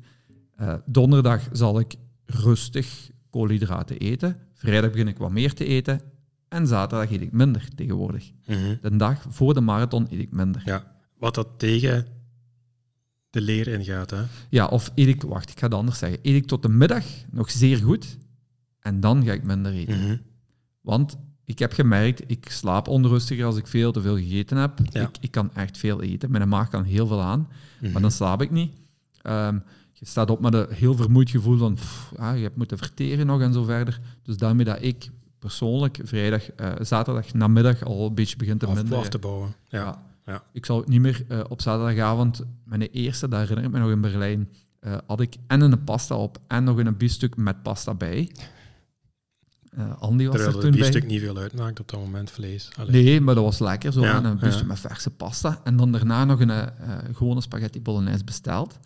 Uh, 0.62 0.74
donderdag 0.86 1.41
zal 1.51 1.80
ik 1.80 1.95
rustig 2.26 3.12
koolhydraten 3.30 3.97
eten. 3.97 4.38
Vrijdag 4.53 4.91
begin 4.91 5.07
ik 5.07 5.18
wat 5.18 5.32
meer 5.32 5.53
te 5.53 5.66
eten. 5.66 6.01
En 6.47 6.68
zaterdag 6.68 7.12
eet 7.12 7.22
ik 7.22 7.32
minder 7.32 7.68
tegenwoordig. 7.76 8.32
Mhm. 8.45 8.76
De 8.82 8.95
dag 8.95 9.26
voor 9.30 9.53
de 9.53 9.62
marathon 9.62 10.07
eet 10.09 10.20
ik 10.20 10.32
minder. 10.32 10.62
Ja, 10.66 10.95
wat 11.18 11.36
dat 11.36 11.47
tegen 11.57 12.07
de 13.30 13.41
leer 13.41 13.68
ingaat, 13.68 14.09
hè? 14.09 14.24
Ja, 14.49 14.66
of 14.66 14.91
eet 14.95 15.07
ik... 15.07 15.22
Wacht, 15.22 15.49
ik 15.49 15.59
ga 15.59 15.66
het 15.66 15.76
anders 15.76 15.97
zeggen. 15.97 16.20
Eet 16.22 16.36
ik 16.36 16.47
tot 16.47 16.62
de 16.62 16.70
middag 16.70 17.05
nog 17.32 17.51
zeer 17.51 17.78
goed 17.78 18.18
en 18.82 18.99
dan 18.99 19.25
ga 19.25 19.32
ik 19.32 19.43
minder 19.43 19.71
eten. 19.71 19.99
Mhm. 19.99 20.17
Want 20.82 21.17
ik 21.45 21.59
heb 21.59 21.73
gemerkt, 21.73 22.23
ik 22.27 22.49
slaap 22.49 22.88
onrustiger 22.88 23.45
als 23.45 23.57
ik 23.57 23.67
veel 23.67 23.91
te 23.91 24.01
veel 24.01 24.17
gegeten 24.17 24.57
heb. 24.57 24.79
Ik, 24.79 25.17
ik, 25.19 25.32
kan 25.32 25.53
echt 25.53 25.77
veel 25.77 26.01
eten. 26.01 26.32
Mijn 26.32 26.49
maag 26.49 26.69
kan 26.69 26.84
heel 26.84 27.07
veel 27.07 27.21
aan, 27.21 27.47
maar 27.79 27.89
mhm. 27.89 28.01
dan 28.01 28.11
slaap 28.11 28.41
ik 28.41 28.51
niet. 28.51 28.71
Ehm, 29.21 29.57
je 29.93 30.05
staat 30.05 30.29
op 30.29 30.39
met 30.41 30.53
een 30.53 30.67
heel 30.69 30.95
vermoeid 30.95 31.29
gevoel 31.29 31.57
van 31.57 31.77
ah, 32.17 32.36
je 32.36 32.43
hebt 32.43 32.57
moeten 32.57 32.77
verteren 32.77 33.25
nog 33.25 33.41
en 33.41 33.53
zo 33.53 33.63
verder. 33.63 33.99
Dus 34.23 34.38
daarmee 34.38 34.65
dat 34.65 34.82
ik 34.82 35.09
persoonlijk 35.39 35.99
vrijdag, 36.03 36.59
uh, 36.61 36.71
zaterdag 36.79 37.34
namiddag 37.34 37.84
al 37.84 38.07
een 38.07 38.13
beetje 38.13 38.36
begin 38.36 38.57
te 38.57 38.65
minderen. 38.65 38.97
af 38.97 39.09
te 39.09 39.19
bouwen. 39.19 39.53
Ja. 39.67 40.03
ja. 40.25 40.43
Ik 40.51 40.65
zal 40.65 40.84
niet 40.86 41.01
meer 41.01 41.25
uh, 41.29 41.39
op 41.49 41.61
zaterdagavond, 41.61 42.43
mijn 42.63 42.82
eerste, 42.82 43.27
daar 43.27 43.39
herinner 43.39 43.65
ik 43.65 43.71
me 43.71 43.79
nog 43.79 43.89
in 43.89 44.01
Berlijn, 44.01 44.49
uh, 44.82 44.97
had 45.05 45.19
ik 45.19 45.36
en 45.47 45.61
een 45.61 45.84
pasta 45.84 46.15
op 46.15 46.38
en 46.47 46.63
nog 46.63 46.77
een 46.77 46.97
biefstuk 46.97 47.36
met 47.36 47.63
pasta 47.63 47.93
bij. 47.93 48.32
Uh, 49.78 49.93
Andy 49.99 50.26
was 50.26 50.36
Terwijl 50.36 50.55
er 50.55 50.61
toen 50.61 50.80
bij. 50.80 50.89
stuk 50.89 51.05
niet 51.05 51.19
veel 51.19 51.38
uitmaakt 51.38 51.80
op 51.80 51.89
dat 51.89 51.99
moment, 51.99 52.32
vlees. 52.32 52.69
Nee, 52.88 53.22
maar 53.22 53.36
dat 53.36 53.43
was 53.43 53.59
lekker. 53.59 53.93
Zo, 53.93 54.01
ja, 54.01 54.24
een 54.24 54.39
busje 54.39 54.65
met 54.65 54.80
verse 54.80 55.09
pasta. 55.09 55.59
En 55.63 55.78
dan 55.78 55.91
daarna 55.91 56.26
nog 56.26 56.39
een 56.39 56.49
uh, 56.49 56.65
gewone 57.13 57.41
spaghetti 57.41 57.82
bolognese 57.82 58.24
besteld. 58.24 58.80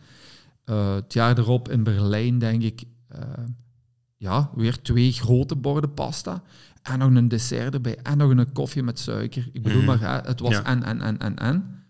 Uh, 0.66 0.96
het 0.96 1.14
jaar 1.14 1.38
erop 1.38 1.70
in 1.70 1.84
Berlijn, 1.84 2.40
denk 2.40 2.64
ik, 2.64 2.84
ja, 4.18 4.52
weer 4.56 4.82
twee 4.82 5.12
grote 5.12 5.56
borden 5.56 5.94
pasta. 5.94 6.44
En 6.82 7.00
nog 7.00 7.16
een 7.16 7.28
dessert 7.28 7.74
erbij. 7.74 7.98
En 8.04 8.18
nog 8.18 8.30
een 8.30 8.52
koffie 8.52 8.84
met 8.84 9.00
suiker. 9.00 9.50
Ik 9.52 9.64
bedoel 9.64 9.80
mm. 9.82 9.86
maar, 9.86 10.26
het 10.26 10.40
was 10.40 10.52
ja. 10.52 10.64
en, 10.64 10.84
en, 10.84 11.02
en, 11.02 11.18
en, 11.18 11.38
en. 11.38 11.84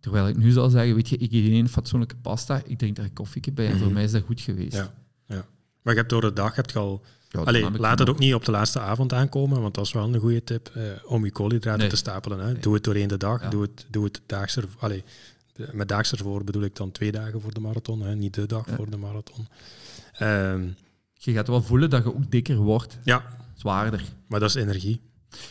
Terwijl 0.00 0.28
ik 0.28 0.36
nu 0.36 0.50
zal 0.50 0.70
zeggen, 0.70 0.94
weet 0.94 1.08
je, 1.08 1.16
ik 1.16 1.32
eet 1.32 1.44
geen 1.44 1.68
fatsoenlijke 1.68 2.16
pasta. 2.16 2.62
Ik 2.66 2.78
drink 2.78 2.96
daar 2.96 3.04
een 3.04 3.12
koffie 3.12 3.52
bij. 3.52 3.66
En 3.66 3.76
voor 3.76 3.84
mhm. 3.84 3.94
mij 3.94 4.04
is 4.04 4.12
dat 4.12 4.22
goed 4.22 4.40
geweest. 4.40 4.76
Ja, 4.76 4.94
ja. 5.26 5.46
Maar 5.82 5.92
je 5.92 5.98
hebt 5.98 6.10
door 6.10 6.20
de 6.20 6.32
dag 6.32 6.54
heb 6.54 6.70
je 6.70 6.78
al 6.78 7.04
Laat 7.76 7.98
het 7.98 8.08
ook 8.08 8.18
niet 8.18 8.34
op 8.34 8.44
de 8.44 8.50
laatste 8.50 8.80
avond 8.80 9.12
aankomen, 9.12 9.60
want 9.60 9.74
dat 9.74 9.84
is 9.84 9.92
wel 9.92 10.14
een 10.14 10.20
goede 10.20 10.44
tip 10.44 10.68
eh, 10.68 10.82
om 11.06 11.24
je 11.24 11.30
koolhydraten 11.30 11.88
te 11.88 11.96
stapelen. 11.96 12.46
Hè. 12.46 12.58
Doe 12.58 12.74
het 12.74 12.84
doorheen 12.84 13.08
de 13.08 13.16
dag, 13.16 13.48
doe 13.48 13.62
het, 13.62 13.86
doe 13.90 14.04
het 14.04 14.20
daags 14.26 14.56
er, 14.56 14.64
allee, 14.78 15.04
met 15.72 15.88
daags 15.88 16.12
ervoor 16.12 16.44
bedoel 16.44 16.62
ik 16.62 16.76
dan 16.76 16.92
twee 16.92 17.12
dagen 17.12 17.40
voor 17.40 17.54
de 17.54 17.60
marathon, 17.60 18.00
hè, 18.00 18.16
niet 18.16 18.34
de 18.34 18.46
dag 18.46 18.66
voor 18.76 18.90
de 18.90 18.96
marathon. 18.96 19.46
Ehm, 20.12 20.68
je 21.12 21.32
gaat 21.32 21.48
wel 21.48 21.62
voelen 21.62 21.90
dat 21.90 22.04
je 22.04 22.14
ook 22.14 22.30
dikker 22.30 22.56
wordt, 22.56 22.98
ja. 23.04 23.24
zwaarder. 23.54 24.04
Maar 24.26 24.40
dat 24.40 24.48
is 24.48 24.54
energie. 24.54 25.00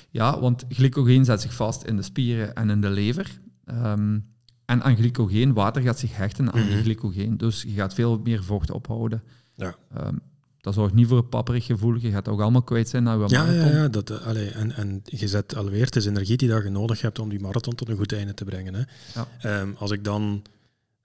Ja, 0.10 0.40
want 0.40 0.66
glycogeen 0.70 1.26
zet 1.26 1.42
zich 1.42 1.54
vast 1.54 1.84
in 1.84 1.96
de 1.96 2.02
spieren 2.02 2.56
en 2.56 2.70
in 2.70 2.82
de 2.82 2.90
lever. 2.90 3.40
Ehm, 3.66 4.20
en 4.66 4.84
aan 4.84 4.96
glycogeen, 4.96 5.54
water 5.54 5.82
gaat 5.82 6.00
zich 6.00 6.16
hechten 6.16 6.52
aan 6.54 6.64
mm 6.64 6.82
glycogeen, 6.82 7.38
dus 7.38 7.62
je 7.62 7.74
gaat 7.74 7.94
veel 7.94 8.20
meer 8.24 8.44
vocht 8.44 8.72
ophouden. 8.72 9.24
Ja. 9.56 9.76
Um, 9.98 10.22
dat 10.64 10.74
zorgt 10.74 10.94
niet 10.94 11.08
voor 11.08 11.18
een 11.18 11.30
papperig 11.30 11.66
gevoel. 11.66 11.96
Je 11.96 12.12
gaat 12.12 12.28
ook 12.28 12.42
allemaal 12.42 12.64
kwijt 12.64 12.90
zijn 12.90 13.04
naar 13.04 13.20
je 13.20 13.26
ja, 13.28 13.44
marathon. 13.44 13.72
Ja, 13.72 13.82
ja 13.82 13.88
dat, 13.88 14.10
uh, 14.10 14.28
allee, 14.28 14.50
en, 14.50 14.72
en 14.72 15.02
je 15.04 15.28
zet 15.28 15.56
alweer, 15.56 15.86
het 15.86 15.96
is 15.96 16.06
energie 16.06 16.38
die 16.38 16.50
dat 16.50 16.64
je 16.64 16.70
nodig 16.70 17.02
hebt 17.02 17.20
om 17.20 17.30
die 17.30 17.40
marathon 17.40 17.76
tot 17.76 17.90
een 17.90 17.98
goed 17.98 18.14
einde 18.14 18.34
te 18.34 18.46
brengen. 18.46 18.74
Hè. 18.74 18.84
Ja. 19.14 19.62
Um, 19.62 19.76
als 19.78 19.92
ik 19.92 20.04
dan 20.04 20.44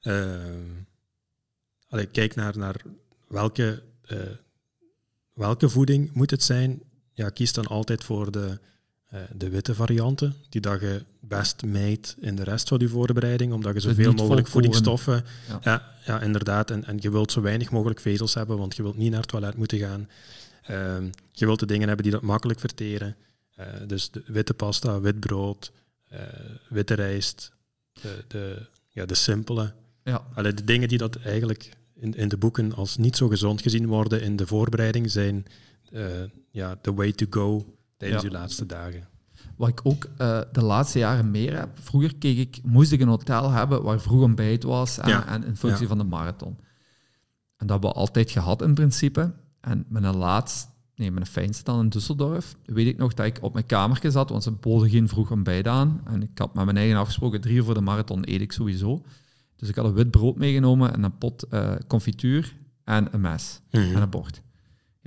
uh, 0.03 0.37
allee, 1.89 2.07
kijk 2.07 2.35
naar, 2.35 2.59
naar 2.59 2.83
welke, 3.29 3.83
uh, 4.13 4.19
welke 5.35 5.69
voeding 5.69 6.13
moet 6.13 6.31
het 6.31 6.43
zijn, 6.43 6.83
ja, 7.13 7.29
kies 7.29 7.53
dan 7.53 7.67
altijd 7.67 8.05
voor 8.05 8.31
de 8.31 8.59
de 9.33 9.49
witte 9.49 9.75
varianten, 9.75 10.35
die 10.49 10.61
dat 10.61 10.81
je 10.81 11.05
best 11.21 11.63
mijt 11.65 12.17
in 12.21 12.37
de 12.37 12.45
rest 12.45 12.69
van 12.69 12.79
je 12.79 12.89
voorbereiding, 12.89 13.53
omdat 13.53 13.75
je 13.75 13.81
zoveel 13.81 14.13
mogelijk 14.13 14.47
voedingsstoffen... 14.47 15.25
Ja. 15.49 15.61
ja, 15.63 15.93
ja, 16.05 16.21
inderdaad. 16.21 16.71
En, 16.71 16.85
en 16.85 16.97
je 17.01 17.11
wilt 17.11 17.33
zo 17.33 17.41
weinig 17.41 17.71
mogelijk 17.71 18.01
vezels 18.01 18.35
hebben, 18.35 18.59
want 18.59 18.77
je 18.77 18.83
wilt 18.83 18.97
niet 18.97 19.11
naar 19.11 19.21
het 19.21 19.29
toilet 19.29 19.57
moeten 19.57 19.79
gaan. 19.79 20.09
Uh, 20.71 20.97
je 21.33 21.47
wilt 21.47 21.61
de 21.61 21.67
dingen 21.67 21.87
hebben 21.87 22.05
die 22.05 22.15
dat 22.15 22.23
makkelijk 22.23 22.61
verteren. 22.61 23.17
Uh, 23.59 23.67
dus 23.87 24.11
de 24.11 24.23
witte 24.27 24.55
pasta, 24.55 25.01
wit 25.01 25.21
brood, 25.21 25.73
uh, 26.13 26.19
witte 26.69 26.95
rijst, 26.95 27.53
de, 27.93 28.25
de, 28.29 28.67
ja, 28.89 29.07
de 29.07 29.15
simpele. 29.15 29.73
Ja. 30.05 30.27
Allee, 30.35 30.55
de 30.55 30.65
dingen 30.65 30.89
die 30.89 30.99
dat 30.99 31.17
eigenlijk 31.17 31.71
in, 31.95 32.15
in 32.15 32.29
de 32.29 32.37
boeken 32.37 32.75
als 32.75 32.97
niet 32.97 33.17
zo 33.17 33.29
gezond 33.29 33.63
gezien 33.63 33.87
worden 33.87 34.23
in 34.23 34.37
de 34.37 34.47
voorbereiding 34.47 35.11
zijn 35.11 35.47
ja, 36.51 36.77
the 36.77 36.95
way 36.95 37.13
to 37.13 37.27
go 37.31 37.78
tijdens 37.99 38.23
je 38.23 38.31
laatste 38.31 38.67
dagen. 38.67 39.09
Wat 39.57 39.69
ik 39.69 39.81
ook 39.83 40.05
uh, 40.05 40.41
de 40.53 40.63
laatste 40.63 40.99
jaren 40.99 41.31
meer 41.31 41.57
heb. 41.57 41.69
Vroeger 41.81 42.17
keek 42.17 42.39
ik, 42.39 42.61
moest 42.65 42.93
ik 42.93 43.01
een 43.01 43.09
hotel 43.09 43.51
hebben 43.51 43.83
waar 43.83 44.01
vroeg 44.01 44.23
ontbijt 44.23 44.63
was 44.63 44.99
en, 44.99 45.27
en 45.27 45.45
in 45.45 45.57
functie 45.57 45.87
van 45.87 45.99
de 45.99 46.05
marathon. 46.05 46.57
En 47.57 47.67
dat 47.67 47.71
hebben 47.71 47.91
we 47.91 47.97
altijd 47.97 48.31
gehad 48.31 48.63
in 48.63 48.75
principe. 48.75 49.35
En 49.61 49.85
met 49.89 50.05
een 50.05 50.17
laatst, 50.17 50.69
nee, 50.95 51.11
een 51.11 51.27
fijnste 51.27 51.65
dan 51.65 51.81
in 51.81 51.93
Düsseldorf, 51.99 52.57
weet 52.65 52.87
ik 52.87 52.97
nog 52.97 53.15
dat 53.15 53.27
ik 53.27 53.39
op 53.43 53.53
mijn 53.53 53.67
kamertje 53.67 54.11
zat, 54.11 54.31
want 54.31 54.43
ze 54.43 54.51
boden 54.51 54.91
geen 54.91 55.09
vroeg 55.09 55.31
ontbijt 55.31 55.67
aan. 55.67 56.01
En 56.05 56.23
ik 56.23 56.39
had 56.39 56.55
met 56.55 56.65
mijn 56.65 56.77
eigen 56.77 56.97
afgesproken, 56.97 57.41
drie 57.41 57.57
uur 57.57 57.65
voor 57.65 57.75
de 57.75 57.81
marathon 57.81 58.23
eet 58.29 58.41
ik 58.41 58.53
sowieso. 58.53 59.03
Dus 59.57 59.69
ik 59.69 59.75
had 59.75 59.85
een 59.85 59.95
wit 59.95 60.11
brood 60.11 60.37
meegenomen 60.37 60.93
en 60.93 61.03
een 61.03 61.19
pot 61.19 61.45
uh, 61.51 61.75
confituur 61.87 62.55
en 62.85 63.09
een 63.15 63.21
mes 63.21 63.61
mm 63.71 63.81
en 63.81 64.03
een 64.03 64.11
bord 64.11 64.43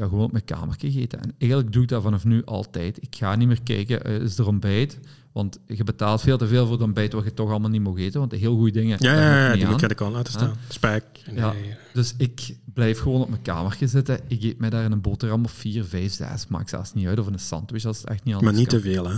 ja, 0.02 0.08
gewoon 0.08 0.26
op 0.26 0.32
mijn 0.32 0.44
kamer 0.44 0.76
gegeten. 0.80 1.22
En 1.22 1.34
eigenlijk 1.38 1.74
doe 1.74 1.84
ik 1.84 1.90
dat 1.90 2.04
vanaf 2.04 2.26
nu 2.26 2.46
altijd. 2.46 2.98
Ik 3.02 3.16
ga 3.16 3.36
niet 3.36 3.48
meer 3.48 3.64
kijken, 3.64 4.10
uh, 4.10 4.22
is 4.22 4.38
er 4.38 4.48
ontbijt? 4.48 5.00
Want 5.32 5.60
je 5.68 5.84
betaalt 5.84 6.22
veel 6.22 6.38
te 6.38 6.48
veel 6.48 6.64
voor 6.64 6.74
het 6.74 6.84
ontbijt 6.84 7.14
wat 7.14 7.24
je 7.24 7.34
toch 7.34 7.50
allemaal 7.50 7.70
niet 7.70 7.82
mag 7.82 7.98
eten. 7.98 8.20
Want 8.20 8.32
de 8.32 8.38
heel 8.38 8.56
goede 8.56 8.72
dingen... 8.72 8.98
Ja, 9.00 9.14
ja, 9.14 9.48
ja 9.48 9.54
die 9.54 9.68
moet 9.68 9.92
ik 9.92 10.02
al 10.02 10.12
laten 10.12 10.34
staan. 10.34 10.56
Spijk. 10.70 11.04
Ja, 11.36 11.54
dus 11.94 12.14
ik 12.18 12.58
blijf 12.74 13.00
gewoon 13.00 13.22
op 13.22 13.30
mijn 13.30 13.42
kamer 13.42 13.78
zitten. 13.80 14.20
Ik 14.28 14.44
eet 14.44 14.60
mij 14.60 14.70
daar 14.70 14.92
een 14.92 15.02
boterham 15.02 15.44
of 15.44 15.52
vier, 15.52 15.84
vijf, 15.84 16.14
zes. 16.14 16.48
Maakt 16.48 16.70
zelfs 16.70 16.94
niet 16.94 17.08
uit. 17.08 17.20
Of 17.20 17.28
een 17.28 17.40
sandwich 17.40 17.86
als 17.86 17.98
het 17.98 18.08
echt 18.08 18.24
niet 18.24 18.36
anders 18.36 18.52
Maar 18.52 18.62
niet 18.62 18.70
te 18.70 18.82
veel, 18.82 19.10
hè? 19.10 19.18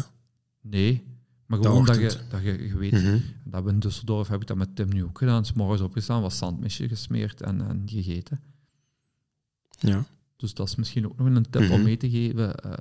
Nee. 0.62 1.04
Maar 1.46 1.60
gewoon 1.62 1.86
dat 1.86 1.96
je, 1.96 2.18
dat 2.30 2.42
je, 2.44 2.68
je 2.68 2.78
weet... 2.78 2.92
Mhm. 2.92 3.18
Dat 3.44 3.64
we 3.64 3.70
in 3.70 3.80
Düsseldorf 3.80 4.30
heb 4.30 4.42
ik 4.42 4.48
dat 4.48 4.58
met 4.58 4.76
Tim 4.76 4.90
nu 4.90 5.04
ook 5.04 5.18
gedaan. 5.18 5.46
S 5.46 5.54
morgens 5.54 5.82
opgestaan, 5.82 6.22
was 6.22 6.38
sandwichje 6.38 6.88
gesmeerd 6.88 7.42
en, 7.42 7.68
en 7.68 7.84
gegeten. 7.86 8.40
Ja. 9.80 10.06
Dus 10.44 10.54
dat 10.54 10.68
is 10.68 10.76
misschien 10.76 11.06
ook 11.06 11.18
nog 11.18 11.28
een 11.28 11.50
tip 11.50 11.62
om 11.62 11.68
mhm. 11.68 11.84
mee 11.84 11.98
te 11.98 12.10
geven. 12.10 12.56
Uh, 12.66 12.72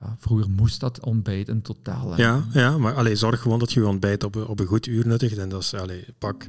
ja, 0.00 0.16
vroeger 0.18 0.50
moest 0.50 0.80
dat 0.80 1.04
ontbijt 1.04 1.48
in 1.48 1.62
totaal. 1.62 2.16
Ja, 2.16 2.44
ja, 2.52 2.78
maar 2.78 2.94
allee, 2.94 3.16
zorg 3.16 3.40
gewoon 3.40 3.58
dat 3.58 3.72
je 3.72 3.80
je 3.80 3.86
ontbijt 3.86 4.24
op, 4.24 4.36
op 4.36 4.60
een 4.60 4.66
goed 4.66 4.86
uur 4.86 5.06
nuttigt. 5.06 5.38
En 5.38 5.48
dat 5.48 5.62
is 5.62 5.74
allee, 5.74 6.04
pak 6.18 6.48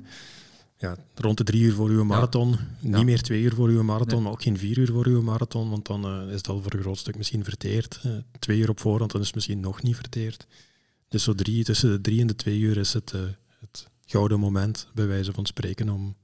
ja, 0.77 0.97
rond 1.15 1.37
de 1.37 1.43
drie 1.43 1.61
uur 1.61 1.73
voor 1.73 1.89
uw 1.89 2.03
marathon. 2.03 2.55
Niet 2.79 3.05
meer 3.05 3.21
twee 3.21 3.41
uur 3.41 3.53
voor 3.53 3.67
uw 3.67 3.83
marathon, 3.83 4.23
maar 4.23 4.31
ook 4.31 4.41
geen 4.41 4.57
vier 4.57 4.77
uur 4.77 4.91
voor 4.91 5.05
uw 5.05 5.21
marathon. 5.21 5.69
Want 5.69 5.85
dan 5.85 6.27
uh, 6.27 6.33
is 6.33 6.43
al 6.43 6.61
voor 6.61 6.73
een 6.73 6.81
groot 6.81 6.97
stuk 6.97 7.17
misschien 7.17 7.43
verteerd. 7.43 8.01
Uh, 8.05 8.11
twee 8.39 8.59
uur 8.59 8.69
op 8.69 8.79
voorhand, 8.79 9.11
dan 9.11 9.21
is 9.21 9.27
het 9.27 9.35
misschien 9.35 9.59
nog 9.59 9.81
niet 9.81 9.95
verteerd. 9.95 10.47
Dus 11.07 11.23
zo 11.23 11.33
drie, 11.33 11.63
tussen 11.63 11.89
de 11.91 12.01
drie 12.01 12.21
en 12.21 12.27
de 12.27 12.35
twee 12.35 12.59
uur 12.59 12.77
is 12.77 12.93
het, 12.93 13.13
het 13.59 13.87
gouden 14.05 14.39
moment, 14.39 14.87
bij 14.93 15.07
wijze 15.07 15.33
van 15.33 15.45
spreken, 15.45 15.89
om, 15.89 16.15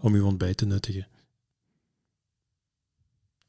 om 0.00 0.14
uw 0.14 0.26
ontbijt 0.26 0.56
te 0.56 0.66
nuttigen. 0.66 1.06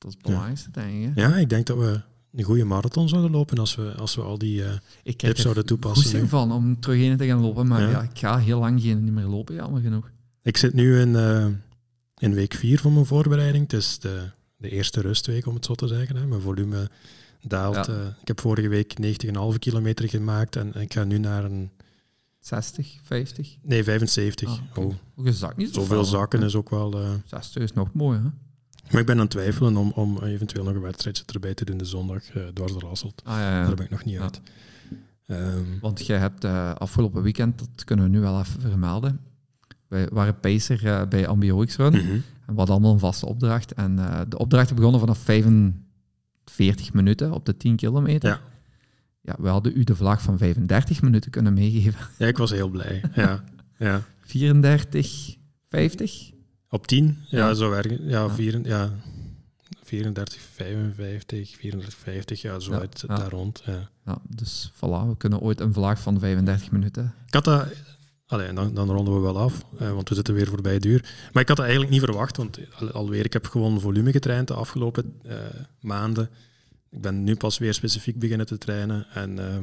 Dat 0.02 0.12
is 0.12 0.18
het 0.18 0.26
belangrijkste, 0.26 0.72
denk 0.72 1.08
ik. 1.08 1.16
Ja, 1.16 1.36
ik 1.36 1.50
denk 1.50 1.66
dat 1.66 1.78
we 1.78 2.02
een 2.34 2.44
goede 2.44 2.64
marathon 2.64 3.10
zouden 3.10 3.32
lopen 3.32 3.58
als 3.58 3.76
we, 3.76 3.94
als 3.98 4.16
we 4.16 4.22
al 4.22 4.38
die 4.38 4.62
uh, 4.62 4.72
ik 5.04 5.18
tips 5.18 5.42
zouden 5.42 5.66
toepassen. 5.66 6.22
Ik 6.22 6.30
van 6.30 6.52
om 6.52 6.80
terug 6.80 7.00
in 7.00 7.18
te 7.18 7.26
gaan 7.26 7.40
lopen, 7.40 7.68
maar 7.68 7.90
ja. 7.90 8.02
ik 8.02 8.20
ga 8.20 8.38
heel 8.38 8.60
lang 8.60 8.82
geen 8.82 9.04
niet 9.04 9.14
meer 9.14 9.26
lopen, 9.26 9.56
jammer 9.56 9.82
genoeg. 9.82 10.12
Ik 10.42 10.58
zit 10.58 10.74
nu 10.74 11.00
in, 11.00 11.10
uh, 11.10 11.46
in 12.18 12.34
week 12.34 12.54
4 12.54 12.80
van 12.80 12.94
mijn 12.94 13.06
voorbereiding. 13.06 13.64
Het 13.64 13.74
is 13.74 14.00
de, 14.00 14.30
de 14.58 14.70
eerste 14.70 15.02
rustweek, 15.02 15.46
om 15.46 15.56
het 15.56 15.66
zo 15.66 15.76
te 15.76 15.88
zeggen. 15.88 16.16
Hè. 16.16 16.26
Mijn 16.26 16.42
volume 16.42 16.90
daalt. 17.42 17.90
Uh, 17.90 17.96
ik 18.22 18.28
heb 18.28 18.40
vorige 18.40 18.68
week 18.68 18.94
90,5 19.54 19.60
kilometer 19.60 20.10
gemaakt 20.10 20.56
en 20.56 20.74
ik 20.74 20.94
ga 20.94 21.04
nu 21.04 21.18
naar 21.18 21.44
een... 21.44 21.72
60, 22.40 23.00
50? 23.04 23.58
Nee, 23.62 23.84
75. 23.84 24.50
Ah, 24.50 24.60
okay. 24.70 24.98
oh. 25.16 25.28
zak 25.32 25.58
niet 25.58 25.74
zo 25.74 25.74
Zoveel 25.74 26.04
zakken 26.06 26.44
is 26.44 26.56
ook 26.56 26.70
wel... 26.70 27.20
60 27.26 27.64
is 27.64 27.74
nog 27.74 27.94
mooi, 27.94 28.20
hè? 28.20 28.30
Maar 28.92 29.02
ik 29.02 29.06
ben 29.06 29.16
aan 29.16 29.22
het 29.22 29.30
twijfelen 29.30 29.78
om, 29.78 29.92
om 29.96 30.24
eventueel 30.24 30.64
nog 30.64 30.74
een 30.74 30.82
wedstrijdje 30.82 31.24
erbij 31.34 31.54
te 31.54 31.66
doen 31.66 31.78
de 31.78 31.86
zondag 31.86 32.36
uh, 32.36 32.48
dwars 32.48 32.74
de 32.74 32.80
Rasselt. 32.80 33.22
Ah, 33.26 33.38
ja, 33.38 33.60
ja. 33.60 33.66
Daar 33.66 33.76
ben 33.76 33.86
ik 33.86 33.92
nog 33.92 34.06
niet 34.06 34.20
uit. 34.20 34.42
Um, 35.28 35.78
Want 35.82 36.06
jij 36.06 36.18
hebt 36.18 36.46
uh, 36.46 36.74
afgelopen 36.74 37.24
weekend, 37.24 37.60
dat 37.60 37.84
kunnen 37.84 38.06
we 38.06 38.12
nu 38.12 38.20
wel 38.20 38.40
even 38.40 38.62
vermelden, 38.62 39.20
wij 39.88 40.08
waren 40.12 40.40
pacer 40.40 40.86
uh, 40.86 41.08
bij 41.08 41.28
Ambiorix 41.28 41.76
Run. 41.76 41.94
Mm 41.94 42.00
-hmm. 42.00 42.24
En 42.46 42.54
we 42.54 42.56
hadden 42.56 42.76
allemaal 42.76 42.94
een 42.94 43.00
vaste 43.00 43.26
opdracht. 43.26 43.74
En 43.74 43.96
de 44.30 44.38
opdracht 44.38 44.76
begonnen 44.76 45.00
vanaf 45.00 45.18
45 45.18 46.94
minuten 46.94 47.32
op 47.32 47.46
de 47.46 47.58
10 47.58 47.76
kilometer. 47.76 48.30
Ja. 48.30 48.40
Ja, 49.22 49.36
we 49.40 49.48
hadden 49.48 49.78
u 49.78 49.84
de 49.84 49.96
vlag 49.96 50.22
van 50.22 50.38
35 50.38 51.02
minuten 51.02 51.32
kunnen 51.32 51.54
meegeven. 51.54 52.00
Ja, 52.18 52.28
ik 52.28 52.38
was 52.38 52.52
heel 52.52 52.70
blij. 52.70 53.02
Ja. 53.14 53.44
ja. 53.78 54.02
34, 54.20 55.36
50? 55.70 56.32
Op 56.74 56.88
10? 56.88 57.18
Ja, 57.28 57.54
zo 57.54 57.70
werken. 57.70 58.08
Ja. 58.08 58.30
Vier, 58.30 58.68
ja. 58.68 58.92
34, 59.84 60.42
55, 60.42 61.56
34, 61.56 62.00
50, 62.00 62.42
ja, 62.42 62.60
zo 62.60 62.72
uit 62.72 63.08
daar 63.08 63.30
rond. 63.30 63.64
Ja. 63.66 63.90
ja, 64.06 64.22
dus 64.30 64.72
voilà, 64.76 65.08
we 65.08 65.18
kunnen 65.18 65.40
ooit 65.40 65.60
een 65.60 65.74
vlaag 65.74 66.00
van 66.00 66.20
35 66.20 66.72
minuten. 66.72 67.14
Ik 67.28 67.34
had 67.34 67.44
dat... 67.44 67.68
Allee, 68.28 68.54
dan, 68.54 68.74
dan 68.74 68.90
ronden 68.90 69.14
we 69.14 69.20
wel 69.20 69.38
af, 69.38 69.66
eh, 69.80 69.94
want 69.94 70.10
we 70.10 70.16
zitten 70.16 70.34
weer 70.34 70.48
voorbij 70.48 70.80
duur. 70.80 71.02
Maar 71.34 71.42
ik 71.42 71.48
had 71.48 71.58
dat 71.58 71.66
eigenlijk 71.66 71.92
niet 71.94 72.04
verwacht, 72.04 72.38
want 72.38 72.60
al, 72.80 72.92
alweer, 72.92 73.26
ik 73.26 73.34
heb 73.34 73.48
gewoon 73.48 73.80
volume 73.80 74.12
getraind 74.12 74.48
de 74.48 74.54
afgelopen 74.54 75.20
uh, 75.26 75.34
maanden. 75.80 76.30
Ik 76.90 77.02
ben 77.02 77.24
nu 77.24 77.36
pas 77.36 77.58
weer 77.58 77.74
specifiek 77.74 78.20
beginnen 78.20 78.46
te 78.46 78.58
trainen. 78.58 79.06
En 79.14 79.38
uh, 79.38 79.58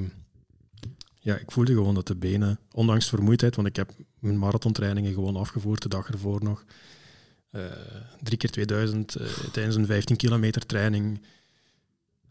ja, 1.18 1.36
ik 1.36 1.50
voelde 1.50 1.72
gewoon 1.72 1.94
dat 1.94 2.06
de 2.06 2.16
benen, 2.16 2.58
ondanks 2.72 3.08
vermoeidheid, 3.08 3.56
want 3.56 3.68
ik 3.68 3.76
heb 3.76 3.90
mijn 4.18 4.38
marathontrainingen 4.38 5.12
gewoon 5.12 5.36
afgevoerd 5.36 5.82
de 5.82 5.88
dag 5.88 6.10
ervoor 6.10 6.42
nog. 6.42 6.64
Uh, 7.52 7.62
drie 8.22 8.38
keer 8.38 8.50
2000 8.50 9.20
uh, 9.20 9.26
tijdens 9.52 9.76
een 9.76 9.86
15 9.86 10.16
kilometer 10.16 10.66
training. 10.66 11.20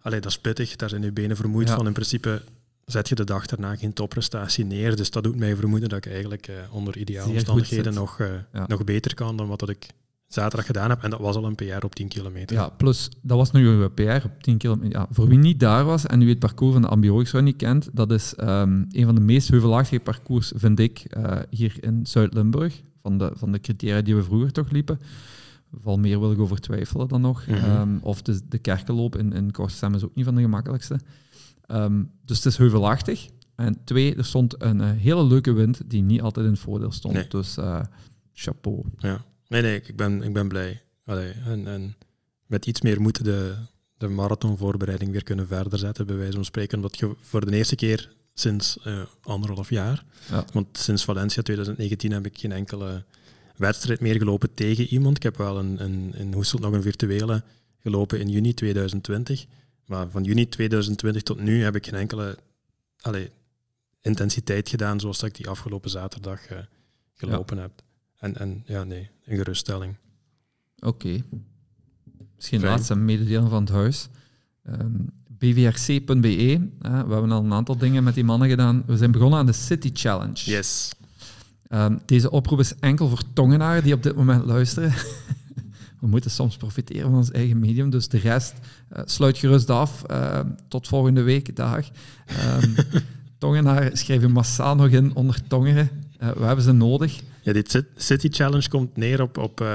Allee, 0.01 0.20
dat 0.20 0.32
is 0.32 0.39
pittig, 0.39 0.76
daar 0.76 0.89
zijn 0.89 1.01
je 1.01 1.11
benen 1.11 1.36
vermoeid 1.36 1.70
van. 1.70 1.88
In 1.88 1.93
principe 1.93 2.41
zet 2.86 3.09
je 3.09 3.15
de 3.15 3.24
dag 3.24 3.45
daarna 3.45 3.76
geen 3.76 3.93
topprestatie 3.93 4.65
neer. 4.65 4.95
Dus 4.95 5.11
dat 5.11 5.24
doet 5.24 5.36
mij 5.36 5.55
vermoeden 5.55 5.89
dat 5.89 6.05
ik 6.05 6.11
eigenlijk 6.11 6.47
uh, 6.47 6.55
onder 6.72 6.97
ideale 6.97 7.32
omstandigheden 7.32 7.93
nog, 7.93 8.18
ja. 8.53 8.68
nog 8.68 8.84
beter 8.84 9.13
kan 9.13 9.38
dan 9.38 9.47
wat 9.47 9.59
dat 9.59 9.70
ik 9.70 9.88
zaterdag 10.28 10.65
gedaan 10.65 10.89
heb. 10.89 11.03
En 11.03 11.09
dat 11.09 11.20
was 11.20 11.36
al 11.36 11.45
een 11.45 11.55
PR 11.55 11.86
op 11.86 11.95
10 11.95 12.07
kilometer. 12.07 12.55
Ja, 12.55 12.70
plus 12.70 13.09
dat 13.22 13.38
was 13.38 13.51
nu 13.51 13.68
een 13.68 13.93
PR 13.93 14.26
op 14.26 14.41
10 14.41 14.57
kilometer. 14.57 14.99
Ja, 14.99 15.07
voor 15.11 15.28
wie 15.28 15.38
niet 15.38 15.59
daar 15.59 15.86
was 15.86 16.05
en 16.05 16.22
u 16.22 16.30
het 16.30 16.39
parcours 16.39 16.74
van 16.74 16.82
de 16.82 16.88
Ambiorix 16.88 17.32
niet 17.34 17.55
kent, 17.55 17.89
dat 17.93 18.11
is 18.11 18.34
um, 18.39 18.86
een 18.91 19.05
van 19.05 19.15
de 19.15 19.22
meest 19.22 19.49
heuvelachtige 19.49 20.01
parcours, 20.01 20.51
vind 20.55 20.80
ik, 20.80 21.05
uh, 21.18 21.39
hier 21.49 21.76
in 21.80 22.05
Zuid-Limburg. 22.05 22.82
Van 23.08 23.18
de, 23.18 23.32
van 23.34 23.51
de 23.51 23.60
criteria 23.60 24.01
die 24.01 24.16
we 24.16 24.24
vroeger 24.24 24.51
toch 24.51 24.72
liepen. 24.72 24.99
Val 25.82 25.97
meer 25.97 26.20
wil 26.20 26.32
ik 26.32 26.39
over 26.39 26.60
twijfelen 26.60 27.08
dan 27.08 27.22
nog. 27.22 27.47
Mm 27.47 27.55
-hmm. 27.55 27.80
um, 27.80 27.99
of 28.01 28.22
de, 28.22 28.39
de 28.49 28.58
kerkenloop 28.58 29.16
in, 29.16 29.34
in 29.34 29.51
Korstem 29.51 29.93
is 29.93 30.03
ook 30.03 30.16
niet 30.16 30.26
van 30.26 30.36
de 30.36 30.41
gemakkelijkste. 30.41 30.99
Um, 31.68 32.12
dus 32.26 32.38
het 32.38 32.45
is 32.45 32.58
heuvelachtig. 32.58 33.30
En 33.55 33.84
twee, 33.84 34.16
er 34.16 34.26
stond 34.26 34.62
een 34.62 34.80
uh, 34.80 34.91
hele 34.91 35.24
leuke 35.24 35.51
wind 35.51 35.82
die 35.86 36.01
niet 36.01 36.22
altijd 36.22 36.45
in 36.45 36.51
het 36.51 36.62
voordeel 36.62 36.91
stond. 36.91 37.14
Nee. 37.14 37.28
Dus 37.28 37.58
uh, 37.58 37.82
chapeau. 38.34 38.84
Ja. 38.97 39.26
Nee, 39.47 39.62
nee, 39.62 39.76
ik 39.76 39.95
ben, 39.95 40.22
ik 40.24 40.34
ben 40.34 40.47
blij. 40.47 40.82
Allee, 41.05 41.32
en, 41.32 41.68
en 41.68 41.95
met 42.45 42.66
iets 42.66 42.82
meer 42.82 43.01
moeten 43.01 43.24
de, 43.24 43.55
de 43.97 44.08
marathonvoorbereiding 44.08 45.12
weer 45.12 45.24
kunnen 45.24 45.47
verder 45.47 45.80
zetten, 45.80 46.08
bij 46.08 46.18
wijze 46.18 46.34
van 46.34 46.45
spreken. 46.45 46.78
Omdat 46.78 46.97
je 46.97 47.16
voor 47.20 47.45
de 47.45 47.55
eerste 47.55 47.76
keer 47.76 48.16
sinds 48.39 48.77
uh, 48.88 49.01
anderhalf 49.21 49.69
jaar, 49.69 50.05
ja. 50.29 50.45
want 50.53 50.77
sinds 50.77 51.03
Valencia 51.03 51.41
2019 51.41 52.11
heb 52.11 52.25
ik 52.25 52.38
geen 52.38 52.51
enkele 52.51 53.03
wedstrijd 53.55 53.99
meer 53.99 54.15
gelopen 54.15 54.53
tegen 54.53 54.88
iemand. 54.88 55.15
Ik 55.15 55.23
heb 55.23 55.38
wel 55.38 55.57
een, 55.57 55.83
een, 55.83 56.13
in 56.15 56.33
Hoesselt 56.33 56.61
nog 56.61 56.73
een 56.73 56.81
virtuele 56.81 57.43
gelopen 57.79 58.19
in 58.19 58.29
juni 58.29 58.53
2020. 58.53 59.45
Maar 59.85 60.09
van 60.09 60.23
juni 60.23 60.49
2020 60.49 61.23
tot 61.23 61.39
nu 61.39 61.63
heb 61.63 61.75
ik 61.75 61.85
geen 61.85 61.99
enkele 61.99 62.38
allee, 62.99 63.31
intensiteit 64.01 64.69
gedaan 64.69 64.99
zoals 64.99 65.19
dat 65.19 65.29
ik 65.29 65.35
die 65.35 65.49
afgelopen 65.49 65.89
zaterdag 65.89 66.51
uh, 66.51 66.57
gelopen 67.13 67.55
ja. 67.55 67.61
heb. 67.61 67.71
En, 68.17 68.38
en 68.38 68.63
ja, 68.65 68.83
nee, 68.83 69.09
een 69.25 69.38
geruststelling. 69.38 69.95
Oké. 70.75 70.88
Okay. 70.88 71.23
Misschien 72.35 72.59
Fijn. 72.59 72.71
laatste 72.71 72.95
mededeling 72.95 73.49
van 73.49 73.63
het 73.63 73.71
huis. 73.71 74.07
Um, 74.63 75.09
bvrc.be. 75.38 76.69
We 76.81 76.88
hebben 76.88 77.31
al 77.31 77.43
een 77.43 77.53
aantal 77.53 77.77
dingen 77.77 78.03
met 78.03 78.13
die 78.13 78.23
mannen 78.23 78.49
gedaan. 78.49 78.83
We 78.85 78.97
zijn 78.97 79.11
begonnen 79.11 79.39
aan 79.39 79.45
de 79.45 79.53
City 79.53 79.89
Challenge. 79.93 80.51
Yes. 80.51 80.91
Um, 81.69 81.99
deze 82.05 82.31
oproep 82.31 82.59
is 82.59 82.75
enkel 82.79 83.09
voor 83.09 83.21
tongenaren 83.33 83.83
die 83.83 83.93
op 83.93 84.03
dit 84.03 84.15
moment 84.15 84.45
luisteren. 84.45 84.93
we 86.01 86.07
moeten 86.07 86.31
soms 86.31 86.57
profiteren 86.57 87.09
van 87.09 87.15
ons 87.15 87.31
eigen 87.31 87.59
medium. 87.59 87.89
Dus 87.89 88.07
de 88.07 88.17
rest 88.17 88.53
uh, 88.93 89.01
sluit 89.05 89.38
gerust 89.38 89.69
af. 89.69 90.03
Uh, 90.11 90.39
tot 90.67 90.88
volgende 90.88 91.21
week, 91.21 91.55
dag. 91.55 91.85
Um, 92.63 92.75
tongenaren 93.38 93.97
schrijven 93.97 94.31
massaal 94.31 94.75
nog 94.75 94.88
in 94.88 95.15
onder 95.15 95.47
tongeren. 95.47 95.89
Uh, 96.23 96.31
we 96.31 96.43
hebben 96.43 96.63
ze 96.63 96.71
nodig. 96.71 97.19
Ja, 97.41 97.53
dit 97.53 97.83
City 97.95 98.29
Challenge 98.29 98.69
komt 98.69 98.97
neer 98.97 99.21
op, 99.21 99.38
op 99.38 99.65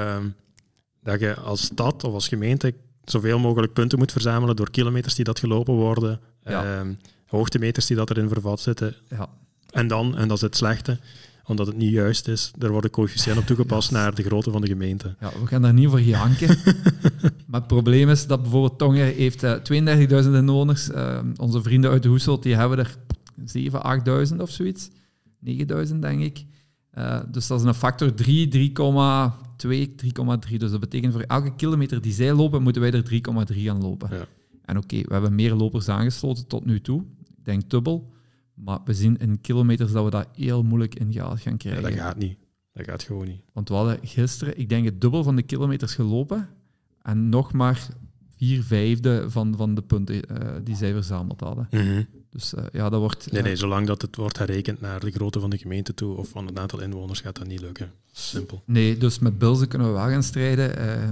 dat 1.03 1.19
je 1.19 1.35
als 1.35 1.63
stad 1.63 2.03
of 2.03 2.13
als 2.13 2.27
gemeente 2.27 2.73
zoveel 3.05 3.39
mogelijk 3.39 3.73
punten 3.73 3.97
moet 3.97 4.11
verzamelen 4.11 4.55
door 4.55 4.71
kilometers 4.71 5.15
die 5.15 5.25
dat 5.25 5.39
gelopen 5.39 5.73
worden, 5.73 6.19
ja. 6.43 6.83
uh, 6.83 6.89
hoogtemeters 7.25 7.85
die 7.85 7.95
dat 7.97 8.09
erin 8.09 8.27
vervat 8.27 8.59
zitten. 8.59 8.95
Ja. 9.09 9.29
En 9.69 9.87
dan, 9.87 10.17
en 10.17 10.27
dat 10.27 10.37
is 10.37 10.43
het 10.43 10.55
slechte, 10.55 10.99
omdat 11.45 11.67
het 11.67 11.77
niet 11.77 11.91
juist 11.91 12.27
is, 12.27 12.51
er 12.59 12.71
worden 12.71 12.91
coëfficiënten 12.91 13.41
op 13.41 13.47
toegepast 13.47 13.91
naar 13.91 14.15
de 14.15 14.23
grootte 14.23 14.51
van 14.51 14.61
de 14.61 14.67
gemeente. 14.67 15.15
Ja, 15.19 15.31
we 15.41 15.47
gaan 15.47 15.61
daar 15.61 15.73
niet 15.73 15.89
voor 15.89 16.01
janken. 16.01 16.57
maar 17.47 17.59
het 17.59 17.67
probleem 17.67 18.09
is 18.09 18.27
dat 18.27 18.41
bijvoorbeeld 18.41 18.77
Tonger 18.77 19.05
heeft 19.05 19.43
uh, 19.43 19.53
32.000 20.23 20.29
inwoners. 20.31 20.89
Uh, 20.89 21.19
onze 21.37 21.61
vrienden 21.61 21.91
uit 21.91 22.05
Hoeselt 22.05 22.43
die 22.43 22.55
hebben 22.55 22.77
er 22.77 22.95
7.000, 24.27 24.31
8.000 24.31 24.37
of 24.37 24.49
zoiets. 24.49 24.89
9.000 25.45 25.95
denk 25.99 26.21
ik. 26.21 26.45
Uh, 26.97 27.19
dus 27.31 27.47
dat 27.47 27.59
is 27.59 27.65
een 27.65 27.73
factor 27.73 28.13
3, 28.13 28.47
3,2, 29.57 29.69
3,3. 30.49 30.57
Dus 30.57 30.71
dat 30.71 30.79
betekent 30.79 31.13
voor 31.13 31.21
elke 31.21 31.55
kilometer 31.55 32.01
die 32.01 32.13
zij 32.13 32.33
lopen, 32.33 32.61
moeten 32.61 32.81
wij 32.81 32.91
er 32.91 33.11
3,3 33.53 33.59
gaan 33.61 33.81
lopen. 33.81 34.09
Ja. 34.11 34.25
En 34.65 34.77
oké, 34.77 34.85
okay, 34.85 35.05
we 35.07 35.13
hebben 35.13 35.35
meer 35.35 35.53
lopers 35.53 35.89
aangesloten 35.89 36.47
tot 36.47 36.65
nu 36.65 36.81
toe. 36.81 37.03
Ik 37.37 37.45
denk 37.45 37.69
dubbel. 37.69 38.11
Maar 38.53 38.79
we 38.85 38.93
zien 38.93 39.17
in 39.17 39.41
kilometers 39.41 39.91
dat 39.91 40.03
we 40.03 40.09
dat 40.09 40.27
heel 40.35 40.63
moeilijk 40.63 40.95
in 40.95 41.13
gaan 41.13 41.57
krijgen. 41.57 41.81
Ja, 41.81 41.89
dat 41.89 41.99
gaat 41.99 42.17
niet. 42.17 42.37
Dat 42.73 42.85
gaat 42.85 43.03
gewoon 43.03 43.27
niet. 43.27 43.41
Want 43.53 43.69
we 43.69 43.75
hadden 43.75 43.99
gisteren, 44.01 44.59
ik 44.59 44.69
denk 44.69 44.85
het 44.85 45.01
dubbel 45.01 45.23
van 45.23 45.35
de 45.35 45.43
kilometers 45.43 45.95
gelopen. 45.95 46.49
En 47.01 47.29
nog 47.29 47.53
maar 47.53 47.87
vier 48.35 48.63
vijfde 48.63 49.29
van, 49.29 49.55
van 49.55 49.75
de 49.75 49.81
punten 49.81 50.15
uh, 50.15 50.55
die 50.63 50.75
zij 50.75 50.93
verzameld 50.93 51.39
hadden. 51.39 51.67
Mm 51.71 51.79
-hmm. 51.79 52.07
Dus 52.33 52.53
uh, 52.53 52.63
ja, 52.71 52.89
dat 52.89 52.99
wordt... 52.99 53.31
Nee, 53.31 53.41
nee, 53.41 53.55
zolang 53.55 53.87
dat 53.87 54.01
het 54.01 54.15
wordt 54.15 54.37
herrekend 54.37 54.81
naar 54.81 54.99
de 54.99 55.11
grootte 55.11 55.39
van 55.39 55.49
de 55.49 55.57
gemeente 55.57 55.93
toe 55.93 56.15
of 56.15 56.29
van 56.29 56.45
het 56.45 56.59
aantal 56.59 56.81
inwoners, 56.81 57.21
gaat 57.21 57.37
dat 57.37 57.47
niet 57.47 57.61
lukken. 57.61 57.91
Simpel. 58.11 58.63
Nee, 58.65 58.97
dus 58.97 59.19
met 59.19 59.37
Bilzen 59.37 59.67
kunnen 59.67 59.87
we 59.87 59.93
wel 59.93 60.07
gaan 60.07 60.23
strijden. 60.23 60.79
Uh, 60.79 61.09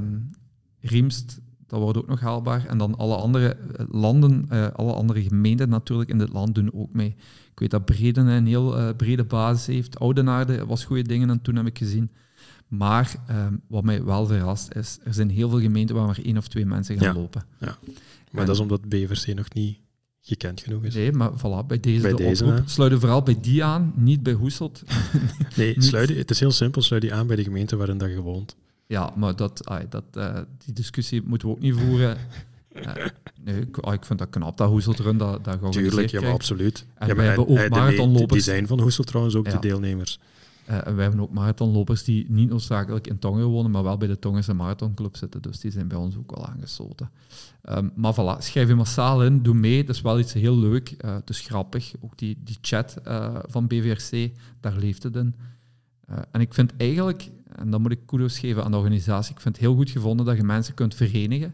Riemst, 0.80 1.39
dat 1.68 1.80
wordt 1.80 1.98
ook 1.98 2.07
nog 2.07 2.19
haalbaar. 2.19 2.65
En 2.65 2.77
dan 2.77 2.98
alle 2.98 3.15
andere 3.15 3.57
landen, 3.89 4.48
uh, 4.52 4.68
alle 4.68 4.93
andere 4.93 5.23
gemeenten 5.23 5.69
natuurlijk 5.69 6.10
in 6.10 6.18
dit 6.18 6.34
land 6.34 6.56
doen 6.56 6.73
ook 6.73 6.93
mee. 6.93 7.15
Ik 7.52 7.60
weet 7.60 7.72
dat 7.72 7.85
Breden 7.85 8.27
een 8.27 8.48
heel 8.48 8.95
brede 8.95 9.23
basis 9.23 9.76
heeft. 9.76 9.99
Oudenaarde 9.99 10.65
was 10.65 10.85
goede 10.85 11.03
dingen 11.03 11.30
en 11.30 11.41
toen 11.41 11.56
heb 11.56 11.65
ik 11.65 11.77
gezien. 11.77 12.11
Maar 12.68 13.15
um, 13.30 13.61
wat 13.68 13.84
mij 13.84 14.03
wel 14.03 14.26
verrast 14.26 14.76
is, 14.76 14.99
er 15.03 15.14
zijn 15.14 15.30
heel 15.30 15.49
veel 15.49 15.60
gemeenten 15.60 15.95
waar 15.95 16.06
maar 16.06 16.19
één 16.23 16.38
of 16.38 16.48
twee 16.48 16.65
mensen 16.65 16.98
gaan 16.98 17.14
ja. 17.14 17.19
lopen. 17.19 17.45
Ja. 17.60 17.77
Maar 18.31 18.41
en, 18.41 18.45
dat 18.45 18.56
is 18.56 18.61
omdat 18.61 18.89
BVC 18.89 19.35
nog 19.35 19.53
niet 19.53 19.77
gekend 20.22 20.61
genoeg 20.61 20.84
is. 20.84 20.93
Nee, 20.93 21.11
maar 21.11 21.31
voilà, 21.38 21.68
bij 21.68 21.80
deze, 21.80 22.02
bij 22.02 22.11
de 22.11 22.18
deze 22.18 22.45
oproep, 22.45 22.69
sluit 22.69 22.99
vooral 22.99 23.23
bij 23.23 23.38
die 23.41 23.64
aan, 23.64 23.93
niet 23.95 24.23
bij 24.23 24.34
Hoeselt. 24.34 24.84
nee, 25.57 25.76
sluit, 25.77 26.10
het 26.10 26.31
is 26.31 26.39
heel 26.39 26.52
simpel, 26.52 26.81
sluit 26.81 27.02
die 27.02 27.14
aan 27.14 27.27
bij 27.27 27.35
de 27.35 27.43
gemeente 27.43 27.76
waarin 27.76 27.98
dat 27.98 28.10
je 28.10 28.22
woont. 28.22 28.56
Ja, 28.88 29.14
maar 29.15 29.35
dat, 29.35 29.64
dat, 29.89 30.03
uh, 30.14 30.38
die 30.65 30.73
discussie 30.73 31.22
moeten 31.26 31.48
we 31.48 31.53
ook 31.53 31.61
niet 31.61 31.76
voeren. 31.76 32.18
Uh, 32.76 32.93
nee, 33.41 33.61
ik, 33.61 33.77
ah, 33.77 33.93
ik 33.93 34.06
vind 34.06 34.19
dat 34.19 34.30
knap 34.30 34.57
dat 34.57 34.69
Hoeseltrun 34.69 35.18
dat, 35.18 35.43
dat 35.43 35.72
Tuurlijk, 35.72 36.10
ja, 36.10 36.22
maar 36.22 36.31
absoluut. 36.31 36.85
En 36.93 37.07
ja, 37.07 37.15
wij 37.15 37.26
hebben 37.26 37.48
ook 37.48 37.69
marathonlopers. 37.69 38.31
Die 38.31 38.41
zijn 38.41 38.68
van 38.68 38.80
Hoesel 38.80 39.03
trouwens 39.03 39.35
ook 39.35 39.45
ja. 39.45 39.52
de 39.52 39.60
deelnemers. 39.60 40.19
Uh, 40.70 40.88
en 40.88 40.96
wij 40.96 41.04
hebben 41.04 41.22
ook 41.22 41.32
marathonlopers 41.32 42.04
die 42.04 42.26
niet 42.30 42.50
noodzakelijk 42.50 43.08
in 43.08 43.20
Tongen 43.20 43.46
wonen, 43.46 43.72
maar 43.72 43.84
wel 43.84 43.98
bij 43.98 44.08
de 44.08 44.20
Tongense 44.20 44.54
Marathonclub 44.54 45.16
zitten. 45.16 45.42
Dus 45.42 45.60
die 45.60 45.72
zijn 45.72 45.88
bij 45.88 45.98
ons 45.98 46.18
ook 46.18 46.36
wel 46.36 46.46
aangesloten. 46.46 47.10
Um, 47.70 47.92
maar 47.96 48.14
voilà, 48.14 48.38
schrijf 48.38 48.68
je 48.68 48.76
massaal 48.76 49.24
in, 49.24 49.44
doe 49.44 49.54
mee. 49.54 49.84
Dat 49.84 49.96
is 49.96 50.02
wel 50.02 50.20
iets 50.20 50.34
heel 50.34 50.58
leuk. 50.58 50.96
Uh, 51.06 51.16
het 51.16 51.30
is 51.30 51.40
grappig. 51.40 51.94
Ook 52.00 52.18
die, 52.18 52.38
die 52.44 52.58
chat 52.62 52.98
uh, 53.08 53.36
van 53.44 53.68
BVRC, 53.68 54.32
daar 54.60 54.76
leeft 54.78 55.04
het 55.04 55.16
in. 55.16 55.36
en 56.32 56.42
ik 56.42 56.54
vind 56.54 56.74
eigenlijk, 56.78 57.30
en 57.56 57.70
dan 57.70 57.82
moet 57.82 57.92
ik 57.92 58.06
kudos 58.06 58.40
geven 58.40 58.64
aan 58.64 58.72
de 58.72 58.78
organisatie, 58.78 59.34
ik 59.34 59.42
vind 59.42 59.56
het 59.56 59.66
heel 59.66 59.76
goed 59.76 59.90
gevonden 59.90 60.26
dat 60.26 60.38
je 60.38 60.44
mensen 60.44 60.74
kunt 60.74 60.96
verenigen. 60.96 61.54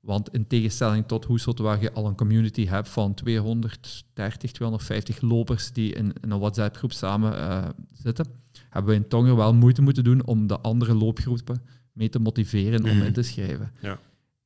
Want 0.00 0.32
in 0.32 0.46
tegenstelling 0.46 1.06
tot 1.06 1.24
Hoeselt, 1.24 1.58
waar 1.58 1.82
je 1.82 1.92
al 1.92 2.06
een 2.06 2.16
community 2.16 2.66
hebt 2.66 2.88
van 2.88 3.14
230, 3.14 4.52
250 4.52 5.20
lopers 5.20 5.72
die 5.72 5.92
in, 5.92 6.12
in 6.22 6.30
een 6.30 6.38
WhatsApp-groep 6.38 6.92
samen 6.92 7.32
uh, 7.32 7.64
zitten, 7.92 8.26
hebben 8.68 8.90
we 8.90 9.00
in 9.00 9.08
Tongen 9.08 9.36
wel 9.36 9.54
moeite 9.54 9.82
moeten 9.82 10.04
doen 10.04 10.26
om 10.26 10.46
de 10.46 10.60
andere 10.60 10.94
loopgroepen 10.94 11.62
mee 11.92 12.08
te 12.08 12.18
motiveren 12.18 12.84
om 12.84 12.96
mhm. 12.96 13.06
in 13.06 13.12
te 13.12 13.22
schrijven. 13.22 13.72
Ja. 13.80 13.98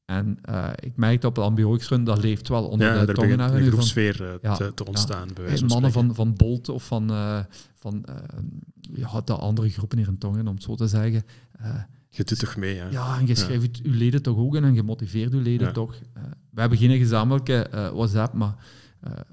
En 0.05 0.39
uh, 0.51 0.71
ik 0.81 0.97
merkte 0.97 1.27
op 1.27 1.35
de 1.35 1.41
Ambiorix 1.41 1.89
Run, 1.89 2.05
dat 2.05 2.23
leeft 2.23 2.49
wel 2.49 2.69
onder 2.69 2.95
ja, 2.95 3.05
de 3.05 3.13
Tongenaren. 3.13 3.63
een 3.63 3.71
groepsfeer 3.71 4.21
uh, 4.21 4.33
ja, 4.43 4.57
te, 4.57 4.75
te, 4.75 4.85
ontstaan. 4.85 5.29
Ja. 5.29 5.43
Bij 5.43 5.63
mannen 5.67 5.93
van, 5.93 6.15
van 6.15 6.35
Bolt 6.35 6.69
of 6.69 6.87
van, 6.87 7.09
van 7.75 8.05
ja, 8.81 9.21
de 9.21 9.35
andere 9.35 9.69
groepen 9.69 9.99
hier 9.99 10.09
in 10.09 10.19
Tongen, 10.19 10.49
om 10.49 10.55
het 10.55 10.63
zo 10.63 10.75
te 10.75 10.87
zeggen 10.87 11.25
je 12.17 12.25
doet 12.25 12.39
toch 12.39 12.57
mee, 12.57 12.77
hè? 12.77 12.89
Ja, 12.89 13.19
en 13.19 13.27
je 13.27 13.35
schrijft 13.35 13.79
je 13.79 13.89
leden 13.89 14.23
toch 14.23 14.37
ook 14.37 14.55
in 14.55 14.65
en 14.65 14.75
je 14.75 14.83
motiveert 14.83 15.33
je 15.33 15.39
leden 15.39 15.73
toch. 15.73 15.95
Uh, 15.95 16.23
we 16.51 16.61
hebben 16.61 16.79
geen 16.79 16.99
gezamenlijke 16.99 17.71
uh, 17.75 17.89
WhatsApp, 17.91 18.35
maar 18.35 18.55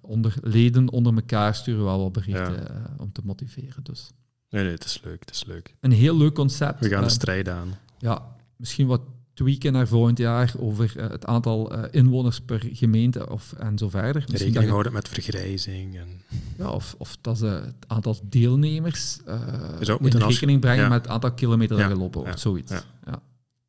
onder 0.02 0.34
leden 0.42 0.90
onder 0.90 1.14
elkaar 1.14 1.56
sturen 1.56 1.80
we 1.80 1.86
wel 1.86 2.00
wat 2.00 2.12
berichten 2.12 2.96
om 2.98 3.12
te 3.12 3.22
motiveren. 3.24 3.84
Dus. 3.84 4.12
Nee, 4.50 4.64
nee, 4.64 4.72
het 4.74 4.86
is 4.86 5.02
leuk, 5.04 5.20
het 5.20 5.32
is 5.32 5.46
leuk. 5.46 5.76
Een 5.80 5.92
heel 5.92 6.18
leuk 6.18 6.34
concept. 6.34 6.80
We 6.80 6.90
gaan 6.90 7.04
de 7.04 7.10
strijd 7.10 7.50
aan. 7.50 7.78
Ja, 7.98 8.36
misschien 8.56 8.88
wat 8.88 9.02
tweaken 9.34 9.74
naar 9.74 9.88
volgend 9.88 10.18
jaar 10.18 10.54
over 10.60 10.94
uh, 10.98 11.10
het 11.10 11.26
aantal 11.26 11.78
uh, 11.78 11.84
inwoners 11.92 12.42
per 12.42 12.64
gemeente 12.72 13.30
of, 13.30 13.54
en 13.54 13.78
zo 13.78 13.90
verder. 13.90 14.24
Misschien 14.28 14.46
Rekening 14.46 14.70
houden 14.70 14.94
met 14.94 15.10
vergrijzing. 15.10 15.98
En... 15.98 16.22
Ja, 16.58 16.70
of, 16.70 16.96
of 16.98 17.18
dat 17.22 17.38
ze 17.38 17.46
het 17.46 17.86
aantal 17.88 18.16
deelnemers 18.24 19.20
uh, 19.28 19.98
in 20.00 20.18
rekening 20.18 20.60
brengen 20.60 20.90
met 20.90 21.02
het 21.02 21.12
aantal 21.12 21.34
kilometer 21.34 21.78
ja. 21.78 21.88
gelopen 21.88 22.22
of 22.22 22.40
zoiets. 22.40 22.72
Ja. 23.06 23.22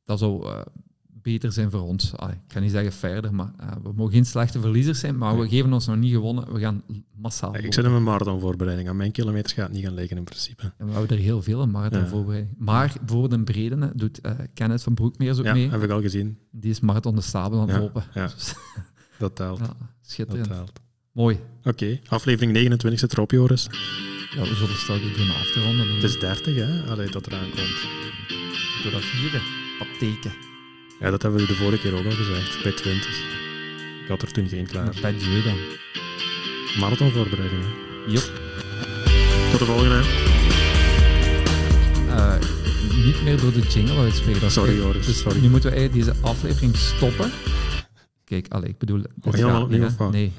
Dat 0.04 0.18
zou 0.18 0.64
beter 1.22 1.52
zijn 1.52 1.70
voor 1.70 1.80
ons. 1.80 2.16
Allee, 2.16 2.34
ik 2.34 2.52
ga 2.52 2.60
niet 2.60 2.70
zeggen 2.70 2.92
verder, 2.92 3.34
maar 3.34 3.52
uh, 3.60 3.66
we 3.82 3.92
mogen 3.94 4.12
geen 4.12 4.26
slechte 4.26 4.60
verliezers 4.60 5.00
zijn, 5.00 5.18
maar 5.18 5.38
we 5.38 5.48
geven 5.48 5.72
ons 5.72 5.86
nog 5.86 5.96
niet 5.96 6.12
gewonnen. 6.12 6.52
We 6.52 6.60
gaan 6.60 6.82
massaal. 7.16 7.56
ik 7.56 7.72
zit 7.72 7.84
in 7.84 7.90
mijn 7.90 8.02
marathonvoorbereiding. 8.02 8.88
Aan 8.88 8.96
mijn 8.96 9.12
kilometers 9.12 9.52
gaat 9.52 9.64
het 9.64 9.74
niet 9.74 9.84
gaan 9.84 9.94
liggen 9.94 10.16
in 10.16 10.24
principe. 10.24 10.72
En 10.78 10.86
we 10.86 10.92
houden 10.92 11.16
er 11.16 11.22
heel 11.22 11.42
veel 11.42 11.62
in 11.62 11.70
marathonvoorbereiding. 11.70 12.54
Ja. 12.58 12.64
Maar 12.64 12.94
bijvoorbeeld 12.98 13.32
in 13.32 13.44
Bredene 13.44 13.92
doet 13.94 14.18
uh, 14.22 14.32
Kenneth 14.54 14.82
van 14.82 14.94
Broekmeers 14.94 15.38
ook 15.38 15.44
ja, 15.44 15.52
mee. 15.52 15.70
heb 15.70 15.82
ik 15.82 15.90
al 15.90 16.00
gezien. 16.00 16.38
Die 16.50 16.70
is 16.70 16.80
marathon 16.80 17.14
de 17.14 17.20
Sabel 17.20 17.60
aan 17.60 17.68
het 17.68 17.78
lopen. 17.78 18.04
Ja. 18.14 18.30
dat 19.18 19.36
telt. 19.36 19.60
schitterend. 20.00 20.48
Dat 20.48 20.56
telt. 20.56 20.80
Mooi. 21.12 21.38
Oké, 21.58 21.68
okay. 21.68 22.00
aflevering 22.08 22.52
29 22.52 23.00
zit 23.00 23.12
erop, 23.12 23.30
Joris. 23.30 23.68
Ja, 24.34 24.40
we 24.40 24.54
zullen 24.54 24.76
straks 24.76 25.16
doen 25.16 25.30
af 25.30 25.52
te 25.52 25.62
ronden. 25.62 25.94
Het 25.94 26.02
is 26.02 26.18
30, 26.18 26.56
hè? 26.56 26.90
Allee, 26.90 27.10
dat 27.10 27.26
eraan 27.26 27.50
komt. 27.50 27.86
Door 28.82 28.92
dat 28.92 29.00
vieren. 29.00 29.42
Patheken. 29.78 30.51
Ja, 31.02 31.10
dat 31.10 31.22
hebben 31.22 31.40
we 31.40 31.46
de 31.46 31.54
vorige 31.54 31.82
keer 31.82 31.98
ook 31.98 32.04
al 32.04 32.10
gezegd, 32.10 32.62
bij 32.62 32.72
20. 32.72 33.08
Ik 34.02 34.08
had 34.08 34.22
er 34.22 34.32
toen 34.32 34.48
geen 34.48 34.66
klaar. 34.66 34.98
Bij 35.00 35.14
je 35.14 35.42
dan. 35.44 35.56
Marathonvoorbereidingen. 36.80 37.68
Yep. 38.06 38.22
Tot 39.50 39.58
de 39.58 39.64
volgende. 39.64 40.02
Uh, 42.06 42.34
niet 43.04 43.22
meer 43.22 43.40
door 43.40 43.52
de 43.52 43.60
jingle 43.60 43.98
uitspreken. 43.98 44.50
Sorry 44.50 44.76
Joris, 44.76 45.06
dus 45.06 45.18
sorry. 45.18 45.40
Nu 45.40 45.48
moeten 45.48 45.72
we 45.72 45.90
deze 45.92 46.14
aflevering 46.20 46.76
stoppen. 46.76 47.30
Kijk, 48.24 48.46
allez, 48.48 48.68
ik 48.68 48.78
bedoel... 48.78 49.02
Oh, 49.20 49.32
helemaal 49.32 49.62
opnieuw 49.62 50.10
Nee. 50.10 50.32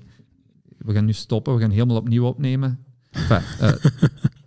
We 0.77 0.94
gaan 0.94 1.06
nu 1.06 1.14
stoppen, 1.14 1.53
we 1.53 1.61
gaan 1.61 1.72
helemaal 1.72 1.98
opnieuw 1.98 2.26
opnemen. 2.26 2.85
Enfin, 3.11 3.41
uh, 3.61 3.72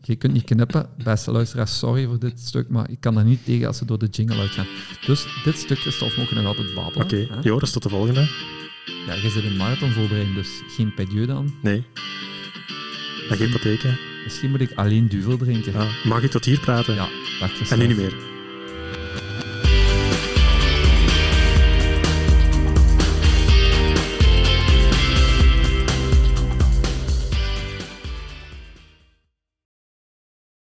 je 0.06 0.16
kunt 0.16 0.32
niet 0.32 0.44
knippen. 0.44 0.88
Beste 1.04 1.30
luisteraars, 1.30 1.78
sorry 1.78 2.06
voor 2.06 2.18
dit 2.18 2.40
stuk, 2.40 2.68
maar 2.68 2.90
ik 2.90 3.00
kan 3.00 3.18
er 3.18 3.24
niet 3.24 3.44
tegen 3.44 3.66
als 3.66 3.76
ze 3.76 3.84
door 3.84 3.98
de 3.98 4.06
jingle 4.06 4.38
uitgaan. 4.38 4.66
Dus 5.06 5.26
dit 5.44 5.58
stukje 5.58 5.90
stof 5.90 6.16
mogen 6.16 6.36
nog 6.36 6.46
altijd 6.46 6.74
babbelen. 6.74 7.04
Oké, 7.04 7.26
okay. 7.30 7.42
Joris, 7.42 7.70
tot 7.70 7.82
de 7.82 7.88
volgende. 7.88 8.28
Ja, 9.06 9.14
je 9.14 9.30
zit 9.30 9.44
een 9.44 9.56
marathon 9.56 9.90
voorbereiding, 9.90 10.34
dus 10.34 10.48
geen 10.68 10.94
pedieu 10.94 11.26
dan. 11.26 11.54
Nee. 11.62 11.84
En 13.30 13.36
geen 13.36 13.50
patheken. 13.50 13.98
Misschien 14.24 14.50
moet 14.50 14.60
ik 14.60 14.72
alleen 14.74 15.08
duvel 15.08 15.36
drinken. 15.36 15.72
Ja. 15.72 15.86
Mag 16.04 16.22
ik 16.22 16.30
tot 16.30 16.44
hier 16.44 16.60
praten? 16.60 16.94
Ja, 16.94 17.08
dat 17.40 17.50
is 17.60 17.70
En 17.70 17.78
nu 17.78 17.86
niet 17.86 17.96
meer. 17.96 18.35